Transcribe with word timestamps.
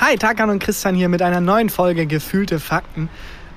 Hi, 0.00 0.16
Tarkan 0.16 0.50
und 0.50 0.60
Christian 0.62 0.94
hier 0.94 1.08
mit 1.08 1.20
einer 1.22 1.40
neuen 1.40 1.68
Folge 1.68 2.06
Gefühlte 2.06 2.58
Fakten. 2.58 3.08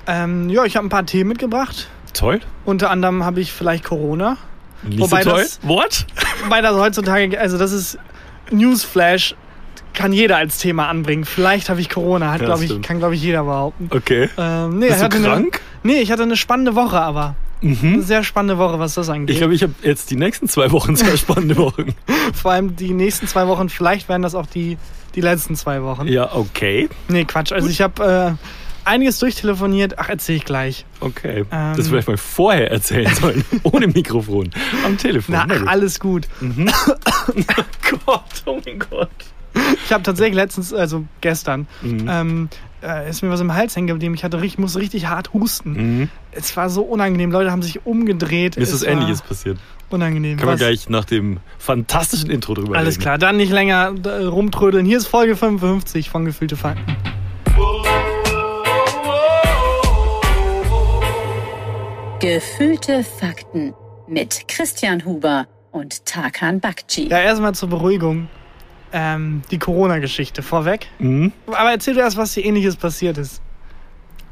Ähm, 0.06 0.50
ja, 0.50 0.64
ich 0.64 0.76
habe 0.76 0.86
ein 0.86 0.90
paar 0.90 1.06
Themen 1.06 1.28
mitgebracht. 1.28 1.88
Toll. 2.12 2.40
Unter 2.64 2.90
anderem 2.90 3.24
habe 3.24 3.40
ich 3.40 3.52
vielleicht 3.52 3.84
Corona. 3.84 4.36
Nicht 4.82 5.00
Wobei 5.00 5.22
so 5.22 5.30
toll. 5.30 5.40
das- 5.42 5.60
What? 5.62 6.06
Wobei 6.44 6.60
das 6.60 6.74
heutzutage, 6.76 7.40
also 7.40 7.56
das 7.56 7.72
ist 7.72 7.98
Newsflash, 8.50 9.34
kann 9.94 10.12
jeder 10.12 10.36
als 10.36 10.58
Thema 10.58 10.88
anbringen. 10.88 11.24
Vielleicht 11.24 11.70
habe 11.70 11.80
ich 11.80 11.88
Corona, 11.88 12.32
hat, 12.32 12.40
Ja, 12.42 12.46
glaub 12.48 12.60
ich, 12.60 12.82
kann 12.82 12.98
glaube 12.98 13.14
ich 13.14 13.22
jeder 13.22 13.44
behaupten. 13.44 13.88
Okay. 13.90 14.28
Ähm, 14.36 14.78
nee, 14.78 14.88
Bist 14.88 15.02
du 15.02 15.08
krank? 15.08 15.60
Eine, 15.82 15.94
nee, 15.94 16.00
ich 16.02 16.12
hatte 16.12 16.24
eine 16.24 16.36
spannende 16.36 16.74
Woche, 16.74 17.00
aber. 17.00 17.36
Eine 17.62 18.02
sehr 18.02 18.22
spannende 18.24 18.58
Woche, 18.58 18.78
was 18.78 18.94
das 18.94 19.08
angeht. 19.08 19.30
Ich 19.30 19.38
glaube, 19.38 19.54
ich 19.54 19.62
habe 19.62 19.72
jetzt 19.82 20.10
die 20.10 20.16
nächsten 20.16 20.48
zwei 20.48 20.70
Wochen 20.72 20.96
zwei 20.96 21.16
spannende 21.16 21.56
Wochen. 21.56 21.94
Vor 22.34 22.52
allem 22.52 22.76
die 22.76 22.92
nächsten 22.92 23.26
zwei 23.26 23.46
Wochen, 23.46 23.68
vielleicht 23.68 24.08
werden 24.08 24.22
das 24.22 24.34
auch 24.34 24.46
die, 24.46 24.76
die 25.14 25.20
letzten 25.20 25.56
zwei 25.56 25.82
Wochen. 25.82 26.06
Ja, 26.06 26.34
okay. 26.34 26.88
Nee, 27.08 27.24
Quatsch. 27.24 27.52
Also 27.52 27.68
ich 27.68 27.80
habe 27.80 28.36
äh, 28.36 28.88
einiges 28.88 29.18
durchtelefoniert. 29.18 29.98
Ach, 29.98 30.08
erzähl 30.10 30.36
ich 30.36 30.44
gleich. 30.44 30.84
Okay. 31.00 31.44
Ähm. 31.50 31.74
das 31.76 31.88
vielleicht 31.88 32.08
mal 32.08 32.16
vorher 32.18 32.70
erzählen 32.70 33.14
sollen. 33.14 33.44
Ohne 33.62 33.86
Mikrofon. 33.86 34.50
Am 34.84 34.98
Telefon. 34.98 35.34
Na, 35.34 35.46
ach, 35.48 35.58
gut. 35.60 35.68
alles 35.68 36.00
gut. 36.00 36.28
Gott, 38.06 38.24
oh 38.46 38.60
mein 38.64 38.78
Gott. 38.78 39.08
Ich 39.84 39.92
habe 39.92 40.02
tatsächlich 40.02 40.34
letztens, 40.34 40.72
also 40.74 41.04
gestern, 41.20 41.66
Mhm. 41.82 42.06
ähm, 42.10 42.48
äh, 42.84 43.08
ist 43.08 43.22
mir 43.22 43.30
was 43.30 43.40
im 43.40 43.54
Hals 43.54 43.74
hängen 43.76 43.86
geblieben. 43.86 44.14
Ich 44.14 44.22
hatte 44.24 44.40
richtig, 44.40 44.58
musste 44.58 44.78
richtig 44.78 45.06
hart 45.06 45.32
husten. 45.32 45.72
Mhm. 46.00 46.08
Es 46.32 46.56
war 46.56 46.68
so 46.70 46.82
unangenehm. 46.82 47.30
Leute 47.32 47.50
haben 47.50 47.62
sich 47.62 47.86
umgedreht. 47.86 48.56
Mir 48.56 48.62
ist 48.62 48.68
Es 48.72 48.82
was 48.82 48.82
Ähnliches 48.82 49.22
passiert. 49.22 49.58
Unangenehm. 49.90 50.36
Können 50.38 50.48
wir 50.48 50.52
Was? 50.54 50.60
gleich 50.60 50.88
nach 50.88 51.04
dem 51.04 51.38
fantastischen 51.58 52.30
Intro 52.30 52.54
drüber 52.54 52.76
Alles 52.76 52.94
reden. 52.96 53.02
klar, 53.02 53.18
dann 53.18 53.36
nicht 53.36 53.52
länger 53.52 53.94
äh, 54.04 54.24
rumtrödeln. 54.24 54.84
Hier 54.86 54.98
ist 54.98 55.06
Folge 55.06 55.36
55 55.36 56.10
von 56.10 56.24
Gefühlte 56.24 56.56
Fakten. 56.56 56.96
Gefühlte 62.20 63.04
Fakten 63.04 63.74
mit 64.06 64.48
Christian 64.48 65.04
Huber 65.04 65.46
und 65.72 66.06
Tarkan 66.06 66.60
Bakci. 66.60 67.08
Ja, 67.08 67.18
erstmal 67.20 67.54
zur 67.54 67.68
Beruhigung. 67.68 68.28
Ähm, 68.96 69.42
die 69.50 69.58
Corona-Geschichte 69.58 70.42
vorweg. 70.42 70.86
Mhm. 71.00 71.32
Aber 71.48 71.72
erzähl 71.72 71.94
du 71.94 72.00
erst, 72.00 72.16
was 72.16 72.32
dir 72.32 72.44
ähnliches 72.44 72.76
passiert 72.76 73.18
ist. 73.18 73.42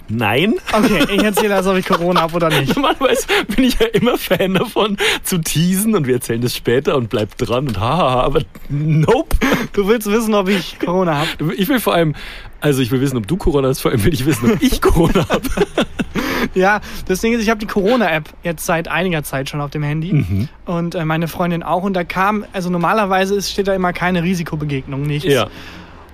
Nein. 0.09 0.55
Okay, 0.73 1.07
ich 1.11 1.23
erzähle, 1.23 1.57
als 1.57 1.67
ob 1.67 1.77
ich 1.77 1.87
Corona 1.87 2.21
habe 2.21 2.37
oder 2.37 2.49
nicht. 2.49 2.73
Normalerweise 2.77 3.27
bin 3.55 3.65
ich 3.65 3.79
ja 3.79 3.87
immer 3.87 4.19
Fan 4.19 4.55
davon, 4.55 4.99
zu 5.23 5.39
teasen 5.39 5.95
und 5.95 6.07
wir 6.07 6.15
erzählen 6.15 6.41
das 6.41 6.55
später 6.55 6.97
und 6.97 7.09
bleibt 7.09 7.35
dran 7.39 7.67
und 7.69 7.81
hahaha, 7.81 8.23
aber 8.23 8.43
nope. 8.69 9.37
Du 9.73 9.89
willst 9.89 10.11
wissen, 10.11 10.35
ob 10.35 10.49
ich 10.49 10.79
Corona 10.79 11.19
habe. 11.19 11.55
Ich 11.55 11.69
will 11.69 11.81
vor 11.81 11.95
allem, 11.95 12.15
also 12.61 12.83
ich 12.83 12.91
will 12.91 13.01
wissen, 13.01 13.17
ob 13.17 13.27
du 13.27 13.37
Corona 13.37 13.69
hast, 13.69 13.81
vor 13.81 13.91
allem 13.91 14.05
will 14.05 14.13
ich 14.13 14.27
wissen, 14.27 14.53
ob 14.53 14.63
ich 14.63 14.81
Corona 14.81 15.27
habe. 15.29 15.49
Ja, 16.55 16.81
das 17.07 17.21
Ding 17.21 17.33
ist, 17.33 17.43
ich 17.43 17.51
habe 17.51 17.61
die 17.61 17.67
Corona-App 17.67 18.25
jetzt 18.43 18.65
seit 18.67 18.89
einiger 18.89 19.23
Zeit 19.23 19.49
schon 19.49 19.61
auf 19.61 19.71
dem 19.71 19.83
Handy 19.83 20.13
Mhm. 20.13 20.49
und 20.67 20.95
äh, 20.95 21.05
meine 21.05 21.29
Freundin 21.29 21.63
auch. 21.63 21.83
Und 21.83 21.95
da 21.95 22.05
kam, 22.05 22.45
also 22.53 22.71
normalerweise 22.71 23.35
ist, 23.35 23.51
steht 23.51 23.69
da 23.69 23.75
immer 23.75 23.93
keine 23.93 24.23
Risikobegegnung, 24.23 25.03
nichts. 25.03 25.29
Ja. 25.33 25.49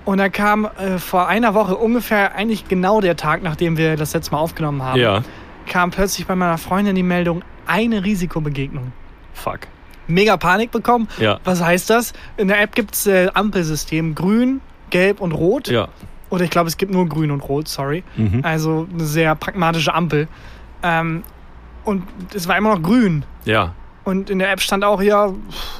Und 0.05 0.17
da 0.17 0.29
kam 0.29 0.65
äh, 0.65 0.97
vor 0.97 1.27
einer 1.27 1.53
Woche 1.53 1.75
ungefähr 1.75 2.33
eigentlich 2.35 2.67
genau 2.67 3.01
der 3.01 3.15
Tag, 3.15 3.43
nachdem 3.43 3.77
wir 3.77 3.95
das 3.95 4.13
letzte 4.13 4.31
Mal 4.31 4.39
aufgenommen 4.39 4.81
haben, 4.81 4.99
Ja. 4.99 5.23
kam 5.67 5.91
plötzlich 5.91 6.25
bei 6.25 6.35
meiner 6.35 6.57
Freundin 6.57 6.95
die 6.95 7.03
Meldung, 7.03 7.43
eine 7.67 8.03
Risikobegegnung. 8.03 8.91
Fuck. 9.33 9.59
Mega 10.07 10.37
Panik 10.37 10.71
bekommen. 10.71 11.07
Ja. 11.19 11.39
Was 11.43 11.61
heißt 11.63 11.89
das? 11.91 12.13
In 12.37 12.47
der 12.47 12.59
App 12.61 12.73
gibt 12.73 12.95
es 12.95 13.05
äh, 13.05 13.29
Ampelsystem, 13.33 14.15
grün, 14.15 14.61
gelb 14.89 15.21
und 15.21 15.33
rot. 15.33 15.67
Ja. 15.67 15.89
Oder 16.29 16.43
ich 16.43 16.49
glaube, 16.49 16.67
es 16.67 16.77
gibt 16.77 16.91
nur 16.91 17.07
grün 17.07 17.31
und 17.31 17.41
rot, 17.41 17.67
sorry. 17.67 18.03
Mhm. 18.15 18.41
Also 18.43 18.87
eine 18.93 19.05
sehr 19.05 19.35
pragmatische 19.35 19.93
Ampel. 19.93 20.27
Ähm, 20.83 21.23
und 21.85 22.03
es 22.33 22.47
war 22.47 22.57
immer 22.57 22.75
noch 22.75 22.81
grün. 22.81 23.25
Ja. 23.45 23.73
Und 24.03 24.29
in 24.29 24.39
der 24.39 24.51
App 24.51 24.61
stand 24.61 24.83
auch, 24.83 25.01
ja, 25.01 25.31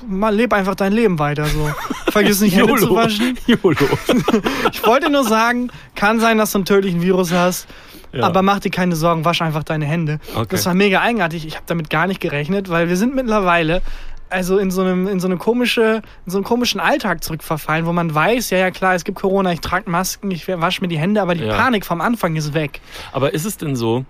mal 0.07 0.35
leb 0.35 0.53
einfach 0.53 0.75
dein 0.75 0.93
Leben 0.93 1.19
weiter. 1.19 1.45
So. 1.45 1.69
Vergiss 2.11 2.41
nicht, 2.41 2.55
Hände 2.55 2.75
zu 2.75 2.95
waschen. 2.95 3.37
YOLO. 3.47 3.75
Ich 4.71 4.85
wollte 4.85 5.09
nur 5.11 5.23
sagen, 5.23 5.71
kann 5.95 6.19
sein, 6.19 6.37
dass 6.37 6.51
du 6.51 6.59
einen 6.59 6.65
tödlichen 6.65 7.01
Virus 7.01 7.31
hast. 7.31 7.67
Ja. 8.11 8.23
Aber 8.23 8.41
mach 8.41 8.59
dir 8.59 8.71
keine 8.71 8.95
Sorgen, 8.95 9.23
wasch 9.23 9.41
einfach 9.41 9.63
deine 9.63 9.85
Hände. 9.85 10.19
Okay. 10.33 10.47
Das 10.49 10.65
war 10.65 10.73
mega 10.73 11.01
eigenartig. 11.01 11.45
Ich 11.45 11.55
habe 11.55 11.65
damit 11.67 11.89
gar 11.89 12.07
nicht 12.07 12.19
gerechnet, 12.19 12.69
weil 12.69 12.89
wir 12.89 12.97
sind 12.97 13.15
mittlerweile 13.15 13.81
also 14.29 14.57
in 14.57 14.71
so 14.71 14.81
einem 14.81 15.07
in 15.07 15.19
so 15.19 15.27
eine 15.27 15.37
komische 15.37 16.01
in 16.25 16.31
so 16.31 16.37
einen 16.37 16.45
komischen 16.45 16.79
Alltag 16.79 17.23
zurückverfallen, 17.23 17.85
wo 17.85 17.93
man 17.93 18.13
weiß, 18.13 18.49
ja 18.51 18.57
ja 18.59 18.71
klar, 18.71 18.95
es 18.95 19.03
gibt 19.03 19.19
Corona, 19.19 19.51
ich 19.53 19.61
trage 19.61 19.89
Masken, 19.89 20.31
ich 20.31 20.47
wasche 20.47 20.81
mir 20.81 20.87
die 20.87 20.97
Hände, 20.99 21.21
aber 21.21 21.35
die 21.35 21.43
Ja. 21.45 21.55
Panik 21.57 21.85
vom 21.85 22.01
Anfang 22.01 22.35
ist 22.35 22.53
weg. 22.53 22.81
Aber 23.11 23.33
ist 23.33 23.45
es 23.45 23.57
denn 23.57 23.75
so, 23.75 24.05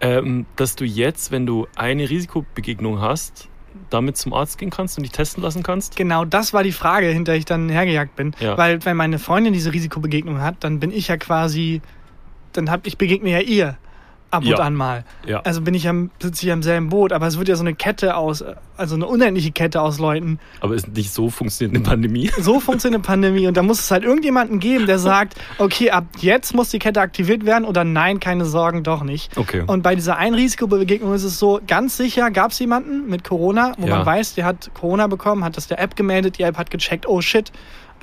ähm, 0.00 0.46
dass 0.56 0.76
du 0.76 0.84
jetzt, 0.84 1.30
wenn 1.30 1.46
du 1.46 1.66
eine 1.76 2.08
Risikobegegnung 2.10 3.00
hast, 3.00 3.48
damit 3.88 4.16
zum 4.16 4.32
Arzt 4.34 4.58
gehen 4.58 4.70
kannst 4.70 4.98
und 4.98 5.04
dich 5.04 5.12
testen 5.12 5.42
lassen 5.42 5.62
kannst? 5.62 5.96
Genau, 5.96 6.24
das 6.24 6.52
war 6.52 6.62
die 6.62 6.72
Frage, 6.72 7.06
hinter 7.08 7.34
ich 7.34 7.44
dann 7.44 7.68
hergejagt 7.68 8.16
bin, 8.16 8.34
Ja. 8.40 8.56
weil 8.58 8.84
wenn 8.84 8.96
meine 8.96 9.18
Freundin 9.18 9.52
diese 9.52 9.72
Risikobegegnung 9.72 10.40
hat, 10.40 10.56
dann 10.60 10.80
bin 10.80 10.90
ich 10.90 11.08
ja 11.08 11.16
quasi 11.16 11.80
dann 12.52 12.70
hab 12.70 12.86
ich 12.86 12.98
begegne 12.98 13.30
ja 13.30 13.38
ihr 13.40 13.76
ab 14.32 14.42
Ja. 14.42 14.56
und 14.56 14.62
an 14.62 14.74
mal. 14.74 15.04
Ja. 15.26 15.40
Also 15.44 15.60
bin 15.60 15.74
ich 15.74 15.86
am 15.88 16.10
sitze 16.20 16.46
ich 16.46 16.52
am 16.52 16.62
selben 16.64 16.88
Boot, 16.88 17.12
aber 17.12 17.26
es 17.28 17.38
wird 17.38 17.48
ja 17.48 17.54
so 17.54 17.62
eine 17.62 17.74
Kette 17.74 18.16
aus 18.16 18.44
also 18.76 18.94
eine 18.96 19.06
unendliche 19.06 19.52
Kette 19.52 19.80
aus 19.80 20.00
Leuten. 20.00 20.40
Aber 20.60 20.74
ist 20.74 20.88
nicht 20.88 21.12
so 21.12 21.30
funktioniert 21.30 21.76
eine 21.76 21.84
Pandemie? 21.84 22.30
So 22.40 22.58
funktioniert 22.58 22.98
eine 23.00 23.06
Pandemie 23.06 23.46
und 23.46 23.56
da 23.56 23.62
muss 23.62 23.78
es 23.78 23.90
halt 23.90 24.02
irgendjemanden 24.02 24.58
geben, 24.58 24.86
der 24.86 24.98
sagt, 24.98 25.34
okay, 25.58 25.90
ab 25.92 26.06
jetzt 26.18 26.54
muss 26.54 26.70
die 26.70 26.80
Kette 26.80 27.00
aktiviert 27.00 27.44
werden 27.46 27.64
oder 27.64 27.84
nein, 27.84 28.18
keine 28.18 28.44
Sorgen, 28.44 28.82
doch 28.82 29.04
nicht. 29.04 29.36
Okay. 29.36 29.62
Und 29.66 29.82
bei 29.82 29.94
dieser 29.94 30.16
einen 30.16 30.34
Risikobegegnung 30.34 31.14
ist 31.14 31.22
es 31.24 31.38
so, 31.38 31.60
ganz 31.68 31.96
sicher 31.96 32.30
gab 32.32 32.50
es 32.50 32.58
jemanden 32.58 33.08
mit 33.08 33.22
Corona, 33.22 33.72
wo 33.78 33.86
Ja. 33.86 33.96
man 33.98 34.06
weiß, 34.06 34.34
der 34.34 34.46
hat 34.46 34.70
Corona 34.74 35.06
bekommen, 35.06 35.44
hat 35.44 35.56
das 35.56 35.68
der 35.68 35.78
App 35.78 35.94
gemeldet, 35.94 36.38
die 36.38 36.42
App 36.42 36.56
hat 36.58 36.70
gecheckt, 36.70 37.06
oh 37.06 37.20
shit. 37.20 37.52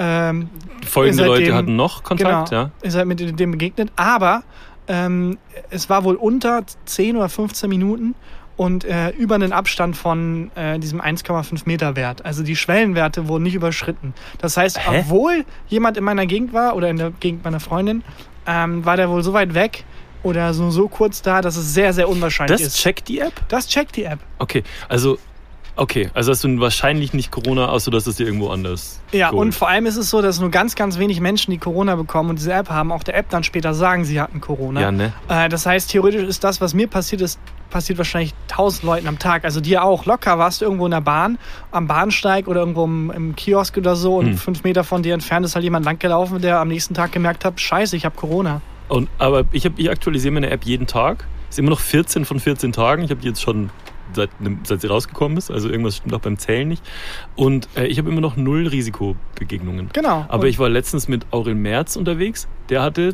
Ähm, 0.01 0.47
Folgende 0.88 1.25
Leute 1.25 1.44
dem- 1.44 1.56
hatten 1.56 1.75
noch 1.75 2.03
Kontakt, 2.03 2.50
genau, 2.51 2.61
ja? 2.63 2.72
Ihr 2.81 2.91
seid 2.91 3.06
mit 3.06 3.38
dem 3.38 3.51
begegnet, 3.51 3.91
aber 3.97 4.44
ähm, 4.89 5.38
es 5.69 5.89
war 5.89 6.03
wohl 6.03 6.16
unter 6.16 6.63
10 6.85 7.16
oder 7.16 7.29
15 7.29 7.69
Minuten 7.69 8.16
und 8.57 8.83
äh, 8.83 9.11
über 9.11 9.35
einen 9.35 9.53
Abstand 9.53 9.95
von 9.95 10.51
äh, 10.55 10.79
diesem 10.79 11.00
1,5 11.00 11.61
Meter 11.63 11.95
Wert. 11.95 12.25
Also 12.25 12.44
die 12.44 12.57
Schwellenwerte 12.57 13.29
wurden 13.29 13.44
nicht 13.44 13.55
überschritten. 13.55 14.13
Das 14.39 14.57
heißt, 14.57 14.79
Hä? 14.85 14.99
obwohl 14.99 15.45
jemand 15.69 15.95
in 15.95 16.03
meiner 16.03 16.25
Gegend 16.25 16.51
war 16.51 16.75
oder 16.75 16.89
in 16.89 16.97
der 16.97 17.11
Gegend 17.11 17.45
meiner 17.45 17.61
Freundin, 17.61 18.03
ähm, 18.45 18.83
war 18.83 18.97
der 18.97 19.09
wohl 19.09 19.23
so 19.23 19.31
weit 19.31 19.53
weg 19.53 19.85
oder 20.23 20.53
so, 20.53 20.72
so 20.72 20.89
kurz 20.89 21.22
da, 21.22 21.41
dass 21.41 21.55
es 21.55 21.73
sehr, 21.73 21.94
sehr 21.94 22.09
unwahrscheinlich 22.09 22.59
Das 22.59 22.67
ist. 22.67 22.78
checkt 22.81 23.07
die 23.07 23.19
App? 23.19 23.33
Das 23.47 23.67
checkt 23.67 23.95
die 23.95 24.03
App. 24.03 24.19
Okay, 24.39 24.63
also 24.89 25.17
okay, 25.79 26.09
also 26.13 26.31
hast 26.31 26.44
du 26.44 26.59
wahrscheinlich 26.59 27.13
nicht 27.13 27.31
Corona, 27.31 27.69
außer 27.69 27.91
dass 27.91 28.07
es 28.07 28.17
dir 28.17 28.25
irgendwo 28.25 28.50
anders. 28.50 29.01
Ja, 29.12 29.29
geholt. 29.29 29.47
und 29.47 29.56
vor 29.56 29.69
allem 29.69 29.85
ist 29.85 29.97
es 29.97 30.09
so, 30.09 30.22
dass 30.22 30.40
nur 30.40 30.51
ganz, 30.51 30.75
ganz 30.75 31.00
wenig 31.00 31.19
Menschen, 31.22 31.51
die 31.51 31.57
Corona 31.57 31.95
bekommen 31.95 32.31
und 32.31 32.40
diese 32.40 32.53
App 32.53 32.69
haben, 32.69 32.91
auch 32.91 33.03
der 33.03 33.17
App 33.17 33.29
dann 33.29 33.44
später 33.44 33.73
sagen, 33.73 34.06
sie 34.06 34.19
hatten 34.22 34.41
Corona. 34.41 34.81
Ja, 34.81 34.91
ne? 34.91 35.13
Äh, 35.28 35.50
das 35.50 35.66
heißt, 35.66 35.90
theoretisch 35.90 36.23
ist 36.23 36.44
das, 36.44 36.62
was 36.62 36.73
mir 36.73 36.88
passiert 36.88 37.22
ist, 37.22 37.40
passiert 37.69 37.97
wahrscheinlich 37.97 38.34
tausend 38.47 38.84
Leuten 38.84 39.07
am 39.07 39.19
Tag. 39.19 39.45
Also 39.45 39.62
dir 39.62 39.84
auch. 39.84 40.06
Locker 40.06 40.38
warst 40.40 40.62
du 40.62 40.66
irgendwo 40.66 40.85
in 40.85 40.91
der 40.91 41.01
Bahn, 41.01 41.38
am 41.72 41.88
Bahnsteig 41.88 42.47
oder 42.47 42.61
irgendwo 42.61 42.85
im, 42.85 43.11
im 43.11 43.35
Kiosk 43.35 43.78
oder 43.78 43.96
so 43.96 44.17
und 44.17 44.25
Hm. 44.28 44.38
fünf 44.38 44.63
Meter 44.63 44.84
von 44.84 45.03
dir 45.03 45.13
entfernt 45.13 45.46
ist 45.46 45.56
halt 45.56 45.63
jemand 45.63 45.85
langgelaufen, 45.85 46.41
der 46.41 46.59
am 46.59 46.67
nächsten 46.67 46.94
Tag 46.94 47.11
gemerkt 47.11 47.46
hat, 47.46 47.59
scheiße, 47.59 47.96
ich 47.96 48.06
habe 48.06 48.16
Corona. 48.16 48.61
Und, 48.88 49.07
aber 49.19 49.46
ich, 49.51 49.66
hab, 49.66 49.78
ich 49.78 49.90
aktualisiere 49.90 50.34
meine 50.34 50.50
App 50.50 50.63
jeden 50.63 50.88
Tag. 50.88 51.28
Ist 51.50 51.59
immer 51.59 51.69
noch 51.69 51.79
14 51.79 52.25
von 52.25 52.40
14 52.40 52.72
Tagen. 52.72 53.03
Ich 53.03 53.11
habe 53.11 53.22
die 53.22 53.28
jetzt 53.28 53.41
schon 53.41 53.69
seit, 54.14 54.30
seit 54.64 54.81
sie 54.81 54.88
rausgekommen 54.88 55.38
ist. 55.38 55.52
Also 55.52 55.70
irgendwas 55.70 55.97
stimmt 55.97 56.14
auch 56.14 56.20
beim 56.20 56.38
Zählen 56.38 56.68
nicht. 56.68 56.84
Und 57.36 57.68
äh, 57.75 57.88
ich 57.88 57.97
habe 57.97 58.09
immer 58.09 58.22
noch 58.22 58.36
null 58.36 58.68
Risikobegegnungen. 58.68 59.90
Genau. 59.94 60.25
Aber 60.28 60.44
und 60.44 60.50
ich 60.50 60.59
war 60.59 60.70
letztens 60.70 61.08
mit 61.08 61.25
Aurel 61.31 61.56
Merz 61.56 61.96
unterwegs. 61.96 62.47
Der 62.70 62.81
hatte 62.81 63.14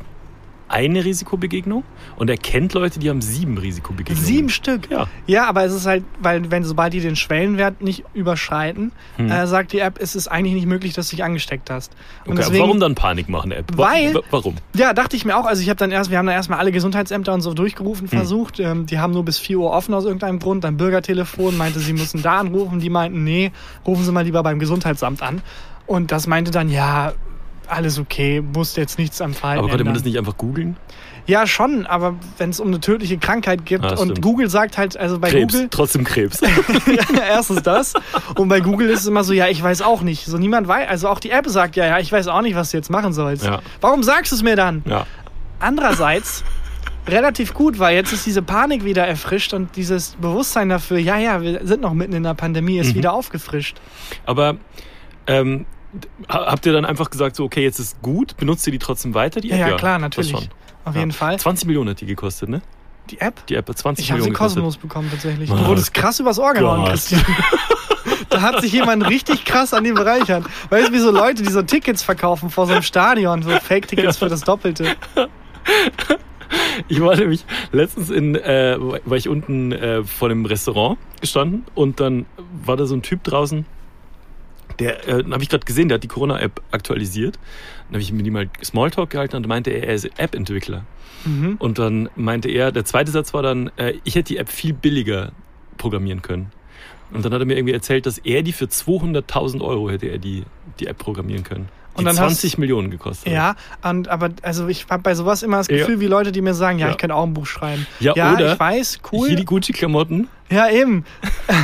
eine 0.68 1.06
Risikobegegnung 1.06 1.84
und 2.18 2.30
er 2.30 2.38
kennt 2.38 2.74
Leute, 2.74 3.00
die 3.00 3.10
haben 3.10 3.22
sieben 3.22 3.58
Risikobegegnungen. 3.58 4.26
Sieben 4.26 4.50
Stück. 4.50 4.90
Ja. 4.90 5.08
Ja, 5.28 5.46
aber 5.48 5.64
es 5.66 5.74
ist 5.74 5.86
halt, 5.86 6.04
weil 6.20 6.50
wenn 6.52 6.64
sobald 6.64 6.94
die 6.94 7.00
den 7.02 7.16
Schwellenwert 7.16 7.82
nicht 7.82 8.04
überschreiten, 8.14 8.92
Hm. 9.18 9.30
äh, 9.30 9.48
sagt 9.48 9.74
die 9.74 9.80
App, 9.80 10.00
es 10.02 10.16
ist 10.16 10.28
eigentlich 10.28 10.56
nicht 10.56 10.66
möglich, 10.68 10.94
dass 10.94 11.10
du 11.10 11.16
dich 11.16 11.24
angesteckt 11.24 11.70
hast. 11.70 11.94
Und 12.26 12.38
Okay, 12.40 12.48
aber 12.48 12.60
warum 12.60 12.80
dann 12.80 12.96
Panik 12.96 13.30
machen, 13.30 13.52
App? 13.52 13.66
Weil- 13.78 14.16
wa- 14.16 14.22
Warum? 14.32 14.56
Ja, 14.76 14.94
dachte 14.94 15.16
ich 15.16 15.24
mir 15.26 15.38
auch. 15.38 15.46
Also 15.46 15.62
ich 15.62 15.70
habe 15.70 15.78
dann 15.78 15.92
erst, 15.92 16.10
wir 16.10 16.18
haben 16.18 16.26
dann 16.26 16.36
erstmal 16.36 16.60
alle 16.60 16.72
Gesundheitsämter 16.72 17.34
und 17.34 17.42
so 17.42 17.50
Hm. 17.52 17.56
durchgerufen, 17.56 18.08
versucht. 18.08 18.60
Ähm, 18.60 18.86
die 18.88 19.00
haben 19.00 19.14
nur 19.14 19.24
bis 19.26 19.38
4 19.38 19.60
Uhr 19.60 19.72
offen 19.72 19.94
aus 19.94 20.06
irgendeinem 20.06 20.40
Grund. 20.40 20.64
Dann 20.64 20.78
Bürgertelefon 20.78 21.56
meinte, 21.58 21.80
sie 21.80 21.94
müssen 21.94 22.22
da 22.22 22.40
anrufen. 22.40 22.80
Die 22.80 22.90
meinten, 22.90 23.24
nee, 23.24 23.52
rufen 23.86 24.04
Sie 24.04 24.12
mal 24.12 24.22
lieber 24.26 24.42
beim 24.44 24.60
Gesundheitsamt 24.60 25.22
an. 25.22 25.42
Und 25.88 26.12
das 26.12 26.26
meinte 26.28 26.50
dann, 26.52 26.70
ja, 26.70 27.14
alles 27.70 28.00
okay, 28.00 28.42
musste 28.42 28.82
jetzt 28.82 28.98
nichts 29.00 29.22
am 29.22 29.34
Verhalten 29.34 29.60
Aber 29.60 29.70
konnte 29.70 29.84
man 29.84 29.94
das 29.94 30.04
nicht 30.04 30.18
einfach 30.18 30.38
googeln? 30.38 30.78
Ja, 31.28 31.48
schon, 31.48 31.88
aber 31.88 32.16
wenn 32.38 32.52
es 32.52 32.60
um 32.60 32.68
eine 32.68 32.80
tödliche 32.80 33.18
Krankheit 33.18 33.66
geht 33.66 33.84
Ah, 33.84 33.90
und 33.96 34.10
stimmt. 34.12 34.22
Google 34.22 34.48
sagt 34.50 34.78
halt, 34.78 34.96
also 34.96 35.18
bei 35.18 35.32
Krebs, 35.32 35.54
Google, 35.54 35.68
trotzdem 35.72 36.04
Krebs. 36.04 36.40
ja, 36.86 37.24
erstens 37.28 37.64
das 37.64 37.94
und 38.36 38.48
bei 38.48 38.60
Google 38.60 38.90
ist 38.90 39.00
es 39.02 39.08
immer 39.08 39.24
so, 39.24 39.34
ja, 39.34 39.48
ich 39.48 39.62
weiß 39.64 39.82
auch 39.82 40.02
nicht. 40.02 40.26
So 40.26 40.38
niemand 40.38 40.68
weiß, 40.68 40.88
also 40.88 41.08
auch 41.10 41.20
die 41.20 41.32
App 41.32 41.48
sagt, 41.48 41.76
ja, 41.78 41.86
ja, 41.88 42.00
ich 42.00 42.12
weiß 42.12 42.28
auch 42.28 42.42
nicht, 42.42 42.56
was 42.56 42.70
du 42.72 42.78
jetzt 42.78 42.92
machen 42.92 43.12
sollst. 43.12 43.44
Ja. 43.44 43.62
Warum 43.82 44.04
sagst 44.04 44.32
du 44.32 44.36
es 44.36 44.44
mir 44.44 44.56
dann? 44.56 44.84
ja. 44.88 45.08
Andererseits 45.60 46.44
relativ 47.08 47.54
gut, 47.54 47.80
weil 47.80 47.96
jetzt 47.96 48.12
ist 48.14 48.26
diese 48.26 48.42
Panik 48.42 48.84
wieder 48.86 49.08
erfrischt 49.08 49.54
und 49.54 49.76
dieses 49.76 50.12
Bewusstsein 50.22 50.70
dafür, 50.70 50.98
ja, 51.00 51.18
ja, 51.18 51.42
wir 51.42 51.62
sind 51.66 51.82
noch 51.82 51.94
mitten 51.94 52.14
in 52.14 52.24
der 52.24 52.34
Pandemie, 52.36 52.78
ist 52.78 52.92
Mhm. 52.94 52.96
wieder 53.00 53.14
aufgefrischt. 53.14 53.78
Aber 54.26 54.58
ähm, 55.28 55.66
habt 56.30 56.66
ihr 56.66 56.74
dann 56.74 56.86
einfach 56.86 57.10
gesagt, 57.10 57.36
so, 57.36 57.44
okay, 57.46 57.64
jetzt 57.64 57.80
ist 57.80 58.02
gut, 58.02 58.36
benutzt 58.38 58.66
ihr 58.68 58.72
die 58.72 58.80
trotzdem 58.80 59.14
weiter? 59.14 59.42
Die 59.42 59.50
Ja, 59.50 59.56
App? 59.58 59.68
ja, 59.72 59.76
klar, 59.78 59.94
das 60.00 60.02
natürlich. 60.02 60.50
Auf 60.86 60.94
Ja. 60.94 61.00
jeden 61.00 61.12
Fall. 61.12 61.40
20 61.40 61.66
Millionen 61.68 61.90
hat 61.92 62.02
die 62.02 62.06
gekostet, 62.06 62.50
ne? 62.50 62.62
Die 63.10 63.20
App? 63.22 63.46
Die 63.48 63.56
App 63.56 63.70
hat 63.70 63.78
20 63.78 64.04
Ich 64.06 64.12
habe 64.12 64.22
sie 64.22 64.30
Millionen 64.30 64.34
gekostet. 64.34 64.64
kostenlos 64.64 64.78
bekommen 64.78 65.10
tatsächlich. 65.12 65.50
Du 65.50 65.66
wurdest 65.66 65.94
krass 65.94 66.20
übers 66.20 66.40
Ohr 66.40 66.54
gehauen. 66.54 66.86
Christian. 66.86 67.24
da 68.30 68.42
hat 68.42 68.62
sich 68.62 68.72
jemand 68.74 69.08
richtig 69.08 69.46
krass 69.46 69.74
an 69.74 69.84
dem 69.84 69.96
bereichert. 69.96 70.44
Weißt 70.70 70.90
du, 70.90 70.94
wie 70.94 71.00
so 71.00 71.12
Leute, 71.12 71.44
die 71.44 71.52
so 71.52 71.62
Tickets 71.62 72.02
verkaufen 72.04 72.50
vor 72.50 72.66
so 72.66 72.74
einem 72.74 72.82
Stadion, 72.84 73.42
so 73.44 73.50
Fake-Tickets 73.52 74.18
für 74.18 74.30
das 74.30 74.42
Doppelte. 74.42 74.96
Ich 76.88 77.02
war 77.02 77.16
nämlich 77.16 77.44
letztens 77.72 78.10
in, 78.10 78.36
äh, 78.36 78.78
war 78.80 79.18
ich 79.18 79.28
unten 79.28 79.72
äh, 79.72 80.04
vor 80.04 80.30
dem 80.30 80.46
Restaurant 80.46 80.98
gestanden 81.20 81.66
und 81.74 82.00
dann 82.00 82.26
war 82.64 82.78
da 82.78 82.86
so 82.86 82.96
ein 82.96 83.02
Typ 83.02 83.24
draußen, 83.24 83.66
der, 84.80 85.08
äh, 85.08 85.24
habe 85.32 85.42
ich 85.44 85.50
gerade 85.50 85.66
gesehen, 85.66 85.88
der 85.90 85.96
hat 85.96 86.04
die 86.04 86.08
Corona-App 86.08 86.62
aktualisiert. 86.72 87.36
Dann 87.88 87.94
habe 87.96 88.02
ich 88.02 88.12
mit 88.12 88.26
ihm 88.26 88.34
mal 88.34 88.50
Smalltalk 88.64 89.10
gehalten 89.10 89.36
und 89.38 89.48
meinte 89.48 89.72
er, 89.72 89.88
er 89.88 89.94
ist 89.96 90.06
App-Entwickler. 90.18 90.86
Mhm. 91.26 91.56
Und 91.60 91.80
dann 91.80 92.10
meinte 92.16 92.50
er, 92.50 92.72
der 92.72 92.86
zweite 92.86 93.12
Satz 93.12 93.34
war 93.34 93.42
dann, 93.44 93.72
äh, 93.78 93.94
ich 94.04 94.16
hätte 94.16 94.34
die 94.34 94.38
App 94.38 94.50
viel 94.50 94.74
billiger 94.74 95.32
programmieren 95.78 96.22
können. 96.22 96.52
Und 97.12 97.24
dann 97.24 97.34
hat 97.34 97.40
er 97.40 97.46
mir 97.46 97.56
irgendwie 97.56 97.74
erzählt, 97.74 98.06
dass 98.06 98.18
er 98.18 98.42
die 98.44 98.52
für 98.52 98.66
200.000 98.66 99.62
Euro 99.62 99.90
hätte 99.90 100.08
er 100.08 100.18
die, 100.18 100.44
die 100.80 100.88
App 100.88 100.98
programmieren 100.98 101.44
können. 101.44 101.70
Die 101.94 102.00
Und 102.00 102.06
dann 102.06 102.16
20 102.16 102.52
hast- 102.54 102.58
Millionen 102.58 102.90
gekostet. 102.92 103.32
Ja, 103.32 103.56
und, 103.82 104.10
aber 104.10 104.32
also 104.42 104.68
ich 104.68 104.88
habe 104.90 105.02
bei 105.04 105.16
sowas 105.16 105.44
immer 105.44 105.58
das 105.58 105.68
Ja. 105.70 105.78
Gefühl, 105.78 106.00
wie 106.02 106.08
Leute, 106.08 106.32
die 106.34 106.42
mir 106.42 106.54
sagen, 106.54 106.78
ja, 106.80 106.88
Ja. 106.88 106.92
ich 106.92 106.98
könnte 106.98 107.16
auch 107.16 107.24
ein 107.24 107.34
Buch 107.34 107.46
schreiben. 107.46 107.86
Ja, 108.02 108.12
oder 108.34 108.54
ich 108.54 108.60
weiß, 108.60 109.00
cool. 109.14 109.28
Hier 109.30 109.38
die 109.38 109.46
Gucci-Klamotten. 109.46 110.28
Ja, 110.50 110.70
eben. 110.70 111.06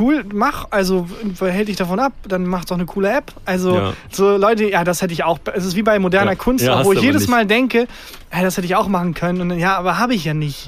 cool, 0.00 0.24
mach. 0.32 0.68
Also, 0.70 1.06
hält 1.40 1.68
dich 1.68 1.76
davon 1.76 2.00
ab, 2.00 2.12
dann 2.26 2.44
mach 2.46 2.64
doch 2.64 2.76
eine 2.76 2.86
coole 2.86 3.10
App. 3.16 3.32
Also, 3.44 3.76
Ja. 3.76 3.92
so 4.10 4.36
Leute, 4.36 4.68
ja, 4.70 4.82
das 4.82 5.02
hätte 5.02 5.12
ich 5.12 5.22
auch. 5.24 5.38
Es 5.54 5.64
ist 5.64 5.76
wie 5.76 5.82
bei 5.82 5.98
moderner 5.98 6.32
Ja. 6.32 6.36
Kunst, 6.36 6.64
Ja, 6.64 6.84
wo 6.84 6.92
ich 6.92 7.00
jedes 7.00 7.22
nicht. 7.22 7.30
Mal 7.30 7.46
denke, 7.46 7.86
ja, 8.34 8.42
das 8.42 8.56
hätte 8.56 8.66
ich 8.66 8.74
auch 8.76 8.88
machen 8.88 9.14
können. 9.14 9.40
Und 9.52 9.58
ja, 9.58 9.76
aber 9.76 9.98
habe 9.98 10.14
ich 10.14 10.24
ja 10.24 10.34
nicht. 10.34 10.66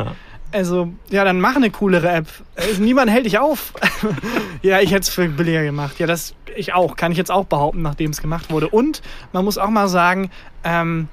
Also, 0.52 0.93
ja, 1.08 1.25
dann 1.25 1.40
mach 1.40 1.56
eine 1.56 1.70
coolere 1.70 2.11
App. 2.11 2.26
Also, 2.56 2.82
niemand 2.82 3.11
hält 3.11 3.25
dich 3.26 3.38
auf. 3.38 3.73
ja, 4.62 4.81
ich 4.81 4.90
hätte 4.90 5.00
es 5.02 5.08
für 5.08 5.26
billiger 5.29 5.62
gemacht. 5.64 5.99
Ja, 5.99 6.06
das 6.06 6.35
ich 6.55 6.75
auch. 6.75 6.96
Kann 6.96 7.11
ich 7.12 7.19
jetzt 7.19 7.31
auch 7.31 7.46
behaupten, 7.46 7.81
nachdem 7.82 8.11
es 8.11 8.20
gemacht 8.20 8.50
wurde. 8.50 8.69
Und 8.69 9.00
man 9.32 9.44
muss 9.44 9.56
auch 9.56 9.70
mal 9.70 9.88
sagen, 9.88 10.31
ähm, 10.64 11.08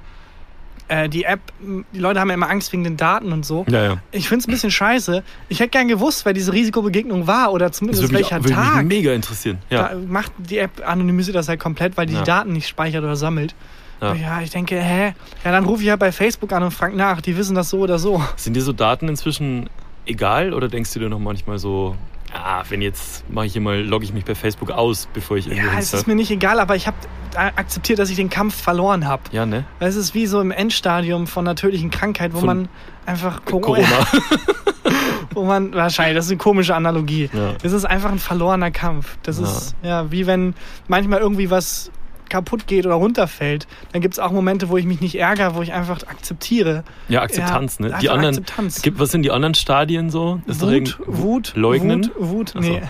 äh, 0.90 1.08
die 1.08 1.24
App, 1.24 1.40
die 1.94 2.00
Leute 2.00 2.20
haben 2.20 2.28
ja 2.28 2.34
immer 2.34 2.50
Angst 2.50 2.74
wegen 2.74 2.84
den 2.84 2.98
Daten 2.98 3.32
und 3.32 3.46
so. 3.46 3.66
Ja, 3.70 3.84
ja. 3.84 3.98
Ich 4.12 4.28
finde 4.28 4.42
es 4.42 4.48
ein 4.48 4.52
bisschen 4.52 4.72
scheiße. 4.72 5.24
Ich 5.48 5.60
hätte 5.60 5.70
gern 5.70 5.88
gewusst, 5.88 6.26
wer 6.26 6.34
diese 6.34 6.52
Risikobegegnung 6.52 7.26
war 7.28 7.54
oder 7.54 7.68
Das 7.70 7.78
zumindest 7.78 8.04
würde 8.04 8.14
mich, 8.16 8.24
welcher 8.32 8.44
würde 8.44 8.56
mich 8.60 8.70
Tag. 8.70 8.86
mega 8.86 9.14
interessieren. 9.14 9.60
Ja. 9.70 9.90
Da 9.90 9.96
macht 9.96 10.32
die 10.38 10.58
App 10.58 10.72
anonymisiert 10.86 11.36
das 11.38 11.48
halt 11.48 11.60
komplett, 11.60 11.96
weil 11.96 12.06
die 12.08 12.14
Ja. 12.14 12.20
die 12.20 12.26
Daten 12.26 12.52
nicht 12.54 12.68
speichert 12.68 13.04
oder 13.04 13.16
sammelt. 13.16 13.56
Ja. 14.02 14.14
Ja. 14.14 14.42
ich 14.42 14.50
denke, 14.50 14.80
hä? 14.80 15.14
Ja, 15.46 15.52
dann 15.52 15.66
rufe 15.66 15.84
ich 15.84 15.90
halt 15.90 16.00
bei 16.00 16.12
Facebook 16.12 16.52
an 16.54 16.64
und 16.64 16.72
frage 16.72 16.96
nach. 16.96 17.22
Die 17.22 17.36
wissen 17.38 17.56
das 17.56 17.70
so 17.70 17.80
oder 17.80 18.00
so. 18.00 18.24
Sind 18.36 18.56
dir 18.56 18.62
so 18.62 18.74
Daten 18.74 19.08
inzwischen 19.10 19.70
egal 20.06 20.54
oder 20.54 20.70
denkst 20.70 20.94
du 20.94 21.00
dir 21.00 21.10
noch 21.10 21.20
manchmal 21.20 21.60
so, 21.60 21.96
ah, 22.34 22.64
wenn 22.70 22.82
jetzt 22.82 23.30
mache 23.30 23.46
ich 23.48 23.54
hier 23.54 23.62
mal, 23.62 23.82
logge 23.82 24.06
ich 24.06 24.14
mich 24.14 24.26
bei 24.26 24.36
Facebook 24.36 24.72
aus, 24.72 25.08
bevor 25.14 25.38
ich 25.38 25.48
irgendwo 25.48 25.68
Ja, 25.72 25.78
es 25.80 25.94
ist 25.94 26.08
mir 26.08 26.16
nicht 26.16 26.32
egal, 26.32 26.60
aber 26.60 26.76
ich 26.76 26.88
habe 26.88 26.98
akzeptiert, 27.36 28.00
dass 28.00 28.10
ich 28.10 28.16
den 28.16 28.30
Kampf 28.30 28.56
verloren 28.62 29.08
habe. 29.08 29.24
Ja, 29.32 29.46
ne? 29.46 29.66
Es 29.80 29.96
ist 29.96 30.14
wie 30.16 30.26
so 30.26 30.42
im 30.42 30.52
Endstadium 30.52 31.28
von 31.28 31.48
einer 31.48 31.56
tödlichen 31.56 31.90
Krankheit, 31.92 32.34
wo 32.34 32.40
Von 32.40 32.48
man 32.48 32.70
einfach 33.06 33.46
Corona. 33.46 33.86
wo 35.34 35.44
man 35.46 35.74
wahrscheinlich, 35.74 36.16
das 36.16 36.26
ist 36.26 36.32
eine 36.32 36.38
komische 36.38 36.76
Analogie. 36.76 37.30
Ja. 37.34 37.54
Es 37.62 37.72
ist 37.72 37.86
einfach 37.86 38.12
ein 38.12 38.20
verlorener 38.20 38.72
Kampf. 38.72 39.18
Das 39.24 39.40
Ja. 39.40 39.46
ist 39.46 39.76
ja 39.84 40.12
wie 40.12 40.26
wenn 40.28 40.56
manchmal 40.88 41.20
irgendwie 41.20 41.50
was 41.50 41.92
kaputt 42.30 42.68
geht 42.68 42.86
oder 42.86 42.96
runterfällt. 42.96 43.68
Dann 43.92 44.02
gibt 44.02 44.14
es 44.14 44.20
auch 44.20 44.32
Momente, 44.32 44.70
wo 44.70 44.78
ich 44.78 44.86
mich 44.86 45.02
nicht 45.02 45.16
ärgere, 45.16 45.56
wo 45.56 45.62
ich 45.62 45.74
einfach 45.74 46.02
akzeptiere. 46.04 46.84
Ja, 47.08 47.22
Akzeptanz, 47.22 47.80
Ja, 47.80 47.86
ne? 47.86 47.90
Die 47.90 47.96
einfach 47.96 48.14
anderen, 48.14 48.38
Akzeptanz. 48.38 48.82
Gibt, 48.82 49.00
was 49.00 49.12
sind 49.12 49.24
die 49.24 49.32
anderen 49.32 49.56
Stadien 49.56 50.10
so? 50.10 50.42
Ist 50.46 50.62
Wut, 50.62 51.00
Wut, 51.06 51.54
Leugnen? 51.56 52.12
Wut, 52.18 52.54
Wut, 52.56 52.62
nee. 52.62 52.82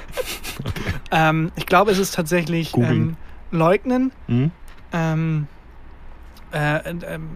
ähm, 1.11 1.51
ich 1.55 1.65
glaube, 1.65 1.91
es 1.91 1.97
ist 1.97 2.13
tatsächlich 2.13 2.75
ähm, 2.77 3.15
Leugnen. 3.51 4.11
Hm? 4.27 4.51
Ähm, 4.91 5.47
äh, 6.51 6.89
ähm, 6.89 7.29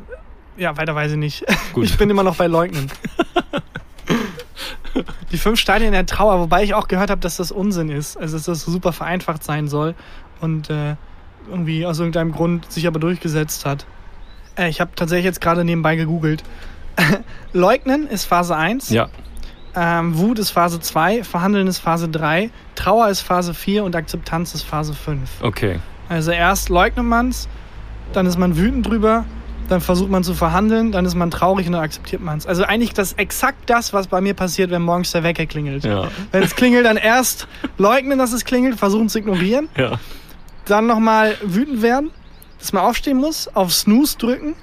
ja, 0.57 0.77
weiter 0.77 0.95
weiß 0.95 1.11
ich 1.11 1.17
nicht. 1.17 1.45
Gut. 1.73 1.85
Ich 1.85 1.97
bin 1.97 2.09
immer 2.09 2.23
noch 2.23 2.35
bei 2.35 2.47
Leugnen. 2.47 2.91
Die 5.31 5.37
fünf 5.37 5.59
Stadien 5.59 5.91
der 5.91 6.05
Trauer, 6.05 6.39
wobei 6.39 6.63
ich 6.63 6.75
auch 6.75 6.87
gehört 6.87 7.09
habe, 7.09 7.19
dass 7.19 7.37
das 7.37 7.51
Unsinn 7.51 7.89
ist. 7.89 8.15
Also, 8.15 8.37
dass 8.37 8.45
das 8.45 8.63
super 8.63 8.93
vereinfacht 8.93 9.43
sein 9.43 9.67
soll 9.67 9.95
und 10.39 10.69
äh, 10.69 10.95
irgendwie 11.49 11.85
aus 11.85 11.99
irgendeinem 11.99 12.31
Grund 12.31 12.71
sich 12.71 12.87
aber 12.87 12.99
durchgesetzt 12.99 13.65
hat. 13.65 13.85
Äh, 14.57 14.69
ich 14.69 14.81
habe 14.81 14.91
tatsächlich 14.95 15.25
jetzt 15.25 15.41
gerade 15.41 15.63
nebenbei 15.63 15.95
gegoogelt. 15.95 16.43
Leugnen 17.53 18.07
ist 18.07 18.25
Phase 18.25 18.55
1. 18.55 18.89
Ja, 18.89 19.09
Ähm, 19.75 20.17
Wut 20.17 20.37
ist 20.39 20.51
Phase 20.51 20.79
2, 20.79 21.23
Verhandeln 21.23 21.65
ist 21.67 21.79
Phase 21.79 22.07
3, 22.07 22.51
Trauer 22.75 23.09
ist 23.09 23.21
Phase 23.21 23.53
4 23.55 23.83
und 23.83 23.95
Akzeptanz 23.95 24.53
ist 24.53 24.63
Phase 24.63 24.93
5. 24.93 25.29
okay. 25.41 25.79
Also 26.09 26.31
erst 26.31 26.69
leugnet 26.69 27.05
man's, 27.05 27.47
dann 28.11 28.25
ist 28.27 28.37
man 28.37 28.55
wütend 28.57 28.85
drüber, 28.85 29.25
dann 29.69 29.79
versucht 29.81 30.11
man 30.11 30.23
zu 30.23 30.33
verhandeln, 30.35 30.91
dann 30.91 31.05
ist 31.05 31.15
man 31.15 31.31
traurig 31.31 31.65
und 31.65 31.71
dann 31.73 31.81
akzeptiert 31.81 32.21
man's. 32.21 32.45
Also 32.45 32.63
eigentlich 32.65 32.93
das 32.93 33.13
exakt 33.13 33.67
das, 33.69 33.93
was 33.93 34.07
bei 34.07 34.19
mir 34.21 34.33
passiert, 34.35 34.69
wenn 34.69 34.81
morgens 34.83 35.11
der 35.13 35.23
Wecker 35.23 35.45
klingelt. 35.47 35.85
Ja, 35.85 36.09
Wenn 36.31 36.43
es 36.43 36.55
klingelt, 36.55 36.85
dann 36.85 36.97
erst 36.97 37.47
leugnen, 37.77 38.19
dass 38.19 38.33
es 38.33 38.43
klingelt, 38.45 38.77
versuchen 38.77 39.09
zu 39.09 39.17
ignorieren, 39.19 39.69
ja. 39.77 39.93
Dann 40.65 40.87
nochmal 40.87 41.37
wütend 41.43 41.81
werden, 41.81 42.11
dass 42.59 42.73
man 42.73 42.83
aufstehen 42.83 43.17
muss, 43.17 43.47
auf 43.49 43.73
Snooze 43.73 44.17
drücken. 44.17 44.55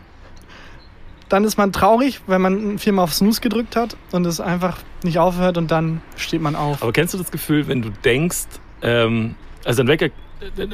Dann 1.29 1.44
ist 1.44 1.56
man 1.56 1.73
traurig, 1.73 2.20
wenn 2.26 2.41
man 2.41 2.79
viermal 2.79 3.05
auf 3.05 3.14
Snooze 3.14 3.41
gedrückt 3.41 3.76
hat 3.76 3.97
und 4.11 4.26
es 4.26 4.41
einfach 4.41 4.79
nicht 5.05 5.19
aufhört 5.19 5.58
und 5.58 5.70
dann 5.70 6.02
steht 6.17 6.41
man 6.41 6.56
auf. 6.56 6.82
Aber 6.82 6.93
kennst 6.93 7.14
du 7.14 7.19
das 7.19 7.31
Gefühl, 7.31 7.69
wenn 7.69 7.82
du 7.82 7.91
denkst, 7.91 8.47
ähm, 8.82 9.37
also 9.64 9.82
dein 9.82 9.88
Wecker, 9.88 10.08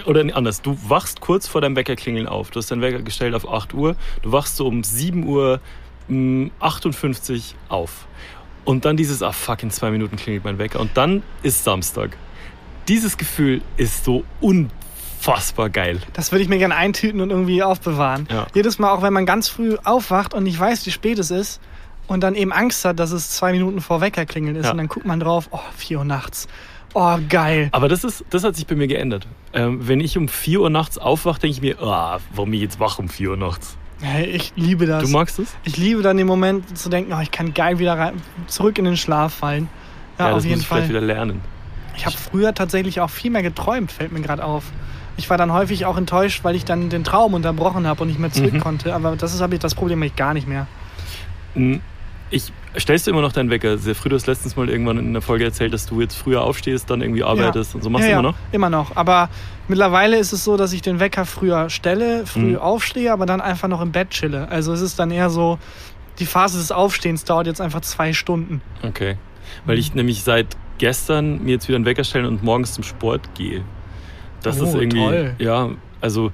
oder 0.06 0.24
anders, 0.34 0.62
du 0.62 0.78
wachst 0.88 1.20
kurz 1.20 1.48
vor 1.48 1.60
deinem 1.60 1.76
Wecker 1.76 1.96
klingeln 1.96 2.26
auf. 2.26 2.50
Du 2.50 2.58
hast 2.58 2.70
deinen 2.70 2.82
Wecker 2.82 3.02
gestellt 3.02 3.34
auf 3.34 3.48
8 3.48 3.74
Uhr, 3.74 3.96
du 4.22 4.32
wachst 4.32 4.56
so 4.56 4.66
um 4.66 4.84
7 4.84 5.26
Uhr 5.26 5.60
mh, 6.08 6.50
58 6.60 7.54
auf. 7.68 8.06
Und 8.64 8.84
dann 8.84 8.96
dieses, 8.96 9.22
ah 9.22 9.32
fuck, 9.32 9.62
in 9.62 9.70
zwei 9.70 9.90
Minuten 9.90 10.16
klingelt 10.16 10.44
mein 10.44 10.58
Wecker. 10.58 10.80
Und 10.80 10.90
dann 10.94 11.22
ist 11.42 11.64
Samstag. 11.64 12.16
Dieses 12.88 13.16
Gefühl 13.16 13.62
ist 13.76 14.04
so 14.04 14.24
unfassbar 15.26 15.70
geil. 15.70 16.00
Das 16.12 16.32
würde 16.32 16.42
ich 16.42 16.48
mir 16.48 16.58
gerne 16.58 16.76
eintüten 16.76 17.20
und 17.20 17.30
irgendwie 17.30 17.62
aufbewahren. 17.62 18.28
Ja. 18.30 18.46
Jedes 18.54 18.78
Mal, 18.78 18.90
auch 18.92 19.02
wenn 19.02 19.12
man 19.12 19.26
ganz 19.26 19.48
früh 19.48 19.76
aufwacht 19.84 20.34
und 20.34 20.44
nicht 20.44 20.58
weiß, 20.58 20.86
wie 20.86 20.90
spät 20.90 21.18
es 21.18 21.30
ist 21.30 21.60
und 22.06 22.20
dann 22.22 22.34
eben 22.34 22.52
Angst 22.52 22.84
hat, 22.84 22.98
dass 23.00 23.10
es 23.12 23.30
zwei 23.30 23.52
Minuten 23.52 23.80
vor 23.80 24.00
Wecker 24.00 24.24
klingeln 24.26 24.56
ist 24.56 24.66
Ja. 24.66 24.70
und 24.72 24.78
dann 24.78 24.88
guckt 24.88 25.06
man 25.06 25.20
drauf, 25.20 25.48
oh, 25.50 25.60
4 25.76 25.98
Uhr 25.98 26.04
nachts. 26.04 26.46
Oh, 26.94 27.18
geil. 27.28 27.68
Aber 27.72 27.88
das, 27.88 28.04
ist, 28.04 28.24
das 28.30 28.44
hat 28.44 28.56
sich 28.56 28.66
bei 28.66 28.74
mir 28.74 28.86
geändert. 28.86 29.26
Ähm, 29.52 29.86
wenn 29.86 30.00
ich 30.00 30.16
um 30.16 30.28
4 30.28 30.60
Uhr 30.60 30.70
nachts 30.70 30.96
aufwache, 30.98 31.40
denke 31.40 31.56
ich 31.56 31.60
mir, 31.60 31.82
ah, 31.82 32.20
warum 32.34 32.52
ich 32.52 32.60
jetzt 32.60 32.80
wach 32.80 32.98
um 32.98 33.08
4 33.08 33.30
Uhr 33.30 33.36
nachts? 33.36 33.76
Hey, 34.00 34.26
ich 34.26 34.52
liebe 34.56 34.86
das. 34.86 35.02
Du 35.04 35.08
magst 35.10 35.38
es? 35.38 35.54
Ich 35.64 35.76
liebe 35.76 36.02
dann 36.02 36.16
den 36.18 36.26
Moment 36.26 36.76
zu 36.78 36.88
denken, 36.88 37.12
oh, 37.14 37.20
ich 37.20 37.30
kann 37.30 37.54
geil 37.54 37.78
wieder 37.78 37.98
rein, 37.98 38.22
zurück 38.46 38.78
in 38.78 38.84
den 38.84 38.96
Schlaf 38.96 39.34
fallen. 39.34 39.68
Ja, 40.18 40.28
das 40.28 40.38
auf 40.38 40.44
jeden 40.44 40.54
muss 40.56 40.62
ich 40.62 40.68
vielleicht 40.68 40.82
Fall. 40.86 40.88
wieder 40.90 41.00
lernen. 41.00 41.40
Ich 41.96 42.04
habe 42.06 42.16
früher 42.16 42.54
tatsächlich 42.54 43.00
auch 43.00 43.08
viel 43.10 43.30
mehr 43.30 43.42
geträumt, 43.42 43.90
fällt 43.90 44.12
mir 44.12 44.20
gerade 44.20 44.44
auf. 44.44 44.64
Ich 45.16 45.30
war 45.30 45.38
dann 45.38 45.52
häufig 45.52 45.86
auch 45.86 45.96
enttäuscht, 45.96 46.44
weil 46.44 46.54
ich 46.56 46.64
dann 46.64 46.90
den 46.90 47.04
Traum 47.04 47.34
unterbrochen 47.34 47.86
habe 47.86 48.02
und 48.02 48.08
nicht 48.08 48.20
mehr 48.20 48.30
zurück 48.32 48.52
Mhm. 48.54 48.60
konnte. 48.60 48.94
Aber 48.94 49.16
das 49.16 49.34
ist 49.34 49.40
habe 49.40 49.54
ich 49.54 49.60
das 49.60 49.74
Problem 49.74 50.02
ich 50.02 50.14
gar 50.16 50.34
nicht 50.34 50.46
mehr. 50.48 50.66
Hm, 51.54 51.80
Ich 52.30 52.52
stellst 52.76 53.06
du 53.06 53.12
immer 53.12 53.20
noch 53.22 53.30
deinen 53.32 53.50
Wecker 53.50 53.78
sehr 53.78 53.94
früh. 53.94 54.08
Du 54.08 54.16
hast 54.16 54.26
letztens 54.26 54.56
mal 54.56 54.68
irgendwann 54.68 54.98
in 54.98 55.06
einer 55.06 55.22
Folge 55.22 55.44
erzählt, 55.44 55.72
dass 55.72 55.86
du 55.86 56.00
jetzt 56.00 56.16
früher 56.16 56.42
aufstehst, 56.42 56.90
dann 56.90 57.00
irgendwie 57.00 57.22
arbeitest 57.22 57.76
und 57.76 57.84
so. 57.84 57.88
Machst 57.88 58.08
ja, 58.08 58.14
du 58.14 58.18
immer 58.18 58.28
ja, 58.28 58.32
noch? 58.32 58.38
Immer 58.52 58.68
noch. 58.68 58.96
Aber 58.96 59.28
mittlerweile 59.68 60.18
ist 60.18 60.32
es 60.32 60.42
so, 60.42 60.56
dass 60.56 60.72
ich 60.72 60.82
den 60.82 60.98
Wecker 60.98 61.24
früher 61.24 61.70
stelle, 61.70 62.26
früh 62.26 62.52
Mhm. 62.54 62.56
aufstehe, 62.58 63.12
aber 63.12 63.26
dann 63.26 63.40
einfach 63.40 63.68
noch 63.68 63.80
im 63.80 63.92
Bett 63.92 64.10
chille. 64.10 64.48
Also 64.50 64.72
es 64.72 64.80
ist 64.80 64.98
dann 64.98 65.12
eher 65.12 65.30
so, 65.30 65.58
die 66.18 66.26
Phase 66.26 66.58
des 66.58 66.72
Aufstehens 66.72 67.22
dauert 67.24 67.46
jetzt 67.46 67.60
einfach 67.60 67.80
zwei 67.82 68.12
Stunden. 68.12 68.60
Okay. 68.82 69.16
Weil 69.64 69.78
ich 69.78 69.94
nämlich 69.94 70.24
seit 70.24 70.48
gestern 70.78 71.44
mir 71.44 71.52
jetzt 71.52 71.68
wieder 71.68 71.76
einen 71.76 71.84
Wecker 71.86 72.02
stellen 72.04 72.26
und 72.26 72.42
morgens 72.42 72.72
zum 72.74 72.82
Sport 72.82 73.34
gehe. 73.34 73.62
Das 74.46 74.60
Oh, 74.60 74.64
ist 74.64 74.74
irgendwie. 74.74 74.98
toll. 74.98 75.34
Ja, 75.38 75.70
also 76.00 76.32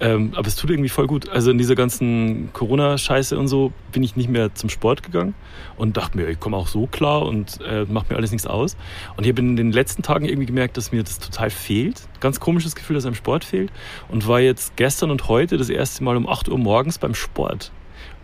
Ähm, 0.00 0.32
aber 0.34 0.48
es 0.48 0.56
tut 0.56 0.70
irgendwie 0.70 0.88
voll 0.88 1.06
gut. 1.06 1.28
Also 1.28 1.52
in 1.52 1.56
dieser 1.56 1.76
ganzen 1.76 2.50
Corona-Scheiße 2.52 3.38
und 3.38 3.46
so 3.46 3.72
bin 3.92 4.02
ich 4.02 4.16
nicht 4.16 4.28
mehr 4.28 4.52
zum 4.52 4.68
Sport 4.68 5.04
gegangen 5.04 5.34
und 5.76 5.96
dachte 5.96 6.18
mir, 6.18 6.26
ich 6.28 6.40
komme 6.40 6.56
auch 6.56 6.66
so 6.66 6.88
klar 6.88 7.22
und 7.22 7.60
äh, 7.66 7.84
macht 7.88 8.10
mir 8.10 8.16
alles 8.16 8.32
nichts 8.32 8.44
aus. 8.46 8.76
Und 9.16 9.22
ich 9.24 9.30
habe 9.30 9.40
in 9.40 9.54
den 9.54 9.70
letzten 9.70 10.02
Tagen 10.02 10.24
irgendwie 10.24 10.46
gemerkt, 10.46 10.76
dass 10.76 10.90
mir 10.90 11.04
das 11.04 11.20
total 11.20 11.48
fehlt. 11.48 12.08
Ganz 12.18 12.40
komisches 12.40 12.74
Gefühl, 12.74 12.94
dass 12.96 13.06
einem 13.06 13.14
Sport 13.14 13.44
fehlt. 13.44 13.70
Und 14.08 14.26
war 14.26 14.40
jetzt 14.40 14.76
gestern 14.76 15.12
und 15.12 15.28
heute 15.28 15.58
das 15.58 15.70
erste 15.70 16.02
Mal 16.02 16.16
um 16.16 16.28
8 16.28 16.48
Uhr 16.48 16.58
morgens 16.58 16.98
beim 16.98 17.14
Sport. 17.14 17.70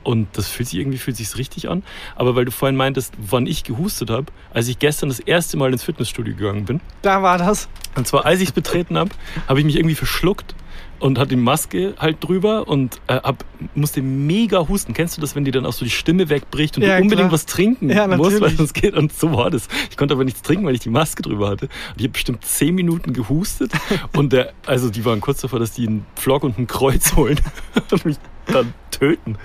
Und 0.02 0.28
das 0.32 0.48
fühlt 0.48 0.68
sich 0.68 0.78
irgendwie 0.78 0.98
fühlt 0.98 1.16
sich 1.16 1.36
richtig 1.36 1.68
an. 1.68 1.82
Aber 2.16 2.36
weil 2.36 2.44
du 2.44 2.50
vorhin 2.50 2.76
meintest, 2.76 3.14
wann 3.18 3.46
ich 3.46 3.64
gehustet 3.64 4.10
habe, 4.10 4.26
als 4.52 4.68
ich 4.68 4.78
gestern 4.78 5.08
das 5.08 5.20
erste 5.20 5.56
Mal 5.56 5.72
ins 5.72 5.84
Fitnessstudio 5.84 6.34
gegangen 6.34 6.64
bin. 6.64 6.80
Da 7.02 7.22
war 7.22 7.38
das. 7.38 7.68
Und 7.96 8.06
zwar, 8.06 8.24
als 8.24 8.40
ich 8.40 8.48
es 8.48 8.52
betreten 8.52 8.96
habe, 8.96 9.10
habe 9.48 9.58
ich 9.60 9.66
mich 9.66 9.76
irgendwie 9.76 9.94
verschluckt 9.94 10.54
und 10.98 11.18
hatte 11.18 11.30
die 11.30 11.36
Maske 11.36 11.94
halt 11.98 12.18
drüber 12.20 12.68
und 12.68 13.00
äh, 13.06 13.14
hab, 13.14 13.44
musste 13.74 14.02
mega 14.02 14.68
husten. 14.68 14.92
Kennst 14.92 15.16
du 15.16 15.20
das, 15.20 15.34
wenn 15.34 15.44
dir 15.44 15.52
dann 15.52 15.64
auch 15.64 15.72
so 15.72 15.84
die 15.84 15.90
Stimme 15.90 16.28
wegbricht 16.28 16.76
und 16.76 16.82
Ja, 16.82 16.96
du 16.96 17.02
unbedingt 17.02 17.28
klar. 17.28 17.32
was 17.32 17.46
trinken 17.46 17.88
Ja, 17.90 18.06
musst, 18.06 18.40
weil 18.40 18.50
sonst 18.50 18.74
geht? 18.74 18.94
Und 18.94 19.12
so 19.12 19.32
war 19.32 19.50
das. 19.50 19.68
Ich 19.90 19.96
konnte 19.96 20.14
aber 20.14 20.24
nichts 20.24 20.42
trinken, 20.42 20.66
weil 20.66 20.74
ich 20.74 20.80
die 20.80 20.90
Maske 20.90 21.22
drüber 21.22 21.48
hatte. 21.48 21.66
Und 21.66 21.96
ich 21.96 22.02
habe 22.04 22.12
bestimmt 22.12 22.44
zehn 22.44 22.74
Minuten 22.74 23.12
gehustet 23.12 23.72
und 24.16 24.32
der, 24.32 24.52
also 24.66 24.90
die 24.90 25.04
waren 25.04 25.20
kurz 25.20 25.40
davor, 25.40 25.58
dass 25.58 25.72
die 25.72 25.86
einen 25.86 26.04
Flock 26.16 26.44
und 26.44 26.58
ein 26.58 26.66
Kreuz 26.66 27.16
holen 27.16 27.40
und 27.90 28.04
mich 28.04 28.16
dann 28.46 28.74
töten. 28.90 29.36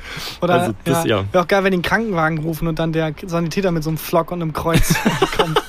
Oder 0.41 0.53
Also 0.55 0.73
das, 0.83 1.05
ja. 1.05 1.23
Wäre 1.31 1.43
auch 1.43 1.47
geil, 1.47 1.63
wenn 1.63 1.71
die 1.71 1.75
einen 1.77 1.83
Krankenwagen 1.83 2.39
rufen 2.39 2.67
und 2.67 2.79
dann 2.79 2.91
der 2.91 3.13
Sanitäter 3.25 3.71
mit 3.71 3.83
so 3.83 3.89
einem 3.89 3.97
Flock 3.97 4.31
und 4.31 4.41
einem 4.41 4.51
Kreuz 4.53 4.93
kommt. 5.37 5.61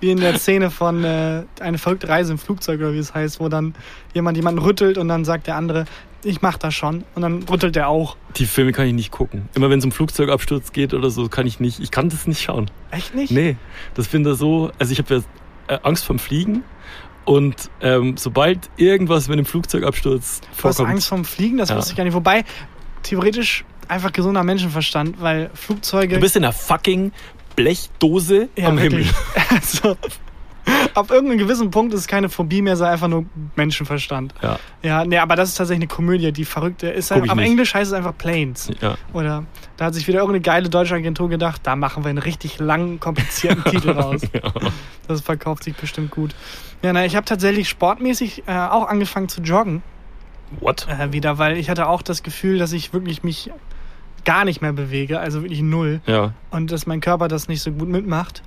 Wie 0.00 0.10
in 0.10 0.20
der 0.20 0.38
Szene 0.38 0.70
von 0.70 1.04
äh, 1.04 1.44
Eine 1.60 1.78
verrückte 1.78 2.08
Reise 2.08 2.32
im 2.32 2.38
Flugzeug 2.38 2.80
oder 2.80 2.92
wie 2.92 2.98
es 2.98 3.14
heißt, 3.14 3.40
wo 3.40 3.48
dann 3.48 3.74
jemand 4.14 4.36
jemanden 4.36 4.60
rüttelt 4.60 4.98
und 4.98 5.08
dann 5.08 5.24
sagt 5.24 5.46
der 5.46 5.56
andere, 5.56 5.84
ich 6.24 6.42
mach 6.42 6.58
das 6.58 6.74
schon. 6.74 7.04
Und 7.14 7.22
dann 7.22 7.42
rüttelt 7.44 7.76
der 7.76 7.88
auch. 7.88 8.16
Die 8.36 8.46
Filme 8.46 8.72
kann 8.72 8.86
ich 8.86 8.92
nicht 8.94 9.10
gucken. 9.12 9.48
Immer 9.54 9.70
wenn 9.70 9.78
es 9.78 9.84
um 9.84 9.92
Flugzeugabsturz 9.92 10.72
geht 10.72 10.92
oder 10.94 11.10
so, 11.10 11.28
kann 11.28 11.46
ich 11.46 11.60
nicht. 11.60 11.80
Ich 11.80 11.90
kann 11.90 12.08
das 12.08 12.26
nicht 12.26 12.42
schauen. 12.42 12.70
Echt 12.90 13.14
nicht? 13.14 13.30
Nee, 13.30 13.56
das 13.94 14.06
finde 14.06 14.32
ich 14.32 14.38
so. 14.38 14.70
Also 14.78 14.92
ich 14.92 14.98
habe 14.98 15.22
ja 15.68 15.74
äh, 15.74 15.78
Angst 15.82 16.04
vom 16.04 16.18
Fliegen. 16.18 16.64
Und 17.24 17.70
ähm, 17.80 18.16
sobald 18.16 18.70
irgendwas 18.76 19.28
mit 19.28 19.38
dem 19.38 19.46
Flugzeugabsturz 19.46 20.40
Du 20.40 20.46
hast 20.48 20.76
vorkommt, 20.76 20.90
Angst 20.90 21.08
vorm 21.08 21.24
Fliegen, 21.24 21.58
das 21.58 21.70
Ja. 21.70 21.76
wusste 21.76 21.92
ich 21.92 21.96
gar 21.96 22.04
nicht. 22.04 22.14
Wobei, 22.14 22.44
theoretisch 23.02 23.64
einfach 23.88 24.12
gesunder 24.12 24.42
Menschenverstand, 24.44 25.20
weil 25.20 25.50
Flugzeuge. 25.54 26.14
du 26.16 26.20
bist 26.20 26.36
in 26.36 26.44
einer 26.44 26.52
fucking 26.52 27.12
Blechdose 27.56 28.48
ja, 28.56 28.68
am 28.68 28.78
wirklich. 28.80 29.08
Himmel. 29.08 29.16
Also, 29.56 29.96
ab 30.94 31.10
irgendeinem 31.10 31.38
gewissen 31.38 31.70
Punkt 31.70 31.94
ist 31.94 32.00
es 32.00 32.06
keine 32.06 32.28
Phobie 32.28 32.62
mehr, 32.62 32.76
sondern 32.76 32.94
einfach 32.94 33.08
nur 33.08 33.26
Menschenverstand. 33.54 34.34
Ja, 34.42 34.58
Ja, 34.82 35.04
nee, 35.04 35.18
aber 35.18 35.36
das 35.36 35.50
ist 35.50 35.54
tatsächlich 35.56 35.82
eine 35.82 35.94
Komödie, 35.94 36.32
die 36.32 36.44
verrückte 36.44 36.88
ist. 36.88 37.10
Ich 37.10 37.30
Am 37.30 37.38
nicht. 37.38 37.46
Englisch 37.46 37.74
heißt 37.74 37.88
es 37.90 37.92
einfach 37.92 38.16
Planes. 38.16 38.70
ja. 38.80 38.96
Oder 39.12 39.44
da 39.76 39.86
hat 39.86 39.94
sich 39.94 40.08
wieder 40.08 40.18
irgendeine 40.18 40.42
geile 40.42 40.68
deutsche 40.68 40.94
Agentur 40.94 41.28
gedacht, 41.28 41.60
da 41.64 41.76
machen 41.76 42.04
wir 42.04 42.08
einen 42.10 42.18
richtig 42.18 42.58
langen, 42.58 43.00
komplizierten 43.00 43.64
Titel 43.70 43.90
raus. 43.90 44.22
ja. 44.32 44.52
Das 45.06 45.20
verkauft 45.20 45.64
sich 45.64 45.76
bestimmt 45.76 46.10
gut. 46.10 46.34
Ja, 46.82 46.92
na, 46.92 47.04
ich 47.04 47.16
habe 47.16 47.24
tatsächlich 47.24 47.68
sportmäßig 47.68 48.44
äh, 48.46 48.52
auch 48.52 48.88
angefangen 48.88 49.28
zu 49.28 49.40
joggen 49.40 49.82
What? 50.60 50.86
äh, 50.88 51.12
wieder, 51.12 51.38
weil 51.38 51.56
ich 51.56 51.70
hatte 51.70 51.88
auch 51.88 52.02
das 52.02 52.22
Gefühl, 52.22 52.58
dass 52.58 52.72
ich 52.72 52.92
wirklich 52.92 53.22
mich 53.22 53.50
gar 54.26 54.44
nicht 54.44 54.60
mehr 54.60 54.74
bewege, 54.74 55.18
also 55.20 55.40
wirklich 55.42 55.62
null. 55.62 56.02
Ja. 56.06 56.34
Und 56.50 56.70
dass 56.70 56.86
mein 56.86 57.00
Körper 57.00 57.28
das 57.28 57.48
nicht 57.48 57.62
so 57.62 57.72
gut 57.72 57.88
mitmacht. 57.88 58.42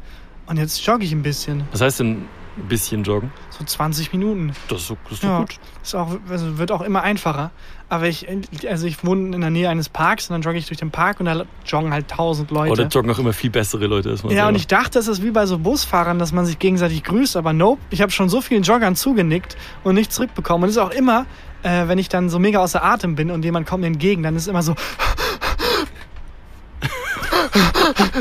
Und 0.45 0.57
jetzt 0.57 0.85
jogge 0.85 1.03
ich 1.05 1.11
ein 1.11 1.23
bisschen. 1.23 1.63
Was 1.71 1.81
heißt 1.81 1.99
denn 2.01 2.25
ein 2.57 2.67
bisschen 2.67 3.03
joggen? 3.03 3.31
So 3.51 3.63
20 3.63 4.11
Minuten. 4.11 4.51
Das 4.67 4.81
ist, 4.81 4.87
so- 4.87 4.97
das 5.05 5.13
ist 5.13 5.23
Ja, 5.23 5.39
gut. 5.39 5.55
ist 5.81 5.95
auch, 5.95 6.17
also 6.29 6.57
wird 6.57 6.71
auch 6.71 6.81
immer 6.81 7.01
einfacher. 7.01 7.51
Aber 7.87 8.07
ich, 8.07 8.27
also 8.67 8.85
ich 8.85 9.03
wohne 9.05 9.33
in 9.35 9.41
der 9.41 9.49
Nähe 9.49 9.69
eines 9.69 9.89
Parks 9.89 10.29
und 10.29 10.33
dann 10.33 10.41
jogge 10.41 10.57
ich 10.59 10.67
durch 10.67 10.77
den 10.79 10.91
Park 10.91 11.19
und 11.19 11.25
da 11.27 11.45
joggen 11.65 11.91
halt 11.93 12.07
tausend 12.07 12.51
Leute. 12.51 12.71
Oder 12.73 12.87
joggen 12.87 13.09
auch 13.11 13.17
immer 13.19 13.33
viel 13.33 13.49
bessere 13.49 13.87
Leute 13.87 14.09
als 14.09 14.23
man 14.23 14.31
ja, 14.33 14.43
und 14.43 14.47
selber. 14.49 14.57
ich 14.59 14.67
dachte, 14.67 14.99
es 14.99 15.07
ist 15.07 15.23
wie 15.23 15.31
bei 15.31 15.45
so 15.47 15.57
Busfahrern, 15.57 16.19
dass 16.19 16.31
man 16.31 16.45
sich 16.45 16.59
gegenseitig 16.59 17.03
grüßt, 17.03 17.35
aber 17.37 17.53
nope, 17.53 17.81
ich 17.89 18.01
habe 18.01 18.11
schon 18.11 18.29
so 18.29 18.41
vielen 18.41 18.61
Joggern 18.63 18.95
zugenickt 18.95 19.55
und 19.83 19.95
nichts 19.95 20.15
zurückbekommen. 20.15 20.63
Und 20.63 20.69
es 20.69 20.75
ist 20.75 20.81
auch 20.81 20.91
immer, 20.91 21.25
äh, 21.63 21.87
wenn 21.87 21.97
ich 21.97 22.09
dann 22.09 22.29
so 22.29 22.37
mega 22.37 22.59
außer 22.59 22.83
Atem 22.83 23.15
bin 23.15 23.31
und 23.31 23.43
jemand 23.45 23.67
kommt 23.67 23.81
mir 23.81 23.87
entgegen, 23.87 24.21
dann 24.23 24.35
ist 24.35 24.47
immer 24.47 24.61
so. 24.61 24.75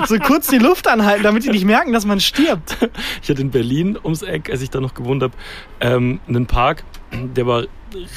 So 0.06 0.18
kurz 0.18 0.48
die 0.48 0.58
Luft 0.58 0.88
anhalten, 0.88 1.22
damit 1.22 1.44
die 1.44 1.50
nicht 1.50 1.64
merken, 1.64 1.92
dass 1.92 2.06
man 2.06 2.20
stirbt. 2.20 2.76
Ich 3.22 3.28
hatte 3.28 3.42
in 3.42 3.50
Berlin 3.50 3.98
ums 4.02 4.22
Eck, 4.22 4.50
als 4.50 4.62
ich 4.62 4.70
da 4.70 4.80
noch 4.80 4.94
gewohnt 4.94 5.22
habe, 5.22 5.34
ähm, 5.80 6.20
einen 6.28 6.46
Park, 6.46 6.84
der 7.12 7.46
war 7.46 7.64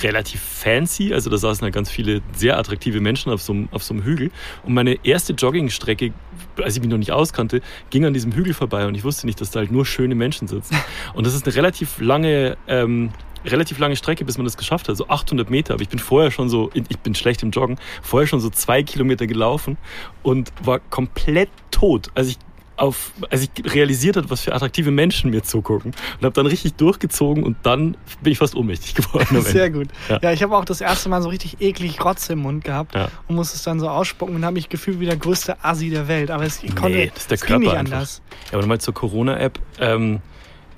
relativ 0.01 0.41
fancy. 0.41 1.13
Also 1.13 1.29
da 1.29 1.37
saßen 1.37 1.63
halt 1.63 1.73
ganz 1.73 1.89
viele 1.89 2.21
sehr 2.33 2.57
attraktive 2.57 2.99
Menschen 2.99 3.31
auf 3.31 3.41
so, 3.41 3.53
einem, 3.53 3.69
auf 3.71 3.83
so 3.83 3.93
einem 3.93 4.03
Hügel. 4.03 4.31
Und 4.63 4.73
meine 4.73 4.97
erste 5.05 5.33
Joggingstrecke, 5.33 6.13
als 6.61 6.75
ich 6.75 6.81
mich 6.81 6.89
noch 6.89 6.97
nicht 6.97 7.11
auskannte, 7.11 7.61
ging 7.89 8.05
an 8.05 8.13
diesem 8.13 8.33
Hügel 8.33 8.53
vorbei 8.53 8.85
und 8.85 8.95
ich 8.95 9.03
wusste 9.03 9.25
nicht, 9.25 9.39
dass 9.39 9.51
da 9.51 9.59
halt 9.59 9.71
nur 9.71 9.85
schöne 9.85 10.15
Menschen 10.15 10.47
sitzen. 10.47 10.75
Und 11.13 11.25
das 11.25 11.33
ist 11.33 11.45
eine 11.45 11.55
relativ 11.55 11.99
lange... 11.99 12.57
Ähm, 12.67 13.11
relativ 13.45 13.79
lange 13.79 13.95
Strecke, 13.95 14.25
bis 14.25 14.37
man 14.37 14.45
das 14.45 14.57
geschafft 14.57 14.87
hat, 14.89 14.97
so 14.97 15.07
800 15.07 15.49
Meter. 15.49 15.73
Aber 15.73 15.83
ich 15.83 15.89
bin 15.89 15.99
vorher 15.99 16.31
schon 16.31 16.49
so, 16.49 16.69
ich 16.73 16.99
bin 16.99 17.15
schlecht 17.15 17.43
im 17.43 17.51
Joggen, 17.51 17.77
vorher 18.01 18.27
schon 18.27 18.39
so 18.39 18.49
zwei 18.49 18.83
Kilometer 18.83 19.27
gelaufen 19.27 19.77
und 20.23 20.51
war 20.63 20.79
komplett 20.79 21.49
tot, 21.71 22.09
als 22.15 22.27
ich 22.29 22.37
auf, 22.77 23.11
als 23.29 23.43
ich 23.43 23.73
realisiert 23.75 24.17
hat, 24.17 24.31
was 24.31 24.41
für 24.41 24.55
attraktive 24.55 24.89
Menschen 24.89 25.29
mir 25.29 25.43
zugucken 25.43 25.91
und 26.17 26.23
habe 26.25 26.33
dann 26.33 26.47
richtig 26.47 26.73
durchgezogen 26.75 27.43
und 27.43 27.55
dann 27.61 27.95
bin 28.23 28.31
ich 28.31 28.39
fast 28.39 28.55
ohnmächtig 28.55 28.95
geworden. 28.95 29.39
Sehr 29.43 29.69
gut. 29.69 29.89
Ja. 30.09 30.17
Ja, 30.23 30.31
ich 30.31 30.41
habe 30.41 30.57
auch 30.57 30.65
das 30.65 30.81
erste 30.81 31.07
Mal 31.09 31.21
so 31.21 31.29
richtig 31.29 31.61
eklig 31.61 32.03
Rotze 32.03 32.33
im 32.33 32.39
Mund 32.39 32.63
gehabt 32.63 32.95
Ja. 32.95 33.09
und 33.27 33.35
musste 33.35 33.55
es 33.57 33.61
dann 33.63 33.79
so 33.79 33.87
ausspucken 33.87 34.35
und 34.35 34.43
habe 34.45 34.55
mich 34.55 34.67
gefühlt 34.69 34.99
wie 34.99 35.05
der 35.05 35.17
größte 35.17 35.63
Assi 35.63 35.91
der 35.91 36.07
Welt. 36.07 36.31
Aber 36.31 36.43
es 36.43 36.59
konnte, 36.61 36.89
Nee, 36.97 37.11
das 37.13 37.23
ist 37.23 37.31
der 37.31 37.37
ging 37.37 37.59
nicht 37.59 37.65
Körper 37.67 37.79
einfach. 37.81 37.93
anders. 37.97 38.21
Ja, 38.45 38.53
aber 38.53 38.61
nochmal 38.61 38.81
zur 38.81 38.95
Corona-App. 38.95 39.59
Ähm, 39.79 40.19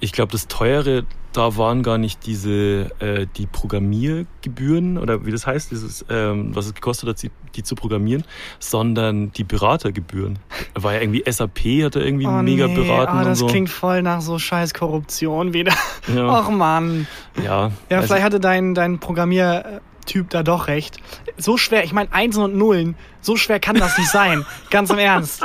ich 0.02 0.12
glaube, 0.12 0.34
das 0.34 0.48
Teure 0.50 1.06
da 1.34 1.58
waren 1.58 1.82
gar 1.84 1.98
nicht 1.98 2.26
diese 2.26 2.92
äh, 3.00 3.26
die 3.38 3.46
Programmiergebühren 3.48 4.98
oder 4.98 5.26
wie 5.26 5.32
das 5.32 5.46
heißt, 5.48 5.72
dieses, 5.72 6.06
ähm, 6.10 6.56
was 6.56 6.68
es 6.68 6.74
gekostet 6.76 7.10
hat, 7.10 7.18
sie- 7.18 7.32
die 7.56 7.64
zu 7.64 7.76
programmieren, 7.76 8.24
sondern 8.60 9.32
die 9.34 9.44
Beratergebühren. 9.44 10.40
Da 10.74 10.84
war 10.84 10.94
ja 10.94 11.02
irgendwie 11.02 11.24
SAP, 11.30 11.84
hat 11.84 11.96
er 11.96 12.04
irgendwie 12.06 12.26
Oh, 12.28 12.32
mega 12.42 12.68
nee, 12.68 12.76
beraten 12.76 13.14
oh, 13.16 13.20
und 13.20 13.26
das 13.26 13.40
so. 13.40 13.48
klingt 13.48 13.70
voll 13.70 14.02
nach 14.02 14.22
so 14.22 14.40
scheiß 14.40 14.74
Korruption 14.74 15.54
wieder. 15.54 15.74
ja, 16.16 16.40
Och 16.40 16.50
Mann. 16.50 17.08
ja, 17.44 17.72
Ja, 17.90 17.98
also- 17.98 18.08
vielleicht 18.08 18.24
hatte 18.26 18.40
dein, 18.40 18.74
dein 18.76 19.00
Programmiertyp 19.00 20.30
da 20.30 20.44
doch 20.44 20.68
recht. 20.68 20.98
So 21.38 21.58
schwer, 21.58 21.84
ich 21.84 21.94
meine 21.94 22.12
Einsen 22.14 22.44
und 22.44 22.56
Nullen, 22.56 22.96
so 23.22 23.36
schwer 23.38 23.60
kann 23.60 23.76
das 23.76 23.98
nicht 23.98 24.10
sein. 24.10 24.46
Ganz 24.70 24.90
im 24.90 24.98
Ernst. 25.00 25.44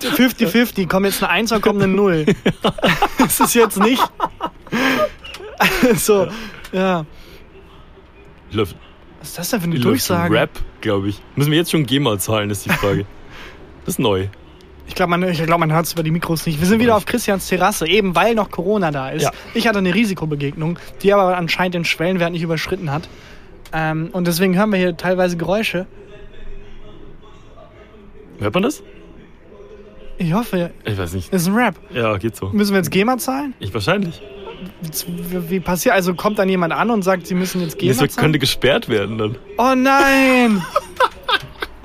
50-50, 0.00 0.86
kommt 0.88 1.06
jetzt 1.06 1.22
eine 1.22 1.32
Eins 1.32 1.52
oder 1.52 1.60
kommt 1.62 1.82
eine 1.82 1.92
Null? 1.92 2.26
Das 3.18 3.40
ist 3.40 3.54
jetzt 3.54 3.78
nicht. 3.78 4.02
so, 5.96 6.28
ja. 6.72 7.04
läuft, 8.52 8.76
Was 9.20 9.28
ist 9.30 9.38
das 9.38 9.50
denn 9.50 9.60
für 9.60 9.66
eine 9.66 9.78
Durchsage? 9.80 10.34
Rap, 10.34 10.50
glaube 10.80 11.08
ich. 11.08 11.20
Müssen 11.36 11.50
wir 11.50 11.58
jetzt 11.58 11.70
schon 11.70 11.86
GEMA 11.86 12.18
zahlen, 12.18 12.50
ist 12.50 12.64
die 12.64 12.70
Frage. 12.70 13.06
das 13.84 13.94
ist 13.94 13.98
neu. 13.98 14.28
Ich 14.86 14.94
glaube, 14.94 15.10
man, 15.10 15.22
ich 15.28 15.42
glaub, 15.42 15.60
man 15.60 15.72
hört 15.72 15.86
es 15.86 15.92
über 15.94 16.02
die 16.02 16.10
Mikros 16.10 16.44
nicht. 16.44 16.60
Wir 16.60 16.66
sind 16.66 16.78
wieder 16.78 16.94
auf 16.94 17.06
Christians 17.06 17.48
Terrasse, 17.48 17.86
eben 17.88 18.14
weil 18.14 18.34
noch 18.34 18.50
Corona 18.50 18.90
da 18.90 19.10
ist. 19.10 19.22
Ja. 19.22 19.30
Ich 19.54 19.66
hatte 19.66 19.78
eine 19.78 19.94
Risikobegegnung, 19.94 20.78
die 21.02 21.12
aber 21.12 21.36
anscheinend 21.36 21.74
den 21.74 21.84
Schwellenwert 21.86 22.32
nicht 22.32 22.42
überschritten 22.42 22.92
hat. 22.92 23.08
Ähm, 23.72 24.10
und 24.12 24.26
deswegen 24.26 24.56
hören 24.56 24.70
wir 24.70 24.78
hier 24.78 24.96
teilweise 24.96 25.36
Geräusche. 25.38 25.86
Hört 28.38 28.52
man 28.52 28.62
das? 28.62 28.82
Ich 30.18 30.32
hoffe, 30.32 30.70
Ich 30.84 30.98
weiß 30.98 31.14
nicht. 31.14 31.32
das 31.32 31.42
ist 31.42 31.48
ein 31.48 31.54
Rap. 31.54 31.76
Ja, 31.92 32.16
geht 32.18 32.36
so. 32.36 32.50
Müssen 32.50 32.72
wir 32.72 32.78
jetzt 32.78 32.90
GEMA 32.90 33.16
zahlen? 33.18 33.54
Ich 33.58 33.72
wahrscheinlich. 33.72 34.20
Wie, 35.48 35.60
passiert? 35.60 35.94
Also 35.94 36.14
kommt 36.14 36.38
dann 36.38 36.48
jemand 36.48 36.72
an 36.72 36.90
und 36.90 37.02
sagt, 37.02 37.26
sie 37.26 37.34
müssen 37.34 37.60
jetzt 37.60 37.78
GEMA 37.78 37.90
Das 37.92 37.98
zahlen? 38.14 38.22
könnte 38.24 38.38
gesperrt 38.38 38.88
werden 38.88 39.18
dann. 39.18 39.36
Oh 39.58 39.74
nein! 39.74 40.62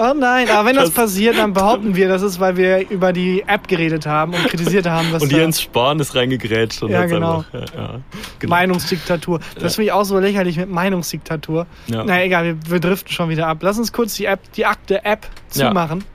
Oh 0.02 0.14
nein, 0.16 0.50
aber 0.50 0.70
wenn 0.70 0.78
das, 0.78 0.86
Das- 0.86 0.94
passiert, 0.94 1.38
dann 1.38 1.52
behaupten 1.52 1.94
wir, 1.94 2.08
das 2.08 2.22
ist, 2.22 2.40
weil 2.40 2.56
wir 2.56 2.90
über 2.90 3.12
die 3.12 3.44
App 3.46 3.68
geredet 3.68 4.06
haben 4.06 4.34
und 4.34 4.46
kritisiert 4.46 4.86
haben, 4.88 5.12
dass 5.12 5.22
Und 5.22 5.34
da 5.34 5.36
Jens 5.40 5.62
Spahn 5.62 6.00
ist 6.00 6.16
reingegrätscht. 6.16 6.82
Und 6.84 6.92
Ja, 6.92 7.06
genau. 7.06 7.40
Einfach, 7.40 7.54
ja, 7.54 7.60
ja, 7.76 8.00
genau. 8.40 8.50
Meinungsdiktatur. 8.50 9.42
Das 9.60 9.76
finde 9.76 9.88
ich 9.88 9.92
auch 9.92 10.06
so 10.06 10.18
lächerlich 10.18 10.56
mit 10.56 10.70
Meinungsdiktatur. 10.70 11.68
Ja. 11.88 12.06
Na 12.06 12.24
egal, 12.24 12.46
wir, 12.46 12.72
wir 12.72 12.80
driften 12.80 13.12
schon 13.12 13.28
wieder 13.28 13.48
ab. 13.48 13.58
Lass 13.60 13.78
uns 13.78 13.92
kurz 13.92 14.14
die 14.14 14.24
App, 14.24 14.40
die 14.54 14.66
Akte 14.66 15.04
App 15.04 15.28
Ja. 15.54 15.68
zumachen. 15.68 16.06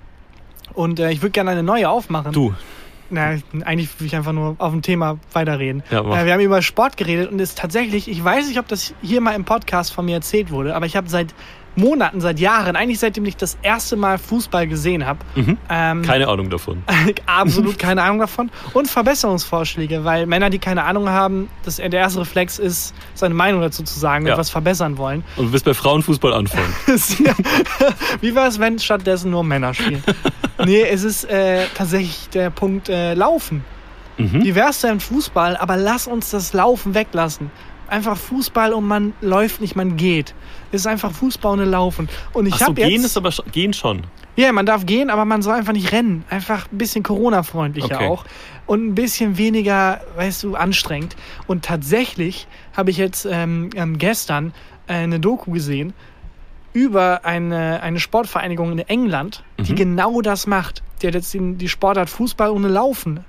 Und 0.72 0.98
äh, 0.98 1.10
ich 1.10 1.20
würde 1.20 1.32
gerne 1.32 1.50
eine 1.50 1.62
neue 1.62 1.90
aufmachen. 1.90 2.32
Du, 2.32 2.54
Na, 3.10 3.36
eigentlich 3.64 3.88
will 4.00 4.06
ich 4.06 4.16
einfach 4.16 4.32
nur 4.32 4.56
auf 4.58 4.72
dem 4.72 4.82
Thema 4.82 5.18
weiterreden. 5.32 5.82
Ja, 5.90 6.00
äh, 6.00 6.24
wir 6.24 6.32
haben 6.32 6.40
über 6.40 6.62
Sport 6.62 6.96
geredet 6.96 7.30
und 7.30 7.40
es 7.40 7.50
ist 7.50 7.58
tatsächlich, 7.58 8.08
ich 8.08 8.22
weiß 8.22 8.48
nicht, 8.48 8.58
ob 8.58 8.68
das 8.68 8.94
hier 9.02 9.20
mal 9.20 9.34
im 9.34 9.44
Podcast 9.44 9.92
von 9.92 10.06
mir 10.06 10.14
erzählt 10.14 10.50
wurde, 10.50 10.74
aber 10.74 10.86
ich 10.86 10.96
habe 10.96 11.08
seit 11.08 11.34
Monaten, 11.76 12.20
seit 12.20 12.38
Jahren, 12.38 12.76
eigentlich 12.76 12.98
seitdem 13.00 13.24
ich 13.26 13.36
das 13.36 13.58
erste 13.62 13.96
Mal 13.96 14.18
Fußball 14.18 14.66
gesehen 14.68 15.04
habe. 15.06 15.18
Ähm, 15.68 16.02
Keine 16.02 16.28
Ahnung 16.28 16.50
davon. 16.50 16.82
absolut 17.26 17.78
keine 17.78 18.02
Ahnung 18.02 18.20
davon. 18.20 18.50
Und 18.72 18.88
Verbesserungsvorschläge, 18.88 20.04
weil 20.04 20.26
Männer, 20.26 20.50
die 20.50 20.58
keine 20.58 20.84
Ahnung 20.84 21.08
haben, 21.08 21.48
das, 21.64 21.76
der 21.76 21.92
erste 21.92 22.20
Reflex 22.20 22.58
ist, 22.58 22.94
seine 23.14 23.34
Meinung 23.34 23.60
dazu 23.60 23.82
zu 23.82 23.98
sagen, 23.98 24.26
Ja. 24.26 24.34
etwas 24.34 24.50
verbessern 24.50 24.98
wollen. 24.98 25.24
Und 25.36 25.46
du 25.46 25.52
wirst 25.52 25.64
bei 25.64 25.74
Frauenfußball 25.74 26.32
anfangen. 26.32 26.72
Wie 28.20 28.34
wäre 28.34 28.46
es, 28.48 28.58
wenn 28.58 28.78
stattdessen 28.78 29.30
nur 29.30 29.44
Männer 29.44 29.74
spielen? 29.74 30.02
nee, 30.64 30.82
es 30.82 31.04
ist 31.04 31.24
äh, 31.24 31.66
tatsächlich 31.74 32.28
der 32.30 32.50
Punkt 32.50 32.88
äh, 32.88 33.14
Laufen. 33.14 33.64
Mhm. 34.16 34.44
Wie 34.44 34.54
wär's 34.54 34.80
denn 34.80 35.00
Fußball, 35.00 35.56
aber 35.56 35.76
lass 35.76 36.06
uns 36.06 36.30
das 36.30 36.52
Laufen 36.52 36.94
weglassen. 36.94 37.50
Einfach 37.88 38.16
Fußball 38.16 38.72
und 38.72 38.86
man 38.86 39.12
läuft 39.20 39.60
nicht, 39.60 39.76
man 39.76 39.96
geht. 39.96 40.34
Es 40.74 40.80
ist 40.82 40.86
einfach 40.88 41.12
Fußball 41.12 41.52
ohne 41.52 41.64
Laufen. 41.64 42.08
Und 42.32 42.46
ich 42.46 42.54
Ach 42.54 42.66
so, 42.66 42.74
gehen 42.74 42.90
jetzt... 42.90 43.04
ist 43.04 43.16
aber 43.16 43.30
gehen 43.52 43.72
schon. 43.72 44.02
Ja, 44.36 44.50
man 44.52 44.66
darf 44.66 44.84
gehen, 44.86 45.08
aber 45.10 45.24
man 45.24 45.40
soll 45.42 45.54
einfach 45.54 45.72
nicht 45.72 45.92
rennen. 45.92 46.24
Einfach 46.30 46.66
ein 46.72 46.78
bisschen 46.78 47.04
Corona-freundlicher 47.04 47.94
Okay. 47.94 48.08
auch. 48.08 48.24
Und 48.66 48.84
ein 48.88 48.94
bisschen 48.96 49.38
weniger, 49.38 50.00
weißt 50.16 50.42
du, 50.42 50.56
anstrengend. 50.56 51.14
Und 51.46 51.64
tatsächlich 51.64 52.48
habe 52.76 52.90
ich 52.90 52.96
jetzt 52.96 53.24
ähm, 53.30 53.70
ähm, 53.76 53.98
gestern 53.98 54.52
äh, 54.88 54.94
eine 54.94 55.20
Doku 55.20 55.52
gesehen 55.52 55.92
über 56.72 57.24
eine, 57.24 57.80
eine 57.82 58.00
Sportvereinigung 58.00 58.72
in 58.72 58.78
England, 58.80 59.44
die 59.60 59.72
Mhm. 59.72 59.76
genau 59.76 60.20
das 60.22 60.48
macht. 60.48 60.82
Die 61.02 61.06
hat 61.06 61.14
jetzt 61.14 61.32
den, 61.32 61.56
die 61.56 61.68
Sportart 61.68 62.10
Fußball 62.10 62.50
ohne 62.50 62.66
Laufen 62.66 63.20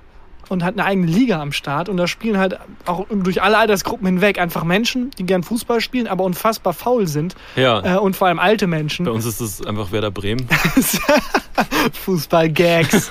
und 0.48 0.64
hat 0.64 0.74
eine 0.74 0.84
eigene 0.84 1.06
Liga 1.06 1.40
am 1.40 1.52
Start. 1.52 1.88
Und 1.88 1.96
da 1.96 2.06
spielen 2.06 2.38
halt 2.38 2.58
auch 2.84 3.06
durch 3.10 3.42
alle 3.42 3.58
Altersgruppen 3.58 4.06
hinweg 4.06 4.38
einfach 4.38 4.64
Menschen, 4.64 5.10
die 5.18 5.24
gern 5.24 5.42
Fußball 5.42 5.80
spielen, 5.80 6.06
aber 6.06 6.24
unfassbar 6.24 6.72
faul 6.72 7.06
sind. 7.06 7.34
Ja. 7.56 7.96
Äh, 7.96 7.98
und 7.98 8.16
vor 8.16 8.28
allem 8.28 8.38
alte 8.38 8.66
Menschen. 8.66 9.06
Bei 9.06 9.12
uns 9.12 9.26
ist 9.26 9.40
das 9.40 9.64
einfach 9.64 9.92
Werder 9.92 10.10
Bremen. 10.10 10.46
Fußball-Gags. 12.04 13.08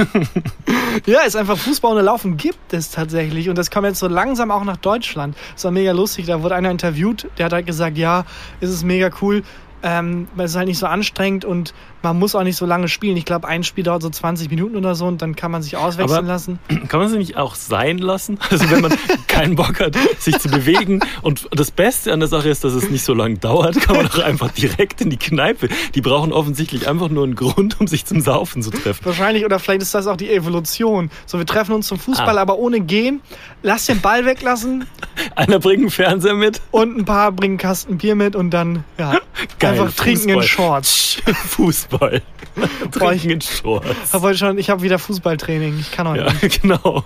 ja, 1.05 1.21
ist 1.21 1.35
einfach 1.35 1.57
Fußball 1.57 1.93
ohne 1.93 2.01
Laufen 2.01 2.37
gibt 2.37 2.73
es 2.73 2.91
tatsächlich. 2.91 3.49
Und 3.49 3.57
das 3.57 3.71
kommt 3.71 3.87
jetzt 3.87 3.99
so 3.99 4.07
langsam 4.07 4.51
auch 4.51 4.63
nach 4.63 4.77
Deutschland. 4.77 5.35
Das 5.53 5.63
war 5.63 5.71
mega 5.71 5.91
lustig. 5.91 6.25
Da 6.25 6.41
wurde 6.41 6.55
einer 6.55 6.71
interviewt, 6.71 7.27
der 7.37 7.45
hat 7.45 7.53
halt 7.53 7.65
gesagt, 7.65 7.97
ja, 7.97 8.25
es 8.61 8.69
ist 8.69 8.83
mega 8.83 9.09
cool. 9.21 9.43
Ähm, 9.84 10.27
weil 10.36 10.46
es 10.46 10.51
ist 10.53 10.58
halt 10.58 10.67
nicht 10.67 10.79
so 10.79 10.88
anstrengend 10.88 11.46
und 11.46 11.74
man 12.01 12.17
muss 12.17 12.34
auch 12.34 12.44
nicht 12.44 12.55
so 12.55 12.65
lange 12.65 12.88
spielen. 12.88 13.17
Ich 13.17 13.25
glaube, 13.25 13.48
ein 13.48 13.63
Spiel 13.63 13.84
dauert 13.84 14.01
so 14.01 14.10
20 14.10 14.50
Minuten 14.50 14.75
oder 14.77 14.96
so 14.96 15.05
und 15.05 15.22
dann 15.22 15.36
kann 15.36 15.51
man 15.51 15.62
sich 15.62 15.77
auswechseln 15.77 16.20
Aber- 16.20 16.27
lassen. 16.27 16.60
Kann 16.88 17.00
man 17.00 17.10
sie 17.10 17.17
nicht 17.17 17.36
auch 17.38 17.53
sein 17.55 17.98
lassen? 18.00 18.39
Also 18.50 18.70
wenn 18.72 18.82
man 18.82 18.94
keinen 19.27 19.55
Bock 19.55 19.79
hat, 19.79 19.96
sich 20.20 20.39
zu 20.39 20.50
bewegen. 20.50 21.01
Und 21.22 21.48
das 21.51 21.70
Beste 21.72 22.13
an 22.13 22.20
der 22.20 22.29
Sache 22.29 22.50
ist, 22.50 22.63
dass 22.63 22.74
es 22.74 22.89
nicht 22.89 23.03
so 23.03 23.13
lange 23.13 23.38
dauert, 23.38 23.79
kann 23.82 23.98
man 23.98 24.05
doch 24.08 24.20
einfach 24.24 24.51
direkt 24.51 25.01
in 25.01 25.10
die 25.10 25.17
Kneipe. 25.17 25.67
Die 25.94 26.01
brauchen 26.01 26.32
offensichtlich 26.32 26.88
einfach 26.88 27.10
nur 27.10 27.24
einen 27.24 27.36
Grund, 27.36 27.79
um 27.79 27.88
sich 27.88 28.05
zum 28.05 28.22
Saufen 28.22 28.62
zu 28.63 28.72
treffen. 28.72 29.03
Wahrscheinlich, 29.05 29.46
oder 29.46 29.60
vielleicht 29.60 29.82
ist 29.82 29.94
das 29.94 30.08
auch 30.08 30.17
die 30.17 30.32
Evolution. 30.32 31.10
So, 31.25 31.38
wir 31.38 31.46
treffen 31.46 31.74
uns 31.74 31.88
zum 31.88 32.00
Fußball, 32.00 32.38
Ah. 32.38 32.41
aber 32.41 32.58
ohne 32.58 32.79
gehen. 32.82 33.22
Lass 33.62 33.86
den 33.88 34.00
Ball 34.01 34.25
weglassen 34.25 34.86
Einer 35.35 35.59
bringt 35.59 35.81
einen 35.81 35.89
Fernseher 35.91 36.33
mit. 36.33 36.61
und 36.71 36.97
ein 36.97 37.05
paar 37.05 37.31
bringen 37.31 37.53
einen 37.53 37.57
Kasten 37.57 37.97
Bier 37.97 38.15
mit 38.15 38.35
und 38.35 38.51
dann, 38.51 38.83
ja, 38.97 39.17
Geil, 39.59 39.71
einfach 39.79 39.93
trinken 39.93 40.29
in 40.29 40.35
Fußball. 40.35 40.43
Shorts. 40.47 41.17
Fußball. 41.49 42.21
Trinken 42.91 43.29
in 43.31 43.41
Shorts. 43.41 44.13
Hab 44.13 44.21
heute 44.21 44.37
schon, 44.37 44.57
ich 44.57 44.69
habe 44.69 44.81
wieder 44.81 44.97
Fußballtraining. 44.99 45.77
Ich 45.79 45.91
kann 45.91 46.07
heute 46.07 46.25
Ja, 46.25 46.33
nicht. 46.41 46.61
genau. 46.61 47.03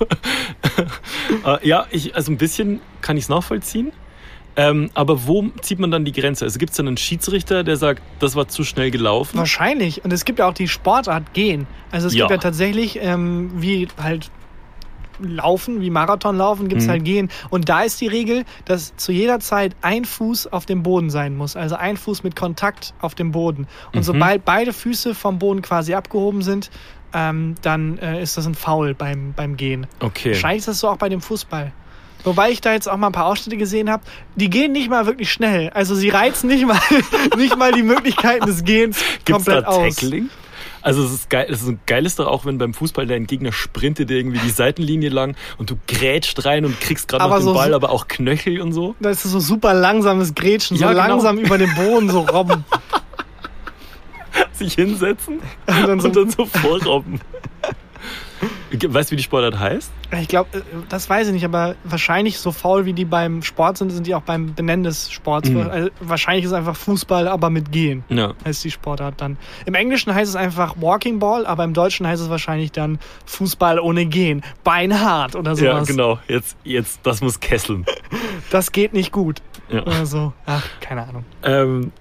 Äh, 1.45 1.67
ja, 1.67 1.85
ich, 1.91 2.15
also 2.15 2.31
ein 2.31 2.37
bisschen 2.37 2.81
kann 3.01 3.17
ich 3.17 3.23
es 3.23 3.29
nachvollziehen. 3.29 3.91
Ähm, 4.55 4.89
aber 4.93 5.25
wo 5.27 5.47
zieht 5.61 5.79
man 5.79 5.89
dann 5.89 6.03
die 6.05 6.11
Grenze? 6.11 6.43
Also 6.43 6.59
gibt 6.59 6.71
es 6.71 6.77
dann 6.77 6.87
einen 6.87 6.97
Schiedsrichter, 6.97 7.63
der 7.63 7.77
sagt, 7.77 8.01
das 8.19 8.35
war 8.35 8.47
zu 8.47 8.63
schnell 8.63 8.91
gelaufen? 8.91 9.37
Wahrscheinlich. 9.37 10.03
Und 10.03 10.11
es 10.11 10.25
gibt 10.25 10.39
ja 10.39 10.47
auch 10.49 10.53
die 10.53 10.67
Sportart 10.67 11.33
Gehen. 11.33 11.65
Also 11.91 12.07
es 12.07 12.13
Ja. 12.13 12.25
gibt 12.27 12.31
ja 12.31 12.37
tatsächlich, 12.49 12.99
ähm, 13.01 13.51
wie 13.55 13.87
halt 14.01 14.29
Laufen, 15.21 15.81
wie 15.81 15.89
Marathonlaufen, 15.89 16.67
gibt 16.67 16.81
es 16.81 16.87
Mhm. 16.87 16.91
halt 16.91 17.05
Gehen. 17.05 17.29
Und 17.49 17.69
da 17.69 17.81
ist 17.81 17.99
die 18.01 18.07
Regel, 18.07 18.45
dass 18.65 18.95
zu 18.95 19.11
jeder 19.11 19.39
Zeit 19.39 19.75
ein 19.81 20.05
Fuß 20.05 20.47
auf 20.47 20.65
dem 20.65 20.83
Boden 20.83 21.09
sein 21.09 21.35
muss. 21.37 21.55
Also 21.55 21.75
ein 21.75 21.97
Fuß 21.97 22.23
mit 22.23 22.35
Kontakt 22.35 22.93
auf 23.01 23.15
dem 23.15 23.31
Boden. 23.31 23.67
Und 23.93 23.99
Mhm. 23.99 24.03
sobald 24.03 24.45
beide 24.45 24.73
Füße 24.73 25.15
vom 25.15 25.39
Boden 25.39 25.61
quasi 25.61 25.93
abgehoben 25.93 26.41
sind, 26.41 26.69
ähm, 27.13 27.55
dann 27.63 27.97
äh, 27.97 28.21
ist 28.21 28.37
das 28.37 28.45
ein 28.45 28.53
Foul 28.55 28.93
beim, 28.93 29.33
beim 29.35 29.57
Gehen. 29.57 29.87
Okay. 29.99 30.29
Wahrscheinlich 30.33 30.59
ist 30.59 30.67
das 30.67 30.79
so 30.79 30.89
auch 30.89 30.97
bei 30.97 31.09
dem 31.09 31.21
Fußball. 31.21 31.71
Wobei 32.25 32.51
ich 32.51 32.59
da 32.59 32.73
jetzt 32.73 32.89
auch 32.89 32.97
mal 32.97 33.07
ein 33.07 33.13
paar 33.13 33.27
Ausschnitte 33.27 33.55
gesehen 33.55 33.89
habe, 33.89 34.03
die 34.35 34.49
gehen 34.49 34.73
nicht 34.73 34.89
mal 34.89 35.05
wirklich 35.05 35.31
schnell. 35.31 35.69
Also 35.69 35.95
sie 35.95 36.09
reizen 36.09 36.47
nicht 36.47 36.65
mal, 36.67 36.77
nicht 37.37 37.57
mal 37.57 37.71
die 37.71 37.81
Möglichkeiten 37.81 38.45
des 38.45 38.63
Gehens 38.65 38.99
Gibt's 39.23 39.45
da 39.45 39.61
komplett 39.61 39.65
aus. 39.65 39.95
Tackling? 39.95 40.29
Also 40.81 41.03
es 41.03 41.11
ist 41.11 41.29
geil, 41.29 41.47
es 41.49 41.61
ist 41.63 41.73
geil 41.87 42.05
ist 42.05 42.19
doch 42.19 42.27
auch, 42.27 42.45
wenn 42.45 42.57
beim 42.57 42.73
Fußball 42.73 43.05
dein 43.05 43.27
Gegner 43.27 43.51
sprintet 43.51 44.09
irgendwie 44.11 44.39
die 44.39 44.49
Seitenlinie 44.49 45.09
lang 45.09 45.35
und 45.57 45.69
du 45.69 45.75
grätscht 45.87 46.45
rein 46.45 46.65
und 46.65 46.79
kriegst 46.79 47.07
gerade 47.07 47.23
noch 47.23 47.31
Aber 47.31 47.39
den 47.39 47.45
so- 47.45 47.53
Ball, 47.53 47.73
aber 47.73 47.89
auch 47.89 48.07
Knöchel 48.07 48.61
und 48.61 48.71
so. 48.73 48.95
Das 48.99 49.25
ist 49.25 49.31
so 49.31 49.39
super 49.39 49.73
langsames 49.73 50.33
Grätschen, 50.35 50.77
so 50.77 50.83
Ja, 50.83 50.91
genau. 50.93 51.07
langsam 51.07 51.37
über 51.37 51.57
den 51.57 51.73
Boden 51.75 52.09
so 52.09 52.21
robben. 52.21 52.63
Sich 54.53 54.73
hinsetzen 54.75 55.39
Und 55.67 55.87
dann 55.87 55.99
so, 55.99 56.07
und 56.07 56.15
dann 56.15 56.29
so 56.29 56.45
vorrobben. 56.45 57.19
Weißt 58.71 59.09
du, 59.09 59.13
wie 59.13 59.17
die 59.17 59.23
Sportart 59.23 59.59
heißt? 59.59 59.91
ich 60.19 60.27
glaube, 60.27 60.63
das 60.89 61.09
weiß 61.09 61.27
ich 61.27 61.33
nicht, 61.33 61.45
aber 61.45 61.75
wahrscheinlich 61.83 62.39
so 62.39 62.51
faul 62.51 62.85
wie 62.85 62.93
die 62.93 63.05
beim 63.05 63.43
Sport 63.43 63.77
sind, 63.77 63.91
sind 63.91 64.07
die 64.07 64.15
auch 64.15 64.21
beim 64.21 64.55
Benennen 64.55 64.83
des 64.83 65.11
Sports. 65.11 65.49
Mhm. 65.49 65.69
Also 65.69 65.89
wahrscheinlich 65.99 66.45
ist 66.45 66.51
es 66.51 66.57
einfach 66.57 66.75
Fußball, 66.75 67.27
aber 67.27 67.49
mit 67.49 67.71
Gehen. 67.71 68.03
Ja. 68.09 68.33
Heißt 68.45 68.63
die 68.63 68.71
Sportart 68.71 69.15
dann. 69.21 69.37
Im 69.65 69.75
Englischen 69.75 70.13
heißt 70.13 70.29
es 70.29 70.35
einfach 70.35 70.75
Walking 70.79 71.19
Ball, 71.19 71.45
aber 71.45 71.63
im 71.63 71.73
Deutschen 71.73 72.07
heißt 72.07 72.21
es 72.21 72.29
wahrscheinlich 72.29 72.71
dann 72.71 72.97
Fußball 73.25 73.79
ohne 73.79 74.05
Gehen. 74.05 74.43
Beinhart 74.63 75.35
oder 75.35 75.55
sowas. 75.55 75.87
Ja, 75.87 75.93
genau. 75.93 76.19
Jetzt, 76.27 76.57
jetzt, 76.63 77.01
das 77.03 77.21
muss 77.21 77.39
kesseln. 77.39 77.85
Das 78.49 78.71
geht 78.71 78.93
nicht 78.93 79.11
gut. 79.11 79.41
Ja. 79.69 79.83
Oder 79.83 80.05
so. 80.05 80.33
Ach, 80.45 80.65
keine 80.79 81.07
Ahnung. 81.07 81.25
Ähm, 81.43 81.91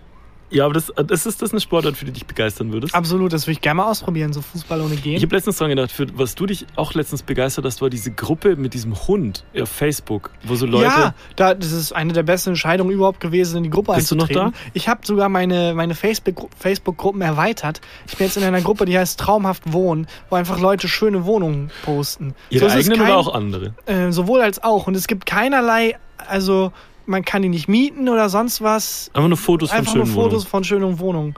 ja, 0.50 0.64
aber 0.64 0.74
das, 0.74 0.92
das 1.06 1.26
ist 1.26 1.42
das 1.42 1.52
eine 1.52 1.60
Sportart, 1.60 1.96
für 1.96 2.04
die 2.04 2.12
dich 2.12 2.26
begeistern 2.26 2.72
würdest? 2.72 2.94
Absolut, 2.94 3.32
das 3.32 3.46
würde 3.46 3.52
ich 3.52 3.60
gerne 3.60 3.78
mal 3.78 3.90
ausprobieren, 3.90 4.32
so 4.32 4.40
Fußball 4.40 4.80
ohne 4.80 4.96
Gehen. 4.96 5.16
Ich 5.16 5.22
habe 5.22 5.34
letztens 5.34 5.58
dran 5.58 5.68
gedacht, 5.70 5.92
für 5.92 6.06
was 6.16 6.34
du 6.34 6.46
dich 6.46 6.66
auch 6.76 6.94
letztens 6.94 7.22
begeistert 7.22 7.64
hast, 7.64 7.82
war 7.82 7.90
diese 7.90 8.10
Gruppe 8.10 8.56
mit 8.56 8.74
diesem 8.74 8.94
Hund 9.08 9.44
auf 9.60 9.68
Facebook, 9.68 10.30
wo 10.44 10.54
so 10.54 10.66
Leute. 10.66 10.86
Ja, 10.86 11.14
da, 11.36 11.54
das 11.54 11.72
ist 11.72 11.92
eine 11.92 12.12
der 12.12 12.22
besten 12.22 12.50
Entscheidungen 12.50 12.90
überhaupt 12.90 13.20
gewesen, 13.20 13.58
in 13.58 13.62
die 13.64 13.70
Gruppe 13.70 13.94
Bist 13.94 14.10
du 14.10 14.14
noch 14.16 14.24
einzutreten. 14.28 14.52
da? 14.52 14.70
Ich 14.74 14.88
habe 14.88 15.00
sogar 15.04 15.28
meine, 15.28 15.74
meine 15.74 15.94
Facebook- 15.94 16.48
Facebook-Gruppen 16.58 17.20
erweitert. 17.20 17.80
Ich 18.06 18.16
bin 18.16 18.26
jetzt 18.26 18.36
in 18.36 18.44
einer 18.44 18.60
Gruppe, 18.60 18.84
die 18.84 18.98
heißt 18.98 19.18
Traumhaft 19.20 19.72
Wohnen, 19.72 20.06
wo 20.30 20.36
einfach 20.36 20.58
Leute 20.60 20.88
schöne 20.88 21.24
Wohnungen 21.24 21.70
posten. 21.84 22.34
ihre 22.50 22.66
es 22.66 22.72
eigenen 22.72 22.98
kein- 22.98 23.06
oder 23.08 23.16
auch 23.18 23.34
andere? 23.34 23.74
Äh, 23.86 24.12
sowohl 24.12 24.40
als 24.40 24.62
auch. 24.62 24.86
Und 24.86 24.96
es 24.96 25.06
gibt 25.06 25.26
keinerlei, 25.26 25.96
also 26.26 26.72
man 27.08 27.24
kann 27.24 27.42
die 27.42 27.48
nicht 27.48 27.68
mieten 27.68 28.08
oder 28.08 28.28
sonst 28.28 28.62
was. 28.62 29.10
Einfach 29.14 29.28
nur 29.28 29.36
Fotos 29.38 29.70
von 29.70 29.78
Einfach 29.78 29.94
nur 29.94 30.04
schönen 30.06 30.14
Fotos 30.14 30.32
Wohnungen. 30.32 30.46
von 30.46 30.64
schönen 30.64 30.98
Wohnungen. 31.00 31.34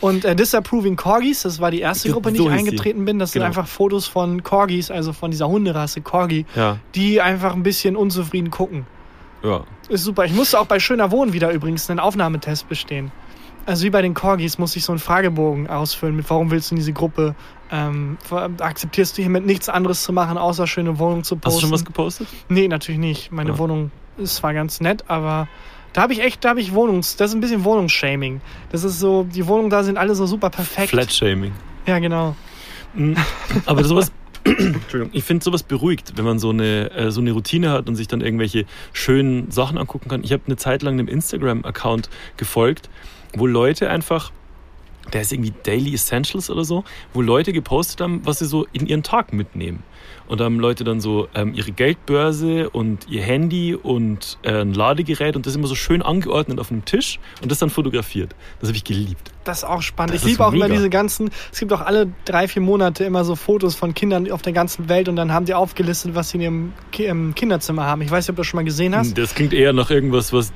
Und 0.00 0.24
äh, 0.26 0.36
Disapproving 0.36 0.96
Corgis, 0.96 1.42
das 1.42 1.58
war 1.58 1.70
die 1.70 1.80
erste 1.80 2.10
Gruppe, 2.10 2.28
in 2.28 2.34
die 2.34 2.38
so 2.40 2.48
ich 2.48 2.52
hieß 2.52 2.62
die. 2.62 2.68
eingetreten 2.68 3.04
bin. 3.06 3.18
Das 3.18 3.32
Genau. 3.32 3.44
sind 3.44 3.48
einfach 3.48 3.66
Fotos 3.66 4.06
von 4.06 4.42
Corgis, 4.42 4.90
also 4.90 5.12
von 5.14 5.30
dieser 5.30 5.48
Hunderasse 5.48 6.02
Corgi, 6.02 6.44
Ja, 6.54 6.78
die 6.94 7.20
einfach 7.22 7.54
ein 7.54 7.62
bisschen 7.62 7.96
unzufrieden 7.96 8.50
gucken. 8.50 8.86
ja. 9.42 9.64
Ist 9.88 10.02
super. 10.04 10.24
Ich 10.24 10.34
musste 10.34 10.58
auch 10.60 10.66
bei 10.66 10.80
Schöner 10.80 11.12
Wohnen 11.12 11.32
wieder 11.32 11.52
übrigens 11.52 11.88
einen 11.88 12.00
Aufnahmetest 12.00 12.68
bestehen. 12.68 13.12
Also 13.66 13.84
wie 13.84 13.90
bei 13.90 14.02
den 14.02 14.14
Corgis 14.14 14.58
musste 14.58 14.78
ich 14.80 14.84
so 14.84 14.90
einen 14.92 14.98
Fragebogen 14.98 15.68
ausfüllen 15.68 16.14
mit 16.16 16.28
warum 16.28 16.50
willst 16.50 16.70
du 16.70 16.74
in 16.74 16.78
diese 16.80 16.92
Gruppe? 16.92 17.34
Ähm, 17.70 18.18
akzeptierst 18.60 19.16
du 19.16 19.22
hiermit 19.22 19.46
nichts 19.46 19.68
anderes 19.68 20.02
zu 20.02 20.12
machen, 20.12 20.38
außer 20.38 20.66
schöne 20.66 20.98
Wohnung 20.98 21.24
zu 21.24 21.36
posten? 21.36 21.46
Hast 21.46 21.56
du 21.56 21.60
schon 21.62 21.70
was 21.72 21.84
gepostet? 21.84 22.26
Nee, 22.48 22.68
natürlich 22.68 22.98
nicht. 23.00 23.32
Meine 23.32 23.50
Ja. 23.50 23.58
Wohnung 23.58 23.90
ist 24.18 24.36
zwar 24.36 24.54
ganz 24.54 24.80
nett, 24.80 25.04
aber 25.08 25.48
da 25.92 26.02
habe 26.02 26.12
ich 26.12 26.20
echt, 26.20 26.44
da 26.44 26.50
habe 26.50 26.60
ich 26.60 26.74
Wohnungs, 26.74 27.16
das 27.16 27.30
ist 27.30 27.36
ein 27.36 27.40
bisschen 27.40 27.64
Wohnungsshaming. 27.64 28.40
Das 28.70 28.84
ist 28.84 29.00
so, 29.00 29.24
die 29.24 29.46
Wohnungen 29.46 29.70
da 29.70 29.82
sind 29.82 29.96
alle 29.96 30.14
so 30.14 30.26
super 30.26 30.50
perfekt. 30.50 30.90
Flatshaming. 30.90 31.52
Ja, 31.86 31.98
genau. 31.98 32.36
Mm, 32.94 33.14
Aber 33.64 33.84
sowas. 33.84 34.12
Entschuldigung, 34.44 35.10
ich 35.12 35.24
finde 35.24 35.42
sowas 35.42 35.64
beruhigt, 35.64 36.12
wenn 36.16 36.24
man 36.24 36.38
so 36.38 36.50
eine, 36.50 36.90
äh, 36.92 37.10
so 37.10 37.20
eine 37.20 37.32
Routine 37.32 37.70
hat 37.70 37.88
und 37.88 37.96
sich 37.96 38.06
dann 38.06 38.20
irgendwelche 38.20 38.64
schönen 38.92 39.50
Sachen 39.50 39.76
angucken 39.76 40.08
kann. 40.08 40.22
Ich 40.22 40.32
habe 40.32 40.42
eine 40.46 40.56
Zeit 40.56 40.82
lang 40.82 40.94
einem 40.94 41.08
Instagram-Account 41.08 42.08
gefolgt, 42.36 42.88
wo 43.34 43.46
Leute 43.46 43.90
einfach, 43.90 44.30
der 45.12 45.22
ist 45.22 45.32
irgendwie 45.32 45.52
Daily 45.62 45.94
Essentials 45.94 46.50
oder 46.50 46.64
so, 46.64 46.84
wo 47.12 47.22
Leute 47.22 47.52
gepostet 47.52 48.00
haben, 48.00 48.20
was 48.24 48.38
sie 48.40 48.46
so 48.46 48.66
in 48.72 48.86
ihren 48.86 49.02
Tag 49.02 49.32
mitnehmen. 49.32 49.82
Und 50.28 50.40
da 50.40 50.44
haben 50.44 50.58
Leute 50.58 50.82
dann 50.82 51.00
so 51.00 51.28
ähm, 51.34 51.54
ihre 51.54 51.70
Geldbörse 51.70 52.70
und 52.70 53.08
ihr 53.08 53.22
Handy 53.22 53.74
und 53.74 54.38
äh, 54.42 54.60
ein 54.60 54.74
Ladegerät 54.74 55.36
und 55.36 55.46
das 55.46 55.54
immer 55.54 55.68
so 55.68 55.74
schön 55.74 56.02
angeordnet 56.02 56.58
auf 56.58 56.70
einem 56.70 56.84
Tisch 56.84 57.20
und 57.42 57.50
das 57.50 57.58
dann 57.58 57.70
fotografiert. 57.70 58.34
Das 58.60 58.68
habe 58.68 58.76
ich 58.76 58.84
geliebt. 58.84 59.30
Das 59.44 59.58
ist 59.58 59.64
auch 59.64 59.82
spannend. 59.82 60.14
Das 60.14 60.22
ich 60.22 60.30
liebe 60.30 60.44
auch 60.44 60.52
immer 60.52 60.68
diese 60.68 60.90
ganzen, 60.90 61.30
es 61.52 61.60
gibt 61.60 61.72
auch 61.72 61.80
alle 61.80 62.12
drei, 62.24 62.48
vier 62.48 62.62
Monate 62.62 63.04
immer 63.04 63.24
so 63.24 63.36
Fotos 63.36 63.76
von 63.76 63.94
Kindern 63.94 64.30
auf 64.32 64.42
der 64.42 64.52
ganzen 64.52 64.88
Welt 64.88 65.08
und 65.08 65.14
dann 65.14 65.32
haben 65.32 65.46
die 65.46 65.54
aufgelistet, 65.54 66.16
was 66.16 66.30
sie 66.30 66.38
in 66.38 66.42
ihrem 66.42 66.72
Ki 66.90 67.04
im 67.04 67.34
Kinderzimmer 67.34 67.84
haben. 67.84 68.02
Ich 68.02 68.10
weiß 68.10 68.24
nicht, 68.24 68.30
ob 68.30 68.36
du 68.36 68.40
das 68.40 68.48
schon 68.48 68.58
mal 68.58 68.64
gesehen 68.64 68.96
hast. 68.96 69.16
Das 69.16 69.34
klingt 69.34 69.52
eher 69.52 69.72
nach 69.72 69.90
irgendwas, 69.90 70.32
was 70.32 70.52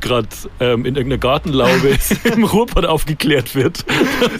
gerade 0.00 0.28
ähm, 0.60 0.84
in 0.84 0.96
irgendeiner 0.96 1.18
Gartenlaube 1.18 1.96
im 2.34 2.44
Ruhrpott 2.44 2.84
aufgeklärt 2.86 3.54
wird. 3.54 3.84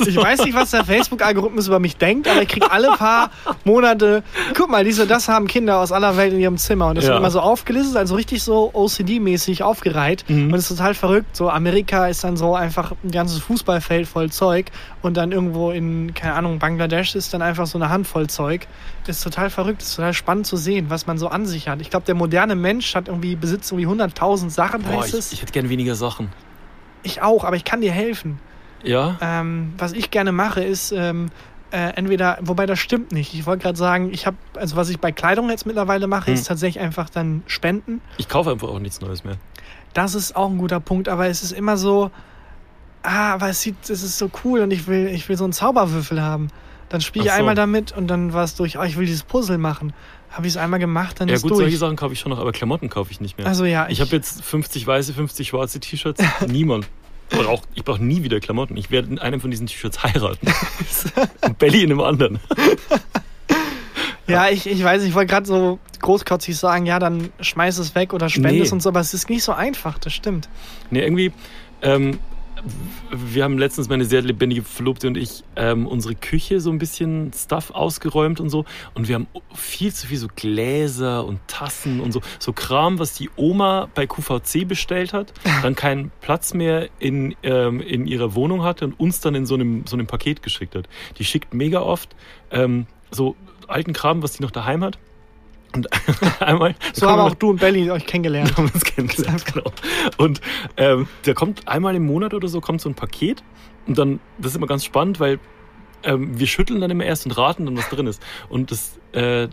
Ich 0.06 0.16
weiß 0.16 0.44
nicht, 0.44 0.54
was 0.54 0.70
der 0.72 0.84
Facebook-Algorithmus 0.84 1.66
über 1.68 1.80
mich 1.80 1.96
denkt, 1.96 2.28
aber 2.28 2.42
ich 2.42 2.48
kriege 2.48 2.70
alle 2.70 2.88
paar 2.96 3.30
Monate, 3.64 4.22
guck 4.56 4.70
mal, 4.70 4.84
diese, 4.84 5.06
das 5.06 5.28
haben 5.28 5.46
Kinder 5.46 5.78
aus 5.80 5.92
aller 5.92 6.16
Welt 6.16 6.32
in 6.32 6.40
ihrem 6.40 6.56
Zimmer. 6.58 6.88
Und 6.88 6.96
das 6.96 7.04
Ja. 7.04 7.10
wird 7.10 7.20
immer 7.20 7.30
so 7.30 7.40
aufgelistet, 7.40 7.96
also 7.96 8.14
richtig 8.14 8.42
so 8.42 8.70
OCD-mäßig 8.74 9.62
aufgereiht. 9.62 10.24
Mhm. 10.28 10.48
Und 10.52 10.54
es 10.54 10.70
ist 10.70 10.76
total 10.76 10.94
verrückt. 10.94 11.34
So, 11.36 11.50
Amerika 11.50 12.08
ist 12.08 12.24
dann 12.24 12.36
so 12.36 12.54
einfach 12.54 12.92
ein 13.02 13.10
ganzes 13.10 13.38
Fußballfeld 13.40 14.06
voll 14.06 14.30
Zeug. 14.30 14.66
Und 15.02 15.16
dann 15.16 15.32
irgendwo 15.32 15.70
in, 15.70 16.14
keine 16.14 16.34
Ahnung, 16.34 16.58
Bangladesch 16.58 17.14
ist 17.14 17.34
dann 17.34 17.42
einfach 17.42 17.66
so 17.66 17.78
eine 17.78 17.88
Handvoll 17.90 18.26
Zeug. 18.28 18.66
Das 19.06 19.18
ist 19.18 19.22
total 19.22 19.50
verrückt, 19.50 19.82
das 19.82 19.88
ist 19.88 19.96
total 19.96 20.14
spannend 20.14 20.46
zu 20.46 20.56
sehen, 20.56 20.86
was 20.88 21.06
man 21.06 21.18
so 21.18 21.28
an 21.28 21.44
sich 21.44 21.68
hat. 21.68 21.80
Ich 21.82 21.90
glaube, 21.90 22.06
der 22.06 22.14
moderne 22.14 22.54
Mensch 22.54 22.94
hat 22.94 23.08
irgendwie, 23.08 23.36
besitzt 23.36 23.70
irgendwie 23.70 23.86
100.000 24.02 24.48
Sachen, 24.48 24.82
Boah, 24.82 25.02
heißt 25.02 25.08
ich, 25.08 25.23
es. 25.26 25.32
ich 25.32 25.42
hätte 25.42 25.52
gern 25.52 25.68
weniger 25.68 25.94
Sachen. 25.94 26.28
Ich 27.02 27.22
auch, 27.22 27.44
aber 27.44 27.56
ich 27.56 27.64
kann 27.64 27.80
dir 27.80 27.92
helfen. 27.92 28.38
Ja? 28.82 29.18
Ähm, 29.20 29.74
was 29.78 29.92
ich 29.92 30.10
gerne 30.10 30.32
mache, 30.32 30.62
ist 30.62 30.92
ähm, 30.92 31.30
äh, 31.70 31.92
entweder, 31.96 32.38
wobei 32.42 32.66
das 32.66 32.78
stimmt 32.78 33.12
nicht. 33.12 33.34
Ich 33.34 33.46
wollte 33.46 33.62
gerade 33.62 33.78
sagen, 33.78 34.10
ich 34.12 34.26
habe, 34.26 34.36
also 34.56 34.76
was 34.76 34.88
ich 34.90 35.00
bei 35.00 35.12
Kleidung 35.12 35.50
jetzt 35.50 35.66
mittlerweile 35.66 36.06
mache, 36.06 36.28
Hm. 36.28 36.34
ist 36.34 36.46
tatsächlich 36.46 36.82
einfach 36.82 37.10
dann 37.10 37.42
spenden. 37.46 38.00
Ich 38.16 38.28
kaufe 38.28 38.50
einfach 38.50 38.68
auch 38.68 38.78
nichts 38.78 39.00
Neues 39.00 39.24
mehr. 39.24 39.36
Das 39.92 40.14
ist 40.14 40.36
auch 40.36 40.50
ein 40.50 40.58
guter 40.58 40.80
Punkt, 40.80 41.08
aber 41.08 41.26
es 41.26 41.42
ist 41.42 41.52
immer 41.52 41.76
so, 41.76 42.10
ah, 43.02 43.32
aber 43.34 43.48
es 43.48 43.60
sieht, 43.60 43.76
es 43.84 44.02
ist 44.02 44.18
so 44.18 44.30
cool 44.44 44.60
und 44.60 44.70
ich 44.72 44.86
will, 44.86 45.08
ich 45.08 45.28
will 45.28 45.36
so 45.36 45.44
einen 45.44 45.52
Zauberwürfel 45.52 46.20
haben. 46.22 46.48
Dann 46.88 47.00
spiele 47.00 47.24
ich 47.26 47.30
so. 47.32 47.38
einmal 47.38 47.54
damit 47.54 47.92
und 47.92 48.08
dann 48.08 48.32
war 48.32 48.44
es 48.44 48.54
durch, 48.56 48.78
oh, 48.78 48.82
ich 48.82 48.96
will 48.96 49.06
dieses 49.06 49.22
Puzzle 49.22 49.58
machen. 49.58 49.92
Habe 50.34 50.46
ich 50.48 50.52
es 50.54 50.56
einmal 50.56 50.80
gemacht, 50.80 51.20
dann 51.20 51.28
Ja 51.28 51.34
ist 51.34 51.42
gut, 51.42 51.52
durch. 51.52 51.60
solche 51.60 51.76
Sachen 51.76 51.96
kaufe 51.96 52.12
ich 52.12 52.18
schon 52.20 52.30
noch, 52.30 52.38
aber 52.40 52.50
Klamotten 52.52 52.88
kaufe 52.90 53.10
ich 53.12 53.20
nicht 53.20 53.38
mehr. 53.38 53.46
Also 53.46 53.64
ja, 53.64 53.86
ich 53.88 54.00
habe 54.00 54.10
jetzt 54.16 54.42
50 54.42 54.86
weiße, 54.86 55.14
50 55.14 55.48
schwarze 55.48 55.78
T-Shirts. 55.80 56.22
Niemand. 56.48 56.88
Brauch, 57.30 57.62
ich 57.74 57.84
brauche 57.84 58.02
nie 58.04 58.22
wieder 58.22 58.40
Klamotten. 58.40 58.76
Ich 58.76 58.90
werde 58.90 59.08
in 59.08 59.18
einem 59.18 59.40
von 59.40 59.50
diesen 59.50 59.66
T-Shirts 59.66 60.02
heiraten. 60.02 60.46
Und 61.44 61.58
Belly 61.58 61.82
in 61.84 61.90
einem 61.92 62.00
anderen. 62.00 62.40
Ja, 64.26 64.48
ich, 64.48 64.66
ich 64.66 64.82
weiß, 64.82 65.02
ich 65.02 65.14
wollte 65.14 65.30
gerade 65.30 65.46
so 65.46 65.78
großkotzig 66.00 66.56
sagen, 66.56 66.86
ja, 66.86 66.98
dann 66.98 67.28
schmeiß 67.40 67.76
es 67.76 67.94
weg 67.94 68.14
oder 68.14 68.30
spende 68.30 68.52
Nee. 68.52 68.60
es 68.62 68.72
und 68.72 68.82
so, 68.82 68.88
aber 68.88 69.00
es 69.00 69.12
ist 69.12 69.28
nicht 69.28 69.44
so 69.44 69.52
einfach, 69.52 69.98
das 69.98 70.14
stimmt. 70.14 70.48
Nee, 70.90 71.02
irgendwie, 71.02 71.30
ähm, 71.82 72.18
wir 73.10 73.44
haben 73.44 73.58
letztens 73.58 73.88
meine 73.88 74.04
sehr 74.04 74.22
lebendige 74.22 74.62
Verlobte 74.62 75.06
und 75.06 75.16
ich 75.16 75.44
ähm, 75.56 75.86
unsere 75.86 76.14
Küche 76.14 76.60
so 76.60 76.70
ein 76.70 76.78
bisschen 76.78 77.32
Stuff 77.34 77.70
ausgeräumt 77.70 78.40
und 78.40 78.50
so. 78.50 78.64
Und 78.94 79.08
wir 79.08 79.16
haben 79.16 79.26
viel 79.54 79.92
zu 79.92 80.06
viel 80.06 80.18
so 80.18 80.28
Gläser 80.34 81.24
und 81.24 81.40
Tassen 81.46 82.00
und 82.00 82.12
so. 82.12 82.20
So 82.38 82.52
Kram, 82.52 82.98
was 82.98 83.14
die 83.14 83.30
Oma 83.36 83.88
bei 83.94 84.06
QVC 84.06 84.66
bestellt 84.66 85.12
hat, 85.12 85.32
dann 85.62 85.74
keinen 85.74 86.10
Platz 86.20 86.54
mehr 86.54 86.88
in, 86.98 87.34
ähm, 87.42 87.80
in 87.80 88.06
ihrer 88.06 88.34
Wohnung 88.34 88.62
hatte 88.62 88.84
und 88.86 88.98
uns 88.98 89.20
dann 89.20 89.34
in 89.34 89.46
so 89.46 89.54
einem, 89.54 89.86
so 89.86 89.96
einem 89.96 90.06
Paket 90.06 90.42
geschickt 90.42 90.74
hat. 90.74 90.88
Die 91.18 91.24
schickt 91.24 91.54
mega 91.54 91.80
oft 91.80 92.14
ähm, 92.50 92.86
so 93.10 93.36
alten 93.68 93.92
Kram, 93.92 94.22
was 94.22 94.32
die 94.32 94.42
noch 94.42 94.50
daheim 94.50 94.82
hat. 94.84 94.98
Und 95.74 95.88
einmal. 96.40 96.74
So 96.92 97.08
haben 97.08 97.20
auch 97.20 97.34
du 97.34 97.50
und 97.50 97.60
Belly 97.60 97.90
euch 97.90 98.06
kennengelernt. 98.06 98.54
Haben 98.56 98.70
uns 98.72 98.84
kennengelernt, 98.84 99.44
genau. 99.46 99.72
Und 100.18 100.40
ähm, 100.76 101.08
der 101.26 101.34
kommt 101.34 101.66
einmal 101.66 101.96
im 101.96 102.06
Monat 102.06 102.32
oder 102.34 102.48
so, 102.48 102.60
kommt 102.60 102.80
so 102.80 102.88
ein 102.88 102.94
Paket. 102.94 103.42
Und 103.86 103.98
dann, 103.98 104.20
das 104.38 104.52
ist 104.52 104.56
immer 104.56 104.66
ganz 104.66 104.84
spannend, 104.84 105.20
weil 105.20 105.40
ähm, 106.04 106.38
wir 106.38 106.46
schütteln 106.46 106.80
dann 106.80 106.90
immer 106.90 107.04
erst 107.04 107.26
und 107.26 107.32
raten 107.32 107.66
dann, 107.66 107.76
was 107.76 107.88
drin 107.88 108.06
ist. 108.06 108.22
Und 108.48 108.70
das, 108.70 108.98
äh, 109.12 109.48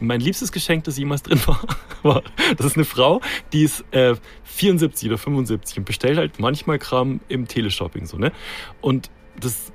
mein 0.00 0.20
liebstes 0.20 0.52
Geschenk, 0.52 0.84
das 0.84 0.96
jemals 0.96 1.22
drin 1.22 1.40
war, 1.46 1.60
war, 2.02 2.22
das 2.56 2.66
ist 2.66 2.76
eine 2.76 2.84
Frau, 2.84 3.20
die 3.52 3.64
ist 3.64 3.84
äh, 3.92 4.14
74 4.44 5.08
oder 5.08 5.18
75 5.18 5.78
und 5.78 5.84
bestellt 5.84 6.18
halt 6.18 6.38
manchmal 6.38 6.78
Kram 6.78 7.20
im 7.28 7.46
Teleshopping, 7.46 8.06
so, 8.06 8.16
ne? 8.16 8.32
Und 8.80 9.10
das, 9.38 9.72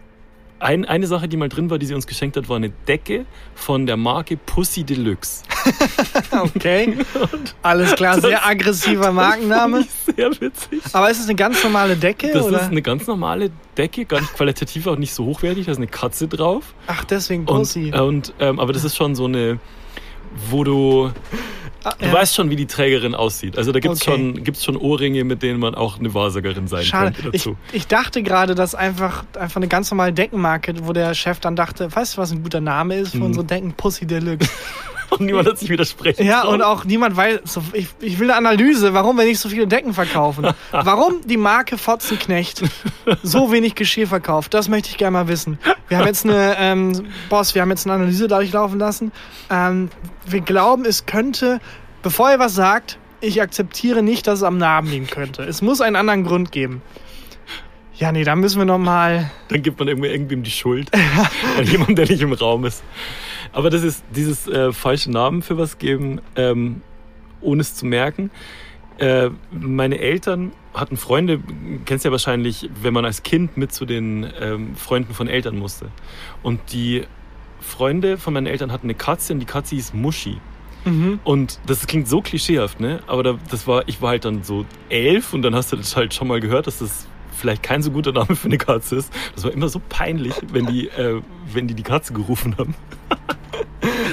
ein, 0.63 0.86
eine 0.86 1.08
Sache, 1.08 1.28
die 1.28 1.38
mal 1.38 1.49
drin 1.49 1.69
war, 1.69 1.78
die 1.78 1.86
sie 1.86 1.93
uns 1.93 2.08
geschenkt 2.08 2.38
hat, 2.38 2.49
war 2.49 2.56
eine 2.56 2.69
Decke 2.69 3.26
von 3.56 3.86
der 3.86 3.97
Marke 3.97 4.38
Pussy 4.38 4.84
Deluxe. 4.84 5.43
Okay. 6.32 6.97
Alles 7.62 7.95
klar, 7.95 8.19
sehr 8.19 8.45
aggressiver 8.45 9.12
Markenname. 9.12 9.86
Sehr 10.15 10.30
witzig. 10.41 10.82
Aber 10.91 11.10
ist 11.10 11.19
es 11.19 11.26
eine 11.26 11.36
ganz 11.36 11.63
normale 11.63 11.95
Decke? 11.95 12.32
Das 12.34 12.45
oder? 12.45 12.62
ist 12.62 12.71
eine 12.71 12.82
ganz 12.82 13.08
normale 13.08 13.52
Decke, 13.78 14.06
gar 14.06 14.19
nicht 14.19 14.34
qualitativ, 14.34 14.88
auch 14.88 14.97
nicht 14.97 15.13
so 15.13 15.26
hochwertig. 15.26 15.65
Da 15.65 15.71
ist 15.71 15.78
eine 15.78 15.88
Katze 15.88 16.28
drauf. 16.28 16.73
Ach, 16.88 17.04
deswegen 17.06 17.45
Und, 17.45 17.58
Pussy. 17.60 17.93
und, 17.93 18.34
ähm, 18.39 18.60
aber 18.60 18.73
das 18.73 18.84
ist 18.84 18.95
schon 18.95 19.15
so 19.15 19.26
eine, 19.26 19.60
wo 20.50 20.63
du, 20.63 21.12
Ah, 21.86 21.93
du 22.00 22.06
ja. 22.06 22.13
weißt 22.13 22.34
schon, 22.36 22.50
wie 22.50 22.56
die 22.56 22.65
Trägerin 22.65 23.13
aussieht. 23.13 23.58
Also 23.58 23.74
da 23.74 23.80
gibt 23.82 23.96
es 23.96 24.02
Okay. 24.04 24.12
schon, 24.12 24.43
gibt's 24.46 24.63
schon 24.63 24.78
Ohrringe, 24.78 25.26
mit 25.26 25.43
denen 25.43 25.60
man 25.60 25.76
auch 25.76 26.00
eine 26.00 26.13
Wahrsagerin 26.13 26.67
sein 26.67 26.84
Schade. 26.86 27.12
könnte 27.12 27.36
Ich, 27.36 27.43
dazu. 27.43 27.58
ich 27.74 27.88
dachte 27.88 28.24
gerade, 28.24 28.56
dass 28.56 28.74
einfach, 28.74 29.26
einfach 29.38 29.58
eine 29.58 29.67
ganz 29.67 29.91
normale 29.91 30.13
Deckenmarke, 30.13 30.74
wo 30.84 30.93
der 30.93 31.13
Chef 31.13 31.41
dann 31.41 31.58
dachte, 31.58 31.93
weißt 31.93 32.15
du, 32.15 32.22
was 32.22 32.32
ein 32.32 32.41
guter 32.41 32.62
Name 32.62 32.96
ist 32.96 33.12
für 33.12 33.17
Mhm. 33.17 33.24
unsere 33.26 33.46
Decken? 33.46 33.74
Pussy 33.74 34.06
Deluxe. 34.08 34.50
Und 35.19 35.26
niemand 35.26 35.47
hat 35.47 35.58
sich 35.60 35.69
widersprechen. 35.69 36.26
Ja, 36.26 36.43
und 36.43 36.62
auch 36.62 36.86
niemand 36.86 37.15
weiß, 37.15 37.41
so, 37.45 37.62
ich, 37.73 37.88
ich 37.99 38.19
will 38.19 38.32
eine 38.32 38.49
Analyse, 38.49 38.93
warum 38.93 39.17
wir 39.17 39.26
nicht 39.26 39.39
so 39.39 39.49
viele 39.49 39.67
Decken 39.67 39.93
verkaufen. 39.93 40.47
Warum 40.71 41.21
die 41.26 41.38
Marke 41.38 41.78
Fotzenknecht 41.78 42.63
so 43.21 43.52
wenig 43.52 43.76
Geschirr 43.76 44.08
verkauft, 44.08 44.54
das 44.54 44.69
möchte 44.69 44.89
ich 44.89 44.97
gerne 44.97 45.12
mal 45.12 45.28
wissen. 45.28 45.60
Wir 45.88 45.97
haben 45.97 46.08
jetzt 46.08 46.26
eine, 46.26 46.56
ähm, 46.58 47.08
Boss, 47.30 47.56
wir 47.56 47.62
haben 47.62 47.69
jetzt 47.69 47.86
eine 47.86 47.95
Analyse 47.95 48.28
dadurch 48.28 48.52
laufen 48.52 48.80
lassen. 48.80 49.12
Ähm, 49.49 49.89
wir 50.26 50.41
glauben, 50.41 50.86
es 50.86 51.06
könnte, 51.06 51.60
bevor 52.02 52.32
ihr 52.32 52.39
was 52.39 52.56
sagt, 52.56 52.97
ich 53.21 53.41
akzeptiere 53.41 54.04
nicht, 54.04 54.28
dass 54.28 54.39
es 54.39 54.43
am 54.43 54.58
Namen 54.58 54.89
liegen 54.89 55.08
könnte. 55.08 55.43
Es 55.43 55.62
muss 55.62 55.82
einen 55.82 55.95
anderen 55.95 56.23
Grund 56.23 56.52
geben. 56.52 56.82
Ja, 57.95 58.12
nee, 58.12 58.23
da 58.23 58.36
müssen 58.36 58.58
wir 58.58 58.65
noch 58.65 58.80
mal. 58.80 59.32
Dann 59.49 59.62
gibt 59.62 59.80
man 59.80 59.88
irgendwie 59.88 60.10
irgendwem 60.10 60.43
die 60.43 60.52
Schuld. 60.52 60.91
an 61.58 61.65
jemandem, 61.65 61.95
der 61.95 62.08
nicht 62.08 62.21
im 62.21 62.34
Raum 62.34 62.65
ist. 62.65 62.84
Aber 63.54 63.70
das 63.70 63.84
ist 63.84 64.04
dieses 64.16 64.48
äh, 64.48 64.74
falsche 64.74 65.12
Namen 65.12 65.42
für 65.42 65.58
was 65.58 65.78
geben, 65.78 66.22
ähm, 66.36 66.82
ohne 67.42 67.62
es 67.62 67.76
zu 67.76 67.86
merken. 67.86 68.32
Äh, 68.98 69.30
meine 69.52 70.00
Eltern 70.00 70.52
hatten 70.74 70.98
Freunde, 70.98 71.39
kennst 71.86 72.04
ja 72.04 72.12
wahrscheinlich, 72.12 72.70
wenn 72.82 72.94
man 72.94 73.06
als 73.06 73.24
Kind 73.24 73.58
mit 73.58 73.72
zu 73.72 73.86
den 73.86 74.28
ähm, 74.39 74.76
Freunden 74.76 75.13
von 75.13 75.28
Eltern 75.28 75.58
musste. 75.58 75.89
Und 76.42 76.60
die 76.74 77.04
Freunde 77.60 78.18
von 78.18 78.34
meinen 78.34 78.48
Eltern 78.48 78.72
hatten 78.72 78.88
eine 78.88 78.96
Katze 78.96 79.34
und 79.34 79.39
die 79.39 79.46
Katze 79.46 79.76
hieß 79.76 79.94
Muschi. 79.94 80.38
Mhm. 80.86 81.20
Und 81.24 81.60
das 81.66 81.88
klingt 81.88 82.08
so 82.08 82.22
klischeehaft, 82.22 82.80
ne? 82.80 83.00
Aber 83.08 83.24
da, 83.24 83.38
das 83.50 83.68
war, 83.68 83.88
ich 83.88 84.02
war 84.02 84.10
halt 84.10 84.26
dann 84.26 84.44
so 84.44 84.66
elf 84.89 85.34
und 85.34 85.44
dann 85.44 85.56
hast 85.56 85.72
du 85.72 85.78
das 85.78 85.96
halt 85.96 86.13
schon 86.13 86.28
mal 86.28 86.39
gehört, 86.39 86.68
dass 86.68 86.80
das 86.80 87.08
vielleicht 87.34 87.63
kein 87.63 87.82
so 87.82 87.92
guter 87.92 88.12
Name 88.12 88.36
für 88.36 88.48
eine 88.48 88.58
Katze 88.58 88.98
ist. 88.98 89.13
Das 89.36 89.44
war 89.44 89.52
immer 89.52 89.70
so 89.70 89.82
peinlich, 89.89 90.34
wenn 90.52 90.66
die, 90.66 90.88
äh, 90.89 91.22
wenn 91.52 91.68
die 91.68 91.74
die 91.74 91.84
Katze 91.84 92.13
gerufen 92.13 92.58
haben. 92.58 92.76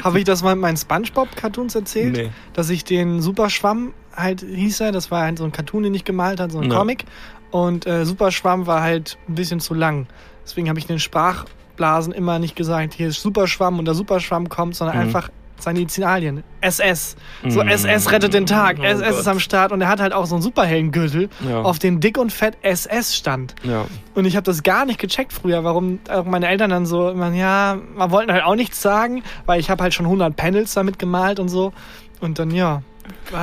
Habe 0.04 0.18
ich 0.18 0.24
das 0.24 0.42
mal 0.42 0.52
in 0.52 0.58
meinen 0.60 0.76
Spongebob-Cartoons 0.76 1.74
erzählt? 1.74 2.16
Nee. 2.16 2.30
Dass 2.52 2.70
ich 2.70 2.84
den 2.84 3.20
Superschwamm 3.22 3.92
halt 4.14 4.40
hieß 4.40 4.80
er, 4.80 4.92
das 4.92 5.10
war 5.10 5.22
halt 5.22 5.38
so 5.38 5.44
ein 5.44 5.52
Cartoon, 5.52 5.82
den 5.84 5.94
ich 5.94 6.04
gemalt 6.04 6.40
habe, 6.40 6.52
so 6.52 6.58
ein 6.60 6.70
Ja. 6.70 6.76
Comic. 6.78 7.04
Und 7.50 7.86
äh, 7.86 8.04
Superschwamm 8.04 8.66
war 8.66 8.82
halt 8.82 9.18
ein 9.28 9.34
bisschen 9.34 9.60
zu 9.60 9.74
lang. 9.74 10.06
Deswegen 10.44 10.68
habe 10.68 10.78
ich 10.78 10.84
in 10.86 10.94
den 10.96 11.00
Sprachblasen 11.00 12.12
immer 12.12 12.38
nicht 12.38 12.56
gesagt, 12.56 12.94
hier 12.94 13.08
ist 13.08 13.20
Superschwamm 13.22 13.78
und 13.78 13.84
der 13.84 13.94
Superschwamm 13.94 14.48
kommt, 14.48 14.76
sondern 14.76 14.96
Mhm. 14.96 15.02
einfach 15.02 15.28
seine 15.62 15.80
Initialien. 15.80 16.42
SS. 16.60 17.16
So. 17.48 17.62
SS 17.62 18.10
rettet 18.12 18.34
den 18.34 18.46
Tag. 18.46 18.78
Oh 18.80 18.84
SS 18.84 19.08
ist 19.10 19.16
Gott. 19.24 19.28
am 19.28 19.40
Start 19.40 19.72
und 19.72 19.80
er 19.80 19.88
hat 19.88 20.00
halt 20.00 20.12
auch 20.12 20.26
so 20.26 20.34
einen 20.34 20.42
Superheldengürtel, 20.42 21.28
Ja. 21.48 21.62
auf 21.62 21.78
dem 21.78 22.00
dick 22.00 22.18
und 22.18 22.32
fett 22.32 22.56
SS 22.62 23.14
stand. 23.16 23.54
Ja. 23.62 23.86
Und 24.14 24.24
ich 24.24 24.36
habe 24.36 24.44
das 24.44 24.62
gar 24.62 24.84
nicht 24.84 24.98
gecheckt 25.00 25.32
früher, 25.32 25.64
warum 25.64 25.98
auch 26.08 26.24
meine 26.24 26.48
Eltern 26.48 26.70
dann 26.70 26.86
so, 26.86 27.08
immer, 27.10 27.32
ja, 27.32 27.78
man 27.94 28.10
wollten 28.10 28.32
halt 28.32 28.44
auch 28.44 28.54
nichts 28.56 28.80
sagen, 28.82 29.22
weil 29.46 29.60
ich 29.60 29.70
habe 29.70 29.82
halt 29.82 29.94
schon 29.94 30.06
100 30.06 30.36
Panels 30.36 30.74
damit 30.74 30.98
gemalt 30.98 31.40
und 31.40 31.48
so. 31.48 31.72
Und 32.20 32.38
dann, 32.38 32.50
ja, 32.50 32.82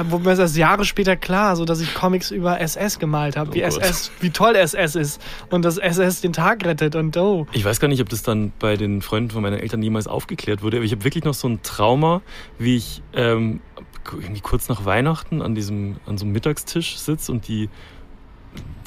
wurde 0.10 0.30
mir 0.30 0.36
das 0.36 0.56
Jahre 0.58 0.86
später 0.86 1.15
klar, 1.15 1.56
so 1.56 1.65
dass 1.65 1.80
ich 1.80 1.93
Comics 1.93 2.32
über 2.32 2.60
SS 2.60 3.00
gemalt 3.00 3.38
habe, 3.38 3.54
wie 3.54 3.63
Oh 3.63 3.70
Gott. 3.70 3.82
SS, 3.82 4.12
wie 4.20 4.30
toll 4.30 4.56
SS 4.56 4.96
ist 4.96 5.22
und 5.50 5.63
dass 5.63 5.78
SS 5.78 6.22
den 6.22 6.34
Tag 6.34 6.65
rettet 6.65 6.96
und 6.96 7.15
oh. 7.17 7.48
Ich 7.52 7.63
weiß 7.65 7.80
gar 7.80 7.88
nicht, 7.88 8.02
ob 8.02 8.10
das 8.10 8.24
dann 8.24 8.52
bei 8.60 8.76
den 8.76 9.02
Freunden 9.02 9.32
von 9.32 9.41
meinen 9.41 9.60
Eltern 9.60 9.82
jemals 9.82 10.08
aufgeklärt 10.08 10.62
wurde, 10.62 10.78
aber 10.78 10.86
ich 10.86 10.91
habe 10.91 11.04
wirklich 11.04 11.24
noch 11.24 11.34
so 11.34 11.48
ein 11.48 11.62
Trauma, 11.63 12.22
wie 12.60 12.78
ich 12.78 13.02
ähm, 13.13 13.62
irgendwie 14.13 14.41
kurz 14.41 14.70
nach 14.70 14.86
Weihnachten 14.86 15.41
an 15.41 15.56
diesem 15.56 15.98
an 16.06 16.17
so 16.17 16.26
einem 16.26 16.34
Mittagstisch 16.34 16.98
sitze 16.98 17.32
und 17.32 17.48
die 17.48 17.70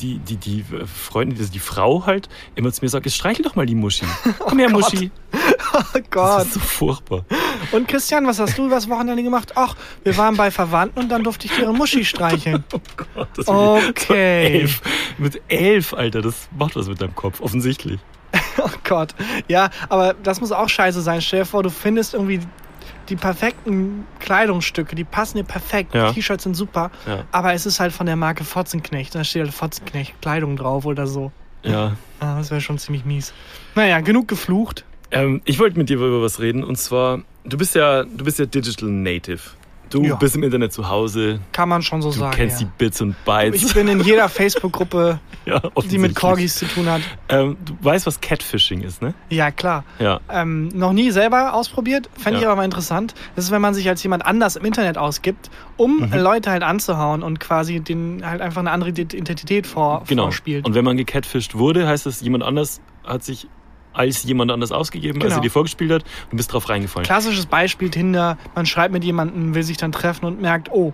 die, 0.01 0.19
die, 0.19 0.37
die 0.37 0.61
äh, 0.75 0.87
Freundin, 0.87 1.39
also 1.39 1.53
die 1.53 1.59
Frau 1.59 2.07
halt, 2.07 2.29
immer 2.55 2.73
zu 2.73 2.85
mir 2.85 2.89
sagt, 2.89 3.07
jetzt 3.07 3.17
streichel 3.17 3.45
doch 3.45 3.55
mal 3.55 3.67
die 3.67 3.75
Muschi. 3.75 4.07
Komm 4.39 4.59
her, 4.59 4.69
Gott. 4.73 4.93
Muschi. 4.93 5.11
Oh 5.73 5.79
Das 5.93 6.03
Gott. 6.11 6.47
ist 6.47 6.55
so 6.55 6.61
furchtbar. 6.61 7.25
Und 7.73 7.87
Christian, 7.87 8.27
was 8.27 8.41
hast 8.41 8.57
du 8.59 8.67
übers 8.67 8.89
Wochenende 8.89 9.23
gemacht? 9.23 9.53
Ach, 9.55 9.77
wir 10.03 10.17
waren 10.17 10.37
bei 10.37 10.51
Verwandten 10.51 10.99
und 11.01 11.09
dann 11.11 11.23
durfte 11.23 11.47
ich 11.47 11.59
ihre 11.59 11.73
Muschi 11.75 12.05
streicheln. 12.05 12.65
Gott, 13.15 13.29
das 13.37 13.47
Okay. 13.47 13.97
So 14.07 14.15
elf. 14.15 14.81
Mit 15.19 15.43
elf, 15.49 15.95
Alter, 15.95 16.23
das 16.23 16.49
macht 16.57 16.77
was 16.77 16.89
mit 16.89 17.01
deinem 17.01 17.15
Kopf, 17.15 17.41
offensichtlich. 17.41 18.01
Oh 18.63 18.69
Gott. 18.85 19.15
Ja, 19.49 19.71
aber 19.89 20.15
das 20.23 20.41
muss 20.41 20.53
auch 20.53 20.69
scheiße 20.69 21.01
sein. 21.01 21.23
Stell 21.23 21.41
dir 21.41 21.47
vor, 21.47 21.63
du 21.63 21.71
findest 21.71 22.13
irgendwie 22.15 22.41
die 23.11 23.17
perfekten 23.17 24.07
Kleidungsstücke, 24.21 24.95
die 24.97 25.05
passen 25.05 25.37
dir 25.39 25.45
perfekt. 25.45 25.95
Ja. 25.95 26.09
Die 26.09 26.15
T-Shirts 26.15 26.45
sind 26.45 26.55
super, 26.55 26.91
Ja. 27.07 27.25
aber 27.33 27.53
es 27.53 27.67
ist 27.67 27.81
halt 27.81 27.93
von 27.93 28.07
der 28.07 28.17
Marke 28.17 28.45
Fotzenknecht. 28.45 29.15
Da 29.15 29.25
steht 29.25 29.43
halt 29.43 29.53
Fotzenknecht 29.53 30.15
Kleidung 30.23 30.57
drauf 30.57 30.87
oder 30.87 31.07
so. 31.07 31.33
Ja. 31.63 31.97
Ah, 32.21 32.39
das 32.39 32.51
wäre 32.51 32.61
schon 32.61 32.79
ziemlich 32.79 33.05
mies. 33.05 33.35
Naja, 33.75 34.01
genug 34.01 34.29
geflucht. 34.29 34.85
Ähm, 35.11 35.43
ich 35.45 35.59
wollte 35.59 35.77
mit 35.79 35.89
dir 35.89 35.97
über 35.97 36.23
was 36.23 36.39
reden 36.41 36.63
und 36.65 36.77
zwar, 36.77 37.21
du 37.45 37.59
bist 37.59 37.75
ja, 37.75 38.05
du 38.05 38.25
bist 38.25 38.39
ja 38.39 38.47
Digital 38.47 38.89
Native. 38.89 39.41
Du 39.91 40.03
Ja. 40.05 40.15
bist 40.15 40.37
im 40.37 40.43
Internet 40.45 40.73
zu 40.73 40.89
Hause, 40.89 41.41
Kann 41.53 41.69
man 41.69 41.83
schon 41.83 42.01
so 42.01 42.11
du 42.11 42.17
sagen. 42.19 42.37
kennst 42.37 42.61
ja. 42.61 42.67
die 42.67 42.73
Bits 42.79 43.01
und 43.01 43.17
Bytes. 43.25 43.61
Ich 43.63 43.75
bin 43.75 43.89
in 43.89 44.01
jeder 44.01 44.29
Facebook-Gruppe, 44.29 45.19
ja, 45.47 45.61
die 45.91 45.99
mit. 45.99 46.15
Corgis 46.15 46.55
zu 46.57 46.67
tun 46.67 46.87
hat. 46.89 47.01
Ähm, 47.29 47.57
du 47.65 47.77
weißt, 47.81 48.07
was 48.07 48.21
Catfishing 48.21 48.83
ist, 48.83 49.03
ne? 49.03 49.15
Ja, 49.31 49.51
klar. 49.51 49.85
Ja. 49.99 50.21
Ähm, 50.31 50.69
noch 50.69 50.93
nie 50.93 51.11
selber 51.11 51.55
ausprobiert, 51.55 52.09
fände 52.17 52.39
ich 52.39 52.47
aber 52.47 52.55
mal 52.57 52.65
interessant. 52.65 53.15
Das 53.35 53.45
ist, 53.47 53.51
wenn 53.51 53.61
man 53.61 53.75
sich 53.75 53.89
als 53.89 54.01
jemand 54.03 54.25
anders 54.25 54.57
im 54.57 54.65
Internet 54.65 54.97
ausgibt, 54.97 55.51
um 55.77 55.99
Mhm. 56.09 56.15
Leute 56.15 56.51
halt 56.51 56.63
anzuhauen 56.63 57.23
und 57.25 57.41
quasi 57.41 57.81
den 57.81 58.23
halt 58.25 58.41
einfach 58.43 58.61
eine 58.61 58.71
andere 58.71 58.91
Identität 58.91 59.67
vor, 59.67 60.05
Genau. 60.07 60.25
vorspielt. 60.25 60.67
Und 60.67 60.75
wenn 60.75 60.85
man 60.85 60.97
gecatfished 60.97 61.57
wurde, 61.59 61.89
heißt 61.89 62.07
das, 62.07 62.21
jemand 62.21 62.45
anders 62.45 62.81
hat 63.05 63.25
sich 63.25 63.49
als 63.93 64.23
jemand 64.25 64.51
anders 64.51 64.73
ausgegeben, 64.73 65.21
als 65.21 65.31
Genau. 65.31 65.41
er 65.41 65.43
dir 65.43 65.51
vorgespielt 65.51 65.91
hat 65.93 66.05
und 66.31 66.37
bist 66.37 66.53
drauf 66.53 66.69
reingefallen. 66.69 67.07
Klassisches 67.07 67.47
Beispiel 67.47 67.91
Tinder, 67.91 68.39
man 68.55 68.67
schreibt 68.67 68.93
mit 68.93 69.05
jemandem, 69.05 69.55
will 69.55 69.63
sich 69.63 69.77
dann 69.77 69.93
treffen 69.93 70.25
und 70.27 70.41
merkt, 70.41 70.71
oh, 70.71 70.93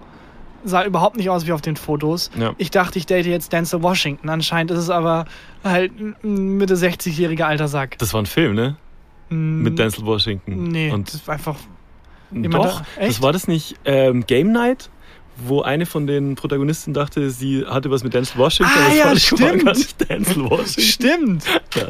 sah 0.65 0.85
überhaupt 0.85 1.17
nicht 1.17 1.31
aus 1.31 1.47
wie 1.47 1.53
auf 1.53 1.61
den 1.61 1.77
Fotos. 1.77 2.31
Ja. 2.39 2.55
Ich 2.59 2.71
dachte, 2.71 2.99
ich 2.99 3.07
date 3.07 3.27
jetzt 3.27 3.53
Denzel 3.53 3.83
Washington. 3.83 4.29
Anscheinend 4.29 4.71
ist 4.73 4.79
es 4.79 4.91
aber 4.91 5.27
halt 5.63 5.93
ein 6.25 6.57
Mitte 6.57 6.75
60-jähriger 6.75 7.43
alter 7.45 7.69
Sack. 7.69 7.99
Das 7.99 8.13
war 8.15 8.23
ein 8.23 8.27
Film, 8.27 8.55
ne? 8.55 8.77
Mm, 9.29 9.63
Mit 9.63 9.79
Denzel 9.79 10.05
Washington. 10.07 10.65
Nee, 10.65 10.91
Und 10.91 11.13
das 11.13 11.27
war 11.29 11.35
einfach 11.35 11.57
doch, 12.33 12.81
da- 12.81 13.07
das 13.07 13.23
war 13.23 13.33
das 13.33 13.47
nicht 13.47 13.77
ähm, 13.85 14.27
Game 14.27 14.51
Night? 14.53 14.91
Wo 15.39 15.61
eine 15.61 15.85
von 15.85 16.07
den 16.07 16.35
Protagonisten 16.35 16.95
dachte, 16.95 17.29
sie 17.31 17.65
hatte 17.67 17.91
was 17.91 18.03
mit 18.03 18.15
Denzel 18.15 18.39
Washington, 18.39 18.73
Ah, 18.75 18.89
es 18.91 18.99
ja, 18.99 19.17
stimmt. 19.37 20.11
Denzel 20.11 20.51
Washington. 20.51 20.81
Stimmt. 20.83 21.45
Ja. 21.77 21.87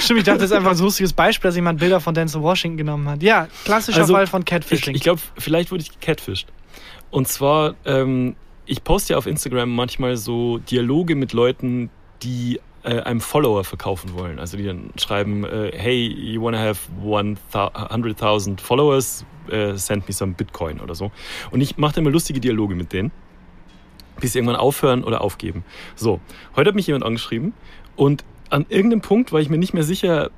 Stimmt, 0.00 0.20
ich 0.20 0.24
dachte, 0.26 0.38
das 0.40 0.50
ist 0.50 0.56
einfach 0.56 0.72
ein 0.72 0.78
lustiges 0.78 1.12
Beispiel, 1.12 1.48
dass 1.48 1.56
jemand 1.56 1.80
Bilder 1.80 2.00
von 2.00 2.14
Denzel 2.14 2.42
Washington 2.42 2.76
genommen 2.76 3.08
hat. 3.08 3.22
Ja, 3.22 3.48
klassischer 3.64 4.00
Also, 4.00 4.14
Fall 4.14 4.26
von 4.26 4.42
Ich, 4.42 4.46
Catfishing. 4.46 4.94
ich 4.94 5.02
glaube, 5.02 5.20
vielleicht 5.36 5.70
wurde 5.70 5.82
ich 5.82 5.98
gecatfished. 5.98 6.46
Und 7.10 7.26
zwar, 7.28 7.74
ähm, 7.84 8.36
ich 8.66 8.84
poste 8.84 9.14
ja 9.14 9.18
auf 9.18 9.26
Instagram 9.26 9.74
manchmal 9.74 10.16
so 10.16 10.58
Dialoge 10.58 11.14
mit 11.14 11.32
Leuten, 11.32 11.90
die 12.22 12.60
äh, 12.84 13.00
einem 13.00 13.20
Follower 13.20 13.64
verkaufen 13.64 14.12
wollen. 14.14 14.38
Also 14.38 14.56
die 14.56 14.64
dann 14.64 14.90
schreiben, 14.96 15.44
äh, 15.44 15.72
hey, 15.74 16.06
you 16.06 16.42
wanna 16.42 16.58
have 16.58 16.88
100.000 17.02 18.60
Followers, 18.60 19.24
äh, 19.50 19.74
send 19.74 20.06
me 20.06 20.12
some 20.12 20.34
Bitcoin 20.34 20.80
oder 20.80 20.94
so. 20.94 21.10
Und 21.50 21.60
ich 21.60 21.76
mache 21.78 22.00
immer 22.00 22.10
lustige 22.10 22.40
Dialoge 22.40 22.74
mit 22.74 22.92
denen, 22.92 23.10
bis 24.20 24.32
sie 24.32 24.38
irgendwann 24.38 24.56
aufhören 24.56 25.04
oder 25.04 25.20
aufgeben. 25.22 25.64
So, 25.96 26.20
heute 26.56 26.68
hat 26.68 26.74
mich 26.74 26.86
jemand 26.86 27.04
angeschrieben 27.04 27.52
und 27.96 28.24
an 28.50 28.66
irgendeinem 28.68 29.00
Punkt 29.02 29.32
war 29.32 29.40
ich 29.40 29.48
mir 29.48 29.58
nicht 29.58 29.74
mehr 29.74 29.82
sicher, 29.84 30.30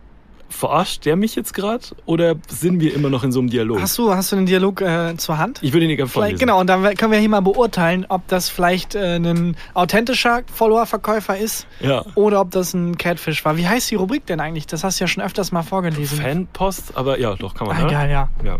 verarscht 0.48 1.04
der 1.04 1.14
mich 1.14 1.36
jetzt 1.36 1.54
gerade 1.54 1.84
oder 2.06 2.34
sind 2.48 2.80
wir 2.80 2.92
immer 2.92 3.08
noch 3.08 3.22
in 3.22 3.30
so 3.30 3.38
einem 3.38 3.50
Dialog? 3.50 3.80
hast, 3.80 3.96
du, 3.98 4.12
hast 4.12 4.32
du 4.32 4.36
den 4.36 4.46
Dialog 4.46 4.80
äh, 4.80 5.16
zur 5.16 5.38
Hand? 5.38 5.60
Ich 5.62 5.72
würde 5.72 5.86
ihn 5.86 5.96
gerne 5.96 6.08
Vielleicht, 6.08 6.12
vorlesen. 6.12 6.38
genau, 6.40 6.58
und 6.58 6.66
dann 6.66 6.82
können 6.96 7.12
wir 7.12 7.20
hier 7.20 7.28
mal 7.28 7.38
beurteilen, 7.40 8.04
ob 8.08 8.26
das 8.26 8.48
vielleicht 8.48 8.96
äh, 8.96 9.16
ein 9.16 9.56
authentischer 9.74 10.42
Follower-Verkäufer 10.52 11.38
ist 11.38 11.68
Ja. 11.78 12.04
oder 12.16 12.40
ob 12.40 12.50
das 12.50 12.74
ein 12.74 12.98
Catfish 12.98 13.44
war. 13.44 13.56
Wie 13.58 13.68
heißt 13.68 13.92
die 13.92 13.94
Rubrik 13.94 14.26
denn 14.26 14.40
eigentlich? 14.40 14.66
Das 14.66 14.82
hast 14.82 14.98
du 14.98 15.04
ja 15.04 15.08
schon 15.08 15.22
öfters 15.22 15.52
mal 15.52 15.62
vorgelesen. 15.62 16.18
Fanpost, 16.20 16.96
aber 16.96 17.20
ja, 17.20 17.36
doch, 17.36 17.54
kann 17.54 17.68
man. 17.68 17.76
Ah, 17.76 17.82
ne? 17.82 17.86
egal, 17.88 18.10
ja. 18.10 18.28
Ja. 18.44 18.58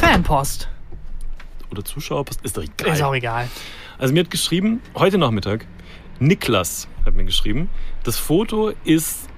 Fanpost. 0.00 0.68
Oder 1.70 1.84
Zuschauerpost, 1.84 2.40
ist 2.42 2.56
doch 2.56 2.62
egal. 2.62 2.94
Ist 2.94 3.02
auch 3.02 3.14
egal. 3.14 3.48
Also 3.98 4.14
mir 4.14 4.20
hat 4.20 4.30
geschrieben, 4.30 4.80
heute 4.94 5.18
Nachmittag, 5.18 5.66
Niklas 6.18 6.88
hat 7.04 7.14
mir 7.14 7.24
geschrieben, 7.24 7.68
das 8.04 8.18
Foto 8.18 8.72
ist 8.84 9.28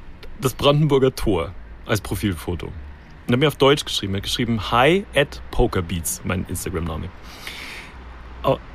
das 0.40 0.54
Brandenburger 0.54 1.14
Tor 1.14 1.52
als 1.86 2.00
Profilfoto. 2.00 2.66
Und 3.26 3.32
hat 3.32 3.40
mir 3.40 3.48
auf 3.48 3.56
Deutsch 3.56 3.84
geschrieben, 3.84 4.14
er 4.14 4.18
hat 4.18 4.24
geschrieben, 4.24 4.70
hi 4.70 5.04
at 5.14 5.42
Pokerbeats, 5.50 6.22
mein 6.24 6.46
Instagram-Name. 6.48 7.08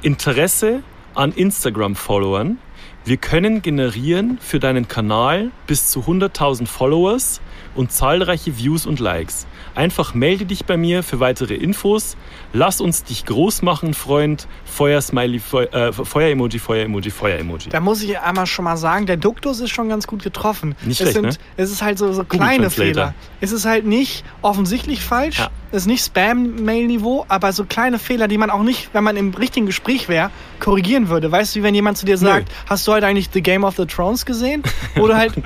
Interesse 0.02 0.84
an 1.16 1.32
Instagram-Followern. 1.32 2.58
Wir 3.06 3.18
können 3.18 3.62
generieren 3.62 4.38
für 4.40 4.60
deinen 4.60 4.88
Kanal 4.88 5.52
bis 5.68 5.90
zu 5.90 6.02
100.000 6.02 6.68
Followers 6.68 7.42
und 7.76 7.92
zahlreiche 7.92 8.58
Views 8.58 8.86
und 8.86 9.00
Likes. 9.00 9.46
Einfach 9.76 10.14
melde 10.14 10.46
dich 10.46 10.66
bei 10.66 10.78
mir 10.78 11.02
für 11.04 11.20
weitere 11.20 11.56
Infos. 11.56 12.16
Lass 12.54 12.80
uns 12.82 13.04
dich 13.04 13.26
groß 13.26 13.64
machen, 13.64 13.94
Freund. 13.94 14.48
Feuer-Smiley, 14.66 15.40
Feu- 15.40 15.64
äh, 15.66 15.92
Feuer-Emoji, 15.92 16.60
Feuer-Emoji, 16.60 17.10
Feuer-Emoji. 17.12 17.70
Da 17.70 17.80
muss 17.80 18.02
ich 18.04 18.18
einmal 18.20 18.46
schon 18.46 18.66
mal 18.66 18.78
sagen, 18.78 19.06
der 19.08 19.18
Duktus 19.18 19.60
ist 19.60 19.72
schon 19.72 19.90
ganz 19.90 20.06
gut 20.08 20.24
getroffen. 20.24 20.76
Nicht 20.84 21.00
es 21.02 21.10
schlecht, 21.10 21.14
sind, 21.14 21.26
ne? 21.26 21.34
Es 21.58 21.72
ist 21.72 21.82
halt 21.82 21.98
so, 21.98 22.12
so 22.14 22.24
kleine. 22.24 22.70
Fehler. 22.70 23.14
Es 23.42 23.52
ist 23.52 23.66
halt 23.66 23.86
nicht 23.86 24.24
offensichtlich 24.42 25.02
falsch. 25.02 25.40
Ja. 25.40 25.50
Es 25.72 25.84
ist 25.84 25.88
nicht 25.88 26.04
Spam-Mail-Niveau, 26.06 27.26
aber 27.30 27.52
so 27.54 27.66
kleine 27.66 27.98
Fehler, 28.00 28.28
die 28.28 28.38
man 28.38 28.50
auch 28.50 28.64
nicht, 28.64 28.90
wenn 28.94 29.04
man 29.04 29.18
im 29.18 29.34
richtigen 29.34 29.66
Gespräch 29.66 30.08
wäre, 30.10 30.30
korrigieren 30.60 31.10
würde. 31.10 31.32
Weißt 31.32 31.56
du, 31.56 31.60
wie 31.60 31.64
wenn 31.64 31.76
jemand 31.76 31.98
zu 31.98 32.06
dir 32.06 32.18
sagt, 32.18 32.52
hast 32.68 32.88
du 32.88 32.92
heute 32.94 33.08
eigentlich 33.08 33.30
The 33.34 33.42
Game 33.42 33.64
of 33.64 33.76
the 33.78 33.86
Thrones 33.86 34.26
gesehen? 34.26 34.64
Oder 35.00 35.18
halt, 35.18 35.38
äh, 35.38 35.42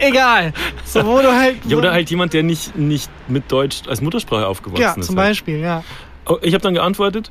egal. 0.00 0.52
So, 0.84 1.04
wo 1.04 1.18
du 1.20 1.32
halt. 1.32 1.56
Ja, 1.66 1.76
oder 1.76 1.92
halt 1.92 2.10
jemand, 2.10 2.32
der 2.32 2.42
nicht, 2.42 2.76
nicht 2.76 3.10
mit 3.28 3.50
Deutsch 3.50 3.82
als 3.88 4.00
Muttersprache 4.00 4.46
aufgewachsen 4.46 4.82
Ja, 4.82 4.94
ist. 4.94 5.06
zum 5.06 5.16
halt. 5.18 5.28
Beispiel, 5.30 5.58
ja. 5.60 5.84
Oh, 6.26 6.38
Ich 6.42 6.54
habe 6.54 6.62
dann 6.62 6.74
geantwortet, 6.74 7.30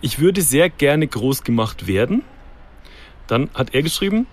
ich 0.00 0.18
würde 0.18 0.42
sehr 0.42 0.70
gerne 0.70 1.06
groß 1.06 1.42
gemacht 1.42 1.86
werden. 1.86 2.22
Dann 3.26 3.50
hat 3.54 3.74
er 3.74 3.82
geschrieben, 3.82 4.26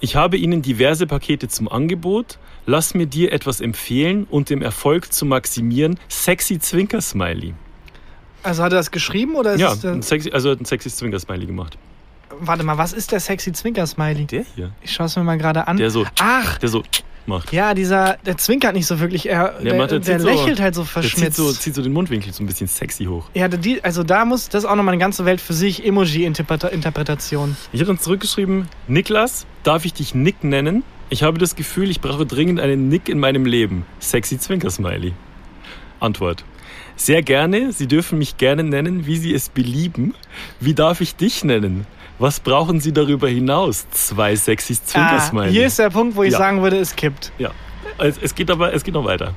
ich 0.00 0.16
habe 0.16 0.36
Ihnen 0.36 0.62
diverse 0.62 1.06
Pakete 1.06 1.48
zum 1.48 1.68
Angebot. 1.68 2.38
Lass 2.66 2.94
mir 2.94 3.06
dir 3.06 3.32
etwas 3.32 3.60
empfehlen 3.60 4.26
und 4.30 4.50
dem 4.50 4.60
Erfolg 4.62 5.12
zu 5.12 5.24
maximieren. 5.24 5.98
Sexy 6.08 6.58
Zwinker-Smiley. 6.58 7.54
Also 8.42 8.62
hat 8.62 8.72
er 8.72 8.76
das 8.76 8.90
geschrieben 8.90 9.34
oder 9.34 9.54
ist 9.54 9.60
Ja, 9.60 9.72
es 9.72 9.84
ein 9.84 10.02
sexy, 10.02 10.30
also 10.30 10.50
hat 10.50 10.60
ein 10.60 10.66
sexy 10.66 10.90
Zwinker-Smiley 10.90 11.46
gemacht. 11.46 11.78
Warte 12.40 12.64
mal, 12.64 12.78
was 12.78 12.92
ist 12.92 13.12
der 13.12 13.20
sexy 13.20 13.52
Zwinker-Smiley? 13.52 14.26
Der 14.26 14.44
hier. 14.54 14.70
Ich 14.82 14.92
schaue 14.92 15.06
es 15.06 15.16
mir 15.16 15.24
mal 15.24 15.38
gerade 15.38 15.66
an. 15.68 15.76
Der 15.76 15.90
so, 15.90 16.04
Ach, 16.20 16.58
der 16.58 16.68
so 16.68 16.82
macht. 17.26 17.52
Ja, 17.52 17.74
dieser, 17.74 18.16
der 18.24 18.38
zwinkert 18.38 18.74
nicht 18.74 18.86
so 18.86 19.00
wirklich. 19.00 19.28
Er, 19.28 19.60
der, 19.60 19.74
macht- 19.74 19.90
der, 19.90 20.00
zieht 20.02 20.20
so- 20.20 20.26
lächelt 20.28 20.60
halt 20.60 20.74
so 20.74 20.82
Der 20.82 20.86
zieht 20.86 20.92
verschmitzt. 21.10 21.36
so, 21.36 21.52
zieht 21.52 21.74
so 21.74 21.82
den 21.82 21.92
Mundwinkel 21.92 22.32
so 22.32 22.42
ein 22.42 22.46
bisschen 22.46 22.68
sexy 22.68 23.04
hoch. 23.04 23.28
ja, 23.34 23.48
die, 23.48 23.82
also 23.84 24.02
da 24.02 24.24
muss, 24.24 24.48
das 24.48 24.64
ist 24.64 24.70
auch 24.70 24.76
nochmal 24.76 24.94
eine 24.94 25.00
ganze 25.00 25.24
Welt 25.26 25.40
für 25.40 25.52
sich, 25.52 25.84
Emoji-Interpretation. 25.84 27.56
Ich 27.72 27.80
habe 27.80 27.88
dann 27.88 27.98
zurückgeschrieben, 27.98 28.68
Niklas, 28.86 29.46
darf 29.62 29.84
ich 29.84 29.92
dich 29.92 30.14
Nick 30.14 30.42
nennen? 30.44 30.84
Ich 31.10 31.22
habe 31.22 31.38
das 31.38 31.56
Gefühl, 31.56 31.90
ich 31.90 32.00
brauche 32.00 32.26
dringend 32.26 32.60
einen 32.60 32.88
Nick 32.88 33.08
in 33.08 33.18
meinem 33.18 33.46
Leben. 33.46 33.84
Sexy 34.00 34.38
Zwinker-Smiley. 34.38 35.12
Antwort. 36.00 36.44
Sehr 36.96 37.22
gerne, 37.22 37.72
Sie 37.72 37.86
dürfen 37.86 38.18
mich 38.18 38.36
gerne 38.38 38.64
nennen, 38.64 39.06
wie 39.06 39.16
Sie 39.16 39.32
es 39.32 39.48
belieben. 39.48 40.14
Wie 40.60 40.74
darf 40.74 41.00
ich 41.00 41.14
dich 41.16 41.44
nennen? 41.44 41.86
Was 42.18 42.40
brauchen 42.40 42.80
Sie 42.80 42.92
darüber 42.92 43.28
hinaus? 43.28 43.86
Zwei 43.90 44.34
sexy 44.34 44.74
Ah, 44.74 44.86
Zwinker-Smiley. 44.86 45.52
hier 45.52 45.66
ist 45.66 45.78
der 45.78 45.90
Punkt, 45.90 46.16
wo 46.16 46.22
ich 46.24 46.32
Ja. 46.32 46.38
sagen 46.38 46.62
würde, 46.62 46.78
es 46.78 46.96
kippt. 46.96 47.32
Ja, 47.38 47.50
es, 47.98 48.18
es 48.18 48.34
geht 48.34 48.50
aber, 48.50 48.74
es 48.74 48.82
geht 48.84 48.94
noch 48.94 49.04
weiter. 49.04 49.34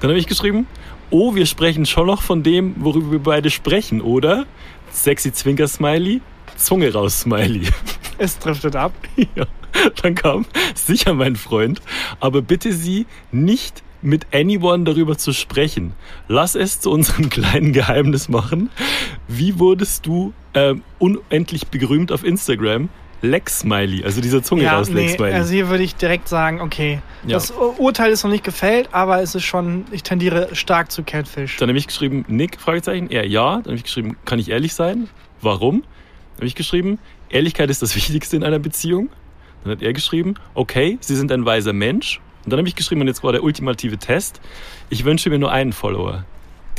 Dann 0.00 0.10
habe 0.10 0.18
ich 0.18 0.26
geschrieben, 0.26 0.66
oh, 1.10 1.34
wir 1.34 1.46
sprechen 1.46 1.84
schon 1.86 2.06
noch 2.06 2.22
von 2.22 2.42
dem, 2.42 2.74
worüber 2.78 3.12
wir 3.12 3.18
beide 3.18 3.50
sprechen, 3.50 4.00
oder? 4.00 4.46
Sexy 4.90 5.32
Zwinker-Smiley, 5.32 6.20
Zunge 6.56 6.92
raus, 6.92 7.20
Smiley. 7.20 7.68
Es 8.18 8.38
driftet 8.38 8.76
ab. 8.76 8.92
Ja, 9.34 9.46
dann 10.02 10.14
kam 10.14 10.44
sicher 10.74 11.12
mein 11.14 11.34
Freund, 11.34 11.80
aber 12.20 12.40
bitte 12.42 12.72
Sie 12.72 13.06
nicht 13.32 13.82
mit 14.02 14.26
anyone 14.32 14.84
darüber 14.84 15.16
zu 15.16 15.32
sprechen. 15.32 15.92
Lass 16.28 16.54
es 16.54 16.80
zu 16.80 16.90
unserem 16.90 17.30
kleinen 17.30 17.72
Geheimnis 17.72 18.28
machen. 18.28 18.70
Wie 19.28 19.58
wurdest 19.58 20.06
du 20.06 20.32
ähm, 20.54 20.82
unendlich 20.98 21.68
berühmt 21.68 22.12
auf 22.12 22.24
Instagram? 22.24 22.88
Lex 23.24 23.60
Smiley, 23.60 24.02
also 24.02 24.20
dieser 24.20 24.42
Zunge 24.42 24.64
Ja, 24.64 24.76
raus 24.78 24.88
Lex 24.90 25.12
nee, 25.12 25.16
Smiley. 25.16 25.32
also 25.34 25.52
hier 25.52 25.68
würde 25.68 25.84
ich 25.84 25.94
direkt 25.94 26.26
sagen, 26.26 26.60
okay, 26.60 26.98
Ja. 27.24 27.34
das 27.34 27.52
Ur- 27.52 27.78
Urteil 27.78 28.10
ist 28.10 28.24
noch 28.24 28.32
nicht 28.32 28.42
gefällt, 28.42 28.88
aber 28.90 29.22
es 29.22 29.36
ist 29.36 29.44
schon, 29.44 29.84
ich 29.92 30.02
tendiere 30.02 30.48
stark 30.56 30.90
zu 30.90 31.04
Catfish. 31.04 31.56
Dann 31.58 31.68
habe 31.68 31.78
ich 31.78 31.86
geschrieben, 31.86 32.24
Nick, 32.26 32.60
Fragezeichen, 32.60 33.10
er 33.10 33.24
ja. 33.28 33.56
Dann 33.58 33.66
habe 33.66 33.76
ich 33.76 33.84
geschrieben, 33.84 34.16
kann 34.24 34.40
ich 34.40 34.50
ehrlich 34.50 34.74
sein? 34.74 35.08
Warum? 35.40 35.82
Dann 35.82 36.38
habe 36.38 36.46
ich 36.46 36.56
geschrieben, 36.56 36.98
Ehrlichkeit 37.28 37.70
ist 37.70 37.80
das 37.80 37.94
Wichtigste 37.96 38.34
in 38.34 38.42
einer 38.42 38.58
Beziehung. 38.58 39.08
Dann 39.62 39.70
hat 39.74 39.82
er 39.82 39.92
geschrieben, 39.92 40.34
okay, 40.54 40.98
Sie 41.00 41.14
sind 41.14 41.30
ein 41.30 41.44
weiser 41.44 41.72
Mensch. 41.72 42.20
Und 42.44 42.52
dann 42.52 42.58
habe 42.58 42.68
ich 42.68 42.74
geschrieben, 42.74 43.00
und 43.02 43.08
jetzt 43.08 43.22
war 43.22 43.32
der 43.32 43.42
ultimative 43.42 43.98
Test, 43.98 44.40
ich 44.90 45.04
wünsche 45.04 45.30
mir 45.30 45.38
nur 45.38 45.52
einen 45.52 45.72
Follower. 45.72 46.24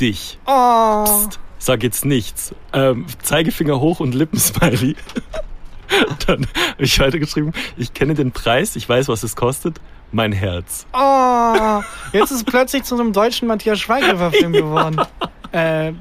Dich. 0.00 0.38
Oh, 0.46 1.04
Psst, 1.04 1.38
sag 1.58 1.82
jetzt 1.82 2.04
nichts. 2.04 2.54
Ähm, 2.72 3.06
Zeigefinger 3.22 3.80
hoch 3.80 4.00
und 4.00 4.14
Lippensmiley. 4.14 4.96
Dann 6.26 6.46
habe 6.72 6.82
ich 6.84 6.98
weitergeschrieben, 6.98 7.52
ich 7.76 7.94
kenne 7.94 8.14
den 8.14 8.32
Preis, 8.32 8.74
ich 8.76 8.88
weiß, 8.88 9.08
was 9.08 9.22
es 9.22 9.36
kostet, 9.36 9.80
mein 10.12 10.32
Herz. 10.32 10.86
Oh, 10.92 11.82
jetzt 12.12 12.30
ist 12.30 12.38
es 12.38 12.44
plötzlich 12.44 12.84
zu 12.84 12.94
einem 12.94 13.12
deutschen 13.12 13.48
Matthias 13.48 13.80
Schweighöfer-Film 13.80 14.52
geworden. 14.52 15.00
Äh, 15.52 15.92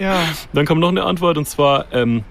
ja. 0.00 0.22
Dann 0.52 0.66
kam 0.66 0.78
noch 0.78 0.88
eine 0.88 1.04
Antwort 1.04 1.38
und 1.38 1.48
zwar, 1.48 1.92
ähm, 1.92 2.24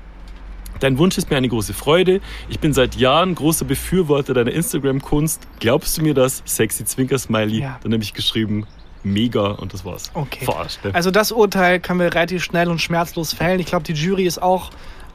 dein 0.80 0.98
Wunsch 0.98 1.18
ist 1.18 1.30
mir 1.30 1.38
eine 1.38 1.50
große 1.50 1.74
Freude. 1.74 2.22
Ich 2.50 2.60
bin 2.60 2.74
seit 2.74 2.96
Jahren 2.96 3.36
großer 3.36 3.66
Befürworter 3.66 4.34
deiner 4.34 4.52
Instagram-Kunst. 4.52 5.42
Glaubst 5.60 5.98
du 5.98 6.02
mir 6.02 6.14
das? 6.14 6.44
Sexy 6.46 6.86
Zwinker-Smiley. 6.86 7.60
Ja. 7.60 7.80
Dann 7.84 7.94
habe 7.94 8.04
ich 8.04 8.14
geschrieben, 8.14 8.66
mega 9.04 9.48
und 9.48 9.74
das 9.74 9.86
war's. 9.86 10.12
Okay. 10.14 10.46
Verarscht, 10.46 10.84
ne? 10.84 10.94
Also 10.94 11.12
das 11.12 11.32
Urteil 11.32 11.80
können 11.80 12.00
wir 12.00 12.14
relativ 12.14 12.44
schnell 12.44 12.70
und 12.70 12.82
schmerzlos 12.82 13.34
fällen. 13.34 13.60
Ich 13.60 13.68
glaube, 13.68 13.84
die 13.84 13.94
Jury 13.94 14.26
ist 14.26 14.42
auch 14.42 14.72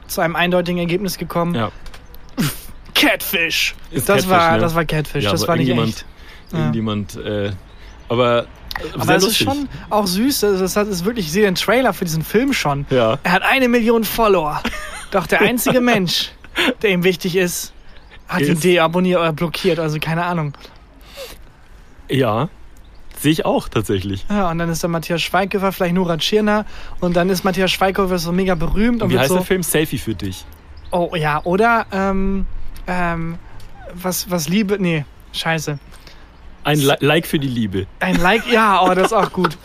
zu 0.07 0.21
einem 0.21 0.35
eindeutigen 0.35 0.79
Ergebnis 0.79 1.17
gekommen. 1.17 1.55
ja. 1.55 1.71
Catfish. 2.93 3.73
Ist 3.89 4.09
das 4.09 4.17
Catfish, 4.17 4.29
war, 4.29 4.51
ne? 4.53 4.59
das 4.59 4.75
war 4.75 4.85
Catfish. 4.85 5.23
Ja, 5.23 5.31
das 5.31 5.47
war 5.47 5.55
nicht 5.55 5.69
echt. 5.69 6.05
Irgendjemand, 6.51 7.15
äh, 7.15 7.51
aber, 8.09 8.45
Aber 8.99 9.15
es 9.15 9.23
ist 9.23 9.37
schon 9.37 9.69
auch 9.89 10.05
süß. 10.05 10.43
Es 10.43 10.75
ist 10.75 11.05
wirklich, 11.05 11.27
ich 11.27 11.31
sehe 11.31 11.43
den 11.43 11.55
Trailer 11.55 11.93
für 11.93 12.03
diesen 12.05 12.23
Film 12.23 12.51
schon. 12.51 12.85
Ja. 12.89 13.17
Er 13.23 13.31
hat 13.31 13.43
eine 13.43 13.69
Million 13.69 14.03
Follower. 14.03 14.61
Doch 15.11 15.27
der 15.27 15.41
einzige 15.41 15.81
Mensch, 15.81 16.31
der 16.81 16.91
ihm 16.91 17.03
wichtig 17.03 17.35
ist, 17.35 17.73
hat 18.27 18.41
ihn 18.41 18.53
Ist- 18.53 18.63
deabonniert 18.63 19.19
oder 19.19 19.33
blockiert. 19.33 19.79
Also 19.79 19.99
keine 19.99 20.25
Ahnung. 20.25 20.53
Ja, 22.09 22.49
sehe 23.17 23.31
ich 23.31 23.45
auch 23.45 23.69
tatsächlich. 23.69 24.25
Ja, 24.29 24.49
und 24.49 24.57
dann 24.57 24.69
ist 24.69 24.83
da 24.83 24.87
Matthias 24.87 25.21
Schweighöfer, 25.21 25.71
vielleicht 25.71 25.93
Nora 25.95 26.17
Tschirner. 26.17 26.65
Und 26.99 27.15
dann 27.15 27.29
ist 27.29 27.43
Matthias 27.43 27.71
Schweighöfer 27.71 28.17
so 28.17 28.31
mega 28.31 28.55
berühmt. 28.55 29.01
Und 29.01 29.11
Wie 29.11 29.19
heißt 29.19 29.29
so, 29.29 29.35
der 29.35 29.45
Film? 29.45 29.63
Selfie 29.63 29.97
für 29.97 30.15
dich. 30.15 30.45
Oh 30.91 31.11
ja, 31.15 31.41
oder 31.45 31.85
ähm, 31.91 32.45
ähm, 32.87 33.37
was, 33.93 34.29
was 34.29 34.49
Liebe. 34.49 34.77
Nee, 34.79 35.05
scheiße. 35.33 35.79
Ein 36.63 36.77
Li 36.79 36.93
Like 36.99 37.25
für 37.25 37.39
die 37.39 37.47
Liebe. 37.47 37.87
Ein 37.99 38.17
Like, 38.17 38.45
ja, 38.51 38.81
oh, 38.83 38.93
das 38.93 39.07
ist 39.07 39.13
auch 39.13 39.31
gut. 39.31 39.57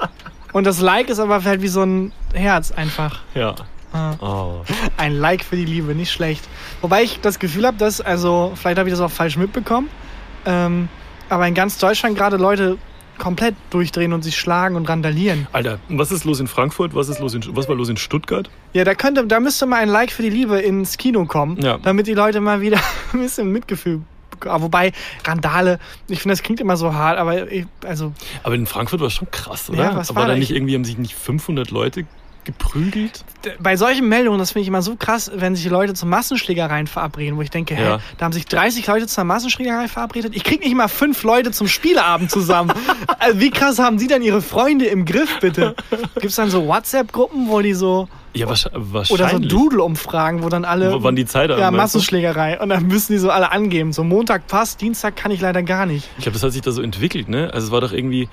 Und 0.52 0.64
das 0.64 0.80
Like 0.80 1.08
ist 1.10 1.20
aber 1.20 1.44
halt 1.44 1.62
wie 1.62 1.68
so 1.68 1.82
ein 1.82 2.12
Herz 2.32 2.72
einfach. 2.72 3.20
Ja. 3.34 3.54
Ah. 3.92 4.14
Oh. 4.20 4.60
Ein 4.96 5.12
Like 5.14 5.44
für 5.44 5.56
die 5.56 5.64
Liebe, 5.64 5.94
nicht 5.94 6.12
schlecht. 6.12 6.46
Wobei 6.80 7.02
ich 7.02 7.20
das 7.20 7.38
Gefühl 7.38 7.66
habe, 7.66 7.76
dass, 7.76 8.00
also, 8.00 8.52
vielleicht 8.54 8.78
habe 8.78 8.88
ich 8.88 8.92
das 8.92 9.00
auch 9.00 9.10
falsch 9.10 9.36
mitbekommen, 9.36 9.88
ähm, 10.46 10.88
aber 11.28 11.46
in 11.48 11.54
ganz 11.54 11.78
Deutschland 11.78 12.16
gerade 12.16 12.36
Leute 12.36 12.78
komplett 13.18 13.54
durchdrehen 13.68 14.12
und 14.14 14.22
sich 14.22 14.36
schlagen 14.38 14.76
und 14.76 14.88
randalieren. 14.88 15.46
Alter, 15.52 15.78
was 15.90 16.10
ist 16.10 16.24
los 16.24 16.40
in 16.40 16.46
Frankfurt? 16.46 16.94
Was, 16.94 17.08
ist 17.10 17.20
los 17.20 17.34
in, 17.34 17.42
was 17.54 17.68
war 17.68 17.74
los 17.76 17.88
in 17.90 17.98
Stuttgart? 17.98 18.48
Ja, 18.72 18.84
da 18.84 18.94
könnte, 18.94 19.26
da 19.26 19.40
müsste 19.40 19.66
mal 19.66 19.76
ein 19.76 19.88
Like 19.90 20.10
für 20.10 20.22
die 20.22 20.30
Liebe 20.30 20.58
ins 20.58 20.96
Kino 20.96 21.26
kommen, 21.26 21.60
Ja. 21.60 21.76
damit 21.78 22.06
die 22.06 22.14
Leute 22.14 22.40
mal 22.40 22.60
wieder 22.62 22.78
ein 23.12 23.20
bisschen 23.20 23.52
Mitgefühl 23.52 24.00
bekommen. 24.30 24.62
Wobei, 24.62 24.92
Randale, 25.26 25.78
ich 26.08 26.20
finde, 26.22 26.32
das 26.32 26.42
klingt 26.42 26.60
immer 26.60 26.78
so 26.78 26.94
hart, 26.94 27.18
aber 27.18 27.50
ich, 27.52 27.66
also, 27.84 28.12
Aber 28.42 28.54
in 28.54 28.66
Frankfurt 28.66 29.00
war 29.00 29.08
es 29.08 29.12
schon 29.14 29.30
krass, 29.30 29.68
oder? 29.68 29.78
Ja, 29.84 29.96
was 29.96 30.08
Aber 30.10 30.20
war 30.20 30.26
da 30.28 30.32
da? 30.32 30.38
nicht 30.38 30.50
irgendwie, 30.52 30.74
haben 30.74 30.84
sich 30.86 30.96
nicht 30.96 31.14
500 31.14 31.70
Leute 31.70 32.06
geprügelt? 32.44 33.24
bei 33.58 33.74
solchen 33.76 34.06
Meldungen, 34.06 34.38
das 34.38 34.50
finde 34.52 34.62
ich 34.62 34.68
immer 34.68 34.82
so 34.82 34.96
krass, 34.96 35.30
wenn 35.34 35.56
sich 35.56 35.64
Leute 35.70 35.94
zu 35.94 36.04
Massenschlägereien 36.04 36.86
verabreden, 36.86 37.38
wo 37.38 37.42
ich 37.42 37.48
denke, 37.48 37.74
hä, 37.74 37.82
Ja. 37.82 37.98
da 38.18 38.26
haben 38.26 38.32
sich 38.32 38.44
30 38.44 38.86
Leute 38.86 39.06
zu 39.06 39.18
einer 39.18 39.28
Massenschlägerei 39.28 39.88
verabredet. 39.88 40.36
Ich 40.36 40.44
krieg 40.44 40.60
nicht 40.62 40.74
mal 40.74 40.88
fünf 40.88 41.22
Leute 41.22 41.50
zum 41.50 41.66
Spieleabend 41.66 42.30
zusammen. 42.30 42.72
also, 43.18 43.40
wie 43.40 43.48
krass 43.50 43.78
haben 43.78 43.96
die 43.96 44.08
denn 44.08 44.20
ihre 44.22 44.42
Freunde 44.42 44.84
im 44.86 45.06
Griff, 45.06 45.38
bitte? 45.40 45.74
Gibt's 46.20 46.36
dann 46.36 46.50
so 46.50 46.66
WhatsApp-Gruppen, 46.66 47.48
wo 47.48 47.60
die 47.62 47.72
so, 47.72 48.08
Ja, 48.34 48.46
wahrsch- 48.46 48.66
oder 48.74 49.04
so 49.06 49.10
wahrscheinlich. 49.18 49.50
Doodle-Umfragen, 49.50 50.42
wo 50.42 50.50
dann 50.50 50.66
alle... 50.66 50.92
W- 50.92 50.98
wann 51.00 51.16
die 51.16 51.24
Zeit 51.24 51.48
Ja? 51.48 51.70
Massenschlägerei. 51.70 52.60
Und 52.60 52.68
dann 52.68 52.86
müssen 52.88 53.12
die 53.14 53.18
so 53.18 53.30
alle 53.30 53.50
angeben. 53.52 53.94
So 53.94 54.04
Montag 54.04 54.46
passt, 54.48 54.82
Dienstag 54.82 55.16
kann 55.16 55.30
ich 55.30 55.40
leider 55.40 55.62
gar 55.62 55.86
nicht. 55.86 56.06
Ich 56.18 56.24
glaube, 56.24 56.34
das 56.34 56.42
hat 56.42 56.52
sich 56.52 56.60
da 56.62 56.72
so 56.72 56.82
entwickelt, 56.82 57.28
ne? 57.30 57.50
Also 57.54 57.68
es 57.68 57.72
war 57.72 57.80
doch 57.80 57.92
irgendwie, 57.92 58.28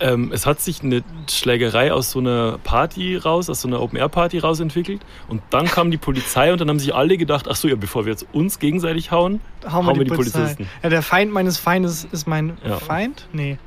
ähm, 0.00 0.30
es 0.32 0.46
hat 0.46 0.60
sich 0.60 0.82
eine 0.82 1.02
Schlägerei 1.30 1.92
aus 1.92 2.10
so 2.10 2.18
einer 2.18 2.58
Party 2.58 3.16
raus, 3.16 3.48
aus 3.48 3.62
so 3.62 3.68
einer 3.68 3.80
Open-Air-Party 3.80 4.38
raus 4.38 4.60
entwickelt. 4.60 5.00
Und 5.28 5.42
dann 5.50 5.66
kam 5.66 5.90
die 5.90 5.96
Polizei 5.96 6.52
und 6.52 6.60
dann 6.60 6.68
haben 6.68 6.78
sich 6.78 6.94
alle 6.94 7.16
gedacht, 7.16 7.46
ach 7.48 7.56
so, 7.56 7.68
ja, 7.68 7.76
bevor 7.76 8.04
wir 8.04 8.12
jetzt 8.12 8.26
uns 8.32 8.58
gegenseitig 8.58 9.10
hauen, 9.10 9.40
Hauen 9.70 9.86
wir 9.86 10.04
die, 10.04 10.10
Polizei. 10.10 10.38
Polizisten. 10.38 10.68
Ja, 10.82 10.90
der 10.90 11.02
Feind 11.02 11.32
meines 11.32 11.58
Feindes 11.58 12.06
ist 12.12 12.26
mein 12.26 12.58
Ja. 12.66 12.76
Feind? 12.76 13.26
Nee. 13.32 13.58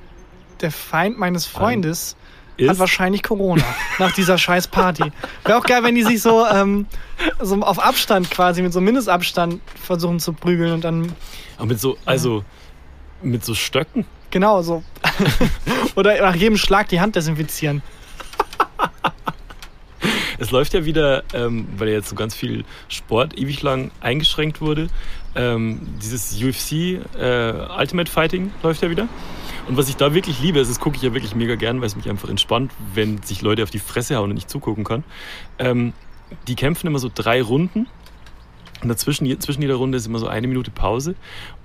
Der 0.62 0.72
Feind 0.72 1.18
meines 1.18 1.46
Freundes 1.46 2.16
hat 2.60 2.72
Ist, 2.74 2.80
wahrscheinlich 2.80 3.24
Corona 3.24 3.64
nach 4.00 4.12
dieser 4.14 4.38
scheiß 4.38 4.68
Party. 4.68 5.12
Wäre 5.46 5.58
auch 5.58 5.64
geil, 5.64 5.84
wenn 5.84 5.96
die 5.96 6.04
sich 6.04 6.22
so, 6.22 6.46
ähm, 6.46 6.86
so 7.42 7.56
auf 7.62 7.80
Abstand 7.80 8.30
quasi, 8.30 8.62
mit 8.62 8.74
so 8.74 8.82
Mindestabstand 8.82 9.62
versuchen 9.82 10.20
zu 10.20 10.34
prügeln 10.34 10.74
und 10.74 10.84
dann, 10.84 11.14
aber 11.58 11.68
mit 11.68 11.80
so, 11.80 11.98
also 12.06 12.44
mit 13.24 13.44
so 13.46 13.56
Stöcken. 13.56 14.06
Genau 14.32 14.62
so. 14.62 14.84
Oder 15.96 16.22
nach 16.22 16.36
jedem 16.36 16.58
Schlag 16.58 16.90
die 16.90 17.00
Hand 17.00 17.16
desinfizieren. 17.16 17.82
Es 20.42 20.52
läuft 20.52 20.74
ja 20.74 20.86
wieder, 20.86 21.24
ähm, 21.34 21.68
weil 21.78 21.90
ja 21.90 21.96
jetzt 21.96 22.08
so 22.08 22.16
ganz 22.16 22.34
viel 22.34 22.64
Sport 22.88 23.38
ewig 23.38 23.62
lang 23.62 23.92
eingeschränkt 24.00 24.62
wurde, 24.62 24.88
ähm, 25.36 25.82
dieses 26.02 26.42
UFC 26.42 27.02
äh, 27.20 27.68
Ultimate 27.78 28.10
Fighting 28.10 28.52
läuft 28.64 28.82
ja 28.82 28.90
wieder. 28.90 29.10
Und 29.68 29.78
was 29.78 29.90
ich 29.90 29.98
da 29.98 30.14
wirklich 30.14 30.42
liebe, 30.42 30.60
ist, 30.60 30.70
das 30.70 30.80
gucke 30.80 30.96
ich 30.96 31.04
ja 31.04 31.14
wirklich 31.14 31.36
mega 31.36 31.56
gern, 31.56 31.82
weil 31.82 31.88
es 31.88 31.96
mich 31.96 32.10
einfach 32.10 32.30
entspannt, 32.30 32.72
wenn 32.94 33.22
sich 33.22 33.42
Leute 33.42 33.64
auf 33.64 33.70
die 33.70 33.80
Fresse 33.80 34.16
hauen 34.16 34.32
und 34.32 34.38
ich 34.38 34.48
zugucken 34.48 34.86
kann. 34.86 35.04
Ähm, 35.60 35.94
die 36.48 36.56
kämpfen 36.56 36.88
immer 36.88 37.00
so 37.00 37.12
drei 37.14 37.42
Runden 37.42 37.88
und 38.82 38.90
dazwischen, 38.90 39.40
zwischen 39.42 39.62
jeder 39.62 39.76
Runde 39.76 39.98
ist 39.98 40.08
immer 40.08 40.20
so 40.20 40.28
eine 40.28 40.48
Minute 40.48 40.72
Pause. 40.72 41.16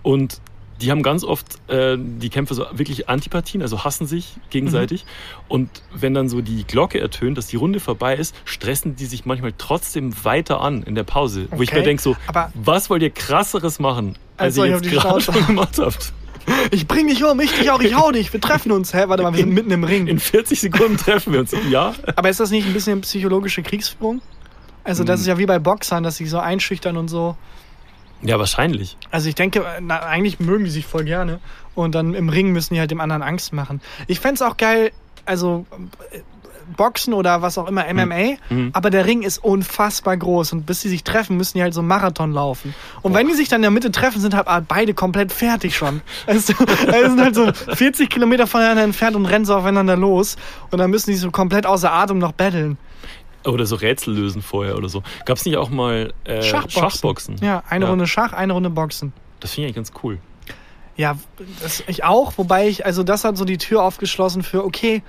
Und 0.02 0.40
die 0.80 0.90
haben 0.90 1.02
ganz 1.02 1.24
oft 1.24 1.58
äh, 1.70 1.96
die 1.98 2.28
Kämpfer 2.30 2.54
so 2.54 2.66
wirklich 2.72 3.08
Antipathien, 3.08 3.62
also 3.62 3.84
hassen 3.84 4.06
sich 4.06 4.34
gegenseitig. 4.50 5.04
Und 5.48 5.70
wenn 5.94 6.14
dann 6.14 6.28
so 6.28 6.40
die 6.40 6.64
Glocke 6.64 7.00
ertönt, 7.00 7.38
dass 7.38 7.46
die 7.46 7.56
Runde 7.56 7.80
vorbei 7.80 8.16
ist, 8.16 8.34
stressen 8.44 8.96
die 8.96 9.06
sich 9.06 9.24
manchmal 9.24 9.52
trotzdem 9.56 10.12
weiter 10.24 10.60
an 10.60 10.82
in 10.82 10.94
der 10.94 11.04
Pause. 11.04 11.46
Wo 11.50 11.62
ich 11.62 11.70
Okay, 11.70 11.78
mir 11.78 11.84
denke 11.84 12.02
so, 12.02 12.16
aber- 12.26 12.50
was 12.54 12.90
wollt 12.90 13.02
ihr 13.02 13.10
krasseres 13.10 13.78
machen, 13.78 14.18
Als 14.36 14.58
als 14.58 14.68
ihr 14.68 14.74
jetzt 14.74 14.90
gerade 14.90 15.20
schon 15.20 15.46
gemacht 15.46 15.78
habt? 15.78 16.12
Ich 16.72 16.86
bring 16.86 17.08
dich 17.08 17.24
um, 17.24 17.40
ich 17.40 17.52
dich 17.52 17.70
auch, 17.70 17.80
ich 17.80 17.96
hau 17.96 18.10
dich, 18.12 18.30
wir 18.32 18.40
treffen 18.40 18.70
uns. 18.72 18.92
Hä, 18.92 19.04
warte 19.06 19.22
mal, 19.22 19.32
wir 19.32 19.40
sind 19.40 19.54
mitten 19.54 19.70
im 19.70 19.82
Ring. 19.84 20.06
In 20.08 20.18
40 20.18 20.60
Sekunden 20.60 20.98
treffen 20.98 21.32
wir 21.32 21.40
uns. 21.40 21.54
Ja, 21.70 21.94
Aber 22.16 22.28
ist 22.28 22.38
das 22.38 22.50
nicht 22.50 22.66
ein 22.66 22.74
bisschen 22.74 23.00
psychologische 23.00 23.62
Kriegsführung? 23.62 24.20
Also 24.82 25.04
das 25.04 25.20
ist 25.20 25.26
ja 25.26 25.38
wie 25.38 25.46
bei 25.46 25.58
Boxern, 25.58 26.02
dass 26.02 26.16
sie 26.18 26.26
so 26.26 26.38
einschüchtern 26.38 26.98
und 26.98 27.08
so. 27.08 27.36
Ja, 28.24 28.38
wahrscheinlich. 28.38 28.96
Also 29.10 29.28
ich 29.28 29.34
denke, 29.34 29.64
na, 29.80 30.00
eigentlich 30.00 30.40
mögen 30.40 30.64
die 30.64 30.70
sich 30.70 30.86
voll 30.86 31.04
gerne. 31.04 31.40
Und 31.74 31.94
dann 31.94 32.14
im 32.14 32.28
Ring 32.28 32.52
müssen 32.52 32.74
die 32.74 32.80
halt 32.80 32.90
dem 32.90 33.00
anderen 33.00 33.22
Angst 33.22 33.52
machen. 33.52 33.80
Ich 34.06 34.20
fänd's 34.20 34.42
auch 34.42 34.56
geil, 34.56 34.90
also 35.26 35.66
äh, 36.12 36.18
Boxen 36.78 37.12
oder 37.12 37.42
was 37.42 37.58
auch 37.58 37.68
immer, 37.68 37.84
MMA, 37.92 38.36
Mhm. 38.48 38.70
aber 38.72 38.88
der 38.88 39.04
Ring 39.04 39.22
ist 39.22 39.36
unfassbar 39.44 40.16
groß 40.16 40.54
und 40.54 40.64
bis 40.64 40.80
sie 40.80 40.88
sich 40.88 41.04
treffen, 41.04 41.36
müssen 41.36 41.58
die 41.58 41.62
halt 41.62 41.74
so 41.74 41.80
einen 41.80 41.88
Marathon 41.88 42.32
laufen. 42.32 42.74
Und 43.02 43.12
wenn 43.12 43.28
die 43.28 43.34
sich 43.34 43.48
dann 43.50 43.56
in 43.58 43.62
der 43.62 43.70
Mitte 43.70 43.90
treffen, 43.92 44.18
sind 44.20 44.34
halt 44.34 44.46
beide 44.66 44.94
komplett 44.94 45.30
fertig 45.30 45.76
schon. 45.76 46.00
Also, 46.26 46.54
also 46.90 47.08
sind 47.10 47.20
halt 47.20 47.34
so 47.34 47.52
40 47.74 48.08
Kilometer 48.08 48.46
voneinander 48.46 48.82
entfernt 48.82 49.14
und 49.14 49.26
rennen 49.26 49.44
so 49.44 49.54
aufeinander 49.54 49.96
los 49.96 50.36
und 50.70 50.78
dann 50.78 50.90
müssen 50.90 51.10
die 51.10 51.16
so 51.16 51.30
komplett 51.30 51.66
außer 51.66 51.92
Atem 51.92 52.18
noch 52.18 52.32
battlen. 52.32 52.78
Oder 53.44 53.66
so 53.66 53.76
Rätsel 53.76 54.14
lösen 54.14 54.42
vorher 54.42 54.76
oder 54.76 54.88
so. 54.88 55.02
Gab 55.26 55.36
es 55.36 55.44
nicht 55.44 55.56
auch 55.56 55.70
mal 55.70 56.12
äh, 56.24 56.42
Schachboxen. 56.42 56.80
Schachboxen? 56.82 57.36
Ja, 57.42 57.62
eine 57.68 57.88
Runde 57.88 58.06
Schach, 58.06 58.32
eine 58.32 58.52
Runde 58.52 58.70
Boxen. 58.70 59.12
Das 59.40 59.52
finde 59.52 59.68
ich 59.68 59.76
eigentlich 59.76 59.86
ganz 59.90 60.02
cool. 60.02 60.18
Ja, 60.96 61.18
ich 61.86 62.04
auch, 62.04 62.34
wobei 62.38 62.68
ich, 62.68 62.86
also 62.86 63.02
das 63.02 63.24
hat 63.24 63.36
so 63.36 63.44
die 63.44 63.58
Tür 63.58 63.82
aufgeschlossen 63.82 64.42
für, 64.42 64.64
okay, 64.64 65.02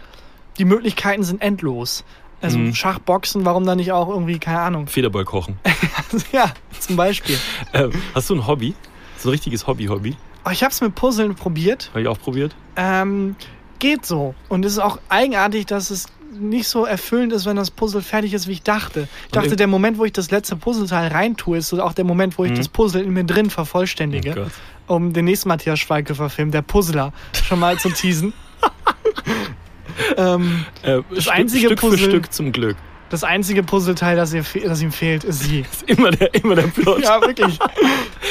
die 0.57 0.65
Möglichkeiten 0.65 1.23
sind 1.23 1.41
endlos. 1.41 2.03
Also 2.41 2.57
Mhm. 2.57 2.73
Schachboxen, 2.75 3.45
warum 3.45 3.65
dann 3.65 3.77
nicht 3.77 3.91
auch 3.91 4.09
irgendwie, 4.09 4.39
keine 4.39 4.59
Ahnung. 4.59 4.87
Federball 4.87 5.25
kochen. 5.25 5.57
ja, 6.31 6.51
zum 6.79 6.95
Beispiel. 6.95 7.37
äh, 7.71 7.89
hast 8.13 8.29
du 8.29 8.35
ein 8.35 8.47
Hobby? 8.47 8.73
So 9.17 9.29
ein 9.29 9.31
richtiges 9.31 9.67
Hobby-Hobby? 9.67 10.15
Aber 10.43 10.51
ich 10.51 10.63
habe 10.63 10.71
es 10.71 10.81
mit 10.81 10.93
Puzzeln 10.95 11.35
probiert. 11.35 11.89
Habe 11.91 12.01
ich 12.01 12.07
auch 12.07 12.19
probiert. 12.19 12.55
Ähm, 12.75 13.35
geht 13.79 14.05
so. 14.05 14.35
Und 14.49 14.65
es 14.65 14.73
ist 14.73 14.79
auch 14.79 14.99
eigenartig, 15.09 15.65
dass 15.65 15.89
es 15.89 16.07
nicht 16.39 16.67
so 16.67 16.85
erfüllend 16.85 17.33
ist, 17.33 17.45
wenn 17.45 17.55
das 17.55 17.71
Puzzle 17.71 18.01
fertig 18.01 18.33
ist, 18.33 18.47
wie 18.47 18.53
ich 18.53 18.63
dachte. 18.63 19.07
Ich 19.25 19.31
dachte, 19.31 19.55
der 19.55 19.67
Moment, 19.67 19.97
wo 19.97 20.05
ich 20.05 20.13
das 20.13 20.31
letzte 20.31 20.55
Puzzleteil 20.55 21.07
reintue, 21.11 21.57
ist 21.57 21.73
auch 21.73 21.93
der 21.93 22.05
Moment, 22.05 22.37
wo 22.37 22.45
ich 22.45 22.51
Mhm. 22.51 22.55
das 22.57 22.67
Puzzle 22.69 23.01
in 23.03 23.11
mir 23.13 23.23
drin 23.23 23.49
vervollständige. 23.49 24.47
Oh 24.87 24.95
um 24.95 25.13
den 25.13 25.25
nächsten 25.25 25.49
Matthias 25.49 25.79
Schweighöfer-Film, 25.79 26.51
der 26.51 26.61
Puzzler, 26.61 27.11
schon 27.47 27.59
mal 27.59 27.77
zu 27.79 27.89
teasen. 27.89 28.33
ähm, 30.17 30.65
Äh, 30.83 31.01
Stück, 31.19 31.33
einzige 31.33 31.65
Stück 31.67 31.79
Puzzle- 31.79 31.97
für 31.97 32.09
Stück 32.09 32.33
zum 32.33 32.51
Glück. 32.51 32.77
das 33.09 33.23
einzige 33.23 33.63
Puzzleteil, 33.63 34.15
das, 34.15 34.33
ihr, 34.33 34.43
das 34.63 34.81
ihm 34.81 34.91
fehlt, 34.91 35.23
ist 35.23 35.41
sie. 35.43 35.63
Das 35.63 35.81
ist 35.81 35.89
immer 35.89 36.11
der, 36.11 36.33
immer 36.35 36.55
der 36.55 36.63
Plot. 36.67 37.01
Ja, 37.03 37.21
wirklich. 37.21 37.57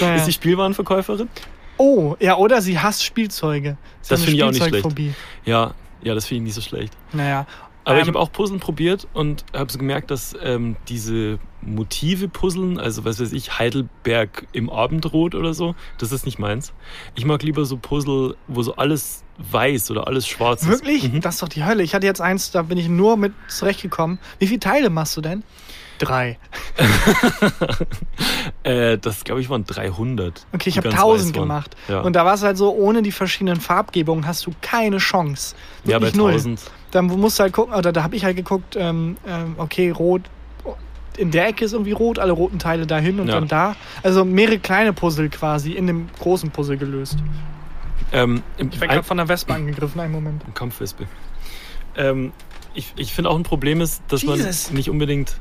Naja. 0.01 0.17
Ist 0.17 0.27
die 0.27 0.33
Spielwarenverkäuferin? 0.33 1.29
Oh, 1.77 2.17
ja, 2.19 2.37
oder 2.37 2.61
sie 2.61 2.79
hasst 2.81 3.05
Spielzeuge. 3.05 3.77
Sie 4.03 4.09
Das 4.11 4.23
finde 4.23 4.37
ich 4.39 4.43
auch 4.43 4.51
nicht 4.51 4.65
schlecht. 4.65 4.87
Ja, 5.45 5.73
ja, 6.03 6.15
das 6.15 6.27
finde 6.27 6.39
ich 6.39 6.45
nicht 6.47 6.55
so 6.55 6.61
schlecht. 6.61 6.93
Naja. 7.13 7.47
Aber 7.85 7.97
ich 7.99 8.03
Ähm, 8.03 8.09
habe 8.09 8.19
auch 8.19 8.33
Puzzeln 8.33 8.61
probiert 8.61 9.07
und 9.13 9.45
habe 9.53 9.71
so 9.71 9.79
gemerkt, 9.79 10.11
dass 10.11 10.35
ähm, 10.43 10.77
diese 10.89 11.39
Motive 11.61 12.29
puzzeln, 12.29 12.79
also 12.79 13.05
was 13.05 13.21
weiß 13.21 13.33
ich, 13.33 13.59
Heidelberg 13.59 14.47
im 14.53 14.71
Abendrot 14.71 15.35
oder 15.35 15.55
so, 15.55 15.75
das 15.99 16.13
ist 16.13 16.25
nicht 16.25 16.39
meins. 16.39 16.73
Ich 17.15 17.25
mag 17.25 17.43
lieber 17.43 17.65
so 17.65 17.77
Puzzle, 17.77 18.37
wo 18.49 18.63
so 18.63 18.77
alles 18.77 19.23
weiß 19.51 19.91
oder 19.91 20.07
alles 20.07 20.27
schwarz 20.27 20.63
ist. 20.63 20.69
Wirklich? 20.69 21.13
Mhm. 21.13 21.21
Das 21.21 21.35
ist 21.35 21.43
doch 21.43 21.49
die 21.49 21.65
Hölle. 21.65 21.83
Ich 21.83 21.95
hatte 21.95 22.07
jetzt 22.07 22.21
eins, 22.21 22.51
da 22.53 22.63
bin 22.63 22.79
ich 22.79 22.89
nur 22.89 23.17
mit 23.17 23.33
zurechtgekommen. 23.49 24.19
Wie 24.39 24.47
viele 24.47 24.61
Teile 24.61 24.91
machst 24.91 25.17
du 25.17 25.21
denn? 25.21 25.43
Drei. 25.99 26.39
Äh, 28.63 28.97
das 28.99 29.25
glaube 29.25 29.41
ich 29.43 29.51
waren 29.51 29.65
300. 29.67 30.47
Okay, 30.55 30.71
ich 30.71 30.77
habe 30.79 30.89
ganz 30.89 31.01
1000 31.01 31.29
weiß 31.31 31.35
waren. 31.37 31.49
gemacht. 31.49 31.77
Ja, 31.89 32.01
Und 32.01 32.15
da 32.17 32.25
war 32.25 32.35
es 32.35 32.43
halt 32.43 32.57
so, 32.57 32.75
ohne 32.75 33.03
die 33.03 33.13
verschiedenen 33.13 33.61
Farbgebungen 33.61 34.27
hast 34.27 34.47
du 34.47 34.53
keine 34.63 34.97
Chance. 34.99 35.55
ja 35.85 35.99
bei 35.99 36.07
Wirklich 36.07 36.17
null. 36.17 36.31
1000. 36.33 36.61
Dann 36.91 37.07
musst 37.07 37.39
du 37.39 37.43
halt 37.43 37.53
gucken, 37.53 37.75
oder 37.75 37.93
da 37.93 38.03
habe 38.03 38.17
ich 38.17 38.25
halt 38.25 38.37
geguckt, 38.37 38.75
ähm, 38.79 39.17
ähm, 39.27 39.55
okay, 39.59 39.91
rot, 39.91 40.23
in 41.19 41.31
der 41.31 41.49
Ecke 41.49 41.65
ist 41.67 41.73
irgendwie 41.73 41.93
rot, 41.93 42.19
alle 42.19 42.33
roten 42.33 42.59
Teile 42.59 42.87
dahin 42.87 43.21
und 43.21 43.29
Ja. 43.29 43.35
dann 43.35 43.49
da. 43.49 43.77
Also 44.03 44.25
mehrere 44.25 44.59
kleine 44.59 44.93
Puzzle 44.95 45.29
quasi 45.29 45.73
in 45.73 45.87
dem 45.87 46.09
großen 46.19 46.51
Puzzle 46.51 46.77
gelöst. 46.79 47.19
Ähm, 48.13 48.43
im, 48.57 48.69
Ich 48.71 48.81
werde 48.81 48.95
gerade 48.95 49.07
von 49.07 49.19
der 49.19 49.29
Wespe 49.29 49.53
angegriffen, 49.55 50.01
einen 50.01 50.13
Moment. 50.13 50.43
Im 50.47 50.55
Kampfwespe. 50.55 51.07
Ähm, 51.97 52.33
ich 52.75 52.93
ich 52.97 53.13
finde 53.13 53.31
auch 53.31 53.37
ein 53.37 53.43
Problem 53.45 53.81
ist, 53.81 54.03
dass 54.09 54.23
Jesus. 54.23 54.67
man 54.69 54.77
nicht 54.77 54.89
unbedingt, 54.91 55.37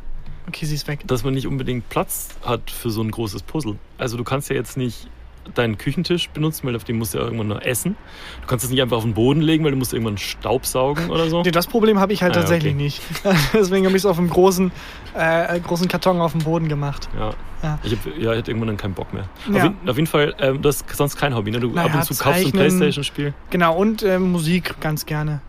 Okay, 0.47 0.65
sie 0.65 0.75
ist 0.75 0.87
weg. 0.87 1.01
dass 1.07 1.23
man 1.23 1.33
nicht 1.33 1.47
unbedingt 1.47 1.89
Platz 1.89 2.29
hat 2.45 2.69
für 2.71 2.89
so 2.89 3.01
ein 3.01 3.11
großes 3.11 3.43
Puzzle. 3.43 3.77
Also 3.97 4.17
du 4.17 4.23
kannst 4.23 4.49
ja 4.49 4.55
jetzt 4.55 4.77
nicht 4.77 5.07
deinen 5.55 5.77
Küchentisch 5.77 6.29
benutzen, 6.29 6.65
weil 6.67 6.75
auf 6.75 6.85
dem 6.85 6.97
musst 6.97 7.13
du 7.13 7.17
ja 7.17 7.25
irgendwann 7.25 7.47
noch 7.49 7.61
essen. 7.61 7.97
Du 8.41 8.47
kannst 8.47 8.63
es 8.63 8.71
nicht 8.71 8.81
einfach 8.81 8.95
auf 8.97 9.03
den 9.03 9.13
Boden 9.13 9.41
legen, 9.41 9.63
weil 9.65 9.71
du 9.71 9.77
musst 9.77 9.93
irgendwann 9.93 10.17
Staubsaugen 10.17 11.09
oder 11.09 11.27
so. 11.27 11.41
Nee, 11.43 11.51
das 11.51 11.67
Problem 11.67 11.99
habe 11.99 12.13
ich 12.13 12.23
halt 12.23 12.33
Ah, 12.33 12.35
ja, 12.35 12.41
tatsächlich 12.41 12.73
okay. 12.73 12.83
nicht. 12.83 13.01
Deswegen 13.53 13.85
habe 13.85 13.95
ich 13.97 14.03
es 14.03 14.05
auf 14.05 14.17
einem 14.17 14.29
großen, 14.29 14.71
äh, 15.15 15.59
großen 15.59 15.89
Karton 15.89 16.21
auf 16.21 16.31
dem 16.31 16.41
Boden 16.41 16.69
gemacht. 16.69 17.09
Ja. 17.17 17.33
Ja. 17.61 17.79
Ich 17.83 17.91
hab, 17.93 18.05
ja, 18.17 18.31
ich 18.33 18.37
hatte 18.39 18.51
irgendwann 18.51 18.67
dann 18.69 18.77
keinen 18.77 18.93
Bock 18.93 19.13
mehr. 19.13 19.27
Ja. 19.49 19.55
Auf, 19.57 19.63
jeden, 19.63 19.89
auf 19.89 19.95
jeden 19.97 20.07
Fall, 20.07 20.35
ähm, 20.39 20.61
du 20.61 20.69
hast 20.69 20.85
sonst 20.95 21.15
kein 21.17 21.35
Hobby, 21.35 21.51
ne? 21.51 21.59
Du 21.59 21.69
Naja, 21.69 21.87
ab 21.89 21.95
und 21.95 22.03
zu 22.05 22.15
kaufst 22.23 22.45
ein. 22.45 22.51
Playstation-Spiel. 22.51 23.33
Genau, 23.49 23.75
und 23.75 24.03
äh, 24.03 24.19
Musik 24.19 24.79
ganz 24.79 25.05
gerne. 25.05 25.41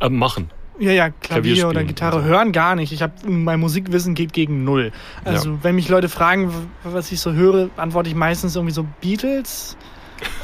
Aber 0.00 0.10
machen. 0.10 0.50
Ja, 0.78 0.92
ja, 0.92 1.10
Klavier 1.10 1.68
oder 1.68 1.84
Gitarre 1.84 2.16
und 2.16 2.22
so. 2.24 2.28
hören 2.28 2.52
gar 2.52 2.74
nicht. 2.74 2.92
Ich 2.92 3.02
habe 3.02 3.12
mein 3.26 3.60
Musikwissen 3.60 4.14
geht 4.14 4.32
gegen 4.32 4.64
null. 4.64 4.92
Also 5.24 5.58
wenn 5.62 5.74
mich 5.74 5.88
Leute 5.88 6.08
fragen, 6.08 6.52
was 6.84 7.10
ich 7.12 7.20
so 7.20 7.32
höre, 7.32 7.70
antworte 7.76 8.08
ich 8.08 8.14
meistens 8.14 8.56
irgendwie 8.56 8.74
so 8.74 8.86
Beatles 9.00 9.76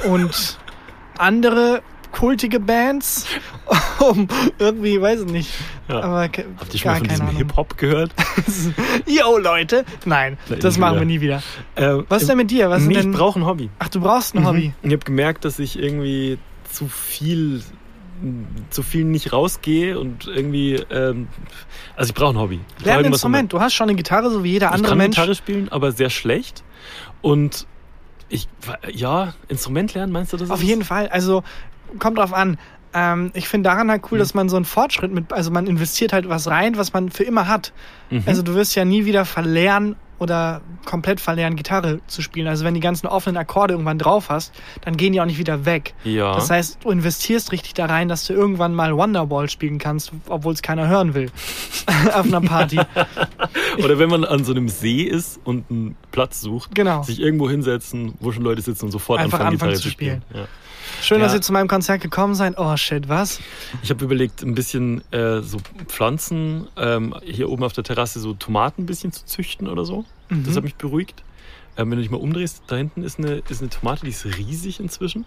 und 0.09 0.59
andere 1.19 1.83
kultige 2.13 2.61
Bands. 2.61 3.27
um 4.01 4.29
irgendwie, 4.59 5.01
weiß 5.01 5.21
ich 5.23 5.27
nicht. 5.31 5.51
Ja. 5.89 6.01
Aber 6.03 6.21
Habt 6.23 6.39
ihr 6.39 6.79
schon 6.79 6.91
mal 6.91 6.99
von 6.99 7.09
diesem. 7.09 7.29
Hip-Hop 7.29 7.77
gehört? 7.79 8.13
Yo, 9.07 9.39
Leute! 9.39 9.85
Nein, 10.05 10.39
Na, 10.49 10.57
das 10.57 10.79
machen 10.79 10.93
wieder. 10.97 11.01
wir 11.01 11.07
nie 11.07 11.21
wieder. 11.21 11.43
Ähm, 11.77 12.05
Was 12.09 12.23
ist 12.23 12.29
denn 12.29 12.37
mit 12.37 12.51
dir? 12.51 12.71
Was 12.71 12.83
nee, 12.83 12.95
denn? 12.95 13.13
ich 13.13 13.17
brauche 13.17 13.39
ein 13.41 13.47
Hobby. 13.47 13.71
Ach, 13.79 13.89
du 13.89 14.01
brauchst 14.01 14.35
ein 14.35 14.47
Hobby. 14.47 14.73
Ich 14.83 14.93
habe 14.93 15.05
gemerkt, 15.05 15.45
dass 15.45 15.59
ich 15.59 15.79
irgendwie 15.79 16.39
zu 16.71 16.89
viel 16.89 17.63
zu 18.71 18.83
viel 18.83 19.05
nicht 19.05 19.33
rausgehe 19.33 19.99
und 19.99 20.27
irgendwie 20.27 20.75
ähm, 20.91 21.29
also 21.97 22.11
ich 22.11 22.15
brauche 22.15 22.35
ein 22.35 22.39
Hobby. 22.39 22.61
Ich 22.79 22.85
Lern 22.85 23.01
ein 23.01 23.05
Instrument. 23.07 23.53
Du 23.53 23.61
hast 23.61 23.75
schon 23.75 23.89
eine 23.89 23.97
Gitarre, 23.97 24.31
so 24.31 24.45
wie 24.45 24.51
jeder 24.53 24.69
Ich 24.69 24.73
andere 24.75 24.91
kann 24.91 24.99
Mensch. 24.99 25.17
Gitarre 25.17 25.35
spielen, 25.35 25.69
aber 25.71 25.93
sehr 25.93 26.11
schlecht 26.11 26.63
und 27.21 27.67
ich 28.29 28.49
ja, 28.91 29.35
Instrument 29.49 29.93
lernen, 29.95 30.13
meinst 30.13 30.33
du 30.33 30.37
das? 30.37 30.51
Auf 30.51 30.61
ist- 30.63 30.67
jeden 30.69 30.85
Fall. 30.85 31.09
Also 31.09 31.43
kommt 31.99 32.19
drauf 32.19 32.33
an. 32.33 32.59
Ähm, 32.95 33.31
ich 33.35 33.49
finde 33.49 33.69
daran 33.71 33.91
halt 33.91 34.03
cool, 34.11 34.19
Mhm. 34.19 34.21
dass 34.21 34.35
man 34.35 34.49
so 34.49 34.57
einen 34.57 34.65
Fortschritt 34.67 35.13
mit, 35.13 35.33
also 35.33 35.51
man 35.51 35.67
investiert 35.67 36.13
halt 36.13 36.29
was 36.29 36.47
rein, 36.49 36.77
was 36.77 36.93
man 36.93 37.11
für 37.11 37.25
immer 37.25 37.49
hat. 37.49 37.73
Mhm. 38.11 38.23
Also 38.27 38.43
du 38.43 38.55
wirst 38.55 38.75
ja 38.75 38.85
nie 38.85 39.05
wieder 39.07 39.25
verlernen 39.25 39.97
oder 40.23 40.63
komplett 40.85 41.21
verlernen, 41.21 41.57
Gitarre 41.57 42.01
zu 42.07 42.23
spielen. 42.23 42.47
Also 42.49 42.65
wenn 42.65 42.75
die 42.75 42.81
ganzen 42.81 43.07
offenen 43.07 43.37
Akkorde 43.37 43.75
irgendwann 43.75 43.99
drauf 43.99 44.31
hast, 44.31 44.53
dann 44.83 44.97
gehen 44.97 45.13
die 45.13 45.21
auch 45.21 45.27
nicht 45.27 45.39
wieder 45.39 45.65
weg. 45.67 45.95
ja. 46.05 46.35
Das 46.35 46.49
heißt, 46.51 46.79
du 46.85 46.91
investierst 46.91 47.53
richtig 47.53 47.75
da 47.75 47.87
rein, 47.87 48.09
dass 48.09 48.25
du 48.25 48.33
irgendwann 48.33 48.75
mal 48.75 48.97
Wonderball 48.97 49.51
spielen 49.51 49.79
kannst, 49.79 50.13
obwohl 50.29 50.55
es 50.55 50.63
keiner 50.63 50.89
hören 50.89 51.15
will. 51.15 51.31
Auf 52.15 52.27
einer 52.27 52.41
Party. 52.41 52.81
Oder 53.85 53.99
wenn 53.99 54.09
man 54.09 54.25
an 54.25 54.45
so 54.45 54.53
einem 54.53 54.69
See 54.69 55.03
ist 55.03 55.41
und 55.45 55.71
einen 55.71 55.97
Platz 56.11 56.41
sucht, 56.41 56.75
Genau. 56.75 57.03
sich 57.03 57.21
irgendwo 57.21 57.49
hinsetzen, 57.51 58.15
wo 58.21 58.33
schon 58.33 58.43
Leute 58.43 58.63
sitzen 58.63 58.87
und 58.87 58.91
sofort 58.93 59.21
Einfach 59.21 59.41
anfangen, 59.41 59.55
anfangen 59.55 59.73
Gitarre 59.73 59.83
zu 59.83 59.89
zu 59.89 59.93
spielen. 59.93 60.23
Ja. 60.35 60.47
Schön, 61.03 61.21
dass 61.21 61.33
Ja. 61.33 61.39
ihr 61.39 61.43
zu 61.43 61.53
meinem 61.53 61.69
Konzert 61.69 62.01
gekommen 62.01 62.35
seid. 62.35 62.55
Oh 62.59 62.77
shit, 62.77 63.09
was? 63.09 63.41
Ich 63.83 63.91
habe 63.91 64.05
überlegt, 64.05 64.43
ein 64.43 64.55
bisschen 64.55 65.03
äh, 65.13 65.41
so 65.43 65.59
Pflanzen 65.89 66.69
ähm, 66.77 67.15
hier 67.25 67.51
oben 67.51 67.65
auf 67.65 67.73
der 67.73 67.85
Terrasse 67.85 68.21
so 68.21 68.35
Tomaten 68.35 68.83
ein 68.83 68.87
bisschen 68.87 69.13
zu 69.13 69.25
züchten 69.25 69.69
oder 69.69 69.85
so. 69.85 70.05
Mhm. 70.29 70.45
Das 70.45 70.57
hat 70.57 70.63
mich 70.65 70.77
beruhigt. 70.77 71.25
Ähm, 71.77 71.91
wenn 71.91 71.97
du 71.97 72.03
dich 72.03 72.11
mal 72.11 72.19
umdrehst, 72.21 72.63
da 72.69 72.77
hinten 72.77 73.03
ist 73.03 73.19
eine, 73.19 73.43
ist 73.49 73.61
eine 73.61 73.71
Tomate, 73.71 74.03
die 74.05 74.11
ist 74.11 74.25
riesig 74.25 74.79
inzwischen. 74.79 75.27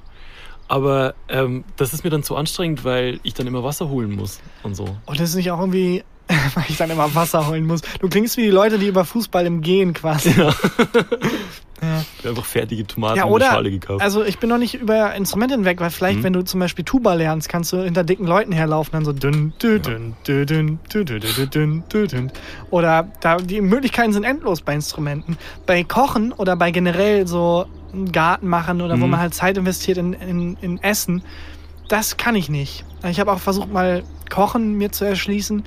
Aber 0.67 1.13
ähm, 1.27 1.63
das 1.75 1.93
ist 1.93 2.03
mir 2.03 2.09
dann 2.09 2.23
zu 2.23 2.35
anstrengend, 2.35 2.83
weil 2.85 3.19
ich 3.23 3.33
dann 3.33 3.45
immer 3.45 3.63
Wasser 3.63 3.89
holen 3.89 4.11
muss 4.15 4.39
und 4.63 4.75
so. 4.75 4.97
Und 5.05 5.19
das 5.19 5.29
ist 5.29 5.35
nicht 5.35 5.51
auch 5.51 5.59
irgendwie, 5.59 6.03
weil 6.55 6.65
ich 6.69 6.77
dann 6.77 6.89
immer 6.89 7.13
Wasser 7.13 7.47
heulen 7.47 7.65
muss. 7.65 7.81
Du 7.99 8.09
klingst 8.09 8.37
wie 8.37 8.43
die 8.43 8.49
Leute, 8.49 8.79
die 8.79 8.87
über 8.87 9.05
Fußball 9.05 9.45
im 9.45 9.61
Gehen 9.61 9.93
quasi. 9.93 10.31
Ja. 10.31 10.49
ja. 11.81 12.29
Einfach 12.29 12.45
fertige 12.45 12.87
Tomaten 12.87 13.17
ja, 13.17 13.25
oder, 13.25 13.33
in 13.33 13.39
der 13.39 13.55
Schale 13.55 13.71
gekauft. 13.71 14.01
Also 14.01 14.23
ich 14.23 14.39
bin 14.39 14.49
noch 14.49 14.57
nicht 14.57 14.75
über 14.75 15.13
Instrumente 15.13 15.55
hinweg, 15.55 15.79
weil 15.79 15.91
vielleicht, 15.91 16.19
mhm. 16.19 16.23
wenn 16.23 16.33
du 16.33 16.43
zum 16.43 16.59
Beispiel 16.59 16.83
Tuba 16.83 17.13
lernst, 17.13 17.47
kannst 17.47 17.71
du 17.73 17.83
hinter 17.83 18.03
dicken 18.03 18.25
Leuten 18.25 18.51
herlaufen, 18.51 18.93
dann 18.93 19.05
so 19.05 19.13
dünn, 19.13 19.53
dünn, 19.61 19.81
dünn, 19.81 20.15
dünn, 20.27 20.79
dünn, 20.91 21.05
dünn, 21.05 21.83
dünn, 21.89 22.07
dünn. 22.07 22.31
Oder 22.71 23.07
da, 23.21 23.37
die 23.37 23.61
Möglichkeiten 23.61 24.13
sind 24.13 24.23
endlos 24.23 24.61
bei 24.61 24.73
Instrumenten. 24.73 25.37
Bei 25.65 25.83
Kochen 25.83 26.33
oder 26.33 26.55
bei 26.55 26.71
generell 26.71 27.27
so 27.27 27.67
einen 27.93 28.11
Garten 28.11 28.47
machen 28.47 28.81
oder 28.81 28.97
mhm. 28.97 29.01
wo 29.01 29.07
man 29.07 29.19
halt 29.19 29.33
Zeit 29.33 29.57
investiert 29.57 29.97
in, 29.97 30.13
in, 30.13 30.57
in 30.61 30.83
Essen, 30.83 31.23
das 31.87 32.17
kann 32.17 32.35
ich 32.35 32.49
nicht. 32.49 32.83
Ich 33.07 33.19
habe 33.19 33.31
auch 33.31 33.39
versucht, 33.39 33.71
mal 33.71 34.03
Kochen 34.29 34.73
mir 34.73 34.91
zu 34.91 35.05
erschließen. 35.05 35.63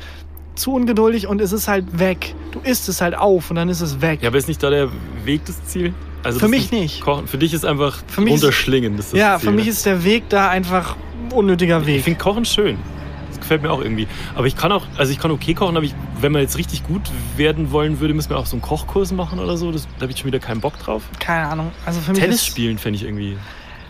Zu 0.58 0.72
ungeduldig 0.74 1.26
und 1.26 1.40
es 1.40 1.52
ist 1.52 1.68
halt 1.68 1.98
weg. 1.98 2.34
Du 2.52 2.60
isst 2.60 2.88
es 2.88 3.00
halt 3.00 3.16
auf 3.16 3.50
und 3.50 3.56
dann 3.56 3.68
ist 3.68 3.80
es 3.80 4.00
weg. 4.00 4.20
ja, 4.22 4.28
aber 4.28 4.38
ist 4.38 4.48
nicht 4.48 4.62
da 4.62 4.70
der 4.70 4.88
Weg 5.24 5.44
das 5.46 5.64
Ziel? 5.64 5.94
Also 6.24 6.40
Für 6.40 6.48
mich 6.48 6.72
nicht. 6.72 7.00
Kochen. 7.00 7.28
Für 7.28 7.38
dich 7.38 7.54
ist 7.54 7.64
einfach 7.64 8.02
Für 8.08 8.20
mich 8.20 8.32
runterschlingen. 8.32 8.98
Ist 8.98 9.12
das 9.12 9.18
ja, 9.20 9.38
Ziel, 9.38 9.48
für 9.50 9.54
mich 9.54 9.66
ne? 9.66 9.70
ist 9.70 9.86
der 9.86 10.02
Weg 10.04 10.28
da 10.28 10.48
einfach 10.48 10.96
ein 10.96 11.32
unnötiger 11.32 11.80
Ich 11.80 11.86
Weg. 11.86 12.04
finde 12.04 12.18
Kochen 12.18 12.44
schön. 12.44 12.76
Das 13.30 13.38
gefällt 13.38 13.62
mir 13.62 13.70
auch 13.70 13.80
irgendwie. 13.80 14.08
Aber 14.34 14.46
ich 14.46 14.56
kann 14.56 14.72
auch, 14.72 14.84
also 14.96 15.12
ich 15.12 15.20
kann 15.20 15.30
okay 15.30 15.54
kochen, 15.54 15.76
aber 15.76 15.86
ich, 15.86 15.94
wenn 16.20 16.32
man 16.32 16.42
jetzt 16.42 16.58
richtig 16.58 16.84
gut 16.84 17.02
werden 17.36 17.70
wollen 17.70 18.00
würde, 18.00 18.14
müssen 18.14 18.30
wir 18.30 18.36
auch 18.38 18.46
so 18.46 18.56
einen 18.56 18.62
Kochkurs 18.62 19.12
machen 19.12 19.38
oder 19.38 19.56
so. 19.56 19.70
Das, 19.70 19.86
da 19.96 20.02
habe 20.02 20.12
ich 20.12 20.18
schon 20.18 20.26
wieder 20.26 20.40
keinen 20.40 20.60
Bock 20.60 20.76
drauf. 20.80 21.02
Keine 21.20 21.46
Ahnung. 21.46 21.70
Also 21.86 22.00
für 22.00 22.10
mich 22.10 22.20
Tennis 22.20 22.44
spielen 22.44 22.78
fände 22.78 22.96
ich 22.96 23.04
irgendwie. 23.04 23.36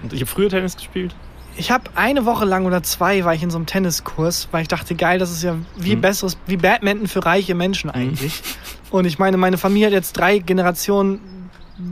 Und 0.03 0.13
ich 0.13 0.21
habe 0.21 0.31
früher 0.31 0.51
Tennis 0.51 0.77
gespielt. 0.77 1.15
Ich 1.59 1.71
habe 1.73 1.85
eine 1.97 2.25
Woche 2.25 2.45
lang 2.45 2.67
oder 2.67 2.83
zwei 2.85 3.25
war 3.25 3.35
ich 3.35 3.43
in 3.43 3.51
so 3.51 3.59
einem 3.59 3.67
Tenniskurs, 3.67 4.49
weil 4.53 4.63
ich 4.63 4.69
dachte, 4.69 4.95
geil, 4.95 5.19
das 5.19 5.31
ist 5.33 5.43
ja 5.43 5.57
wie 5.77 5.97
Mhm. 5.97 6.01
besseres, 6.01 6.39
wie 6.47 6.57
Badminton 6.57 7.09
für 7.09 7.25
reiche 7.27 7.55
Menschen 7.55 7.91
eigentlich. 7.91 8.43
Und 8.91 9.05
ich 9.07 9.19
meine, 9.19 9.37
meine 9.37 9.59
Familie 9.59 9.87
hat 9.89 9.93
jetzt 9.93 10.13
drei 10.17 10.39
Generationen 10.39 11.21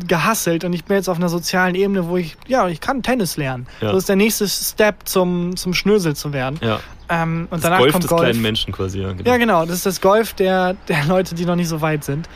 gehasselt 0.07 0.65
und 0.65 0.73
ich 0.73 0.85
bin 0.85 0.97
jetzt 0.97 1.09
auf 1.09 1.17
einer 1.17 1.29
sozialen 1.29 1.75
Ebene, 1.75 2.09
wo 2.09 2.17
ich, 2.17 2.37
ja, 2.49 2.67
ich 2.69 2.81
kann 2.81 3.03
Tennis 3.03 3.37
lernen. 3.37 3.67
Ja. 3.81 3.89
Das 3.93 3.99
ist 3.99 4.09
der 4.09 4.17
nächste 4.17 4.49
Step 4.49 5.01
zum, 5.05 5.57
zum 5.57 5.75
Schnösel 5.75 6.15
zu 6.17 6.33
werden. 6.33 6.59
Ja. 6.61 6.81
Ähm, 7.09 7.43
und 7.51 7.59
Das 7.59 7.63
danach 7.63 7.79
Golf 7.79 7.93
kommt 7.93 8.05
des 8.05 8.11
Golf. 8.11 8.23
kleinen 8.23 8.43
Menschen 8.43 8.73
quasi. 8.73 9.01
Ja, 9.01 9.13
genau. 9.13 9.31
Ja, 9.31 9.37
genau. 9.37 9.65
Das 9.67 9.77
ist 9.77 9.87
das 9.87 10.01
Golf 10.01 10.35
der, 10.35 10.75
der 10.89 11.05
Leute, 11.07 11.35
die 11.37 11.45
noch 11.45 11.55
nicht 11.57 11.69
so 11.69 11.81
weit 11.81 12.03
sind. 12.05 12.29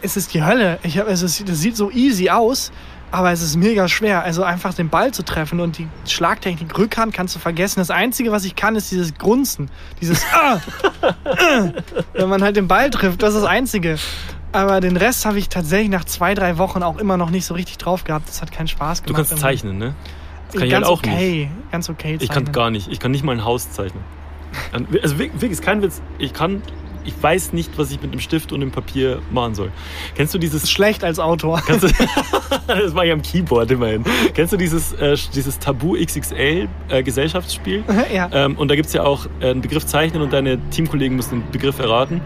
Es 0.00 0.16
ist 0.16 0.34
die 0.34 0.42
Hölle. 0.44 0.80
Ich 0.82 0.98
hab, 0.98 1.08
es 1.08 1.22
ist, 1.22 1.48
das 1.48 1.60
sieht 1.60 1.76
so 1.76 1.88
easy 1.92 2.28
aus, 2.30 2.72
aber 3.12 3.30
es 3.30 3.42
ist 3.42 3.56
mega 3.56 3.88
schwer. 3.88 4.24
Also 4.24 4.42
einfach 4.42 4.72
den 4.74 4.88
Ball 4.88 5.12
zu 5.12 5.22
treffen 5.22 5.60
und 5.60 5.78
die 5.78 5.86
Schlagtechnik 6.08 6.76
Rückhand 6.76 7.12
kannst 7.12 7.36
du 7.36 7.38
vergessen. 7.38 7.78
Das 7.78 7.90
Einzige, 7.90 8.32
was 8.32 8.44
ich 8.44 8.56
kann, 8.56 8.74
ist 8.74 8.90
dieses 8.90 9.14
Grunzen. 9.14 9.70
Dieses 10.00 10.24
ah, 10.32 10.60
äh, 11.24 11.72
Wenn 12.14 12.28
man 12.28 12.42
halt 12.42 12.56
den 12.56 12.68
Ball 12.68 12.90
trifft, 12.90 13.22
das 13.22 13.34
ist 13.34 13.42
das 13.42 13.48
Einzige. 13.48 13.98
Aber 14.52 14.80
den 14.80 14.96
Rest 14.96 15.26
habe 15.26 15.38
ich 15.38 15.50
tatsächlich 15.50 15.90
nach 15.90 16.04
zwei, 16.04 16.34
drei 16.34 16.56
Wochen 16.58 16.82
auch 16.82 16.98
immer 16.98 17.16
noch 17.18 17.30
nicht 17.30 17.44
so 17.44 17.54
richtig 17.54 17.78
drauf 17.78 18.04
gehabt. 18.04 18.28
Das 18.28 18.40
hat 18.40 18.50
keinen 18.50 18.68
Spaß 18.68 19.02
Du 19.02 19.12
gemacht. 19.12 19.28
kannst 19.28 19.42
zeichnen, 19.42 19.78
ne? 19.78 19.94
Das 20.46 20.56
kann 20.56 20.64
ich 20.64 20.70
ganz 20.70 20.86
halt 20.86 20.94
auch 20.94 20.98
okay, 20.98 21.50
ganz 21.70 21.88
okay. 21.90 22.14
Ich 22.18 22.28
kann 22.28 22.44
zeichnen. 22.46 22.52
gar 22.52 22.70
nicht. 22.70 22.88
Ich 22.90 22.98
kann 22.98 23.10
nicht 23.10 23.24
mal 23.24 23.32
ein 23.32 23.44
Haus 23.44 23.70
zeichnen. 23.72 24.02
Also 24.72 25.18
wirklich, 25.18 25.32
wirklich, 25.34 25.52
ist 25.52 25.62
kein 25.62 25.82
Witz. 25.82 26.02
Ich 26.18 26.32
kann, 26.32 26.62
ich 27.04 27.14
weiß 27.20 27.52
nicht, 27.52 27.78
was 27.78 27.90
ich 27.90 28.00
mit 28.02 28.12
dem 28.12 28.20
Stift 28.20 28.52
und 28.52 28.60
dem 28.60 28.70
Papier 28.70 29.20
machen 29.30 29.54
soll. 29.54 29.70
Kennst 30.14 30.34
du 30.34 30.38
dieses 30.38 30.70
schlecht 30.70 31.04
als 31.04 31.18
Autor. 31.18 31.62
Du, 31.66 31.78
das 32.66 32.92
mache 32.94 33.06
ich 33.06 33.12
am 33.12 33.22
Keyboard 33.22 33.70
immerhin. 33.70 34.04
Kennst 34.34 34.52
du 34.52 34.56
dieses, 34.56 34.92
äh, 34.94 35.16
dieses 35.34 35.58
Tabu 35.58 35.94
XXL 35.94 36.68
äh, 36.88 37.02
Gesellschaftsspiel? 37.02 37.84
ja. 38.14 38.28
Ähm, 38.32 38.56
und 38.56 38.68
da 38.68 38.74
gibt 38.74 38.86
es 38.86 38.92
ja 38.92 39.02
auch 39.04 39.26
äh, 39.40 39.50
einen 39.50 39.60
Begriff 39.60 39.86
zeichnen 39.86 40.22
und 40.22 40.32
deine 40.32 40.58
Teamkollegen 40.70 41.16
müssen 41.16 41.40
den 41.42 41.50
Begriff 41.50 41.78
erraten. 41.78 42.20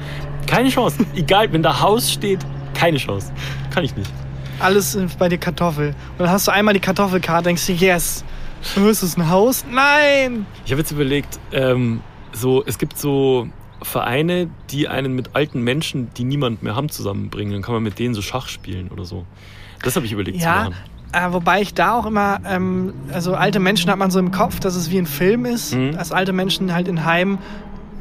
Keine 0.46 0.68
Chance. 0.68 1.04
Egal, 1.16 1.52
wenn 1.52 1.62
da 1.62 1.80
Haus 1.80 2.10
steht, 2.10 2.40
keine 2.74 2.98
Chance. 2.98 3.32
Kann 3.72 3.84
ich 3.84 3.96
nicht. 3.96 4.10
alles 4.58 4.98
bei 5.18 5.28
dir 5.28 5.38
Kartoffel. 5.38 5.88
Und 5.88 6.20
dann 6.20 6.30
hast 6.30 6.46
du 6.46 6.52
einmal 6.52 6.74
die 6.74 6.80
Kartoffelkarte, 6.80 7.44
denkst 7.44 7.66
du, 7.66 7.72
yes. 7.72 8.24
Oh, 8.76 8.86
Ist 8.88 9.02
es 9.02 9.16
ein 9.16 9.28
Haus? 9.28 9.64
Nein! 9.70 10.46
Ich 10.64 10.72
habe 10.72 10.80
jetzt 10.80 10.90
überlegt, 10.90 11.38
ähm, 11.52 12.00
so, 12.32 12.64
es 12.66 12.78
gibt 12.78 12.98
so 12.98 13.48
Vereine, 13.82 14.48
die 14.70 14.88
einen 14.88 15.14
mit 15.14 15.30
alten 15.34 15.60
Menschen, 15.62 16.08
die 16.16 16.24
niemand 16.24 16.62
mehr 16.62 16.74
haben, 16.76 16.88
zusammenbringen. 16.88 17.52
Dann 17.52 17.62
kann 17.62 17.74
man 17.74 17.82
mit 17.82 17.98
denen 17.98 18.14
so 18.14 18.22
Schach 18.22 18.48
spielen 18.48 18.88
oder 18.88 19.04
so. 19.04 19.24
Das 19.82 19.96
habe 19.96 20.06
ich 20.06 20.12
überlegt 20.12 20.38
Ja, 20.40 20.64
zu 20.64 20.70
machen. 20.70 20.74
äh, 21.12 21.32
wobei 21.32 21.60
ich 21.60 21.74
da 21.74 21.94
auch 21.98 22.06
immer, 22.06 22.40
ähm, 22.46 22.94
also 23.12 23.34
alte 23.34 23.60
Menschen 23.60 23.90
hat 23.90 23.98
man 23.98 24.10
so 24.10 24.18
im 24.18 24.30
Kopf, 24.32 24.60
dass 24.60 24.74
es 24.76 24.90
wie 24.90 24.98
ein 24.98 25.06
Film 25.06 25.44
ist, 25.44 25.74
Mhm. 25.74 25.92
dass 25.92 26.10
alte 26.12 26.32
Menschen 26.32 26.72
halt 26.72 26.88
in 26.88 27.04
Heimen 27.04 27.38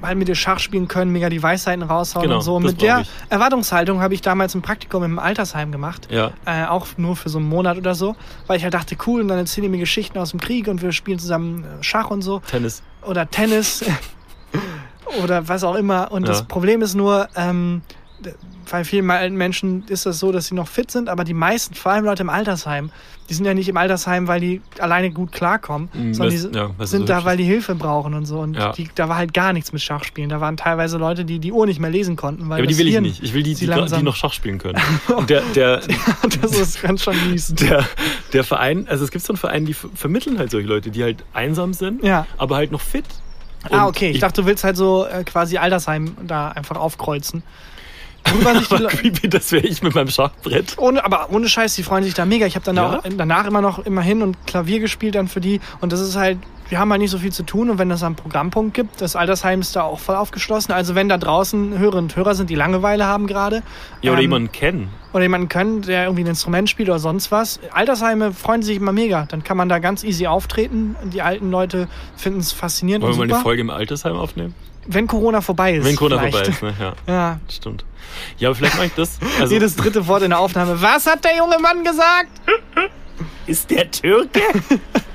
halt 0.01 0.17
mit 0.19 0.27
dir 0.27 0.35
Schach 0.35 0.59
spielen 0.59 0.87
können, 0.87 1.11
mega 1.11 1.29
die 1.29 1.41
Weisheiten 1.41 1.81
raushauen 1.81 2.23
Genau, 2.27 2.35
und 2.37 2.41
so. 2.43 2.55
Und 2.57 2.63
mit 2.63 2.81
der 2.81 3.01
ich. 3.01 3.09
Erwartungshaltung 3.29 4.01
habe 4.01 4.13
ich 4.13 4.21
damals 4.21 4.53
ein 4.53 4.61
Praktikum 4.61 5.03
im 5.03 5.17
Altersheim 5.17 5.71
gemacht. 5.71 6.07
Ja. 6.11 6.31
Äh, 6.45 6.65
auch 6.67 6.85
nur 6.97 7.15
für 7.15 7.29
so 7.29 7.39
einen 7.39 7.49
Monat 7.49 7.77
oder 7.77 7.95
so, 7.95 8.15
weil 8.45 8.57
ich 8.57 8.63
halt 8.63 8.75
dachte, 8.75 8.95
cool, 9.07 9.21
und 9.21 9.29
dann 9.29 9.39
erzählen 9.39 9.63
die 9.63 9.69
mir 9.69 9.79
Geschichten 9.79 10.19
aus 10.19 10.29
dem 10.31 10.39
Krieg 10.39 10.67
und 10.67 10.81
wir 10.83 10.91
spielen 10.91 11.17
zusammen 11.17 11.63
äh, 11.63 11.67
Schach 11.83 12.11
und 12.11 12.21
so 12.21 12.39
Tennis. 12.51 12.83
oder 13.01 13.27
Tennis 13.29 13.83
oder 15.23 15.47
was 15.47 15.63
auch 15.63 15.75
immer. 15.75 16.11
Und 16.11 16.27
das 16.27 16.39
Ja. 16.39 16.45
Problem 16.45 16.81
ist 16.81 16.95
nur, 16.95 17.27
ähm, 17.35 17.81
bei 18.71 18.83
vielen 18.83 19.09
alten 19.11 19.35
Menschen 19.35 19.83
ist 19.89 20.05
das 20.07 20.17
so, 20.19 20.31
dass 20.31 20.47
sie 20.47 20.55
noch 20.55 20.67
fit 20.67 20.89
sind, 20.89 21.09
aber 21.09 21.23
die 21.23 21.35
meisten, 21.35 21.75
vor 21.75 21.91
allem 21.91 22.05
Leute 22.05 22.23
im 22.23 22.29
Altersheim, 22.29 22.89
die 23.29 23.33
sind 23.35 23.45
ja 23.45 23.53
nicht 23.53 23.69
im 23.69 23.77
Altersheim, 23.77 24.27
weil 24.27 24.39
die 24.39 24.61
alleine 24.79 25.11
gut 25.11 25.31
klarkommen, 25.31 25.89
Mm, 25.93 26.13
sondern 26.13 26.51
die 26.51 26.57
ja, 26.57 26.85
sind 26.87 27.09
da, 27.09 27.25
weil 27.25 27.37
die 27.37 27.43
Hilfe 27.43 27.75
brauchen 27.75 28.13
und 28.15 28.25
so. 28.25 28.39
Und 28.39 28.55
Ja. 28.55 28.71
die, 28.71 28.89
da 28.95 29.09
war 29.09 29.17
halt 29.17 29.33
gar 29.35 29.53
nichts 29.53 29.71
mit 29.73 29.81
Schachspielen. 29.83 30.29
Da 30.29 30.41
waren 30.41 30.57
teilweise 30.57 30.97
Leute, 30.97 31.25
die 31.25 31.37
die 31.39 31.51
Uhr 31.51 31.65
nicht 31.67 31.79
mehr 31.79 31.89
lesen 31.91 32.15
konnten. 32.15 32.49
Weil 32.49 32.57
Ja, 32.59 32.63
aber 32.63 32.67
die 32.67 32.73
das 32.73 32.79
will 32.79 32.87
ich 32.87 32.93
Hirn 32.93 33.03
nicht. 33.03 33.21
Ich 33.23 33.33
will 33.33 33.43
die, 33.43 33.53
die, 33.53 33.67
die 33.67 34.03
noch 34.03 34.15
Schach 34.15 34.33
spielen 34.33 34.57
können. 34.57 34.79
Und 35.15 35.29
der, 35.29 35.41
der, 35.53 35.81
das 36.41 36.51
ist 36.57 36.81
ganz 36.81 37.03
schon 37.03 37.15
mies. 37.29 37.53
der, 37.53 37.85
der 38.33 38.43
Verein, 38.43 38.87
also 38.87 39.03
es 39.03 39.11
gibt 39.11 39.23
so 39.25 39.33
einen 39.33 39.37
Verein, 39.37 39.65
die 39.65 39.73
ver- 39.75 39.89
vermitteln 39.93 40.39
halt 40.39 40.49
solche 40.51 40.67
Leute, 40.67 40.89
die 40.89 41.03
halt 41.03 41.23
einsam 41.33 41.73
sind, 41.73 42.03
Ja. 42.03 42.25
aber 42.37 42.55
halt 42.55 42.71
noch 42.71 42.81
fit. 42.81 43.05
Ah, 43.71 43.87
okay. 43.87 44.09
Ich, 44.11 44.19
dachte, 44.19 44.41
du 44.41 44.47
willst 44.47 44.63
halt 44.63 44.77
so 44.77 45.05
äh, 45.05 45.23
quasi 45.23 45.57
Altersheim 45.57 46.15
da 46.23 46.49
einfach 46.49 46.77
aufkreuzen. 46.77 47.43
Worüber 48.27 48.55
sich 48.59 48.67
die 48.67 48.75
Aber 48.75 48.87
creepy, 48.87 49.29
das 49.29 49.51
wäre 49.51 49.65
ich 49.65 49.81
mit 49.83 49.93
meinem 49.95 50.09
Schachbrett. 50.09 50.75
Ohne, 50.77 51.03
aber 51.05 51.29
ohne 51.31 51.47
Scheiß, 51.47 51.75
die 51.75 51.83
freuen 51.83 52.03
sich 52.03 52.13
da 52.13 52.25
mega. 52.25 52.45
Ich 52.45 52.55
habe 52.55 52.65
dann 52.65 52.75
Ja? 52.77 52.99
auch 52.99 53.03
danach 53.17 53.45
immer 53.45 53.61
noch 53.61 53.79
immer 53.85 54.01
hin 54.01 54.21
und 54.21 54.47
Klavier 54.47 54.79
gespielt 54.79 55.15
dann 55.15 55.27
für 55.27 55.41
die. 55.41 55.59
Und 55.81 55.91
das 55.93 55.99
ist 55.99 56.15
halt, 56.15 56.39
wir 56.69 56.79
haben 56.79 56.91
halt 56.91 57.01
nicht 57.01 57.11
so 57.11 57.17
viel 57.17 57.31
zu 57.31 57.43
tun. 57.43 57.69
Und 57.69 57.77
wenn 57.77 57.89
das 57.89 58.03
einen 58.03 58.15
Programmpunkt 58.15 58.73
gibt, 58.73 59.01
das 59.01 59.15
Altersheim 59.15 59.61
ist 59.61 59.75
da 59.75 59.83
auch 59.83 59.99
voll 59.99 60.15
aufgeschlossen. 60.15 60.73
Also 60.73 60.95
wenn 60.95 61.09
da 61.09 61.17
draußen 61.17 61.77
Hörerinnen 61.77 62.05
und 62.05 62.15
Hörer 62.15 62.35
sind, 62.35 62.49
die 62.49 62.55
Langeweile 62.55 63.05
haben 63.05 63.27
gerade. 63.27 63.61
Ja, 64.01 64.11
oder 64.11 64.19
ähm, 64.19 64.23
jemanden 64.23 64.51
kennen. 64.51 64.89
Oder 65.13 65.23
jemanden 65.23 65.49
können, 65.49 65.81
der 65.81 66.03
irgendwie 66.05 66.23
ein 66.23 66.27
Instrument 66.27 66.69
spielt 66.69 66.89
oder 66.89 66.99
sonst 66.99 67.31
was. 67.31 67.59
Altersheime 67.71 68.33
freuen 68.33 68.63
sich 68.63 68.77
immer 68.77 68.91
mega. 68.91 69.25
Dann 69.27 69.43
kann 69.43 69.57
man 69.57 69.69
da 69.69 69.79
ganz 69.79 70.03
easy 70.03 70.27
auftreten. 70.27 70.95
Die 71.13 71.21
alten 71.21 71.51
Leute 71.51 71.87
finden 72.17 72.39
es 72.39 72.51
faszinierend 72.51 73.03
Wollen 73.03 73.13
wir 73.13 73.25
mal 73.27 73.33
eine. 73.33 73.43
Folge 73.43 73.61
im 73.61 73.69
Altersheim 73.69 74.15
aufnehmen? 74.15 74.55
Wenn 74.87 75.07
Corona 75.07 75.41
vorbei 75.41 75.75
ist. 75.75 75.85
Wenn 75.85 75.95
Corona 75.95 76.19
vielleicht. 76.19 76.35
vorbei 76.35 76.49
ist, 76.51 76.61
ne? 76.61 76.73
Ja, 76.79 76.93
Ja, 77.13 77.39
stimmt. 77.49 77.85
Ja, 78.37 78.49
aber 78.49 78.55
vielleicht 78.55 78.75
mache 78.75 78.85
ich 78.87 78.93
das. 78.93 79.19
Also, 79.39 79.53
jedes 79.53 79.75
dritte 79.75 80.05
Wort 80.07 80.21
in 80.21 80.29
der 80.29 80.39
Aufnahme. 80.39 80.79
Was 80.81 81.07
hat 81.07 81.23
der 81.23 81.37
junge 81.37 81.57
Mann 81.59 81.83
gesagt? 81.83 82.29
ist 83.47 83.69
der 83.71 83.89
Türke? 83.89 84.41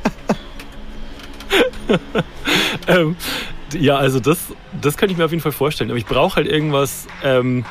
ähm, 2.87 3.17
ja, 3.73 3.97
also 3.97 4.21
das, 4.21 4.39
das 4.81 4.97
könnte 4.97 5.13
ich 5.13 5.19
mir 5.19 5.25
auf 5.25 5.31
jeden 5.31 5.43
Fall 5.43 5.53
vorstellen. 5.53 5.91
Aber 5.91 5.99
ich 5.99 6.07
brauche 6.07 6.37
halt 6.37 6.47
irgendwas. 6.47 7.07
Ähm, 7.23 7.65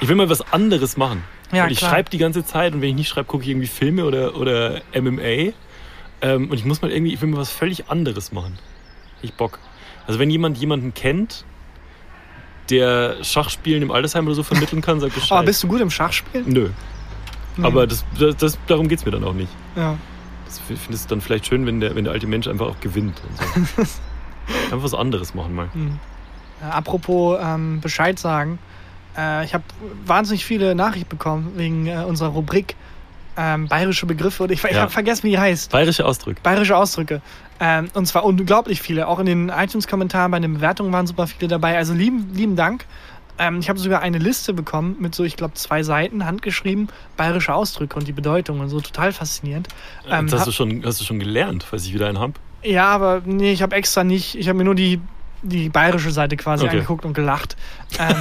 ich 0.00 0.08
will 0.08 0.16
mal 0.16 0.28
was 0.28 0.52
anderes 0.52 0.96
machen. 0.96 1.22
Ja, 1.52 1.68
ich 1.68 1.78
schreibe 1.78 2.10
die 2.10 2.18
ganze 2.18 2.44
Zeit 2.44 2.74
und 2.74 2.82
wenn 2.82 2.90
ich 2.90 2.96
nicht 2.96 3.08
schreibe, 3.08 3.26
gucke 3.26 3.44
ich 3.44 3.50
irgendwie 3.50 3.68
Filme 3.68 4.04
oder, 4.04 4.36
oder 4.36 4.82
MMA. 4.94 5.52
Ähm, 6.20 6.50
und 6.50 6.54
ich 6.54 6.64
muss 6.64 6.82
mal 6.82 6.90
irgendwie, 6.90 7.14
ich 7.14 7.20
will 7.20 7.28
mal 7.28 7.38
was 7.38 7.50
völlig 7.50 7.88
anderes 7.88 8.32
machen. 8.32 8.58
Ich 9.22 9.34
Bock. 9.34 9.58
Also 10.06 10.18
wenn 10.18 10.30
jemand 10.30 10.58
jemanden 10.58 10.92
kennt, 10.92 11.44
der 12.70 13.22
Schachspielen 13.22 13.82
im 13.82 13.90
Altersheim 13.90 14.26
oder 14.26 14.34
so 14.34 14.42
vermitteln 14.42 14.82
kann, 14.82 15.00
sag 15.00 15.14
Bescheid. 15.14 15.42
Oh, 15.42 15.44
bist 15.44 15.62
du 15.62 15.68
gut 15.68 15.80
im 15.80 15.90
Schachspielen? 15.90 16.48
Nö. 16.48 16.70
Aber 17.62 17.86
das, 17.86 18.04
das, 18.18 18.36
das, 18.36 18.58
darum 18.66 18.88
geht 18.88 18.98
es 18.98 19.04
mir 19.04 19.12
dann 19.12 19.24
auch 19.24 19.32
nicht. 19.32 19.50
Ja. 19.76 19.96
Das 20.46 20.58
f- 20.58 20.78
finde 20.80 20.96
ich 20.96 21.06
dann 21.06 21.20
vielleicht 21.20 21.46
schön, 21.46 21.66
wenn 21.66 21.80
der, 21.80 21.94
wenn 21.94 22.04
der 22.04 22.12
alte 22.12 22.26
Mensch 22.26 22.46
einfach 22.48 22.66
auch 22.66 22.80
gewinnt. 22.80 23.20
Und 23.54 23.66
so. 23.68 23.82
einfach 24.72 24.82
was 24.84 24.94
anderes 24.94 25.34
machen 25.34 25.54
mal. 25.54 25.68
Äh, 26.62 26.64
apropos 26.64 27.38
ähm, 27.42 27.80
Bescheid 27.80 28.18
sagen. 28.18 28.58
Äh, 29.16 29.44
ich 29.44 29.54
habe 29.54 29.64
wahnsinnig 30.06 30.44
viele 30.44 30.74
Nachrichten 30.74 31.08
bekommen 31.08 31.52
wegen 31.56 31.86
äh, 31.86 31.96
unserer 32.06 32.28
Rubrik 32.30 32.76
ähm, 33.38 33.68
bayerische 33.68 34.06
Begriffe. 34.06 34.44
Und 34.44 34.50
ich, 34.52 34.64
ich 34.64 34.70
Ja. 34.72 34.82
habe 34.82 34.90
vergessen, 34.90 35.24
wie 35.24 35.30
die 35.30 35.38
heißt. 35.38 35.70
Bayerische 35.70 36.06
Ausdrücke. 36.06 36.40
Bayerische 36.42 36.76
Ausdrücke. 36.76 37.20
Ähm, 37.60 37.88
und 37.94 38.06
zwar 38.06 38.24
unglaublich 38.24 38.80
viele. 38.80 39.08
Auch 39.08 39.18
in 39.18 39.26
den 39.26 39.48
iTunes-Kommentaren, 39.50 40.30
bei 40.30 40.38
den 40.40 40.54
Bewertungen 40.54 40.92
waren 40.92 41.06
super 41.06 41.26
viele 41.26 41.48
dabei. 41.48 41.76
Also 41.76 41.92
lieben, 41.92 42.30
lieben 42.34 42.56
Dank. 42.56 42.86
Ähm, 43.38 43.58
ich 43.60 43.68
habe 43.68 43.78
sogar 43.78 44.00
eine 44.00 44.18
Liste 44.18 44.52
bekommen 44.54 44.96
mit 44.98 45.14
so, 45.14 45.24
ich 45.24 45.36
glaube, 45.36 45.54
zwei 45.54 45.82
Seiten 45.82 46.24
handgeschrieben, 46.24 46.88
bayerische 47.16 47.52
Ausdrücke 47.54 47.96
und 47.96 48.08
die 48.08 48.12
Bedeutung 48.12 48.60
und 48.60 48.68
so. 48.68 48.80
Total 48.80 49.12
faszinierend. 49.12 49.68
Ähm, 50.08 50.26
das 50.28 50.40
hast, 50.40 50.46
du 50.48 50.52
schon, 50.52 50.84
hast 50.84 51.00
du 51.00 51.04
schon 51.04 51.18
gelernt, 51.18 51.62
falls 51.62 51.84
ich 51.84 51.92
wieder 51.94 52.08
einen 52.08 52.18
habe. 52.18 52.34
Ja, 52.62 52.86
aber 52.86 53.22
nee, 53.24 53.52
ich 53.52 53.62
habe 53.62 53.76
extra 53.76 54.04
nicht, 54.04 54.34
ich 54.36 54.48
habe 54.48 54.58
mir 54.58 54.64
nur 54.64 54.74
die, 54.74 55.00
die 55.42 55.68
bayerische 55.68 56.10
Seite 56.10 56.36
quasi 56.36 56.64
Okay. 56.64 56.76
angeguckt 56.76 57.04
und 57.04 57.12
gelacht. 57.12 57.56
Ähm, 57.98 58.16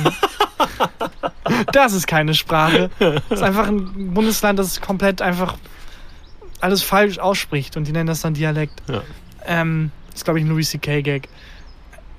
das 1.72 1.94
ist 1.94 2.08
keine 2.08 2.34
Sprache. 2.34 2.90
Das 3.00 3.22
ist 3.30 3.42
einfach 3.42 3.68
ein 3.68 4.14
Bundesland, 4.14 4.60
das 4.60 4.82
komplett 4.82 5.22
einfach 5.22 5.56
alles 6.62 6.84
falsch 6.84 7.20
ausspricht 7.20 7.78
und 7.78 7.88
die 7.88 7.92
nennen 7.92 8.08
das 8.08 8.22
dann 8.22 8.34
Dialekt. 8.34 8.82
Ja. 8.88 9.02
Ähm, 9.46 9.92
das 10.08 10.18
ist, 10.18 10.24
glaube 10.26 10.40
ich, 10.40 10.46
ein 10.46 10.50
Louis 10.50 10.70
C.K.-Gag. 10.70 11.24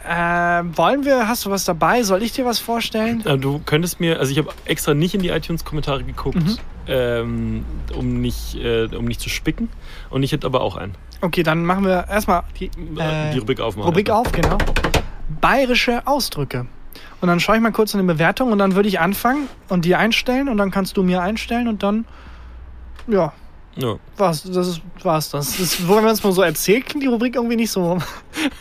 Ähm, 0.08 0.76
wollen 0.78 1.04
wir, 1.04 1.26
hast 1.28 1.44
du 1.44 1.50
was 1.50 1.64
dabei? 1.64 2.02
Soll 2.04 2.22
ich 2.22 2.32
dir 2.32 2.44
was 2.44 2.58
vorstellen? 2.58 3.24
Äh, 3.26 3.38
Du 3.38 3.58
könntest 3.64 3.98
mir, 4.00 4.18
also 4.20 4.30
ich 4.30 4.38
habe 4.38 4.50
extra 4.64 4.94
nicht 4.94 5.14
in 5.14 5.20
die 5.22 5.30
iTunes-Kommentare 5.30 6.04
geguckt, 6.04 6.36
Mhm. 6.36 6.56
ähm, 6.86 7.64
um, 7.96 8.20
nicht, 8.20 8.54
äh, 8.56 8.86
um 8.96 9.04
nicht 9.04 9.20
zu 9.20 9.28
spicken. 9.28 9.68
Und 10.10 10.22
ich 10.22 10.30
hätte 10.32 10.46
aber 10.46 10.60
auch 10.60 10.76
einen. 10.76 10.94
Okay, 11.22 11.42
dann 11.42 11.64
machen 11.64 11.84
wir 11.84 12.06
erstmal 12.08 12.42
die, 12.60 12.66
Äh, 12.98 13.30
äh, 13.30 13.32
die 13.32 13.38
Rubrik 13.38 13.60
aufmachen. 13.60 13.88
Rubrik 13.88 14.10
auf, 14.10 14.30
genau. 14.32 14.58
Bayerische 15.40 16.06
Ausdrücke. 16.06 16.66
Und 17.20 17.28
dann 17.28 17.40
schaue 17.40 17.56
ich 17.56 17.62
mal 17.62 17.72
kurz 17.72 17.94
in 17.94 18.00
die 18.00 18.06
Bewertung 18.06 18.52
und 18.52 18.58
dann 18.58 18.74
würde 18.74 18.88
ich 18.88 19.00
anfangen 19.00 19.48
und 19.68 19.84
die 19.84 19.96
einstellen 19.96 20.48
und 20.48 20.56
dann 20.58 20.70
kannst 20.70 20.96
du 20.96 21.02
mir 21.02 21.22
einstellen 21.22 21.66
und 21.66 21.82
dann, 21.82 22.04
ja, 23.08 23.32
Ja. 23.76 23.96
war's, 24.16 24.42
das 24.42 24.68
ist, 24.68 24.80
war's 25.02 25.30
das. 25.30 25.56
das 25.58 25.86
wo 25.86 26.00
wir 26.00 26.08
uns 26.08 26.22
mal 26.24 26.32
so 26.32 26.42
erzählt, 26.42 26.86
klingt 26.86 27.02
die 27.04 27.08
Rubrik 27.08 27.36
irgendwie 27.36 27.56
nicht 27.56 27.70
so. 27.70 27.98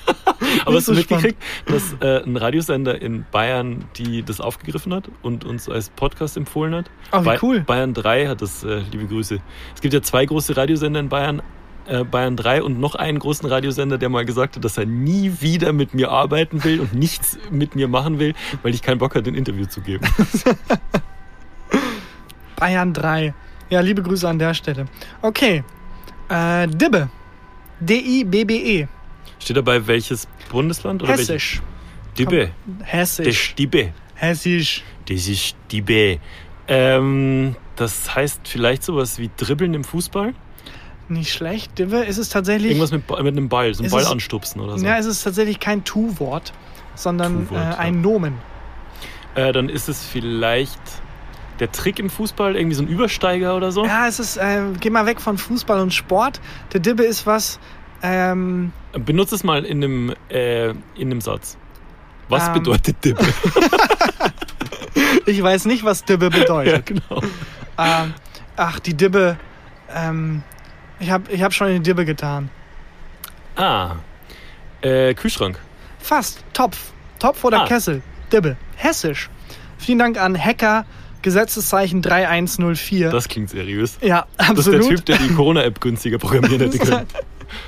Aber 0.65 0.75
hast 0.75 0.87
du 0.87 0.93
so 0.93 0.99
mitgekriegt, 0.99 1.41
dass 1.67 1.95
äh, 2.01 2.23
ein 2.23 2.35
Radiosender 2.37 3.01
in 3.01 3.25
Bayern 3.31 3.85
die 3.97 4.23
das 4.23 4.41
aufgegriffen 4.41 4.93
hat 4.93 5.09
und 5.21 5.45
uns 5.45 5.69
als 5.69 5.89
Podcast 5.89 6.35
empfohlen 6.37 6.75
hat? 6.75 6.89
Oh, 7.13 7.21
wie 7.21 7.25
Ba- 7.25 7.37
cool. 7.41 7.59
Bayern 7.61 7.93
3 7.93 8.27
hat 8.27 8.41
das, 8.41 8.63
äh, 8.63 8.81
liebe 8.91 9.05
Grüße. 9.07 9.39
Es 9.73 9.81
gibt 9.81 9.93
ja 9.93 10.01
zwei 10.01 10.25
große 10.25 10.57
Radiosender 10.57 10.99
in 10.99 11.09
Bayern. 11.09 11.41
Äh, 11.87 12.03
Bayern 12.03 12.35
3 12.35 12.63
und 12.63 12.79
noch 12.79 12.95
einen 12.95 13.19
großen 13.19 13.47
Radiosender, 13.47 13.97
der 13.99 14.09
mal 14.09 14.25
gesagt 14.25 14.55
hat, 14.55 14.65
dass 14.65 14.77
er 14.77 14.85
nie 14.85 15.33
wieder 15.39 15.71
mit 15.71 15.93
mir 15.93 16.09
arbeiten 16.11 16.63
will 16.63 16.79
und 16.81 16.93
nichts 16.95 17.37
mit 17.51 17.75
mir 17.75 17.87
machen 17.87 18.17
will, 18.19 18.33
weil 18.63 18.73
ich 18.73 18.81
keinen 18.81 18.97
Bock 18.97 19.13
hatte, 19.15 19.29
ein 19.29 19.35
Interview 19.35 19.65
zu 19.67 19.81
geben. 19.81 20.05
Bayern 22.55 22.93
3. 22.93 23.33
Ja, 23.69 23.79
liebe 23.81 24.01
Grüße 24.01 24.27
an 24.27 24.39
der 24.39 24.53
Stelle. 24.53 24.85
Okay. 25.21 25.63
Äh, 26.29 26.67
Dibbe. 26.67 27.09
D-I-B-B-E. 27.79 28.87
Steht 29.39 29.57
dabei 29.57 29.85
welches 29.87 30.27
Bundesland? 30.49 31.03
Oder 31.03 31.13
Hessisch. 31.13 31.61
Dibbe. 32.17 32.51
Das 32.79 32.87
Hessisch. 32.93 33.49
ist 33.49 33.59
Dibbe. 33.59 33.93
Hessisch. 34.15 34.83
Das 35.07 35.27
ist 35.27 35.55
Dibbe. 35.71 36.19
Ähm, 36.67 37.55
das 37.75 38.15
heißt 38.15 38.47
vielleicht 38.47 38.83
sowas 38.83 39.19
wie 39.19 39.29
Dribbeln 39.37 39.73
im 39.73 39.83
Fußball? 39.83 40.33
Nicht 41.09 41.31
schlecht. 41.33 41.77
Dibbe 41.77 41.97
ist 41.97 42.17
es 42.17 42.29
tatsächlich. 42.29 42.71
Irgendwas 42.71 42.91
mit, 42.91 43.07
mit 43.09 43.19
einem 43.19 43.49
Ball, 43.49 43.73
so 43.73 43.79
einen 43.81 43.87
Ist 43.87 43.91
Ball 43.91 44.01
es- 44.03 44.09
anstupsen 44.09 44.61
oder 44.61 44.77
so. 44.79 44.85
Ja, 44.85 44.97
es 44.97 45.05
ist 45.05 45.23
tatsächlich 45.23 45.59
kein 45.59 45.83
Tu-Wort, 45.83 46.53
sondern 46.95 47.47
Tu-Wort, 47.47 47.61
äh, 47.61 47.63
ja. 47.71 47.77
ein 47.77 48.01
Nomen. 48.01 48.35
Äh, 49.35 49.51
dann 49.51 49.69
ist 49.69 49.89
es 49.89 50.03
vielleicht 50.05 50.79
der 51.59 51.71
Trick 51.71 51.99
im 51.99 52.09
Fußball, 52.09 52.55
irgendwie 52.55 52.75
so 52.75 52.83
ein 52.83 52.87
Übersteiger 52.87 53.55
oder 53.55 53.71
so. 53.71 53.85
Ja, 53.85 54.07
es 54.07 54.19
ist, 54.19 54.37
äh, 54.37 54.61
geh 54.79 54.89
mal 54.89 55.05
weg 55.05 55.21
von 55.21 55.37
Fußball 55.37 55.79
und 55.79 55.93
Sport. 55.93 56.41
Der 56.73 56.79
Dibbe 56.79 57.03
ist 57.03 57.25
was, 57.25 57.59
ähm, 58.01 58.71
Benutze 58.93 59.35
es 59.35 59.43
mal 59.43 59.65
in 59.65 59.83
einem, 59.83 60.13
äh, 60.29 60.69
in 60.69 60.77
einem 60.97 61.21
Satz. 61.21 61.57
Was 62.29 62.47
Ähm. 62.47 62.53
bedeutet 62.53 63.03
Dibbe? 63.03 63.25
ich 65.25 65.41
weiß 65.41 65.65
nicht, 65.65 65.83
was 65.83 66.03
Dibbe 66.05 66.25
ja, 66.33 66.39
bedeutet. 66.39 66.85
genau. 66.85 67.21
ähm, 67.77 68.13
ach, 68.55 68.79
die 68.79 68.95
Dibbe, 68.95 69.37
ähm, 69.93 70.43
ich 70.99 71.11
habe 71.11 71.31
ich 71.31 71.41
hab 71.43 71.53
schon 71.53 71.67
in 71.67 71.75
die 71.83 71.89
Dibbe 71.89 72.05
getan. 72.05 72.49
Ah, 73.55 73.95
äh, 74.81 75.13
Kühlschrank. 75.13 75.59
Fast, 75.99 76.43
Topf. 76.53 76.91
Topf 77.19 77.43
oder 77.43 77.63
Ah. 77.63 77.67
Kessel. 77.67 78.01
Dibbe. 78.31 78.57
Hessisch. 78.75 79.29
Vielen 79.77 79.99
Dank 79.99 80.19
an 80.19 80.37
Hacker, 80.37 80.85
Gesetzeszeichen 81.25 82.03
3104. 82.03 83.09
Das 83.09 83.27
klingt 83.27 83.49
seriös. 83.49 83.97
ja, 83.99 84.27
Das 84.37 84.49
ist 84.49 84.57
absolut. 84.59 84.81
der 84.83 84.89
Typ, 84.89 85.05
der 85.07 85.17
die 85.17 85.33
Corona-App 85.33 85.81
günstiger 85.81 86.19
programmieren 86.19 86.61
hätte 86.61 86.77
können. 86.77 87.07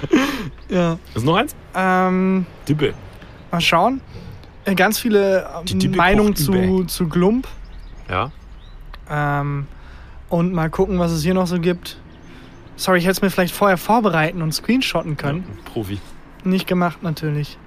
ja. 0.70 1.00
Ist 1.16 1.26
noch 1.26 1.36
eins? 1.36 1.56
Ähm, 1.74 2.46
Dibbe. 2.70 2.94
mal 3.52 3.60
schauen. 3.60 4.00
Äh, 4.66 4.76
Ganz 4.76 5.00
viele 5.00 5.50
ähm, 5.72 5.96
Meinungen 5.96 6.36
zu, 6.36 6.84
zu 6.86 7.10
Glump. 7.10 7.48
Ja. 8.08 8.32
Ähm, 9.10 9.66
und 10.30 10.54
mal 10.54 10.70
gucken, 10.70 11.00
was 11.00 11.12
es 11.12 11.24
hier 11.24 11.34
noch 11.34 11.48
so 11.48 11.60
gibt. 11.60 11.98
Sorry, 12.76 13.00
ich 13.00 13.06
hätte 13.06 13.14
es 13.14 13.22
mir 13.24 13.32
vielleicht 13.32 13.56
vorher 13.56 13.78
vorbereiten 13.78 14.44
und 14.44 14.54
screenshotten 14.54 15.18
können. 15.18 15.46
Profi. 15.66 15.98
Nicht 16.44 16.68
gemacht, 16.68 17.02
natürlich. 17.02 17.58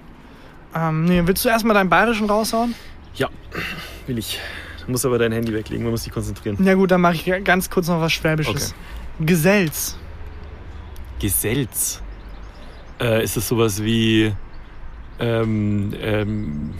Ähm, 0.72 1.04
nee, 1.06 1.22
willst 1.24 1.44
du 1.44 1.48
erstmal 1.48 1.74
deinen 1.74 1.90
Bayerischen 1.90 2.30
raushauen? 2.30 2.76
Ja, 3.16 3.28
will 4.06 4.18
ich. 4.18 4.38
Du 4.90 4.92
musst 4.94 5.06
aber 5.06 5.18
dein 5.18 5.30
Handy 5.30 5.52
weglegen, 5.52 5.84
man 5.84 5.92
muss 5.92 6.02
dich 6.02 6.12
konzentrieren. 6.12 6.56
Ja 6.64 6.74
gut, 6.74 6.90
dann 6.90 7.00
mache 7.00 7.14
ich 7.14 7.44
ganz 7.44 7.70
kurz 7.70 7.86
noch 7.86 8.00
was 8.00 8.12
Schwäbisches. 8.12 8.74
Gesells. 9.20 9.96
Geselz. 11.20 12.02
Äh, 13.00 13.22
ist 13.22 13.36
das 13.36 13.46
sowas 13.46 13.84
wie. 13.84 14.32
Ähm, 15.20 15.94
ähm, 16.02 16.74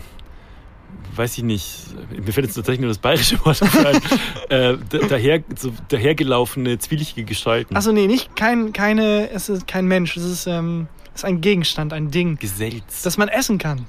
weiß 1.15 1.37
ich 1.37 1.45
nicht. 1.45 1.85
Mir 2.09 2.33
fällt 2.33 2.47
jetzt 2.47 2.55
tatsächlich 2.55 2.81
nur 2.81 2.89
das 2.89 2.97
bayerische 2.97 3.39
Wort 3.45 3.61
ein. 3.61 4.01
äh, 4.49 4.77
da- 4.89 5.07
daher, 5.07 5.41
so 5.55 5.71
dahergelaufene, 5.87 6.79
zwielichtige 6.79 7.23
Gestalten. 7.23 7.77
Achso, 7.77 7.93
nee, 7.93 8.07
nicht 8.07 8.35
kein, 8.35 8.73
keine, 8.73 9.29
es 9.31 9.47
ist 9.47 9.67
kein 9.67 9.85
Mensch, 9.85 10.17
es 10.17 10.25
ist, 10.25 10.47
ähm, 10.47 10.87
es 11.15 11.21
ist 11.21 11.25
ein 11.25 11.39
Gegenstand, 11.39 11.93
ein 11.93 12.11
Ding, 12.11 12.37
Geselz. 12.39 13.03
das 13.03 13.17
man 13.17 13.29
essen 13.29 13.57
kann. 13.57 13.85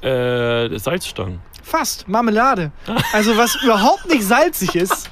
äh, 0.00 0.78
Salzstangen. 0.78 1.40
Fast, 1.66 2.06
Marmelade. 2.06 2.70
Also 3.12 3.36
was 3.36 3.56
überhaupt 3.56 4.06
nicht 4.06 4.22
salzig 4.22 4.76
ist. 4.76 5.10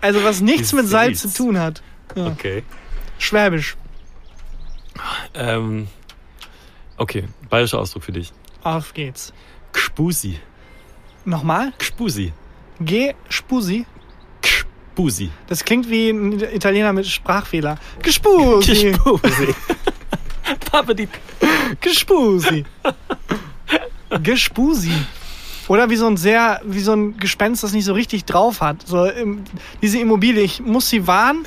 Also 0.00 0.24
was 0.24 0.40
nichts 0.40 0.72
mit 0.72 0.88
Salz 0.88 1.20
zu 1.20 1.32
tun 1.34 1.58
hat. 1.58 1.82
Ja. 2.16 2.28
Okay. 2.28 2.62
Schwäbisch. 3.18 3.76
Ähm, 5.34 5.88
okay, 6.96 7.28
bayerischer 7.50 7.78
Ausdruck 7.78 8.04
für 8.04 8.12
dich. 8.12 8.32
Auf 8.62 8.94
geht's. 8.94 9.34
Gspusi. 9.74 10.40
Nochmal. 11.26 11.74
Gspusi. 11.78 12.32
G. 12.80 13.14
Spusi. 13.28 13.84
Gspusi. 14.40 15.30
Das 15.46 15.62
klingt 15.62 15.90
wie 15.90 16.08
ein 16.08 16.40
Italiener 16.40 16.94
mit 16.94 17.06
Sprachfehler. 17.06 17.76
Gespusi. 18.02 18.92
Gspusi. 18.92 19.54
Papa 20.70 20.94
die. 20.94 21.08
Gespusi. 21.82 22.64
Gespusi. 24.22 24.92
Oder 25.68 25.88
wie 25.88 25.96
so 25.96 26.06
ein 26.06 26.16
sehr, 26.16 26.60
wie 26.64 26.80
so 26.80 26.92
ein 26.92 27.16
Gespenst, 27.16 27.62
das 27.62 27.72
nicht 27.72 27.84
so 27.86 27.94
richtig 27.94 28.24
drauf 28.26 28.60
hat. 28.60 28.86
So, 28.86 29.06
ähm, 29.06 29.44
diese 29.80 29.98
Immobilie, 29.98 30.42
ich 30.42 30.60
muss 30.60 30.90
sie 30.90 31.06
warnen. 31.06 31.44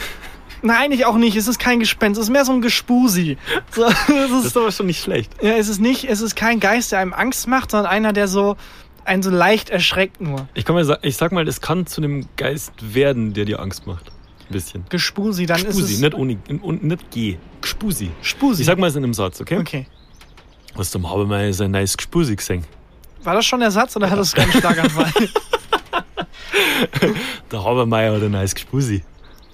Nein, 0.63 0.91
ich 0.91 1.05
auch 1.05 1.17
nicht. 1.17 1.35
Es 1.35 1.47
ist 1.47 1.59
kein 1.59 1.79
Gespenst. 1.79 2.19
Es 2.19 2.25
ist 2.27 2.31
mehr 2.31 2.43
so 2.43 2.51
ein 2.51 2.61
Gespusi. 2.61 3.37
So, 3.71 3.85
es 3.85 3.95
Das 4.07 4.31
ist, 4.31 4.45
ist 4.47 4.57
aber 4.57 4.71
schon 4.71 4.87
nicht 4.87 5.03
schlecht. 5.03 5.31
ja, 5.43 5.51
es 5.51 5.67
ist 5.69 5.79
nicht, 5.79 6.05
es 6.05 6.21
ist 6.21 6.35
kein 6.35 6.59
Geist, 6.59 6.91
der 6.91 6.99
einem 6.99 7.13
Angst 7.13 7.47
macht, 7.47 7.69
sondern 7.71 7.91
einer, 7.91 8.11
der 8.11 8.27
so 8.27 8.57
einen 9.05 9.21
so 9.21 9.29
leicht 9.29 9.69
erschreckt 9.69 10.19
nur. 10.19 10.49
Ich, 10.55 10.65
kann 10.65 10.75
mal, 10.75 10.97
ich 11.03 11.15
sag 11.15 11.31
mal, 11.31 11.47
es 11.47 11.61
kann 11.61 11.85
zu 11.85 12.01
einem 12.01 12.25
Geist 12.37 12.73
werden, 12.93 13.33
der 13.33 13.45
dir 13.45 13.59
Angst 13.59 13.85
macht. 13.85 14.11
Ein 14.49 14.53
bisschen. 14.53 14.85
Gespusi, 14.89 15.45
dann 15.45 15.57
ist 15.59 15.67
Gspusi, 15.67 15.93
es. 15.93 15.99
nicht 15.99 16.13
ohne 16.15 16.37
nicht 16.81 17.11
G. 17.11 17.37
Gspusi. 17.61 18.09
Spusi. 18.21 18.61
Ich 18.63 18.65
sag 18.65 18.79
mal 18.79 18.87
es 18.87 18.95
in 18.95 19.03
einem 19.03 19.13
Satz, 19.13 19.39
okay? 19.41 19.57
okay. 19.59 19.85
Was 20.77 20.91
zum 20.91 21.09
haben 21.09 21.29
wir 21.29 21.53
so 21.53 21.63
ein 21.63 21.71
neues 21.71 21.97
Gspusi 21.97 22.35
gesehen. 22.35 22.63
War 23.23 23.33
das 23.33 23.45
schon 23.45 23.59
der 23.59 23.71
Satz 23.71 23.95
oder 23.95 24.09
hat 24.09 24.19
das 24.19 24.31
keinen 24.33 24.51
Schlaganfall? 24.51 25.11
Der 27.51 27.63
Habermeier 27.63 28.13
hat 28.15 28.23
ein 28.23 28.31
neues 28.31 28.53
Gspusi. 28.55 29.03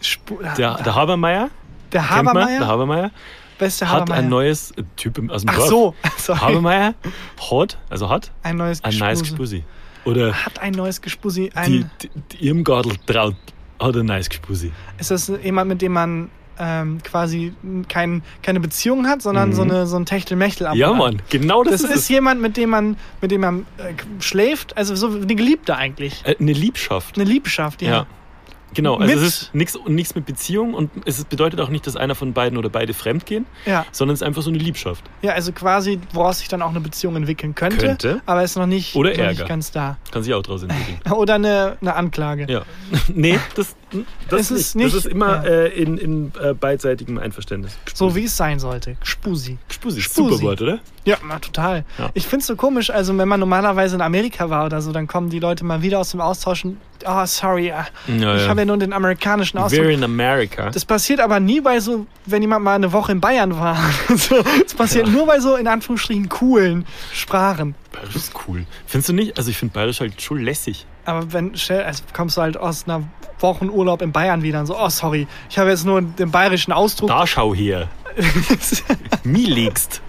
Spu 0.01 0.38
Der, 0.57 0.76
der 0.76 0.95
Habermeier, 0.95 1.49
der 1.91 2.01
man, 2.01 2.09
der 2.09 2.09
Habermeier? 2.09 2.67
Habermeier 2.67 3.11
ist 3.59 3.80
der 3.80 3.89
hat 3.89 4.01
Habermeier? 4.01 4.19
ein 4.24 4.30
neues 4.30 4.74
Typ 4.97 5.17
aus 5.32 5.41
dem 5.43 5.49
Ach 5.49 5.55
Dorf. 5.55 5.69
so, 5.69 5.95
sorry. 6.17 6.39
Habermeier 6.39 6.93
hat, 7.51 7.78
also 7.89 8.09
hat 8.09 8.32
Ein 8.43 8.57
neues 8.57 8.84
ein 8.84 8.97
neues 8.97 9.21
Gespusi. 9.21 9.63
Oder 10.03 10.34
Hat 10.34 10.59
ein 10.59 10.74
neues 10.74 10.99
Gespusi. 11.01 11.49
die, 11.49 11.55
Ein, 11.57 11.89
die, 12.01 12.09
die 12.34 12.47
Irmgardl 12.47 12.97
traut 13.05 13.36
hat 13.80 13.95
ein 13.95 14.05
neues 14.05 14.30
Gspusi. 14.30 14.71
ist 14.97 15.11
das 15.11 15.32
jemand, 15.41 15.69
mit 15.69 15.82
dem 15.82 15.93
man 15.93 16.30
ähm, 16.60 17.01
quasi 17.04 17.54
kein, 17.89 18.24
keine 18.41 18.60
Beziehung 18.60 19.08
hat, 19.08 19.22
sondern 19.22 19.49
Mhm. 19.49 19.54
so, 19.54 19.62
eine, 19.64 19.88
so 19.88 19.95
ein 19.97 20.06
Techtelmechtel 20.06 20.68
ab 20.68 20.76
Ja? 20.76 20.93
Mann, 20.93 21.22
genau 21.30 21.64
das, 21.64 21.82
Das, 21.82 21.89
ist, 21.91 21.95
es. 21.97 22.10
jemand, 22.10 22.41
mit 22.41 22.58
dem 22.58 22.70
man, 22.70 22.97
mit 23.22 23.32
dem 23.32 23.41
man 23.41 23.66
äh, 23.78 23.93
schläft, 24.22 24.78
also 24.78 24.95
so 24.95 25.08
eine 25.08 25.26
Geliebte 25.36 25.76
eigentlich. 25.76 26.22
Äh, 26.26 26.36
Eine 26.39 26.54
Liebschaft. 26.54 27.16
Eine 27.18 27.26
Liebschaft, 27.30 27.82
ja. 27.82 27.89
Ja. 27.89 28.08
Genau, 28.76 28.95
also 28.95 29.06
Mit- 29.14 29.24
es 29.24 29.41
ist 29.43 29.54
nichts 29.54 29.78
nichts 29.88 30.16
mit 30.16 30.26
Beziehung 30.26 30.74
und 30.74 30.89
es 31.06 31.20
ist- 31.20 31.30
bedeutet 31.30 31.60
auch 31.62 31.70
nicht, 31.70 31.86
dass 31.86 31.95
einer 31.95 32.16
von 32.16 32.34
beiden 32.34 32.58
oder 32.58 32.70
beide 32.70 32.95
fremd 32.95 33.28
gehen, 33.28 33.45
Ja, 33.68 33.86
sondern 33.91 34.16
es 34.16 34.22
ist 34.22 34.28
einfach 34.28 34.41
so 34.41 34.49
eine 34.49 34.58
Liebschaft. 34.58 35.04
ja, 35.22 35.34
also 35.34 35.51
quasi, 35.51 35.99
woraus 36.12 36.39
sich 36.39 36.47
dann 36.47 36.64
auch 36.64 36.72
eine 36.72 36.80
Beziehung 36.80 37.16
entwickeln 37.16 37.54
könnte, 37.54 37.86
Könnte. 37.86 38.22
aber 38.26 38.43
ist 38.43 38.56
noch 38.56 38.66
nicht, 38.66 38.95
Oder 38.95 39.12
noch 39.12 39.18
Ärger. 39.20 39.30
nicht 39.32 39.47
ganz 39.47 39.70
da. 39.70 39.97
Kann 40.10 40.24
sich 40.24 40.34
auch 40.34 40.41
draus 40.41 40.64
entwickeln. 40.64 40.99
Oder 41.14 41.36
eine, 41.36 41.78
eine 41.82 41.93
Anklage. 41.95 42.47
Ja. 42.49 42.64
nee, 43.14 43.38
das, 43.54 43.76
das, 44.30 44.41
Es 44.41 44.52
nicht. 44.52 44.60
ist 44.62 44.76
nicht- 44.76 44.96
das 44.96 45.06
ist 45.06 45.12
immer 45.12 45.44
ja. 45.46 45.50
äh, 45.66 45.68
in, 45.70 45.98
in 45.98 46.32
äh, 46.41 46.54
beidseitigem 46.54 47.18
Einverständnis. 47.18 47.78
So 47.94 48.16
wie 48.16 48.26
es 48.26 48.36
sein 48.36 48.60
sollte. 48.60 48.96
Spusi. 49.04 49.58
Spusi. 49.70 50.02
Spusi. 50.02 50.30
Super 50.36 50.41
Wort, 50.44 50.62
oder? 50.62 50.80
Ja, 51.06 51.18
na, 51.28 51.39
total. 51.39 51.84
Ja. 51.98 52.10
Ich 52.14 52.28
find's 52.28 52.48
so 52.48 52.56
komisch, 52.56 52.89
also 52.89 53.18
wenn 53.18 53.28
man 53.28 53.39
normalerweise 53.39 53.96
in 53.96 54.02
Amerika 54.02 54.50
war 54.50 54.66
oder 54.66 54.82
so, 54.82 54.91
dann 54.94 55.06
kommen 55.08 55.30
die 55.30 55.39
Leute 55.39 55.66
mal 55.66 55.82
wieder 55.82 56.00
aus 56.00 56.12
dem 56.12 56.22
Austauschen. 56.22 56.78
Oh, 57.06 57.26
sorry, 57.26 57.72
ah, 57.74 57.86
Ja, 58.08 58.38
ich 58.38 58.48
habe 58.48 58.62
ja 58.62 58.66
nur 58.66 58.78
den 58.78 58.94
amerikanischen 58.94 59.58
Ausdruck. 59.58 59.82
We're 59.84 59.89
in 59.89 60.04
America. 60.06 60.70
Das 60.70 60.86
passiert 60.86 61.20
aber 61.20 61.41
nie 61.41 61.60
bei 61.60 61.82
so, 61.82 62.08
wenn 62.26 62.41
jemand 62.41 62.64
mal 62.64 62.76
eine 62.76 62.94
Woche 62.94 63.12
in 63.12 63.20
Bayern 63.20 63.58
war. 63.60 63.78
das 64.08 64.74
passiert 64.74 65.08
nur 65.10 65.26
bei 65.28 65.41
so 65.41 65.56
in 65.58 65.68
Anführungsstrichen 65.68 66.30
coolen 66.30 66.86
Sprachen. 67.12 67.76
Bayerisch 67.91 68.16
ist 68.16 68.32
cool. 68.48 68.66
Findest 68.88 69.10
du 69.10 69.14
nicht? 69.14 69.38
Also 69.38 69.50
ich 69.50 69.58
finde 69.58 69.74
Bayerisch 69.74 70.00
halt 70.00 70.22
schon 70.22 70.39
lässig. 70.41 70.86
Aber 71.06 71.32
wenn, 71.34 71.51
also 71.54 72.04
kommst 72.14 72.38
du 72.38 72.41
halt 72.41 72.58
aus 72.58 72.86
einer 72.88 73.04
Wochenurlaub 73.39 74.01
in 74.01 74.12
Bayern 74.12 74.41
wieder 74.41 74.60
und 74.62 74.68
so, 74.68 74.78
oh 74.80 74.89
sorry, 74.89 75.28
ich 75.49 75.58
habe 75.60 75.70
jetzt 75.70 75.86
nur 75.86 76.01
den 76.01 76.32
bayerischen 76.32 76.72
Ausdruck. 76.72 77.10
Da 77.10 77.28
schau 77.28 77.54
her. 77.54 77.89
Mi 79.24 79.45
legst. 79.45 80.01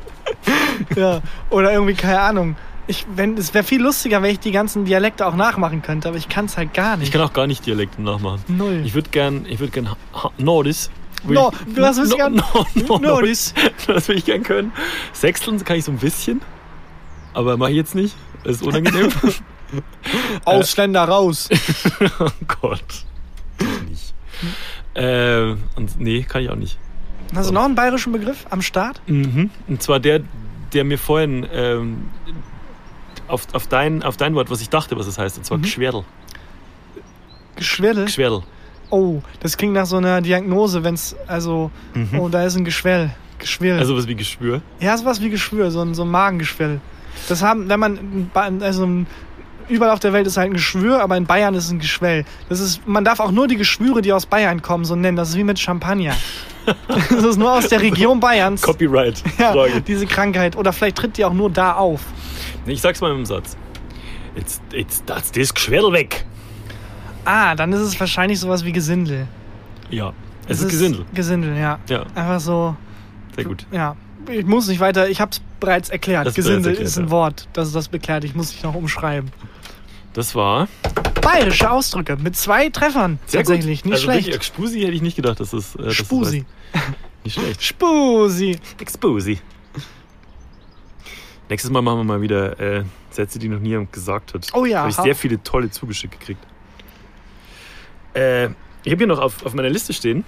ja. 0.97 1.21
Oder 1.51 1.73
irgendwie, 1.73 1.95
keine 1.95 2.21
Ahnung. 2.21 2.57
Ich, 2.87 3.07
wenn, 3.17 3.37
es 3.39 3.55
wäre 3.55 3.65
viel 3.65 3.81
lustiger, 3.83 4.21
wenn 4.23 4.31
ich 4.31 4.41
die 4.41 4.53
ganzen 4.53 4.85
Dialekte 4.85 5.27
auch 5.27 5.35
nachmachen 5.35 5.81
könnte, 5.81 6.09
aber 6.09 6.19
ich 6.19 6.29
kann 6.29 6.45
es 6.45 6.57
halt 6.59 6.75
gar 6.75 6.97
nicht. 6.99 7.07
Ich 7.09 7.13
kann 7.13 7.23
auch 7.23 7.33
gar 7.33 7.47
nicht 7.47 7.65
Dialekte 7.65 8.03
nachmachen. 8.03 8.43
Null. 8.47 8.83
Ich 8.85 8.95
würde 8.95 9.09
gern, 9.11 9.47
ich 9.49 9.59
würde 9.59 9.73
gern 9.73 9.89
Nordis. 10.37 10.91
will 11.25 11.35
No, 11.35 11.51
ich- 11.67 11.81
was 11.81 11.97
willst 11.97 12.13
du 12.13 12.17
gern? 12.17 12.35
No, 12.35 12.45
no, 12.75 12.83
no, 12.89 12.99
Nordis. 12.99 13.55
Das 13.87 14.07
will 14.09 14.19
ich 14.19 14.27
gern 14.27 14.43
können. 14.43 14.73
Sechsteln 15.15 15.65
kann 15.65 15.77
ich 15.79 15.85
so 15.87 15.93
ein 15.93 15.99
bisschen. 15.99 16.43
Aber 17.33 17.57
mache 17.57 17.71
ich 17.71 17.77
jetzt 17.77 17.95
nicht. 17.95 18.15
Das 18.45 18.57
ist 18.57 18.63
unangenehm. 18.63 19.09
Ausländer 20.45 21.05
raus. 21.05 21.49
oh 22.21 22.29
Gott. 22.61 22.85
Nicht. 23.89 24.15
Äh, 24.95 25.57
und 25.77 25.99
nee, 25.99 26.23
kann 26.23 26.43
ich 26.43 26.51
auch 26.51 26.57
nicht. 26.57 26.79
Hast 27.35 27.49
du 27.51 27.55
noch 27.55 27.65
einen 27.65 27.75
bayerischen 27.75 28.13
Begriff 28.13 28.47
am 28.51 28.63
Start? 28.63 29.01
Mhm. 29.07 29.51
Und 29.67 29.83
zwar 29.83 29.99
der, 30.01 30.21
der 30.73 30.85
mir 30.85 30.99
vorhin 30.99 31.47
ähm, 31.53 32.09
auf, 33.27 33.47
auf, 33.55 33.67
dein, 33.67 34.03
auf 34.03 34.17
dein 34.17 34.35
Wort, 34.35 34.51
was 34.51 34.61
ich 34.61 34.69
dachte, 34.71 34.97
was 34.97 35.07
es 35.07 35.19
heißt, 35.19 35.39
und 35.39 35.45
zwar 35.45 35.59
Mhm. 35.59 35.63
Geschwerdel. 35.63 36.05
Geschwelle? 37.57 38.05
Geschwerdel. 38.05 38.43
Oh, 38.91 39.23
das 39.41 39.57
klingt 39.57 39.73
nach 39.73 39.87
so 39.87 39.97
einer 39.97 40.21
Diagnose, 40.21 40.85
wenn 40.85 40.95
es, 40.95 41.17
also, 41.27 41.71
Mhm. 41.95 42.19
oh, 42.21 42.29
da 42.29 42.45
ist 42.45 42.57
ein 42.57 42.65
Geschwell. 42.65 43.15
Geschwirr. 43.39 43.79
Also 43.79 43.97
was 43.97 44.07
wie 44.07 44.15
Geschwür. 44.15 44.63
ja, 44.81 44.97
sowas 44.97 45.21
wie 45.21 45.29
Geschwür, 45.31 45.71
so 45.71 45.81
ein, 45.83 45.95
so 45.95 46.03
ein 46.03 46.11
Magengeschwell. 46.11 46.81
Das 47.29 47.43
haben, 47.43 47.69
wenn 47.69 47.81
man, 47.81 48.31
also 48.61 48.85
ein- 48.87 49.07
überall 49.69 49.93
auf 49.93 50.01
der 50.01 50.13
Welt 50.13 50.27
ist 50.27 50.37
halt 50.37 50.51
ein 50.51 50.55
Geschwür, 50.55 51.03
aber 51.03 51.17
in 51.17 51.27
Bayern 51.27 51.55
ist 51.55 51.67
es 51.67 51.71
ein 51.71 51.79
Geschwell. 51.79 52.25
Das 52.49 52.61
ist, 52.61 52.87
man 52.87 53.05
darf 53.05 53.21
auch 53.21 53.31
nur 53.31 53.49
die 53.49 53.57
Geschwüre, 53.57 54.03
die 54.03 54.13
aus 54.13 54.27
Bayern 54.27 54.63
kommen, 54.63 54.85
so 54.85 54.97
nennen. 54.97 55.17
Das 55.17 55.31
ist 55.31 55.37
wie 55.37 55.45
mit 55.45 55.59
Champagner. 55.59 56.15
das 56.89 57.23
ist 57.23 57.37
nur 57.37 57.53
aus 57.53 57.69
der 57.69 57.81
Region 57.81 58.21
Bayerns. 58.21 58.63
Copyright. 58.63 59.23
Ja, 59.39 59.55
diese 59.87 60.07
Krankheit. 60.07 60.57
Oder 60.57 60.73
vielleicht 60.73 60.97
tritt 60.97 61.17
die 61.17 61.25
auch 61.25 61.33
nur 61.33 61.51
da 61.51 61.75
auf. 61.75 62.01
Ich 62.67 62.81
sag's 62.81 63.01
mal 63.01 63.13
im 63.13 63.27
Satz. 63.27 63.57
Jetzt, 64.37 64.63
jetzt, 64.73 65.03
das, 65.07 65.31
das 65.33 65.55
Geschwerdel 65.55 65.93
weg. 65.93 66.25
Ah, 67.25 67.55
dann 67.55 67.73
ist 67.73 67.81
es 67.81 67.99
wahrscheinlich 67.99 68.41
sowas 68.41 68.65
wie 68.65 68.73
Gesindel. 68.73 69.27
Ja. 69.91 70.13
Es 70.49 70.61
ist 70.61 70.71
Gesindel. 70.71 71.05
Gesindel, 71.15 71.57
ja. 71.57 71.79
Ja, 71.89 72.05
Einfach 72.15 72.41
so, 72.41 72.77
sehr 73.35 73.45
gut. 73.45 73.67
ja. 73.71 73.97
Ich 74.31 74.47
muss 74.47 74.69
nicht 74.69 74.81
weiter, 74.81 75.09
ich 75.09 75.21
habe 75.21 75.33
es 75.33 75.43
bereits 75.61 75.91
erklärt. 75.91 76.27
Du 76.27 76.33
Gesindel 76.33 76.63
bereits 76.63 76.67
erklärt, 76.79 76.89
ist 76.89 76.99
ein 76.99 77.05
ja. 77.05 77.11
Wort, 77.11 77.49
das 77.53 77.69
ist 77.69 77.77
das 77.77 77.89
beklärt. 77.89 78.25
Ich 78.25 78.35
muss 78.35 78.51
nicht 78.53 78.65
noch 78.65 78.75
umschreiben. 78.75 79.31
Das 80.15 80.35
war 80.35 80.69
Bayerische 81.21 81.71
Ausdrücke 81.71 82.17
mit 82.17 82.37
zwei 82.37 82.69
Treffern. 82.71 83.19
sehr 83.27 83.41
tatsächlich, 83.41 83.83
gut. 83.83 83.87
nicht 83.87 83.95
also 83.95 84.05
schlecht. 84.05 84.27
Wirklich, 84.29 84.43
Spusi 84.47 84.81
hätte 84.81 84.93
ich 84.93 85.03
nicht 85.03 85.17
gedacht, 85.17 85.41
dass 85.41 85.53
es. 85.53 85.75
Äh, 85.77 85.91
Spusi. 85.91 86.45
heißt. 86.75 86.87
Nicht 87.25 87.35
schlecht. 87.35 87.63
Spusi. 87.65 88.59
Expusi. 88.79 89.39
Nächstes 91.49 91.71
Mal 91.71 91.83
machen 91.83 91.99
wir 92.01 92.05
mal 92.05 92.21
wieder 92.21 92.59
äh, 92.61 92.85
Sätze, 93.11 93.39
die 93.39 93.49
noch 93.49 93.59
nie 93.61 93.71
jemand 93.71 93.93
gesagt 93.93 94.35
hat. 94.35 94.49
Oh 94.55 94.65
ja, 94.65 94.81
Habe 94.81 94.91
ich 94.91 94.97
sehr 94.97 95.15
viele 95.15 95.43
tolle 95.43 95.71
zugeschickt 95.71 96.19
gekriegt. 96.19 96.41
Äh, 98.15 98.47
ich 98.85 98.93
habe 98.93 98.99
hier 98.99 99.07
noch 99.07 99.19
auf, 99.21 99.45
auf 99.45 99.55
meiner 99.55 99.71
Liste 99.71 99.93
stehen. 99.93 100.25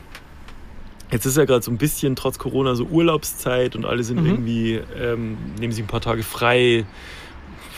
Jetzt 1.10 1.24
ist 1.24 1.36
ja 1.36 1.44
gerade 1.44 1.62
so 1.62 1.70
ein 1.70 1.78
bisschen 1.78 2.16
trotz 2.16 2.38
Corona 2.38 2.74
so 2.74 2.84
Urlaubszeit 2.84 3.76
und 3.76 3.84
alle 3.84 4.02
sind 4.02 4.20
Mhm. 4.20 4.26
irgendwie, 4.26 4.74
ähm, 4.98 5.36
nehmen 5.58 5.72
sich 5.72 5.84
ein 5.84 5.86
paar 5.86 6.00
Tage 6.00 6.22
frei 6.22 6.84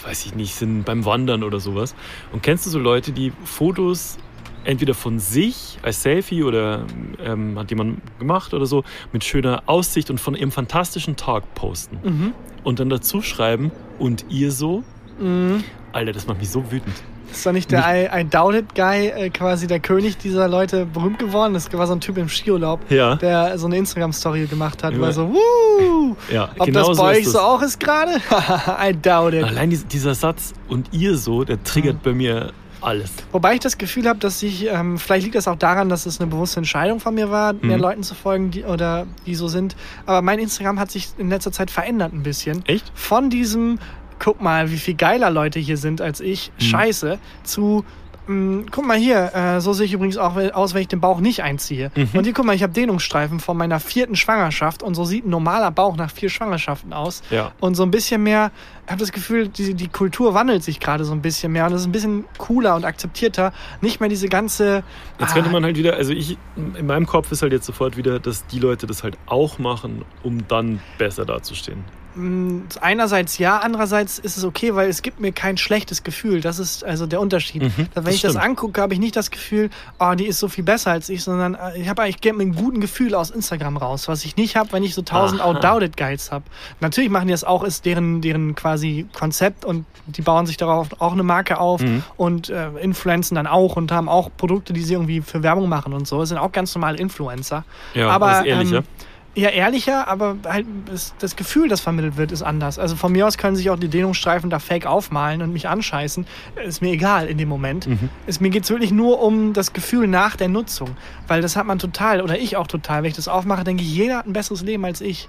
weiß 0.09 0.25
ich 0.25 0.35
nicht, 0.35 0.55
sind 0.55 0.85
beim 0.85 1.05
Wandern 1.05 1.43
oder 1.43 1.61
sowas. 1.61 1.95
Und 2.33 2.43
kennst 2.43 2.65
du 2.65 2.71
so 2.71 2.79
Leute, 2.79 3.13
die 3.13 3.33
Fotos 3.45 4.17
entweder 4.65 4.95
von 4.95 5.19
sich 5.19 5.79
als 5.83 6.03
Selfie 6.03 6.43
oder 6.43 6.85
ähm, 7.23 7.59
hat 7.59 7.71
jemand 7.71 8.01
gemacht 8.19 8.55
oder 8.55 8.67
so, 8.67 8.85
mit 9.13 9.23
schöner 9.25 9.63
Aussicht 9.67 10.11
und 10.11 10.19
von 10.19 10.35
ihrem 10.35 10.51
fantastischen 10.51 11.17
Tag 11.17 11.55
posten. 11.55 11.99
Mhm. 12.03 12.35
Und 12.65 12.81
dann 12.81 12.89
dazu 12.89 13.23
schreiben, 13.23 13.71
und 13.99 14.25
ihr 14.31 14.51
so? 14.53 14.83
Mhm. 15.19 15.65
Alter, 15.93 16.13
das 16.13 16.27
macht 16.27 16.39
mich 16.39 16.51
so 16.51 16.71
wütend. 16.71 16.95
Ist 17.31 17.45
doch 17.47 17.53
nicht 17.53 17.71
der 17.71 17.85
I, 17.87 18.21
I 18.21 18.25
Doubt 18.25 18.55
It 18.55 18.75
Guy 18.75 19.09
äh, 19.09 19.31
quasi 19.31 19.67
der 19.67 19.81
König 19.81 20.17
dieser 20.19 20.49
Leute 20.49 20.87
berühmt 20.87 21.19
geworden? 21.19 21.55
Das 21.55 21.73
war 21.73 21.87
so 21.87 21.93
ein 21.95 22.01
Typ 22.01 22.19
im 22.19 22.29
Skiurlaub, 22.29 22.81
Ja. 22.91 23.17
der 23.17 23.59
so 23.59 23.67
eine 23.67 23.77
Instagram-Story 23.77 24.47
gemacht 24.47 24.83
hat. 24.83 24.95
Ja. 24.95 25.01
War 25.01 25.13
so, 25.13 25.29
wuh! 25.31 26.17
Ja, 26.33 26.51
Ob 26.59 26.67
genau 26.67 26.89
das 26.89 26.97
so 26.97 27.03
bei 27.03 27.19
ist 27.19 27.27
euch 27.29 27.33
so 27.33 27.39
auch 27.41 27.63
ist 27.63 27.79
gerade? 27.81 28.13
I 28.83 28.95
doubt 28.95 29.35
it. 29.35 29.45
Allein 29.45 29.71
dies- 29.71 29.87
dieser 29.87 30.15
Satz, 30.15 30.53
und 30.69 30.89
ihr 30.93 31.17
so, 31.17 31.45
der 31.45 31.63
triggert 31.63 32.03
bei 32.03 32.13
mir 32.13 32.53
alles. 32.81 33.11
Wobei 33.33 33.55
ich 33.55 33.61
das 33.61 33.77
Gefühl 33.77 34.07
habe, 34.09 34.21
dass 34.21 34.41
ich, 34.43 34.67
ähm, 34.69 34.99
vielleicht 34.99 35.25
liegt 35.25 35.35
das 35.35 35.49
auch 35.49 35.57
daran, 35.57 35.89
dass 35.89 36.07
es 36.07 36.21
eine 36.21 36.31
bewusste 36.31 36.59
Entscheidung 36.61 37.01
von 37.01 37.13
mir 37.15 37.29
war, 37.31 37.53
mehr 37.53 37.77
Mhm. 37.77 37.83
Leuten 37.83 38.03
zu 38.05 38.15
folgen, 38.15 38.51
die 38.53 38.63
oder 38.65 39.07
die 39.27 39.35
so 39.35 39.49
sind. 39.49 39.75
Aber 40.07 40.23
mein 40.23 40.39
Instagram 40.39 40.79
hat 40.79 40.91
sich 40.93 41.09
in 41.19 41.29
letzter 41.29 41.51
Zeit 41.51 41.71
verändert 41.73 42.13
ein 42.13 42.23
bisschen. 42.23 42.65
Echt? 42.67 42.91
Von 42.95 43.31
diesem, 43.31 43.81
guck 44.19 44.41
mal, 44.41 44.71
wie 44.71 44.79
viel 44.79 44.95
geiler 44.95 45.31
Leute 45.31 45.59
hier 45.59 45.77
sind 45.77 46.01
als 46.01 46.21
ich, 46.21 46.51
Mhm. 46.59 46.65
scheiße, 46.65 47.19
zu 47.45 47.85
mh, 48.27 48.67
guck 48.71 48.87
mal 48.87 48.99
hier, 48.99 49.35
äh, 49.35 49.61
so 49.63 49.73
sehe 49.73 49.87
ich 49.87 49.95
übrigens 49.95 50.19
auch 50.19 50.37
aus, 50.53 50.75
wenn 50.75 50.83
ich 50.83 50.89
den 50.89 51.01
Bauch 51.01 51.21
nicht 51.21 51.43
einziehe. 51.43 51.91
Mhm. 51.97 52.11
Und 52.13 52.25
hier, 52.25 52.35
guck 52.35 52.45
mal, 52.45 52.55
ich 52.55 52.63
habe 52.63 52.75
Dehnungsstreifen 52.75 53.41
von 53.41 53.57
meiner 53.57 53.81
vierten 53.81 54.17
Schwangerschaft 54.17 54.83
und 54.83 54.95
so 54.95 55.05
sieht 55.07 55.25
ein 55.25 55.31
normaler 55.31 55.71
Bauch 55.71 55.97
nach 55.97 56.11
vier 56.11 56.29
Schwangerschaften 56.29 56.93
aus. 56.93 57.23
Ja. 57.31 57.53
Und 57.59 57.75
so 57.75 57.85
ein 57.85 57.91
bisschen 57.91 58.23
mehr, 58.23 58.51
ich 58.85 58.91
habe 58.93 59.01
das 59.01 59.13
Gefühl, 59.13 59.49
die, 59.49 59.73
die 59.73 59.89
Kultur 59.89 60.35
wandelt 60.35 60.63
sich 60.63 60.79
gerade 60.79 61.05
so 61.05 61.13
ein 61.13 61.23
bisschen 61.23 61.53
mehr 61.53 61.65
und 61.67 61.73
es 61.73 61.81
ist 61.81 61.87
ein 61.87 61.93
bisschen 61.93 62.25
cooler 62.37 62.77
und 62.77 62.85
akzeptierter. 62.85 63.53
Nicht 63.81 63.99
mehr 64.01 64.11
diese 64.11 64.29
ganze. 64.29 64.83
Jetzt 65.19 65.31
ah, 65.31 65.35
könnte 65.35 65.49
man 65.51 65.65
halt 65.65 65.79
wieder, 65.79 65.95
also 65.95 66.13
ich, 66.13 66.37
in 66.57 66.87
meinem 66.87 67.07
Kopf 67.07 67.33
ist 67.33 67.41
halt 67.41 67.53
jetzt 67.53 67.65
sofort 67.65 67.97
wieder, 67.97 68.19
dass 68.21 68.47
die 68.47 68.59
Leute 68.59 68.87
das 68.87 69.03
halt 69.03 69.17
auch 69.25 69.59
machen, 69.59 70.05
um 70.23 70.47
dann 70.49 70.81
besser 70.99 71.25
dazustehen. 71.25 71.83
Einerseits 72.81 73.39
ja, 73.39 73.59
andererseits 73.59 74.19
ist 74.19 74.37
es 74.37 74.45
okay, 74.45 74.75
weil 74.75 74.89
es 74.89 75.03
gibt 75.03 75.21
mir 75.21 75.33
kein 75.33 75.57
schlechtes 75.57 76.03
Gefühl. 76.03 76.41
Das 76.41 76.59
ist 76.59 76.85
also 76.85 77.07
der 77.07 77.21
Unterschied. 77.21 77.63
Mhm, 77.63 77.73
Wenn 77.95 78.05
das 78.05 78.15
ich 78.15 78.21
das 78.23 78.33
stimmt. 78.33 78.45
angucke, 78.45 78.81
habe 78.81 78.95
ich 78.95 79.01
nicht 79.01 79.17
das 79.17 79.31
Gefühl, 79.31 79.71
oh, 79.99 80.15
die 80.15 80.27
ist 80.27 80.39
so 80.39 80.49
viel 80.49 80.65
besser 80.65 80.91
als 80.91 81.09
ich, 81.09 81.23
sondern 81.25 81.55
äh, 81.55 81.79
ich 81.81 81.89
habe 81.89 82.03
eigentlich 82.03 82.23
mit 82.33 82.41
einem 82.43 82.55
guten 82.55 82.81
Gefühl 82.81 83.15
aus 83.15 83.31
Instagram 83.31 83.77
raus, 83.77 84.09
was 84.09 84.25
ich 84.25 84.37
nicht 84.37 84.57
habe, 84.57 84.73
wenn 84.73 84.83
ich 84.83 84.95
so 84.95 85.03
1000 85.03 85.41
Aha. 85.41 85.49
Outdoubted 85.51 85.97
Guides 85.97 86.33
habe. 86.33 86.45
Natürlich 86.81 87.11
machen 87.11 87.29
die 87.29 87.33
das 87.33 87.45
auch, 87.45 87.63
ist 87.65 87.85
deren, 87.85 88.21
deren 88.21 88.55
quasi 88.55 89.07
Konzept 89.13 89.65
und 89.65 89.85
die 90.07 90.23
bauen 90.23 90.47
sich 90.47 90.57
darauf 90.57 90.89
auch 91.01 91.13
eine 91.13 91.23
Marke 91.23 91.59
auf 91.59 91.81
Mhm. 91.83 92.03
und 92.17 92.49
äh, 92.51 92.71
influenzen 92.81 93.35
dann 93.37 93.47
auch 93.47 93.77
und 93.77 93.93
haben 93.93 94.09
auch 94.09 94.31
Produkte, 94.37 94.73
die 94.73 94.83
sie 94.83 94.95
irgendwie 94.95 95.21
für 95.21 95.43
Werbung 95.43 95.69
machen 95.69 95.93
und 95.93 96.09
so. 96.09 96.21
Das 96.21 96.31
sind 96.31 96.39
auch 96.39 96.51
ganz 96.53 96.75
normale 96.75 96.99
Influencer. 96.99 97.65
Ja, 97.95 98.09
aber 98.11 98.29
das 98.29 98.41
ist 98.41 98.47
ehrlicher. 98.47 98.77
Ähm, 98.79 98.85
ja, 98.85 99.07
ehrlicher, 99.47 100.09
aber 100.09 100.37
halt 100.45 100.67
das 101.19 101.37
Gefühl, 101.37 101.69
das 101.69 101.81
vermittelt 101.81 102.17
wird, 102.17 102.33
ist 102.33 102.43
anders. 102.43 102.79
Also 102.79 102.97
von 102.97 103.13
mir 103.13 103.27
aus 103.27 103.39
können 103.39 103.57
sich 103.57 103.71
auch 103.71 103.79
die 103.79 103.89
Dehnungsstreifen 103.89 104.51
da 104.51 104.59
fake 104.59 104.87
aufmalen 104.87 105.43
und 105.43 105.53
mich 105.53 105.69
anscheißen. 105.69 106.27
Ist 106.67 106.83
mir 106.83 106.91
egal 106.91 107.27
in 107.27 107.39
dem 107.39 107.49
Moment. 107.49 107.87
Mhm. 107.87 108.09
Es, 108.27 108.41
mir 108.41 108.51
geht 108.51 108.65
es 108.65 108.71
wirklich 108.71 108.91
nur 108.91 109.23
um 109.23 109.53
das 109.53 109.73
Gefühl 109.73 110.07
nach 110.09 110.37
der 110.37 110.49
Nutzung. 110.49 110.91
Weil 111.27 111.43
das 111.43 111.57
hat 111.57 111.67
man 111.67 111.79
total, 111.79 112.21
oder 112.21 112.39
ich 112.39 112.57
auch 112.57 112.67
total. 112.67 113.03
Wenn 113.03 113.11
ich 113.11 113.17
das 113.17 113.29
aufmache, 113.29 113.65
denke 113.65 113.83
ich, 113.83 113.95
jeder 113.95 114.19
hat 114.19 114.27
ein 114.27 114.33
besseres 114.33 114.63
Leben 114.63 114.85
als 114.85 115.01
ich. 115.01 115.29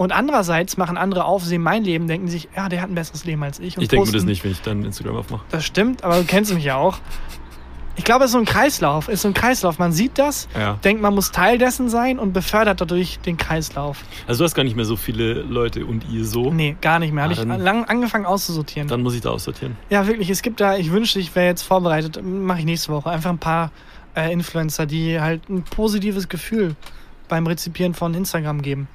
Und 0.00 0.12
andererseits 0.12 0.78
machen 0.78 0.96
andere 0.96 1.26
auf, 1.26 1.44
sehen 1.44 1.60
mein 1.60 1.84
Leben, 1.84 2.08
denken 2.08 2.26
sich, 2.28 2.48
ja, 2.56 2.70
der 2.70 2.80
hat 2.80 2.88
ein 2.88 2.94
besseres 2.94 3.26
Leben 3.26 3.42
als 3.42 3.58
ich. 3.58 3.76
Und 3.76 3.82
Ich 3.82 3.90
denke 3.90 4.06
mir 4.06 4.12
das 4.12 4.24
nicht, 4.24 4.42
wenn 4.44 4.52
ich 4.52 4.62
dann 4.62 4.82
Instagram 4.82 5.16
aufmache. 5.16 5.42
Das 5.50 5.66
stimmt, 5.66 6.02
aber 6.04 6.16
du 6.16 6.24
kennst 6.24 6.54
mich 6.54 6.64
ja 6.64 6.76
auch. 6.76 7.00
Ich 7.96 8.04
glaube, 8.04 8.24
es 8.24 8.30
ist 8.30 8.32
so 8.32 8.38
ein 8.38 8.44
Kreislauf. 8.46 9.08
Es 9.08 9.14
ist 9.14 9.22
so 9.22 9.28
ein 9.28 9.34
Kreislauf. 9.34 9.78
Man 9.78 9.92
sieht 9.92 10.18
das, 10.18 10.48
Ja. 10.58 10.74
denkt, 10.84 11.02
man 11.02 11.14
muss 11.14 11.32
Teil 11.32 11.58
dessen 11.58 11.88
sein 11.90 12.18
und 12.18 12.32
befördert 12.32 12.80
dadurch 12.80 13.18
den 13.20 13.36
Kreislauf. 13.36 14.04
Also 14.26 14.38
du 14.38 14.44
hast 14.44 14.54
gar 14.54 14.62
nicht 14.64 14.76
mehr 14.76 14.84
so 14.86 14.96
viele 14.96 15.34
Leute 15.42 15.84
und 15.84 16.08
ihr 16.10 16.24
so. 16.24 16.52
Nee, 16.52 16.76
gar 16.80 16.98
nicht 16.98 17.12
mehr. 17.12 17.24
Habe 17.24 17.34
Ah, 17.36 17.56
ich 17.56 17.62
lang 17.62 17.84
angefangen 17.84 18.24
auszusortieren. 18.26 18.88
Dann 18.88 19.02
muss 19.02 19.14
ich 19.14 19.20
da 19.20 19.30
aussortieren. 19.30 19.76
ja, 19.90 20.06
wirklich. 20.06 20.30
Es 20.30 20.40
gibt 20.42 20.60
da, 20.60 20.76
ich 20.76 20.90
wünschte, 20.92 21.18
ich 21.18 21.34
wäre 21.34 21.46
jetzt 21.46 21.62
vorbereitet. 21.62 22.20
Mache 22.24 22.60
ich 22.60 22.64
nächste 22.64 22.92
Woche. 22.92 23.10
Einfach 23.10 23.30
ein 23.30 23.38
paar 23.38 23.70
äh, 24.16 24.32
Influencer, 24.32 24.86
die 24.86 25.20
halt 25.20 25.48
ein 25.50 25.62
positives 25.64 26.28
Gefühl 26.28 26.76
beim 27.28 27.46
Rezipieren 27.46 27.94
von 27.94 28.14
Instagram 28.14 28.62
geben. 28.62 28.88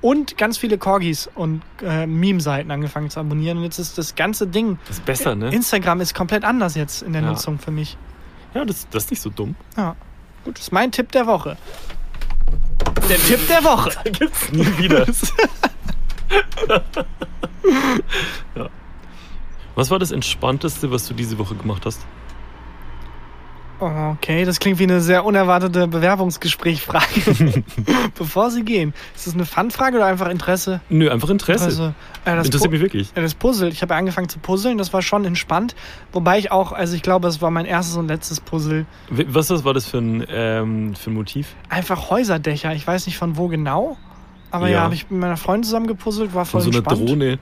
Und 0.00 0.38
ganz 0.38 0.58
viele 0.58 0.78
Corgis 0.78 1.28
und 1.34 1.60
äh, 1.82 2.06
Meme-Seiten 2.06 2.70
angefangen 2.70 3.10
zu 3.10 3.18
abonnieren. 3.18 3.58
Und 3.58 3.64
jetzt 3.64 3.80
ist 3.80 3.98
das 3.98 4.14
ganze 4.14 4.46
Ding. 4.46 4.78
Das 4.86 4.98
ist 4.98 5.04
besser, 5.04 5.34
ne? 5.34 5.48
Instagram 5.52 6.00
ist 6.00 6.14
komplett 6.14 6.44
anders 6.44 6.76
jetzt 6.76 7.02
in 7.02 7.12
der 7.14 7.22
Ja. 7.22 7.28
Nutzung 7.30 7.58
für 7.58 7.72
mich. 7.72 7.96
Ja, 8.58 8.64
das, 8.64 8.88
das 8.90 9.04
ist 9.04 9.10
nicht 9.12 9.22
so 9.22 9.30
dumm. 9.30 9.54
Ja. 9.76 9.94
Gut, 10.44 10.56
das 10.56 10.64
ist 10.64 10.72
mein 10.72 10.90
Tipp 10.90 11.12
der 11.12 11.28
Woche. 11.28 11.56
Der 13.08 13.18
Tipp 13.18 13.38
der 13.46 13.62
Woche. 13.62 13.92
Gibt's 14.10 14.50
nie 14.50 14.66
wieder. 14.78 15.06
ja. 18.56 18.68
Was 19.76 19.92
war 19.92 20.00
das 20.00 20.10
Entspannteste, 20.10 20.90
was 20.90 21.06
du 21.06 21.14
diese 21.14 21.38
Woche 21.38 21.54
gemacht 21.54 21.86
hast? 21.86 22.04
Oh, 23.80 23.90
Okay, 24.14 24.44
das 24.44 24.58
klingt 24.58 24.78
wie 24.80 24.84
eine 24.84 25.00
sehr 25.00 25.24
unerwartete 25.24 25.86
Bewerbungsgesprächfrage. 25.86 27.62
Bevor 28.18 28.50
Sie 28.50 28.64
gehen, 28.64 28.92
ist 29.14 29.26
das 29.26 29.34
eine 29.34 29.44
Fun-Frage 29.46 29.96
oder 29.96 30.06
einfach 30.06 30.28
Interesse? 30.28 30.80
Nö, 30.88 31.08
einfach 31.10 31.30
Interesse. 31.30 31.64
Also, 31.66 31.84
äh, 32.24 32.36
das, 32.36 32.46
Interessiert 32.46 32.70
Pu- 32.70 32.72
mich 32.72 32.80
wirklich. 32.82 33.10
äh, 33.14 33.22
das 33.22 33.34
Puzzle. 33.34 33.68
Ich 33.68 33.82
habe 33.82 33.94
ja 33.94 33.98
angefangen 33.98 34.28
zu 34.28 34.38
puzzeln, 34.40 34.78
das 34.78 34.92
war 34.92 35.02
schon 35.02 35.24
entspannt. 35.24 35.76
Wobei 36.12 36.38
ich 36.38 36.50
auch, 36.50 36.72
also 36.72 36.96
ich 36.96 37.02
glaube, 37.02 37.28
es 37.28 37.40
war 37.40 37.50
mein 37.50 37.66
erstes 37.66 37.96
und 37.96 38.08
letztes 38.08 38.40
Puzzle. 38.40 38.86
Was 39.10 39.64
war 39.64 39.74
das 39.74 39.86
für 39.86 39.98
ein, 39.98 40.26
ähm, 40.28 40.94
für 40.96 41.10
ein 41.10 41.14
Motiv? 41.14 41.54
Einfach 41.68 42.10
Häuserdächer. 42.10 42.72
Ich 42.74 42.86
weiß 42.86 43.06
nicht 43.06 43.16
von 43.18 43.36
wo 43.36 43.48
genau. 43.48 43.96
Aber 44.50 44.66
ja, 44.68 44.78
Ja. 44.78 44.82
habe 44.82 44.94
ich 44.94 45.10
mit 45.10 45.20
meiner 45.20 45.36
Freundin 45.36 45.64
zusammen 45.64 45.86
gepuzzelt, 45.86 46.34
war 46.34 46.44
voll 46.46 46.62
Von 46.62 46.72
so 46.72 46.78
einer 46.78 46.86
entspannt. 46.88 47.08
Drohne. 47.10 47.38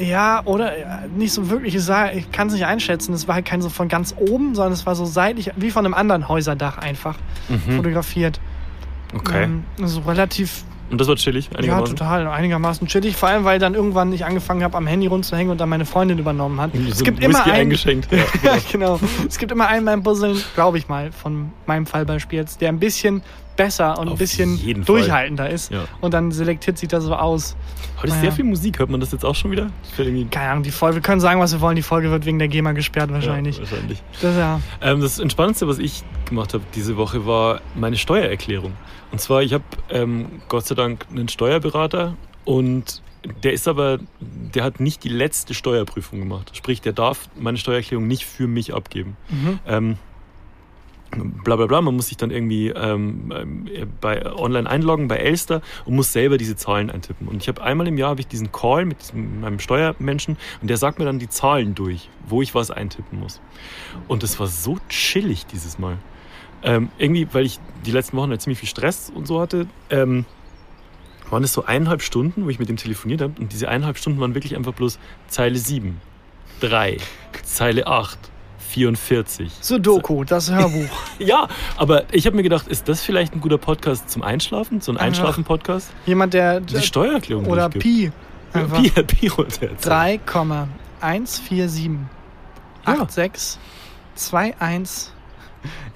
Ja, 0.00 0.42
oder 0.44 0.78
ja, 0.78 1.00
nicht 1.14 1.32
so 1.32 1.50
wirklich. 1.50 1.74
Ich, 1.74 1.86
kann 2.32 2.46
es 2.48 2.54
nicht 2.54 2.64
einschätzen. 2.66 3.12
Es 3.12 3.28
war 3.28 3.34
halt 3.36 3.44
kein 3.44 3.60
so 3.62 3.68
von 3.68 3.88
ganz 3.88 4.14
oben, 4.18 4.54
sondern 4.54 4.72
es 4.72 4.86
war 4.86 4.94
so 4.94 5.04
seitlich, 5.04 5.50
wie 5.56 5.70
von 5.70 5.84
einem 5.84 5.94
anderen 5.94 6.28
Häuserdach 6.28 6.78
einfach 6.78 7.16
Mhm. 7.48 7.76
fotografiert. 7.76 8.40
Okay. 9.14 9.44
Ähm, 9.44 9.64
also 9.82 10.00
relativ, 10.00 10.62
Und 10.90 11.00
das 11.00 11.08
war 11.08 11.16
chillig? 11.16 11.50
ja, 11.52 11.58
Einigermaßen? 11.58 11.96
total, 11.96 12.26
einigermaßen 12.28 12.86
chillig. 12.86 13.16
Vor 13.16 13.28
allem, 13.28 13.44
weil 13.44 13.58
dann 13.58 13.74
irgendwann 13.74 14.12
ich 14.12 14.24
angefangen 14.24 14.62
habe, 14.62 14.76
am 14.76 14.86
Handy 14.86 15.06
rumzuhängen 15.08 15.50
und 15.50 15.60
dann 15.60 15.68
meine 15.68 15.84
Freundin 15.84 16.18
übernommen 16.18 16.60
hat. 16.60 16.70
Irgendwie 16.74 16.92
Es 16.92 16.98
so 16.98 17.04
gibt 17.04 17.22
immer 17.22 17.44
einen, 17.44 17.54
eingeschenkt. 17.54 18.08
Ja, 18.12 18.24
ja, 18.42 18.56
genau. 18.70 18.98
Es 19.28 19.36
gibt 19.38 19.52
immer 19.52 19.66
einen 19.68 19.84
beim 19.84 20.02
Puzzeln, 20.02 20.36
glaube 20.54 20.78
ich 20.78 20.88
mal, 20.88 21.10
von 21.12 21.52
meinem 21.66 21.86
Fallbeispiel 21.86 22.38
jetzt, 22.38 22.60
der 22.60 22.68
ein 22.70 22.78
bisschen 22.78 23.22
besser 23.60 23.98
und 23.98 24.08
ein 24.08 24.12
Auf 24.12 24.18
bisschen 24.18 24.56
jeden 24.56 24.84
Fall. 24.84 24.96
durchhaltender 25.00 25.50
ist. 25.50 25.70
Ja. 25.70 25.84
Und 26.00 26.14
dann 26.14 26.32
selektiert 26.32 26.78
sich 26.78 26.88
das 26.88 27.04
so 27.04 27.14
aus. 27.14 27.56
Heute 27.98 28.08
ist 28.08 28.14
Ja. 28.14 28.20
sehr 28.22 28.32
viel 28.32 28.44
Musik. 28.46 28.78
Hört 28.78 28.88
man 28.88 29.00
das 29.00 29.12
jetzt 29.12 29.24
auch 29.24 29.34
schon 29.34 29.50
wieder? 29.50 29.70
Keine 30.30 30.50
Ahnung, 30.50 30.62
die 30.62 30.70
Folge, 30.70 30.96
wir 30.96 31.02
können 31.02 31.20
sagen, 31.20 31.40
was 31.40 31.52
wir 31.52 31.60
wollen, 31.60 31.76
die 31.76 31.82
Folge 31.82 32.10
wird 32.10 32.24
wegen 32.24 32.38
der 32.38 32.48
GEMA 32.48 32.72
gesperrt 32.72 33.12
wahrscheinlich. 33.12 33.56
Ja, 33.56 33.62
wahrscheinlich. 33.70 34.02
Das, 34.22 34.36
ja. 34.36 34.60
Ähm, 34.80 35.00
das 35.02 35.18
Entspannendste, 35.18 35.68
was 35.68 35.78
ich 35.78 36.02
gemacht 36.26 36.54
habe 36.54 36.64
diese 36.74 36.96
Woche, 36.96 37.26
war 37.26 37.60
meine 37.74 37.96
Steuererklärung. 37.96 38.72
Und 39.12 39.20
zwar, 39.20 39.42
ich 39.42 39.52
habe 39.52 39.64
ähm, 39.90 40.26
Gott 40.48 40.66
sei 40.66 40.74
Dank 40.74 41.06
einen 41.10 41.28
Steuerberater 41.28 42.14
und 42.44 43.02
der 43.44 43.52
ist 43.52 43.68
aber, 43.68 43.98
der 44.20 44.64
hat 44.64 44.80
nicht 44.80 45.04
die 45.04 45.10
letzte 45.10 45.52
Steuerprüfung 45.52 46.18
gemacht. 46.20 46.56
Sprich, 46.56 46.80
der 46.80 46.94
darf 46.94 47.28
meine 47.38 47.58
Steuererklärung 47.58 48.06
nicht 48.06 48.24
für 48.24 48.46
mich 48.46 48.72
abgeben. 48.72 49.16
Mhm. 49.28 49.58
Ähm, 49.66 49.96
bla 51.10 51.56
bla 51.56 51.66
bla, 51.66 51.80
man 51.80 51.96
muss 51.96 52.08
sich 52.08 52.16
dann 52.16 52.30
irgendwie 52.30 52.68
ähm, 52.68 53.32
ähm, 53.34 53.68
bei 54.00 54.24
online 54.32 54.68
einloggen 54.68 55.08
bei 55.08 55.16
Elster 55.16 55.60
und 55.84 55.94
muss 55.94 56.12
selber 56.12 56.38
diese 56.38 56.56
Zahlen 56.56 56.90
eintippen. 56.90 57.28
Und 57.28 57.42
ich 57.42 57.48
habe 57.48 57.62
einmal 57.62 57.88
im 57.88 57.98
Jahr 57.98 58.10
habe 58.10 58.20
ich 58.20 58.28
diesen 58.28 58.52
Call 58.52 58.84
mit 58.84 58.96
meinem 59.14 59.58
Steuermenschen 59.58 60.36
und 60.60 60.68
der 60.68 60.76
sagt 60.76 60.98
mir 60.98 61.04
dann 61.04 61.18
die 61.18 61.28
Zahlen 61.28 61.74
durch, 61.74 62.08
wo 62.26 62.42
ich 62.42 62.54
was 62.54 62.70
eintippen 62.70 63.18
muss. 63.18 63.40
Und 64.08 64.22
es 64.22 64.38
war 64.38 64.46
so 64.46 64.78
chillig 64.88 65.46
dieses 65.46 65.78
Mal. 65.78 65.98
Ähm, 66.62 66.90
irgendwie, 66.98 67.26
weil 67.32 67.46
ich 67.46 67.58
die 67.86 67.90
letzten 67.92 68.16
Wochen 68.16 68.30
halt 68.30 68.42
ziemlich 68.42 68.58
viel 68.58 68.68
Stress 68.68 69.10
und 69.14 69.26
so 69.26 69.40
hatte, 69.40 69.66
ähm, 69.88 70.26
waren 71.30 71.44
es 71.44 71.52
so 71.52 71.64
eineinhalb 71.64 72.02
Stunden, 72.02 72.44
wo 72.44 72.50
ich 72.50 72.58
mit 72.58 72.68
dem 72.68 72.76
telefoniert 72.76 73.22
habe. 73.22 73.34
Und 73.40 73.52
diese 73.52 73.68
eineinhalb 73.68 73.98
Stunden 73.98 74.20
waren 74.20 74.34
wirklich 74.34 74.56
einfach 74.56 74.74
bloß 74.74 74.98
Zeile 75.28 75.56
7, 75.56 76.00
3, 76.60 76.98
Zeile 77.42 77.86
8, 77.86 78.29
44. 78.70 79.50
Sudoku, 79.60 80.24
das 80.24 80.50
Hörbuch. 80.50 80.88
Ja, 81.18 81.48
aber 81.76 82.04
ich 82.12 82.26
habe 82.26 82.36
mir 82.36 82.42
gedacht, 82.42 82.66
ist 82.68 82.88
das 82.88 83.02
vielleicht 83.02 83.34
ein 83.34 83.40
guter 83.40 83.58
Podcast 83.58 84.08
zum 84.08 84.22
Einschlafen? 84.22 84.80
So 84.80 84.92
ein 84.92 84.96
Einschlafen-Podcast? 84.96 85.90
Jemand, 86.06 86.32
der. 86.34 86.60
Die 86.60 86.80
Steuererklärung 86.80 87.46
oder. 87.46 87.68
Pi. 87.70 88.10
Einfach 88.52 88.82
Pi, 88.82 88.90
Pi 89.02 89.28
runtererzählen. 89.28 89.76
3,147 91.00 91.98
Ja. 92.86 93.06
86 93.08 93.58
21. 94.60 95.12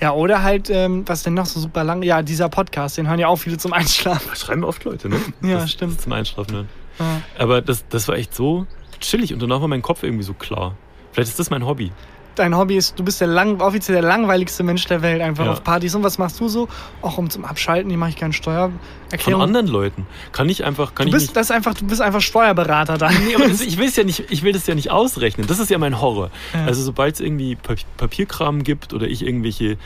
Ja, 0.00 0.12
oder 0.12 0.42
halt, 0.42 0.68
ähm, 0.68 1.04
was 1.06 1.22
denn 1.22 1.34
noch 1.34 1.46
so 1.46 1.58
super 1.58 1.84
lang? 1.84 2.02
Ja, 2.02 2.22
dieser 2.22 2.48
Podcast, 2.48 2.98
den 2.98 3.08
hören 3.08 3.18
ja 3.18 3.28
auch 3.28 3.36
viele 3.36 3.56
zum 3.56 3.72
Einschlafen. 3.72 4.28
Das 4.28 4.40
schreiben 4.40 4.62
oft 4.64 4.84
Leute, 4.84 5.08
ne? 5.08 5.16
Ja, 5.42 5.60
das, 5.60 5.70
stimmt. 5.72 5.96
Das 5.96 6.02
zum 6.04 6.12
Einschlafen 6.12 6.54
hören. 6.54 6.68
Ja. 6.98 7.22
Aber 7.38 7.62
das, 7.62 7.88
das 7.88 8.06
war 8.08 8.16
echt 8.16 8.34
so 8.34 8.66
chillig 9.00 9.32
und 9.32 9.40
danach 9.40 9.60
war 9.60 9.68
mein 9.68 9.82
Kopf 9.82 10.02
irgendwie 10.02 10.22
so 10.24 10.34
klar. 10.34 10.76
Vielleicht 11.12 11.30
ist 11.30 11.38
das 11.38 11.48
mein 11.50 11.64
Hobby. 11.64 11.92
Dein 12.34 12.56
Hobby 12.56 12.76
ist, 12.76 12.98
du 12.98 13.04
bist 13.04 13.20
der 13.20 13.28
lang, 13.28 13.60
offiziell 13.60 14.00
der 14.00 14.08
langweiligste 14.08 14.62
Mensch 14.64 14.84
der 14.86 15.02
Welt, 15.02 15.20
einfach 15.22 15.44
Ja. 15.44 15.52
auf 15.52 15.62
Partys. 15.62 15.94
Und 15.94 16.02
was 16.02 16.18
machst 16.18 16.40
du 16.40 16.48
so? 16.48 16.68
Auch 17.02 17.16
um 17.18 17.30
zum 17.30 17.44
Abschalten, 17.44 17.88
die 17.88 17.96
mache 17.96 18.10
ich 18.10 18.16
gerne 18.16 18.32
Von 18.34 18.42
Steuererklärung. 18.42 19.42
anderen 19.42 19.66
Leuten. 19.68 20.06
Kann 20.32 20.48
ich 20.48 20.64
einfach, 20.64 20.94
kann 20.94 21.06
Du 21.06 21.10
ich 21.10 21.14
bist, 21.14 21.26
nicht. 21.28 21.36
das 21.36 21.50
einfach, 21.50 21.74
du 21.74 21.86
bist 21.86 22.00
einfach 22.00 22.20
Steuerberater 22.20 22.98
da. 22.98 23.10
Nee, 23.10 23.34
aber 23.36 23.46
das, 23.48 23.60
ich 23.66 23.78
will 23.78 23.86
es 23.86 23.96
ja 23.96 24.04
nicht, 24.04 24.24
ich 24.30 24.42
will 24.42 24.52
das 24.52 24.66
ja 24.66 24.74
nicht 24.74 24.90
ausrechnen. 24.90 25.46
Das 25.46 25.58
ist 25.58 25.70
ja 25.70 25.78
mein 25.78 26.00
Horror. 26.00 26.30
Ja. 26.52 26.64
Also 26.66 26.82
sobald 26.82 27.14
es 27.14 27.20
irgendwie 27.20 27.54
Pa- 27.56 27.74
Papierkram 27.96 28.64
gibt 28.64 28.92
oder 28.92 29.06
ich 29.06 29.24
irgendwelche, 29.24 29.76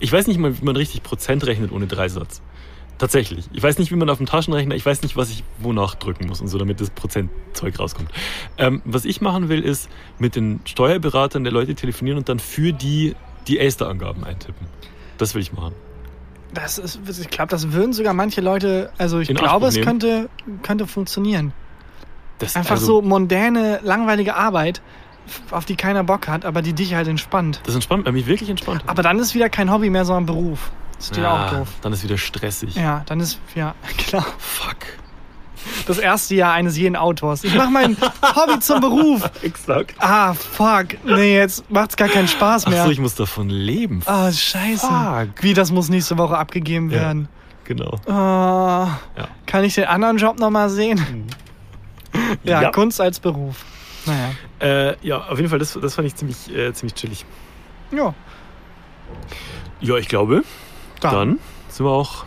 ich 0.00 0.12
weiß 0.12 0.26
nicht 0.26 0.38
mal, 0.38 0.58
wie 0.60 0.64
man 0.64 0.74
richtig 0.76 1.02
Prozent 1.04 1.46
rechnet 1.46 1.70
ohne 1.72 1.86
Dreisatz. 1.86 2.42
Tatsächlich. 3.02 3.48
Ich 3.52 3.60
weiß 3.60 3.78
nicht, 3.78 3.90
wie 3.90 3.96
man 3.96 4.08
auf 4.10 4.18
dem 4.18 4.26
Taschenrechner, 4.26 4.76
ich 4.76 4.86
weiß 4.86 5.02
nicht, 5.02 5.16
was 5.16 5.28
ich 5.28 5.42
wonach 5.58 5.96
drücken 5.96 6.28
muss 6.28 6.40
und 6.40 6.46
so, 6.46 6.56
damit 6.56 6.80
das 6.80 6.90
Prozentzeug 6.90 7.80
rauskommt. 7.80 8.08
Ähm, 8.58 8.80
was 8.84 9.04
ich 9.04 9.20
machen 9.20 9.48
will, 9.48 9.60
ist 9.60 9.90
mit 10.20 10.36
den 10.36 10.60
Steuerberatern 10.66 11.42
der 11.42 11.52
Leute 11.52 11.74
telefonieren 11.74 12.18
und 12.18 12.28
dann 12.28 12.38
für 12.38 12.72
die 12.72 13.16
die 13.48 13.58
Elster-Angaben 13.58 14.22
eintippen. 14.22 14.68
Das 15.18 15.34
will 15.34 15.42
ich 15.42 15.52
machen. 15.52 15.74
Das 16.54 16.78
ist, 16.78 17.00
ich 17.20 17.28
glaube, 17.28 17.50
das 17.50 17.72
würden 17.72 17.92
sogar 17.92 18.14
manche 18.14 18.40
Leute, 18.40 18.92
also 18.98 19.18
ich 19.18 19.30
In 19.30 19.36
glaube, 19.36 19.66
es 19.66 19.80
könnte, 19.80 20.28
könnte 20.62 20.86
funktionieren. 20.86 21.52
Das, 22.38 22.54
Einfach 22.54 22.76
also, 22.76 22.86
so 22.86 23.02
mondäne, 23.02 23.80
langweilige 23.82 24.36
Arbeit, 24.36 24.80
auf 25.50 25.64
die 25.64 25.74
keiner 25.74 26.04
Bock 26.04 26.28
hat, 26.28 26.44
aber 26.44 26.62
die 26.62 26.72
dich 26.72 26.94
halt 26.94 27.08
entspannt. 27.08 27.62
Das 27.64 27.74
entspannt, 27.74 28.08
mich 28.12 28.28
wirklich 28.28 28.48
entspannt. 28.48 28.84
Aber 28.86 29.02
dann 29.02 29.18
ist 29.18 29.34
wieder 29.34 29.48
kein 29.48 29.72
Hobby 29.72 29.90
mehr, 29.90 30.04
sondern 30.04 30.26
Beruf. 30.26 30.70
Das 31.08 31.18
ist 31.18 31.22
ja 31.22 31.46
auch 31.46 31.50
doof. 31.58 31.68
Dann 31.82 31.92
ist 31.92 32.04
wieder 32.04 32.18
stressig. 32.18 32.74
Ja, 32.76 33.02
dann 33.06 33.20
ist, 33.20 33.38
ja, 33.54 33.74
klar. 33.98 34.24
Fuck. 34.38 34.76
Das 35.86 35.98
erste 35.98 36.34
Jahr 36.34 36.52
eines 36.54 36.76
jeden 36.76 36.96
Autors. 36.96 37.44
Ich 37.44 37.54
mache 37.54 37.70
mein 37.70 37.96
Hobby 38.34 38.58
zum 38.60 38.80
Beruf. 38.80 39.22
Exakt. 39.42 39.94
Ah, 39.98 40.34
fuck. 40.34 40.88
Nee, 41.04 41.36
jetzt 41.36 41.68
macht's 41.70 41.96
gar 41.96 42.08
keinen 42.08 42.26
Spaß 42.28 42.66
mehr. 42.68 42.80
Achso, 42.80 42.90
ich 42.90 42.98
muss 42.98 43.14
davon 43.14 43.48
leben. 43.48 44.02
Ah, 44.06 44.30
scheiße. 44.32 44.86
Fuck. 44.86 45.42
Wie, 45.42 45.54
das 45.54 45.70
muss 45.70 45.88
nächste 45.88 46.18
Woche 46.18 46.36
abgegeben 46.36 46.90
Ja. 46.90 47.00
werden. 47.00 47.28
Genau. 47.64 47.96
Ah, 48.08 48.98
Kann 49.46 49.62
ich 49.62 49.74
den 49.76 49.84
anderen 49.84 50.16
Job 50.18 50.38
nochmal 50.40 50.68
sehen? 50.68 51.28
Ja, 52.42 52.58
Mhm. 52.58 52.62
Ja. 52.64 52.70
Kunst 52.70 53.00
als 53.00 53.20
Beruf. 53.20 53.64
Naja. 54.04 54.30
Äh, 54.90 54.96
ja, 55.06 55.18
auf 55.28 55.38
jeden 55.38 55.48
Fall, 55.48 55.60
das, 55.60 55.78
das 55.80 55.94
fand 55.94 56.08
ich 56.08 56.16
ziemlich, 56.16 56.52
äh, 56.52 56.72
ziemlich 56.74 56.94
chillig. 56.94 57.24
Ja, 57.92 58.14
Ja, 59.80 59.96
ich 59.96 60.08
glaube, 60.08 60.42
dann. 61.04 61.14
dann 61.14 61.38
sind 61.68 61.86
wir 61.86 61.90
auch. 61.92 62.24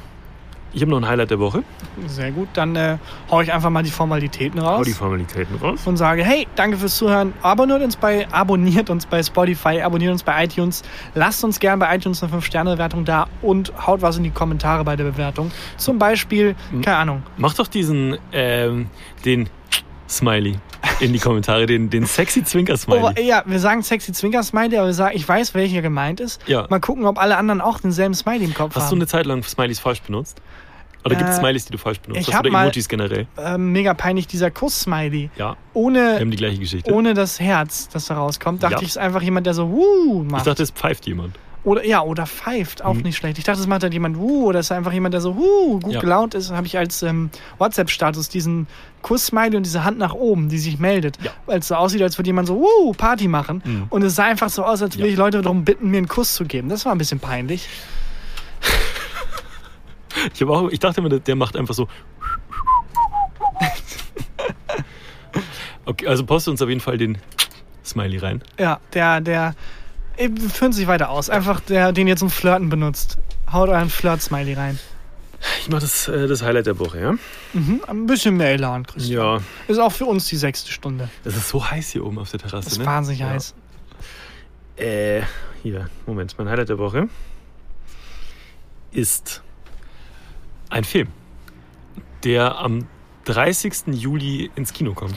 Ich 0.74 0.82
habe 0.82 0.92
noch 0.92 0.98
ein 0.98 1.08
Highlight 1.08 1.32
der 1.32 1.40
Woche. 1.40 1.64
Sehr 2.06 2.32
gut. 2.32 2.50
Dann 2.52 2.76
äh, 2.76 2.98
hau 3.32 3.40
ich 3.40 3.54
einfach 3.54 3.70
mal 3.70 3.82
die 3.82 3.90
Formalitäten 3.92 4.62
Hau 4.62 4.76
raus. 4.76 4.86
die 4.86 4.92
Formalitäten 4.92 5.56
raus. 5.56 5.80
und 5.88 5.96
sage, 5.96 6.22
hey, 6.26 6.48
danke 6.58 6.76
fürs 6.76 6.98
Zuhören. 6.98 7.34
Abonniert 7.42 7.82
uns 7.82 7.96
bei, 7.96 8.28
abonniert 8.30 8.90
uns 8.90 9.06
bei 9.06 9.24
Spotify, 9.24 9.80
abonniert 9.82 10.12
uns 10.12 10.24
bei 10.24 10.44
iTunes. 10.44 10.84
Lasst 11.14 11.46
uns 11.46 11.62
gerne 11.62 11.78
bei 11.78 11.96
iTunes 11.96 12.22
eine 12.22 12.34
5-Sterne-Bewertung 12.34 13.06
da 13.06 13.28
und 13.42 13.72
haut 13.88 14.02
was 14.02 14.18
in 14.18 14.24
die 14.26 14.32
Kommentare 14.32 14.84
bei 14.84 14.98
der 14.98 15.06
Bewertung. 15.06 15.50
Zum 15.78 15.98
Beispiel, 15.98 16.56
keine 16.82 16.98
Ahnung, 16.98 17.24
Mach 17.38 17.54
doch 17.54 17.68
diesen, 17.68 18.18
ähm, 18.34 18.88
den 19.24 19.48
Smiley 20.08 20.56
in 21.00 21.14
die 21.14 21.20
Kommentare, 21.20 21.66
den, 21.66 21.90
den 21.90 22.06
sexy 22.06 22.44
Zwinker-Smiley. 22.44 23.02
Oh, 23.04 23.22
ja, 23.22 23.44
wir 23.46 23.60
sagen 23.60 23.82
sexy 23.82 24.14
Zwinker-Smiley, 24.14 24.78
aber 24.78 24.88
wir 24.88 24.94
sagen, 24.94 25.16
ich 25.16 25.28
weiß, 25.28 25.54
welcher 25.56 25.82
gemeint 25.82 26.20
ist. 26.20 26.42
Ja. 26.48 26.68
Mal 26.70 26.80
gucken, 26.80 27.06
ob 27.06 27.18
alle 27.20 27.38
anderen 27.38 27.60
auch 27.62 27.80
denselben 27.80 28.14
Smiley 28.14 28.46
im 28.46 28.54
Kopf 28.54 28.76
Hast 28.76 28.88
du 28.88 28.92
haben. 28.92 29.00
eine 29.00 29.08
Zeit 29.08 29.26
lang 29.26 29.44
Smileys 29.44 29.80
falsch 29.80 30.02
benutzt? 30.02 30.42
Oder 31.04 31.16
gibt 31.16 31.30
es 31.30 31.38
Äh, 31.38 31.40
Smileys, 31.40 31.66
die 31.66 31.72
du 31.72 31.78
falsch 31.78 32.00
benutzt 32.00 32.22
ich 32.28 32.34
hast? 32.34 32.40
Oder 32.40 32.50
mal- 32.52 32.64
Emojis 32.64 32.88
generell? 32.90 33.28
ähm, 33.38 33.72
mega 33.72 33.94
peinlich, 33.94 34.26
dieser 34.28 34.50
Kuss-Smiley. 34.52 35.30
Ja, 35.38 35.52
wir 35.52 35.58
Ohne, 35.74 36.20
haben 36.20 36.32
die 36.32 36.38
gleiche 36.38 36.58
Geschichte. 36.60 36.92
ohne 36.94 37.14
das 37.14 37.40
Herz, 37.40 37.90
das 37.90 38.06
da 38.08 38.16
rauskommt, 38.16 38.64
dachte 38.64 38.76
Ja. 38.76 38.80
ich, 38.82 38.88
es 38.88 38.92
ist 38.96 38.98
einfach 38.98 39.22
jemand, 39.22 39.46
der 39.48 39.54
so 39.54 39.70
wuh 39.70 40.24
ich 40.26 40.32
macht. 40.32 40.48
dachte, 40.48 40.64
es 40.64 40.72
pfeift 40.72 41.06
jemand. 41.08 41.36
Oder 41.66 41.84
ja, 41.86 42.02
oder 42.04 42.26
pfeift, 42.28 42.84
auch 42.86 42.94
Mhm. 42.94 43.02
nicht 43.02 43.18
schlecht. 43.18 43.38
Ich 43.40 43.44
dachte, 43.44 43.60
es 43.60 43.68
macht 43.68 43.82
halt 43.84 43.92
jemand 43.94 44.18
wuh, 44.18 44.46
oder 44.46 44.60
es 44.60 44.68
ist 44.68 44.72
einfach 44.72 44.94
jemand, 44.94 45.14
der 45.14 45.20
so 45.22 45.36
wuh, 45.36 45.80
gut 45.82 45.96
Ja. 45.96 46.00
gelaunt 46.00 46.34
ist. 46.36 46.52
Habe 46.52 46.68
ich 46.68 46.78
als 46.78 47.02
ähm, 47.04 47.30
WhatsApp-Status 47.58 48.30
diesen 48.30 48.68
Kuss-Smiley 49.02 49.58
und 49.58 49.66
diese 49.66 49.84
Hand 49.84 49.98
nach 49.98 50.14
oben, 50.14 50.48
die 50.50 50.60
sich 50.60 50.80
meldet. 50.80 51.18
Ja. 51.24 51.32
Weil 51.48 51.60
es 51.60 51.68
so 51.68 51.76
aussieht, 51.76 52.02
als 52.04 52.18
würde 52.20 52.28
jemand 52.30 52.48
so 52.48 52.56
wuh, 52.62 52.94
Party 52.94 53.28
machen. 53.28 53.62
Mhm. 53.66 53.88
Und 53.90 54.04
es 54.04 54.16
sah 54.16 54.26
einfach 54.26 54.50
so 54.50 54.64
aus, 54.64 54.82
als 54.84 54.96
würde 54.96 55.08
Ja. 55.08 55.14
ich 55.14 55.18
Leute 55.18 55.42
darum 55.42 55.66
bitten, 55.66 55.90
mir 55.90 55.98
einen 55.98 56.08
Kuss 56.08 56.36
zu 56.36 56.46
geben. 56.46 56.70
Das 56.70 56.86
war 56.86 56.92
ein 56.94 56.98
bisschen 57.00 57.20
peinlich. 57.20 57.68
Ich, 60.34 60.44
auch, 60.46 60.70
ich 60.70 60.80
dachte 60.80 61.02
immer, 61.02 61.10
der- 61.10 61.36
macht 61.36 61.58
einfach 61.58 61.74
so. 61.74 61.88
Okay, 65.88 66.08
also 66.08 66.26
poste 66.26 66.50
uns 66.50 66.62
auf 66.62 66.70
jeden 66.70 66.82
Fall 66.82 66.98
den 66.98 67.18
Smiley 67.86 68.18
rein. 68.18 68.42
Ja, 68.60 68.80
der, 68.94 69.22
der, 69.22 69.54
wir 70.18 70.50
führen 70.50 70.74
sich 70.74 70.88
weiter 70.88 71.10
aus. 71.10 71.30
Einfach 71.30 71.60
der, 71.60 71.92
den 71.92 72.08
ihr 72.08 72.16
zum 72.16 72.30
Flirten 72.30 72.70
benutzt. 72.70 73.18
Haut 73.52 73.70
euren 73.70 73.90
Flirt-Smiley 73.90 74.54
rein. 74.54 74.80
Ich 75.60 75.70
mache 75.70 75.82
das, 75.82 76.08
äh, 76.08 76.28
das 76.28 76.42
Highlight 76.42 76.66
der 76.66 76.80
Woche, 76.80 77.00
ja? 77.00 77.16
Mhm, 77.54 77.82
ein 77.88 78.06
bisschen 78.08 78.38
mehr 78.38 78.52
Elan, 78.52 78.86
Christian. 78.86 79.38
Ja. 79.38 79.42
Ist 79.68 79.80
auch 79.80 79.92
für 79.92 80.06
uns 80.06 80.28
die 80.28 80.38
sechste 80.38 80.72
Stunde. 80.72 81.10
Es 81.24 81.36
ist 81.36 81.50
so 81.50 81.70
heiß 81.70 81.90
hier 81.90 82.06
oben 82.06 82.18
auf 82.20 82.32
der 82.32 82.40
Terrasse. 82.40 82.68
Ist 82.68 82.80
ne? 82.80 82.86
wahnsinnig 82.86 83.20
ja. 83.20 83.30
heiß. 83.30 83.54
Äh, 84.78 85.22
hier, 85.62 85.90
Moment. 86.06 86.36
Mein 86.38 86.50
Highlight 86.50 86.70
der 86.70 86.78
Woche 86.78 87.10
ist 88.92 89.44
ein 90.70 90.84
Film, 90.84 91.10
der 92.24 92.58
am 92.58 92.88
30. 93.26 93.88
Juli 93.88 94.52
ins 94.56 94.74
Kino 94.74 94.94
kommt. 94.94 95.16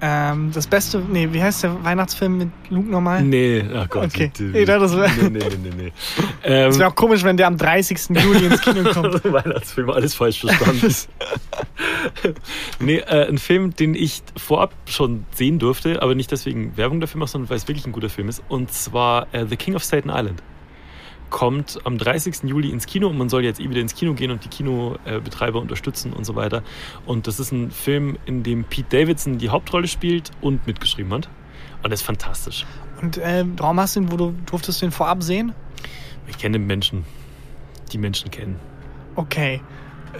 Ähm, 0.00 0.50
das 0.52 0.66
beste, 0.66 0.98
nee, 1.00 1.26
wie 1.32 1.42
heißt 1.42 1.62
der 1.62 1.82
Weihnachtsfilm 1.82 2.36
mit 2.36 2.48
Luke 2.68 2.86
nochmal? 2.90 3.22
Nee, 3.22 3.64
ach 3.74 3.88
Gott. 3.88 4.04
Okay. 4.06 4.30
die- 4.38 4.58
Ich 4.58 4.66
dachte, 4.66 4.80
das 4.80 4.96
wär- 4.96 5.08
nee, 5.08 5.28
nee, 5.30 5.38
nee, 5.62 5.70
nee. 5.84 5.92
Ähm, 6.44 6.68
Es 6.70 6.78
wäre 6.78 6.90
auch 6.90 6.94
komisch, 6.94 7.24
wenn 7.24 7.36
der 7.38 7.46
am 7.46 7.56
30. 7.56 8.10
Juli 8.10 8.44
ins 8.46 8.60
Kino 8.60 8.84
kommt. 8.92 9.24
Weihnachtsfilm, 9.32 9.88
alles 9.90 10.14
falsch 10.14 10.40
verstanden. 10.40 10.94
nee, 12.78 12.98
äh, 12.98 13.28
ein 13.28 13.38
Film, 13.38 13.74
den 13.74 13.94
ich 13.94 14.22
vorab 14.36 14.74
schon 14.86 15.24
sehen 15.34 15.58
durfte, 15.58 16.02
aber 16.02 16.14
nicht 16.14 16.30
deswegen 16.30 16.76
Werbung 16.76 17.00
dafür 17.00 17.18
mache, 17.20 17.30
sondern 17.30 17.50
weil 17.50 17.56
es 17.56 17.66
wirklich 17.68 17.86
ein 17.86 17.92
guter 17.92 18.08
Film 18.10 18.28
ist. 18.28 18.42
Und 18.48 18.72
zwar 18.72 19.26
äh, 19.32 19.46
The 19.48 19.56
King 19.56 19.74
of 19.76 19.82
Staten 19.82 20.10
Island. 20.10 20.42
Kommt 21.36 21.78
am 21.84 21.98
30. 21.98 22.44
Juli 22.44 22.70
ins 22.70 22.86
Kino 22.86 23.08
und 23.08 23.18
man 23.18 23.28
soll 23.28 23.44
jetzt 23.44 23.60
eh 23.60 23.68
wieder 23.68 23.82
ins 23.82 23.94
Kino 23.94 24.14
gehen 24.14 24.30
und 24.30 24.42
die 24.42 24.48
Kinobetreiber 24.48 25.60
unterstützen 25.60 26.14
und 26.14 26.24
so 26.24 26.34
weiter. 26.34 26.62
Und 27.04 27.26
das 27.26 27.38
ist 27.38 27.52
ein 27.52 27.70
Film, 27.70 28.16
in 28.24 28.42
dem 28.42 28.64
Pete 28.64 28.88
Davidson 28.88 29.36
die 29.36 29.50
Hauptrolle 29.50 29.86
spielt 29.86 30.30
und 30.40 30.66
mitgeschrieben 30.66 31.12
hat. 31.12 31.28
Und 31.82 31.90
das 31.90 32.00
ist 32.00 32.06
fantastisch. 32.06 32.64
Und 33.02 33.18
äh, 33.18 33.44
warum 33.58 33.78
hast 33.78 33.96
du 33.96 34.00
ihn, 34.00 34.10
wo 34.10 34.16
du 34.16 34.34
durftest 34.46 34.80
du 34.80 34.86
ihn 34.86 34.92
vorab 34.92 35.22
sehen? 35.22 35.52
Ich 36.26 36.38
kenne 36.38 36.58
Menschen, 36.58 37.04
die 37.92 37.98
Menschen 37.98 38.30
kennen. 38.30 38.58
Okay. 39.14 39.60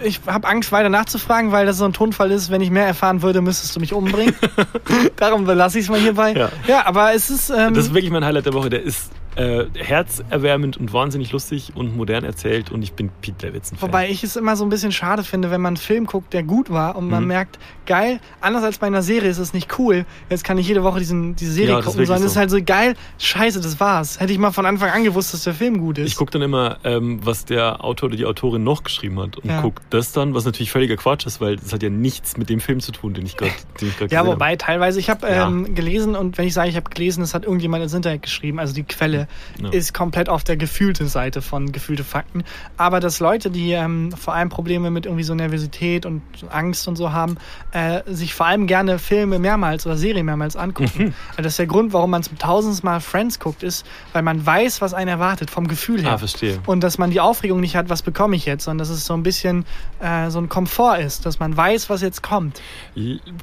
Ich 0.03 0.21
habe 0.27 0.47
Angst, 0.47 0.71
weiter 0.71 0.89
nachzufragen, 0.89 1.51
weil 1.51 1.65
das 1.65 1.79
so 1.79 1.85
ein 1.85 1.93
Tonfall 1.93 2.29
ist, 2.29 2.51
wenn 2.51 2.61
ich 2.61 2.69
mehr 2.69 2.85
erfahren 2.85 3.23
würde, 3.23 3.41
müsstest 3.41 3.75
du 3.75 3.79
mich 3.79 3.91
umbringen. 3.91 4.35
Darum 5.15 5.45
belasse 5.45 5.79
ich 5.79 5.85
es 5.85 5.89
mal 5.89 5.99
hierbei. 5.99 6.33
Ja. 6.33 6.51
ja, 6.67 6.85
aber 6.85 7.15
es 7.15 7.31
ist. 7.31 7.49
Ähm, 7.49 7.73
Das 7.73 7.85
ist 7.85 7.93
wirklich 7.95 8.11
mein 8.11 8.23
Highlight 8.23 8.45
der 8.45 8.53
Woche. 8.53 8.69
Der 8.69 8.83
ist 8.83 9.09
äh, 9.37 9.65
herzerwärmend 9.77 10.77
und 10.77 10.93
wahnsinnig 10.93 11.31
lustig 11.31 11.71
und 11.75 11.95
modern 11.95 12.23
erzählt 12.23 12.71
und 12.71 12.81
ich 12.81 12.93
bin 12.93 13.09
Pete 13.21 13.47
Davidson. 13.47 13.77
Fan. 13.77 13.87
Wobei 13.89 14.09
ich 14.09 14.23
es 14.23 14.35
immer 14.35 14.55
so 14.55 14.65
ein 14.65 14.69
bisschen 14.69 14.91
schade 14.91 15.23
finde, 15.23 15.51
wenn 15.51 15.61
man 15.61 15.71
einen 15.71 15.77
Film 15.77 16.05
guckt, 16.05 16.33
der 16.33 16.43
gut 16.43 16.69
war 16.69 16.95
und 16.95 17.07
man 17.09 17.21
Mhm. 17.23 17.27
merkt, 17.27 17.59
geil, 17.85 18.19
anders 18.41 18.63
als 18.63 18.77
bei 18.79 18.87
einer 18.87 19.03
Serie 19.03 19.29
ist 19.29 19.37
es 19.37 19.53
nicht 19.53 19.77
cool. 19.79 20.05
Jetzt 20.29 20.43
kann 20.43 20.57
ich 20.57 20.67
jede 20.67 20.83
Woche 20.83 20.99
diesen, 20.99 21.35
diese 21.35 21.51
Serie 21.51 21.71
Ja, 21.73 21.79
ist 21.79 21.85
gucken, 21.85 22.05
sondern 22.05 22.23
es 22.23 22.27
ist 22.29 22.33
so. 22.33 22.39
halt 22.39 22.49
so 22.49 22.61
geil, 22.63 22.95
scheiße, 23.19 23.61
das 23.61 23.79
war's. 23.79 24.19
Hätte 24.19 24.33
ich 24.33 24.39
mal 24.39 24.51
von 24.51 24.65
Anfang 24.65 24.89
an 24.89 25.03
gewusst, 25.03 25.33
dass 25.33 25.43
der 25.43 25.53
Film 25.53 25.79
gut 25.79 25.97
ist. 25.97 26.07
ich 26.07 26.15
gucke 26.15 26.31
dann 26.31 26.41
immer, 26.41 26.77
ähm, 26.83 27.19
was 27.23 27.45
der 27.45 27.83
Autor 27.83 28.07
oder 28.07 28.17
die 28.17 28.25
Autorin 28.25 28.63
noch 28.63 28.83
geschrieben 28.83 29.19
hat 29.19 29.37
und 29.37 29.49
Ja. 29.49 29.61
guck 29.61 29.81
das 29.89 30.11
dann, 30.11 30.33
was 30.33 30.45
natürlich 30.45 30.71
völliger 30.71 30.95
Quatsch 30.97 31.25
ist, 31.25 31.41
weil 31.41 31.57
das 31.57 31.71
hat 31.73 31.83
ja 31.83 31.89
nichts 31.89 32.37
mit 32.37 32.49
dem 32.49 32.59
Film 32.59 32.79
zu 32.79 32.91
tun, 32.91 33.13
den 33.13 33.25
ich 33.25 33.37
gerade 33.37 33.51
ja, 33.81 33.87
gesehen 33.99 34.17
habe. 34.17 34.29
wobei 34.29 34.55
teilweise, 34.55 34.99
ich 34.99 35.09
habe 35.09 35.27
Ja. 35.27 35.47
ähm, 35.47 35.75
gelesen 35.75 36.15
und 36.15 36.37
wenn 36.37 36.47
ich 36.47 36.53
sage, 36.53 36.69
ich 36.69 36.75
habe 36.75 36.89
gelesen, 36.89 37.21
das 37.21 37.33
hat 37.33 37.43
irgendjemand 37.43 37.83
ins 37.83 37.93
Internet 37.93 38.23
geschrieben, 38.23 38.59
also 38.59 38.73
die 38.73 38.83
Quelle 38.83 39.26
Ja. 39.61 39.69
ist 39.69 39.93
komplett 39.93 40.29
auf 40.29 40.43
der 40.43 40.57
gefühlte 40.57 41.07
Seite 41.07 41.41
von 41.41 41.71
gefühlte 41.71 42.03
Fakten. 42.03 42.43
Aber 42.77 42.99
dass 42.99 43.19
Leute, 43.19 43.49
die 43.49 43.71
ähm, 43.71 44.11
vor 44.11 44.33
allem 44.33 44.49
Probleme 44.49 44.91
mit 44.91 45.05
irgendwie 45.05 45.23
so 45.23 45.33
Nervosität 45.35 46.05
und 46.05 46.21
Angst 46.49 46.87
und 46.87 46.95
so 46.95 47.11
haben, 47.11 47.37
äh, 47.71 48.01
sich 48.07 48.33
vor 48.33 48.45
allem 48.45 48.67
gerne 48.67 48.99
Filme 48.99 49.39
mehrmals 49.39 49.85
oder 49.85 49.97
Serien 49.97 50.25
mehrmals 50.25 50.55
angucken. 50.55 51.13
Also 51.29 51.43
das 51.43 51.53
ist 51.53 51.59
der 51.59 51.67
Grund, 51.67 51.93
warum 51.93 52.11
man 52.11 52.23
zum 52.23 52.37
tausendsten 52.37 52.87
Mal 52.87 52.99
Friends 52.99 53.39
guckt, 53.39 53.63
ist, 53.63 53.85
weil 54.13 54.21
man 54.21 54.45
weiß, 54.45 54.81
was 54.81 54.93
einen 54.93 55.09
erwartet, 55.09 55.49
vom 55.49 55.67
Gefühl 55.67 56.01
her. 56.01 56.13
Ah, 56.13 56.17
verstehe. 56.17 56.59
Und 56.65 56.81
dass 56.81 56.97
man 56.97 57.11
die 57.11 57.19
Aufregung 57.19 57.59
nicht 57.59 57.75
hat, 57.75 57.89
was 57.89 58.01
bekomme 58.01 58.35
ich 58.35 58.45
jetzt, 58.45 58.65
sondern 58.65 58.79
dass 58.79 58.89
es 58.89 59.05
so 59.05 59.13
ein 59.13 59.23
bisschen 59.23 59.65
äh, 59.99 60.29
so 60.29 60.39
ein 60.39 60.49
Komfort 60.49 60.97
ist, 60.99 61.25
dass 61.25 61.39
man 61.39 61.55
weiß, 61.55 61.89
was 61.89 62.01
jetzt 62.01 62.23
kommt. 62.23 62.61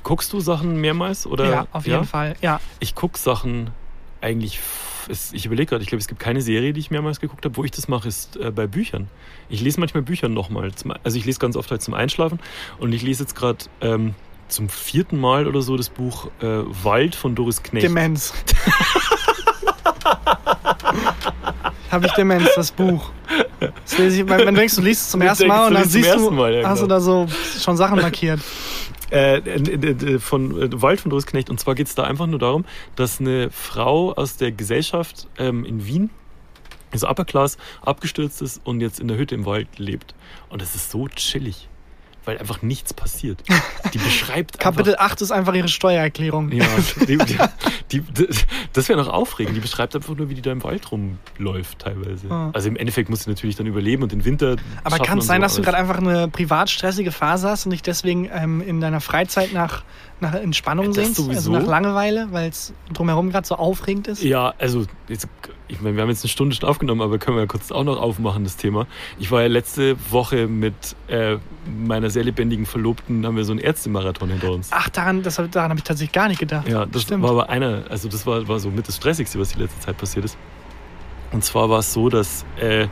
Guckst 0.03 0.33
du 0.33 0.41
Sachen 0.41 0.81
mehrmals? 0.81 1.27
Oder? 1.27 1.51
ja, 1.51 1.67
auf 1.73 1.87
jeden 1.87 2.05
Fall. 2.05 2.37
Ja. 2.41 2.61
Ich 2.81 2.95
gucke 2.95 3.19
Sachen 3.19 3.71
eigentlich. 4.25 4.59
es- 5.09 5.33
Ich 5.33 5.45
überlege 5.47 5.69
gerade, 5.71 5.83
ich 5.83 5.89
glaube, 5.89 6.01
es 6.01 6.09
gibt 6.09 6.21
keine 6.21 6.41
Serie, 6.41 6.73
die 6.73 6.81
ich 6.81 6.91
mehrmals 6.91 7.21
geguckt 7.21 7.45
habe. 7.45 7.57
Wo 7.57 7.65
ich 7.65 7.71
das 7.71 7.89
mache, 7.89 8.09
ist 8.09 8.37
äh, 8.37 8.51
bei 8.51 8.67
Büchern. 8.67 9.09
Ich 9.49 9.61
lese 9.61 9.79
manchmal 9.79 10.03
Bücher 10.03 10.29
nochmal. 10.29 10.71
Also 11.05 11.19
ich 11.19 11.25
lese 11.25 11.39
ganz 11.39 11.57
oft 11.57 11.71
halt 11.71 11.83
zum 11.83 11.95
Einschlafen 11.95 12.41
und 12.79 12.93
ich 12.93 13.03
lese 13.03 13.23
jetzt 13.25 13.35
gerade 13.37 13.59
ähm, 13.83 14.15
zum 14.49 14.69
vierten 14.69 15.19
Mal 15.21 15.47
oder 15.47 15.61
so 15.63 15.77
das 15.77 15.89
Buch 15.91 16.29
äh, 16.41 16.47
Wald 16.83 17.15
von 17.15 17.35
Doris 17.35 17.63
Knecht. 17.63 17.85
Demenz. 17.85 18.33
Habe 21.91 22.07
ich 22.07 22.13
Demenz, 22.13 22.49
das 22.57 22.71
Buch. 22.73 23.11
Das 23.61 23.99
lese 23.99 24.23
ich, 24.23 24.29
wenn 24.29 24.39
du 24.47 24.53
denkst, 24.53 24.75
du 24.75 24.81
liest 24.83 25.03
es 25.03 25.11
zum 25.11 25.21
ersten 25.23 25.47
Mal 25.47 25.69
und 25.69 25.75
dann 25.75 25.89
siehst 25.89 26.15
du, 26.15 26.31
Mal, 26.31 26.55
ja, 26.55 26.69
hast 26.69 26.81
du 26.81 26.87
genau. 26.87 26.95
da 26.97 27.01
so 27.01 27.27
schon 27.63 27.77
Sachen 27.77 28.01
markiert. 28.01 28.41
Äh, 29.11 29.39
äh, 29.39 29.91
äh, 29.91 30.19
von 30.19 30.61
äh, 30.61 30.83
Wald 30.83 31.01
von 31.01 31.11
Doris. 31.11 31.27
Und 31.49 31.61
zwar 31.61 31.75
geht 31.75 31.87
es 31.87 31.95
da 31.95 32.05
einfach 32.05 32.27
nur 32.27 32.39
darum, 32.39 32.65
dass 32.97 33.21
eine 33.21 33.51
Frau 33.51 34.13
aus 34.13 34.37
der 34.37 34.53
Gesellschaft 34.53 35.29
ähm, 35.39 35.65
in 35.65 35.87
Wien, 35.87 36.11
also 36.91 37.09
Upper 37.09 37.25
Class, 37.25 37.59
abgestürzt 37.83 38.41
ist 38.43 38.61
und 38.65 38.81
jetzt 38.81 39.01
in 39.01 39.09
der 39.09 39.17
Hütte 39.19 39.35
im 39.35 39.47
Wald 39.47 39.79
lebt. 39.79 40.15
Und 40.49 40.63
das 40.63 40.75
ist 40.75 40.91
so 40.91 41.09
chillig, 41.09 41.69
weil 42.25 42.39
einfach 42.39 42.63
nichts 42.63 42.95
passiert. 42.95 43.43
Die 43.93 43.99
beschreibt 43.99 44.55
einfach... 44.55 44.77
Kapitel 44.77 44.97
8 44.99 45.23
ist 45.23 45.31
einfach 45.31 45.55
ihre 45.55 45.69
Steuererklärung. 45.69 46.51
Ja, 46.53 46.67
die, 47.07 47.19
die, 47.93 48.01
die, 48.01 48.29
das 48.73 48.89
wäre 48.89 48.99
noch 48.99 49.09
aufregend. 49.09 49.57
Die 49.57 49.61
beschreibt 49.61 49.95
einfach 49.95 50.15
nur, 50.15 50.29
wie 50.29 50.35
die 50.35 50.43
da 50.43 50.53
im 50.53 50.63
Wald 50.63 50.91
rumläuft 50.91 51.81
teilweise. 51.81 52.31
Ah. 52.31 52.51
Also 52.53 52.69
im 52.69 52.77
Endeffekt 52.77 53.11
muss 53.11 53.25
sie 53.25 53.31
natürlich 53.31 53.57
dann 53.57 53.67
überleben 53.67 54.03
und 54.03 54.13
den 54.13 54.25
Winter. 54.25 54.57
Aber 54.83 54.99
kann 54.99 55.19
es 55.19 55.27
sein, 55.27 55.41
so, 55.41 55.43
dass 55.43 55.57
du 55.57 55.63
gerade 55.63 55.77
einfach 55.77 55.99
eine 55.99 56.29
privat 56.29 56.71
stressige 56.71 57.13
Phase 57.13 57.49
hast 57.49 57.67
und 57.67 57.73
dich 57.73 57.83
deswegen 57.83 58.29
ähm, 58.33 58.61
in 58.61 58.81
deiner 58.81 59.01
Freizeit 59.01 59.53
nach, 59.53 59.85
nach 60.21 60.35
Entspannung 60.35 60.87
Das 60.93 60.97
sehnst? 60.97 61.29
Also 61.29 61.53
nach 61.53 61.67
Langeweile, 61.67 62.29
weil 62.31 62.49
es 62.51 62.73
drumherum 62.93 63.31
gerade 63.31 63.47
so 63.47 63.57
aufregend 63.57 64.09
ist? 64.09 64.23
Ja, 64.23 64.55
also 64.59 64.87
jetzt, 65.09 65.29
ich 65.75 65.81
meine, 65.81 65.97
wir 65.97 66.03
haben 66.03 66.09
jetzt 66.09 66.25
eine 66.25 66.31
Stunde 66.31 66.55
schon 66.55 66.69
aufgenommen, 66.69 67.03
aber 67.03 67.19
können 67.19 67.37
wir 67.37 67.43
ja 67.43 67.47
kurz 67.47 67.73
auch 67.73 67.85
noch 67.85 68.01
aufmachen, 68.01 68.45
das 68.45 68.57
Thema. 68.57 68.87
Ich 69.19 69.31
war 69.31 69.43
ja 69.43 69.49
letzte 69.49 69.97
Woche 70.11 70.47
mit 70.47 70.75
äh, 71.09 71.37
meiner 71.67 72.11
sehr 72.11 72.25
lebendigen 72.25 72.67
Verlobten, 72.67 73.27
haben 73.27 73.37
wir 73.37 73.45
so 73.45 73.53
einen 73.53 73.61
Ärztemarathon 73.61 74.31
hinter 74.31 74.53
uns. 74.53 74.69
Ach, 74.71 74.89
daran, 74.89 75.23
das, 75.23 75.37
daran 75.37 75.71
habe 75.71 75.79
ich 75.79 75.85
tatsächlich 75.85 76.13
gar 76.13 76.29
nicht 76.29 76.39
gedacht. 76.39 76.69
Ja, 76.69 76.87
das 76.87 77.03
Stimmt. 77.03 77.23
war 77.23 77.31
aber 77.31 77.51
einer, 77.51 77.85
also 77.89 78.09
das 78.09 78.27
war, 78.27 78.47
war 78.49 78.59
so 78.61 78.71
mit 78.71 78.87
das 78.89 78.97
Stressigste, 78.97 79.39
was 79.39 79.53
die 79.53 79.59
letzte 79.59 79.81
Zeit 79.81 79.99
passiert 79.99 80.25
ist. 80.25 80.39
Und 81.33 81.45
zwar 81.45 81.69
war 81.69 81.81
es 81.81 81.93
so, 81.93 82.09
dass, 82.09 82.45
äh, 82.59 82.87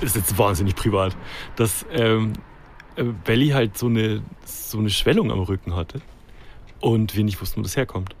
das 0.00 0.10
ist 0.10 0.16
jetzt 0.16 0.38
wahnsinnig 0.38 0.74
privat, 0.74 1.16
dass 1.56 1.86
ähm, 1.92 2.32
äh, 2.96 3.04
Belly 3.04 3.50
halt 3.50 3.78
so 3.78 3.86
eine, 3.86 4.22
so 4.44 4.78
eine 4.78 4.90
Schwellung 4.90 5.30
am 5.30 5.40
Rücken 5.40 5.76
hatte 5.76 6.00
und 6.80 7.16
wir 7.16 7.22
nicht 7.22 7.40
wussten, 7.40 7.60
wo 7.60 7.62
das 7.62 7.76
herkommt. 7.76 8.14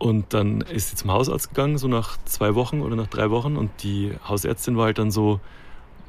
Und 0.00 0.32
dann 0.32 0.62
ist 0.62 0.88
sie 0.88 0.96
zum 0.96 1.12
Hausarzt 1.12 1.50
gegangen, 1.50 1.76
so 1.76 1.86
nach 1.86 2.16
zwei 2.24 2.54
Wochen 2.54 2.80
oder 2.80 2.96
nach 2.96 3.08
drei 3.08 3.30
Wochen 3.30 3.58
und 3.58 3.70
die 3.82 4.14
Hausärztin 4.26 4.78
war 4.78 4.86
halt 4.86 4.96
dann 4.96 5.10
so, 5.10 5.40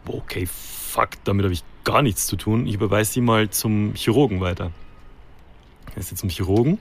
okay, 0.08 0.48
fuck, 0.48 1.10
damit 1.26 1.44
habe 1.44 1.54
ich 1.54 1.66
gar 1.84 2.02
nichts 2.02 2.26
zu 2.26 2.38
tun. 2.38 2.68
Ich 2.68 2.76
überweise 2.76 3.12
sie 3.12 3.20
mal 3.20 3.50
zum 3.50 3.94
Chirurgen 3.94 4.40
weiter. 4.40 4.72
Er 5.94 5.98
ist 5.98 6.10
jetzt 6.10 6.22
zum 6.22 6.30
Chirurgen 6.30 6.80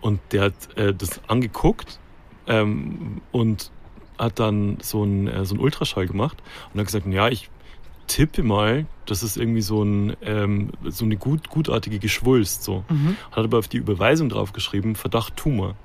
und 0.00 0.18
der 0.32 0.44
hat 0.44 0.54
äh, 0.76 0.94
das 0.94 1.20
angeguckt 1.28 1.98
ähm, 2.46 3.20
und 3.32 3.70
hat 4.16 4.38
dann 4.38 4.78
so 4.80 5.02
einen, 5.02 5.28
äh, 5.28 5.44
so 5.44 5.56
einen 5.56 5.62
Ultraschall 5.62 6.06
gemacht 6.06 6.42
und 6.72 6.80
hat 6.80 6.86
gesagt, 6.86 7.06
ja, 7.06 7.28
ich 7.28 7.50
tippe 8.06 8.42
mal, 8.42 8.86
das 9.04 9.22
ist 9.22 9.36
irgendwie 9.36 9.60
so, 9.60 9.82
ein, 9.82 10.16
ähm, 10.22 10.70
so 10.84 11.04
eine 11.04 11.18
gut, 11.18 11.50
gutartige 11.50 11.98
Geschwulst. 11.98 12.62
So. 12.62 12.82
Mhm. 12.88 13.18
Hat 13.30 13.44
aber 13.44 13.58
auf 13.58 13.68
die 13.68 13.76
Überweisung 13.76 14.30
draufgeschrieben, 14.30 14.96
Verdacht 14.96 15.36
Tumor. 15.36 15.76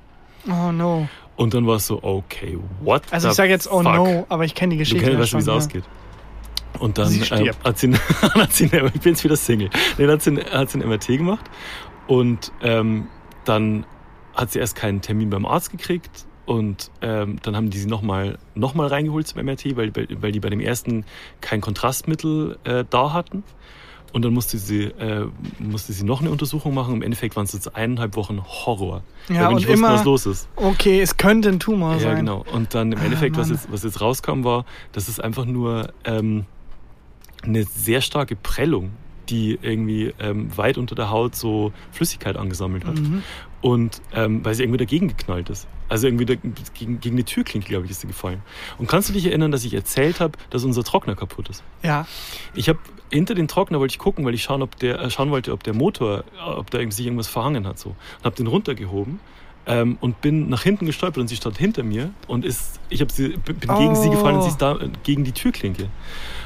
Oh 0.49 0.71
no. 0.71 1.07
Und 1.35 1.53
dann 1.53 1.65
war 1.65 1.77
es 1.77 1.87
so, 1.87 2.01
okay, 2.03 2.57
what 2.81 3.01
Also 3.11 3.29
ich 3.29 3.35
sage 3.35 3.49
jetzt 3.49 3.67
oh 3.71 3.81
fuck? 3.81 3.95
no, 3.95 4.25
aber 4.29 4.45
ich 4.45 4.53
kenne 4.55 4.71
die 4.71 4.77
Du 4.77 4.81
Geschichte. 4.81 5.03
kennst, 5.03 5.13
ja 5.15 5.19
weißt 5.21 5.33
du, 5.33 5.37
wie 5.37 5.41
es 5.41 5.49
ausgeht. 5.49 5.83
Und 6.79 6.97
dann 6.97 7.11
stirbt. 7.11 7.63
hat 7.63 7.77
sie, 7.77 7.93
hat 8.21 8.53
sie 8.53 8.65
ich 8.65 8.71
bin 8.71 8.91
jetzt 9.13 9.23
wieder 9.23 9.35
Single. 9.35 9.69
Nee, 9.97 10.05
dann 10.05 10.13
hat 10.15 10.21
sie, 10.21 10.35
hat 10.35 10.69
sie 10.69 10.79
ein 10.81 10.87
MRT 10.87 11.07
gemacht 11.07 11.45
und 12.07 12.51
ähm, 12.61 13.07
dann 13.45 13.85
hat 14.33 14.51
sie 14.51 14.59
erst 14.59 14.75
keinen 14.75 15.01
Termin 15.01 15.29
beim 15.29 15.45
Arzt 15.45 15.71
gekriegt 15.71 16.25
und 16.45 16.89
ähm, 17.01 17.37
dann 17.43 17.55
haben 17.55 17.69
die 17.69 17.77
sie 17.77 17.87
nochmal 17.87 18.37
noch 18.55 18.73
mal 18.73 18.87
reingeholt 18.87 19.27
zum 19.27 19.43
MRT, 19.43 19.75
weil, 19.75 19.91
weil 19.95 20.31
die 20.31 20.39
bei 20.39 20.49
dem 20.49 20.59
ersten 20.59 21.05
kein 21.41 21.61
Kontrastmittel 21.61 22.57
äh, 22.63 22.83
da 22.89 23.13
hatten. 23.13 23.43
Und 24.13 24.25
dann 24.25 24.33
musste 24.33 24.57
sie, 24.57 24.83
äh, 24.83 25.27
musste 25.59 25.93
sie 25.93 26.03
noch 26.03 26.19
eine 26.19 26.31
Untersuchung 26.31 26.73
machen. 26.73 26.95
Im 26.95 27.01
Endeffekt 27.01 27.35
waren 27.37 27.45
es 27.45 27.53
jetzt 27.53 27.75
eineinhalb 27.75 28.15
Wochen 28.17 28.41
Horror. 28.43 29.03
Ja, 29.29 29.35
weil 29.43 29.47
und 29.47 29.55
nicht 29.55 29.67
wussten, 29.69 29.79
immer- 29.79 29.93
was 29.93 30.03
los 30.03 30.25
ist. 30.25 30.49
Okay, 30.57 30.99
es 31.01 31.15
könnte 31.15 31.47
ein 31.49 31.59
Tumor 31.59 31.93
Ja, 31.93 31.99
sein. 31.99 32.17
genau. 32.17 32.43
Und 32.51 32.73
dann 32.75 32.91
im 32.91 32.99
Ah, 32.99 33.03
Endeffekt, 33.05 33.37
was 33.37 33.47
Mann. 33.47 33.55
jetzt, 33.57 33.71
was 33.71 33.83
jetzt 33.83 34.01
rauskam, 34.01 34.43
war, 34.43 34.65
dass 34.91 35.07
es 35.07 35.19
einfach 35.21 35.45
nur 35.45 35.93
ähm, 36.03 36.45
eine 37.43 37.63
sehr 37.63 38.01
starke 38.01 38.35
Prellung, 38.35 38.91
die 39.29 39.57
irgendwie 39.61 40.13
ähm, 40.19 40.55
weit 40.57 40.77
unter 40.77 40.93
der 40.95 41.09
Haut 41.09 41.35
so 41.35 41.71
Flüssigkeit 41.91 42.35
angesammelt 42.35 42.83
hat. 42.85 42.99
Mhm. 42.99 43.23
Und 43.61 44.01
ähm, 44.13 44.43
weil 44.43 44.55
sie 44.55 44.63
irgendwie 44.63 44.79
dagegen 44.79 45.07
geknallt 45.07 45.49
ist. 45.49 45.67
Also 45.87 46.07
irgendwie 46.07 46.25
da, 46.25 46.33
gegen, 46.73 46.99
gegen 46.99 47.15
die 47.17 47.23
Türklinke, 47.23 47.67
glaube 47.69 47.85
ich, 47.85 47.91
ist 47.91 48.01
sie 48.01 48.07
gefallen. 48.07 48.41
Und 48.77 48.87
kannst 48.87 49.07
du 49.09 49.13
dich 49.13 49.25
erinnern, 49.27 49.51
dass 49.51 49.63
ich 49.63 49.73
erzählt 49.73 50.19
habe, 50.19 50.33
dass 50.49 50.63
unser 50.63 50.83
Trockner 50.83 51.15
kaputt 51.15 51.49
ist? 51.49 51.63
Ja, 51.83 52.07
Ich 52.55 52.67
habe 52.69 52.79
hinter 53.11 53.35
den 53.35 53.47
Trockner 53.47 53.79
wollte 53.79 53.91
ich 53.93 53.99
gucken, 53.99 54.25
weil 54.25 54.33
ich 54.33 54.43
schauen, 54.43 54.61
ob 54.61 54.77
der, 54.79 54.99
äh, 54.99 55.09
schauen 55.09 55.31
wollte, 55.31 55.51
ob 55.53 55.63
der 55.63 55.73
Motor, 55.73 56.23
äh, 56.39 56.49
ob 56.49 56.69
da 56.71 56.79
irgendwie 56.79 56.95
sich 56.95 57.05
irgendwas 57.05 57.27
verhangen 57.27 57.67
hat. 57.67 57.77
So. 57.79 57.89
Und 57.89 58.23
habe 58.25 58.35
den 58.35 58.47
runtergehoben 58.47 59.19
ähm, 59.67 59.97
und 60.01 60.21
bin 60.21 60.49
nach 60.49 60.63
hinten 60.63 60.85
gestolpert 60.85 61.19
und 61.21 61.27
sie 61.27 61.35
stand 61.35 61.57
hinter 61.57 61.83
mir 61.83 62.11
und 62.27 62.45
ist, 62.45 62.79
ich 62.89 63.03
sie, 63.11 63.29
bin 63.37 63.59
gegen 63.59 63.95
sie 63.95 64.09
gefallen 64.09 64.37
und 64.37 64.41
sie 64.43 64.49
ist 64.49 64.61
da 64.61 64.75
äh, 64.77 64.89
gegen 65.03 65.23
die 65.23 65.33
Türklinke. 65.33 65.87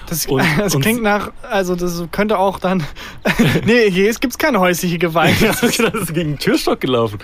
das, 0.09 0.25
Und- 0.25 0.43
das 0.57 0.75
und- 0.75 0.81
klingt 0.81 1.01
nach, 1.01 1.31
also 1.49 1.75
das 1.75 2.03
könnte 2.11 2.37
auch 2.39 2.59
dann, 2.59 2.83
nee, 3.65 3.89
hier 3.89 4.11
gibt 4.13 4.33
es 4.33 4.37
keine 4.37 4.59
häusliche 4.59 4.97
Gewalt. 4.97 5.35
das 5.41 5.61
ist 5.63 6.13
gegen 6.13 6.31
den 6.33 6.39
Türstock 6.39 6.81
gelaufen. 6.81 7.19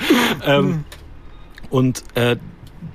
Ähm, 0.46 0.86
und 1.70 2.04
äh, 2.16 2.38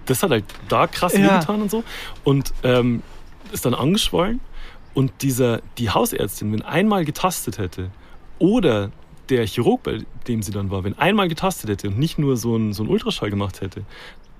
das 0.07 0.23
hat 0.23 0.31
halt 0.31 0.45
da 0.69 0.87
krass 0.87 1.13
Ja. 1.15 1.35
wehgetan 1.35 1.63
und 1.63 1.71
so. 1.71 1.83
Und 2.25 2.53
ähm, 2.63 3.03
ist 3.53 3.67
dann 3.67 3.75
angeschwollen. 3.75 4.41
Und 4.97 5.13
dieser, 5.21 5.61
die 5.77 5.91
Hausärztin, 5.91 6.55
wenn 6.55 6.63
einmal 6.63 7.05
getastet 7.05 7.59
hätte, 7.59 7.91
oder 8.39 8.91
der 9.29 9.47
Chirurg, 9.47 9.83
bei 9.83 9.99
dem 10.27 10.43
sie 10.43 10.53
dann 10.53 10.71
war, 10.71 10.85
wenn 10.85 10.99
einmal 10.99 11.29
getastet 11.29 11.69
hätte 11.69 11.89
und 11.89 11.99
nicht 11.99 12.19
nur 12.19 12.39
so 12.39 12.55
einen 12.55 12.73
so 12.73 12.83
einen 12.83 12.91
Ultraschall 12.91 13.29
gemacht 13.29 13.61
hätte, 13.61 13.83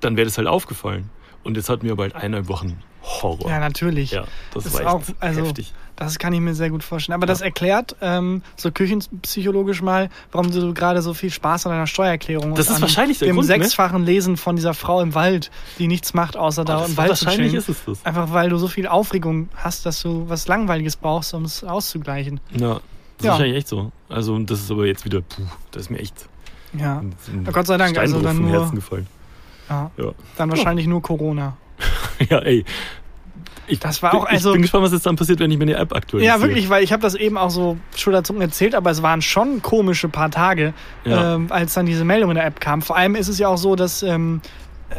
dann 0.01 0.17
wäre 0.17 0.25
das 0.25 0.39
halt 0.39 0.49
aufgefallen. 0.49 1.11
Und 1.45 1.59
jetzt 1.59 1.69
hatten 1.69 1.87
wir 1.87 1.95
bald 1.95 2.15
eineinhalb 2.15 2.49
Wochen 2.49 2.79
Horror. 3.23 3.49
Ja, 3.49 3.61
natürlich. 3.61 4.11
Ja, 4.11 4.25
das 4.53 4.67
Ist 4.67 4.75
war 4.75 4.81
echt 4.81 4.91
auch- 4.91 5.03
also- 5.21 5.41
heftig. 5.45 5.73
Das 5.99 6.19
kann 6.19 6.35
ich 6.35 6.41
mir 6.41 6.55
sehr 6.55 6.69
gut 6.69 6.85
vorstellen. 6.85 7.15
Aber 7.15 7.25
das 7.25 7.41
erklärt 7.41 7.97
ähm, 8.03 8.43
so 8.57 8.71
küchenpsychologisch 8.71 9.81
mal, 9.81 10.11
warum 10.31 10.51
du 10.51 10.75
gerade 10.75 11.01
so 11.01 11.15
viel 11.15 11.31
Spaß 11.31 11.65
an 11.65 11.73
deiner 11.73 11.87
Steuererklärung 11.87 12.55
Das 12.55 12.69
und 12.69 12.75
ist 12.75 12.81
wahrscheinlich 12.83 13.19
der 13.19 13.29
dem 13.29 13.37
Grund, 13.37 13.49
ne? 13.49 13.55
sechsfachen 13.55 14.05
Lesen 14.05 14.37
von 14.37 14.57
dieser 14.57 14.75
Frau 14.75 15.01
im 15.01 15.15
Wald, 15.15 15.51
die 15.79 15.89
nichts 15.89 16.13
macht, 16.13 16.37
außer 16.37 16.67
da 16.67 16.81
das 16.81 16.91
im 16.91 16.97
Wald 16.99 17.17
zu 17.17 17.25
wahrscheinlich 17.25 17.55
ist 17.55 17.71
es 17.71 17.83
das. 17.87 18.05
Einfach 18.05 18.31
weil 18.35 18.51
du 18.51 18.59
so 18.59 18.69
viel 18.69 18.87
Aufregung 18.87 19.49
hast, 19.55 19.87
dass 19.87 20.03
du 20.03 20.29
was 20.29 20.47
Langweiliges 20.49 20.97
brauchst, 20.97 21.33
um 21.33 21.45
es 21.47 21.65
auszugleichen. 21.65 22.41
Ja, 22.53 22.75
das 22.75 22.81
ist 23.21 23.25
Ja. 23.25 23.31
wahrscheinlich 23.31 23.57
echt 23.57 23.69
so. 23.69 23.91
Also 24.11 24.39
das 24.41 24.61
ist 24.61 24.71
aber 24.71 24.85
jetzt 24.85 25.07
wieder, 25.07 25.23
puh, 25.23 25.43
das 25.71 25.85
ist 25.85 25.91
mir 25.91 25.99
echt 26.01 26.29
Ja. 26.75 27.03
Gott 27.51 27.67
sei 27.69 27.79
Dank, 27.79 27.97
also 27.97 28.19
Steinbruch 28.19 28.23
dann 28.29 28.37
vom 28.37 28.51
nur- 28.51 28.61
Herzen 28.61 28.75
gefallen. 28.75 29.07
ja. 29.71 29.91
Ja. 29.97 30.13
Dann 30.37 30.51
wahrscheinlich 30.51 30.87
nur 30.87 31.01
Corona. 31.01 31.57
ja, 32.31 32.39
ey. 32.39 32.65
Ich, 33.69 33.81
Das 33.81 34.01
war 34.01 34.15
auch, 34.15 34.27
ich 34.27 34.35
also- 34.35 34.53
bin 34.53 34.63
gespannt, 34.63 34.85
was 34.85 34.93
jetzt 34.93 35.07
dann 35.07 35.17
passiert, 35.17 35.41
wenn 35.41 35.51
ich 35.51 35.59
meine 35.59 35.75
App 35.75 35.93
aktualisiere. 35.95 36.37
Ja, 36.37 36.41
wirklich, 36.41 36.69
weil 36.71 36.85
ich 36.85 36.93
habe 36.93 37.03
das 37.03 37.17
eben 37.17 37.37
auch 37.37 37.51
so 37.51 37.77
schulterzucken 37.97 38.41
erzählt, 38.41 38.77
aber 38.77 38.91
es 38.93 39.03
waren 39.03 39.23
schon 39.23 39.61
komische 39.61 40.09
paar 40.09 40.31
Tage, 40.31 40.73
Ja. 41.05 41.35
ähm, 41.35 41.49
als 41.51 41.75
dann 41.75 41.85
diese 41.87 42.05
Meldung 42.05 42.31
in 42.31 42.37
der 42.37 42.47
App 42.47 42.61
kam. 42.61 42.81
Vor 42.81 42.97
allem 42.97 43.17
ist 43.17 43.27
es 43.29 43.39
ja 43.41 43.49
auch 43.49 43.59
so, 43.59 43.75
dass 43.75 44.05
ähm, 44.05 44.41
äh, 44.91 44.95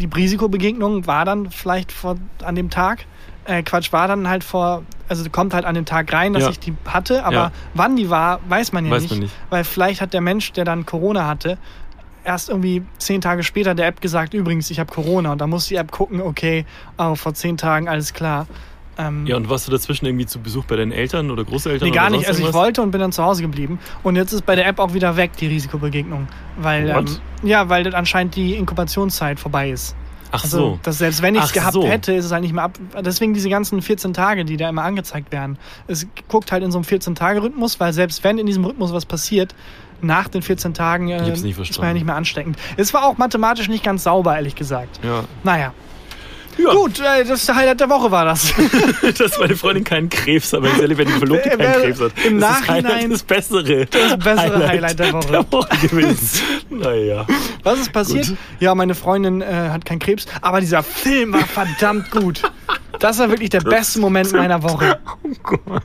die 0.00 0.06
Risikobegegnung 0.06 1.06
war 1.06 1.26
dann 1.26 1.50
vielleicht 1.50 1.92
vor, 1.92 2.16
an 2.42 2.54
dem 2.54 2.70
Tag. 2.70 3.04
Äh, 3.44 3.62
Quatsch, 3.62 3.92
war 3.92 4.08
dann 4.08 4.26
halt 4.28 4.42
vor, 4.44 4.82
also 5.08 5.28
kommt 5.28 5.52
halt 5.52 5.66
an 5.66 5.74
den 5.74 5.84
Tag 5.84 6.10
rein, 6.12 6.32
dass 6.32 6.44
Ja. 6.44 6.50
ich 6.50 6.58
die 6.58 6.72
hatte, 6.86 7.22
aber 7.22 7.36
Ja. 7.36 7.52
wann 7.74 7.96
die 7.96 8.08
war, 8.08 8.40
weiß 8.48 8.72
man 8.72 8.86
ja 8.86 8.92
Weiß 8.92 9.02
nicht, 9.02 9.10
man 9.10 9.20
nicht. 9.20 9.34
Weil 9.50 9.62
vielleicht 9.64 10.00
hat 10.00 10.14
der 10.14 10.22
Mensch, 10.22 10.52
der 10.52 10.64
dann 10.64 10.86
Corona 10.86 11.26
hatte, 11.26 11.58
erst 12.26 12.48
irgendwie 12.48 12.82
zehn 12.98 13.20
Tage 13.20 13.42
später 13.42 13.74
der 13.74 13.86
App 13.86 14.00
gesagt, 14.00 14.34
übrigens, 14.34 14.70
ich 14.70 14.80
habe 14.80 14.92
Corona. 14.92 15.32
Und 15.32 15.40
da 15.40 15.46
muss 15.46 15.66
die 15.66 15.76
App 15.76 15.92
gucken, 15.92 16.20
okay, 16.20 16.66
oh, 16.98 17.14
vor 17.14 17.34
zehn 17.34 17.56
Tagen, 17.56 17.88
alles 17.88 18.12
klar. 18.12 18.46
Ähm, 18.98 19.26
Ja, 19.26 19.36
und 19.36 19.48
warst 19.48 19.66
du 19.68 19.72
dazwischen 19.72 20.06
irgendwie 20.06 20.26
zu 20.26 20.40
Besuch 20.40 20.64
bei 20.64 20.76
deinen 20.76 20.92
Eltern 20.92 21.30
oder 21.30 21.44
Großeltern? 21.44 21.88
Nee, 21.88 21.94
gar 21.94 22.10
nicht. 22.10 22.26
Also 22.26 22.38
ich 22.38 22.46
irgendwas? 22.46 22.60
wollte 22.60 22.82
und 22.82 22.90
bin 22.90 23.00
dann 23.00 23.12
zu 23.12 23.22
Hause 23.22 23.42
geblieben. 23.42 23.78
Und 24.02 24.16
jetzt 24.16 24.32
ist 24.32 24.44
bei 24.44 24.56
der 24.56 24.66
App 24.66 24.78
auch 24.78 24.94
wieder 24.94 25.16
weg, 25.16 25.32
die 25.38 25.46
Risikobegegnung. 25.46 26.28
Weil, 26.56 26.88
ähm, 26.88 27.06
ja, 27.42 27.68
weil 27.68 27.94
anscheinend 27.94 28.36
die 28.36 28.54
Inkubationszeit 28.54 29.38
vorbei 29.38 29.70
ist. 29.70 29.94
Ach 30.32 30.42
Also, 30.42 30.58
so. 30.58 30.78
dass 30.82 30.98
selbst 30.98 31.22
wenn 31.22 31.34
ich 31.34 31.42
es 31.42 31.52
gehabt 31.52 31.74
so. 31.74 31.86
hätte, 31.86 32.12
ist 32.12 32.24
es 32.24 32.32
halt 32.32 32.42
nicht 32.42 32.52
mehr 32.52 32.64
ab. 32.64 32.78
Deswegen 33.00 33.32
diese 33.34 33.48
ganzen 33.48 33.80
14 33.80 34.12
Tage, 34.12 34.44
die 34.44 34.56
da 34.56 34.68
immer 34.68 34.82
angezeigt 34.82 35.30
werden. 35.30 35.58
Es 35.86 36.06
guckt 36.28 36.50
halt 36.50 36.64
in 36.64 36.72
so 36.72 36.78
einem 36.78 36.84
14-Tage-Rhythmus, 36.84 37.78
weil 37.78 37.92
selbst 37.92 38.24
wenn 38.24 38.38
in 38.38 38.46
diesem 38.46 38.64
Rhythmus 38.64 38.92
was 38.92 39.06
passiert, 39.06 39.54
nach 40.02 40.28
den 40.28 40.42
14 40.42 40.74
Tagen 40.74 41.08
äh, 41.08 41.28
Ich 41.32 41.44
ist 41.58 41.78
man 41.78 41.88
ja 41.88 41.94
nicht 41.94 42.06
mehr 42.06 42.16
ansteckend. 42.16 42.56
Es 42.76 42.92
war 42.94 43.04
auch 43.04 43.18
mathematisch 43.18 43.68
nicht 43.68 43.84
ganz 43.84 44.04
sauber, 44.04 44.36
ehrlich 44.36 44.54
gesagt. 44.54 45.00
Ja. 45.02 45.24
Naja. 45.42 45.72
Ja. 46.58 46.72
Gut, 46.72 47.00
äh, 47.00 47.24
das 47.24 47.48
Highlight 47.48 47.80
der 47.80 47.90
Woche 47.90 48.10
war 48.10 48.24
das. 48.24 48.54
Dass 49.18 49.38
meine 49.38 49.56
Freundin 49.56 49.84
keinen 49.84 50.08
Krebs 50.08 50.52
hat, 50.52 50.62
weil 50.62 50.88
sie 50.88 50.96
wenn 50.96 51.06
die 51.06 51.12
Verlobte 51.12 51.50
keinen 51.50 51.82
Krebs 51.82 52.00
hat. 52.00 52.12
im 52.24 52.40
das 52.40 52.60
ist 52.60 52.68
Nachhinein 52.68 53.10
das 53.10 53.22
bessere, 53.22 53.86
das 53.86 54.18
bessere 54.18 54.66
Highlight 54.66 54.98
der 54.98 55.12
Woche. 55.12 55.32
der 55.32 55.52
Woche 55.52 55.86
gewesen. 55.86 56.40
naja. 56.70 57.26
Was 57.62 57.80
ist 57.80 57.92
passiert? 57.92 58.28
Gut. 58.28 58.38
Ja, 58.60 58.74
meine 58.74 58.94
Freundin 58.94 59.42
äh, 59.42 59.68
hat 59.70 59.84
keinen 59.84 59.98
Krebs, 59.98 60.26
aber 60.40 60.60
dieser 60.60 60.82
Film 60.82 61.34
war 61.34 61.44
verdammt 61.44 62.10
gut. 62.10 62.42
Das 63.00 63.18
war 63.18 63.28
wirklich 63.28 63.50
der 63.50 63.60
beste 63.60 64.00
Moment 64.00 64.32
meiner 64.32 64.62
Woche. 64.62 64.98
Oh 65.22 65.28
Gott. 65.42 65.82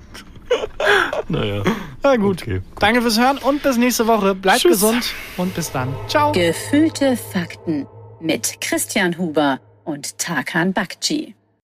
Naja. 1.28 1.64
Na 2.04 2.16
gut. 2.18 2.42
Okay. 2.42 2.62
Danke 2.80 3.02
fürs 3.02 3.20
Hören 3.20 3.38
und 3.38 3.64
bis 3.64 3.78
nächste 3.78 4.08
Woche. 4.08 4.36
Bleibt 4.36 4.62
Tschüss. 4.62 4.72
gesund 4.82 5.14
und 5.38 5.54
bis 5.56 5.72
dann. 5.72 5.94
Ciao. 6.08 6.32
Gefühlte 6.32 7.18
Fakten 7.18 7.88
mit 8.20 8.60
Christian 8.62 9.18
Huber 9.18 9.60
und 9.84 10.18
Tarkan 10.18 10.74
Bakci. 10.74 11.36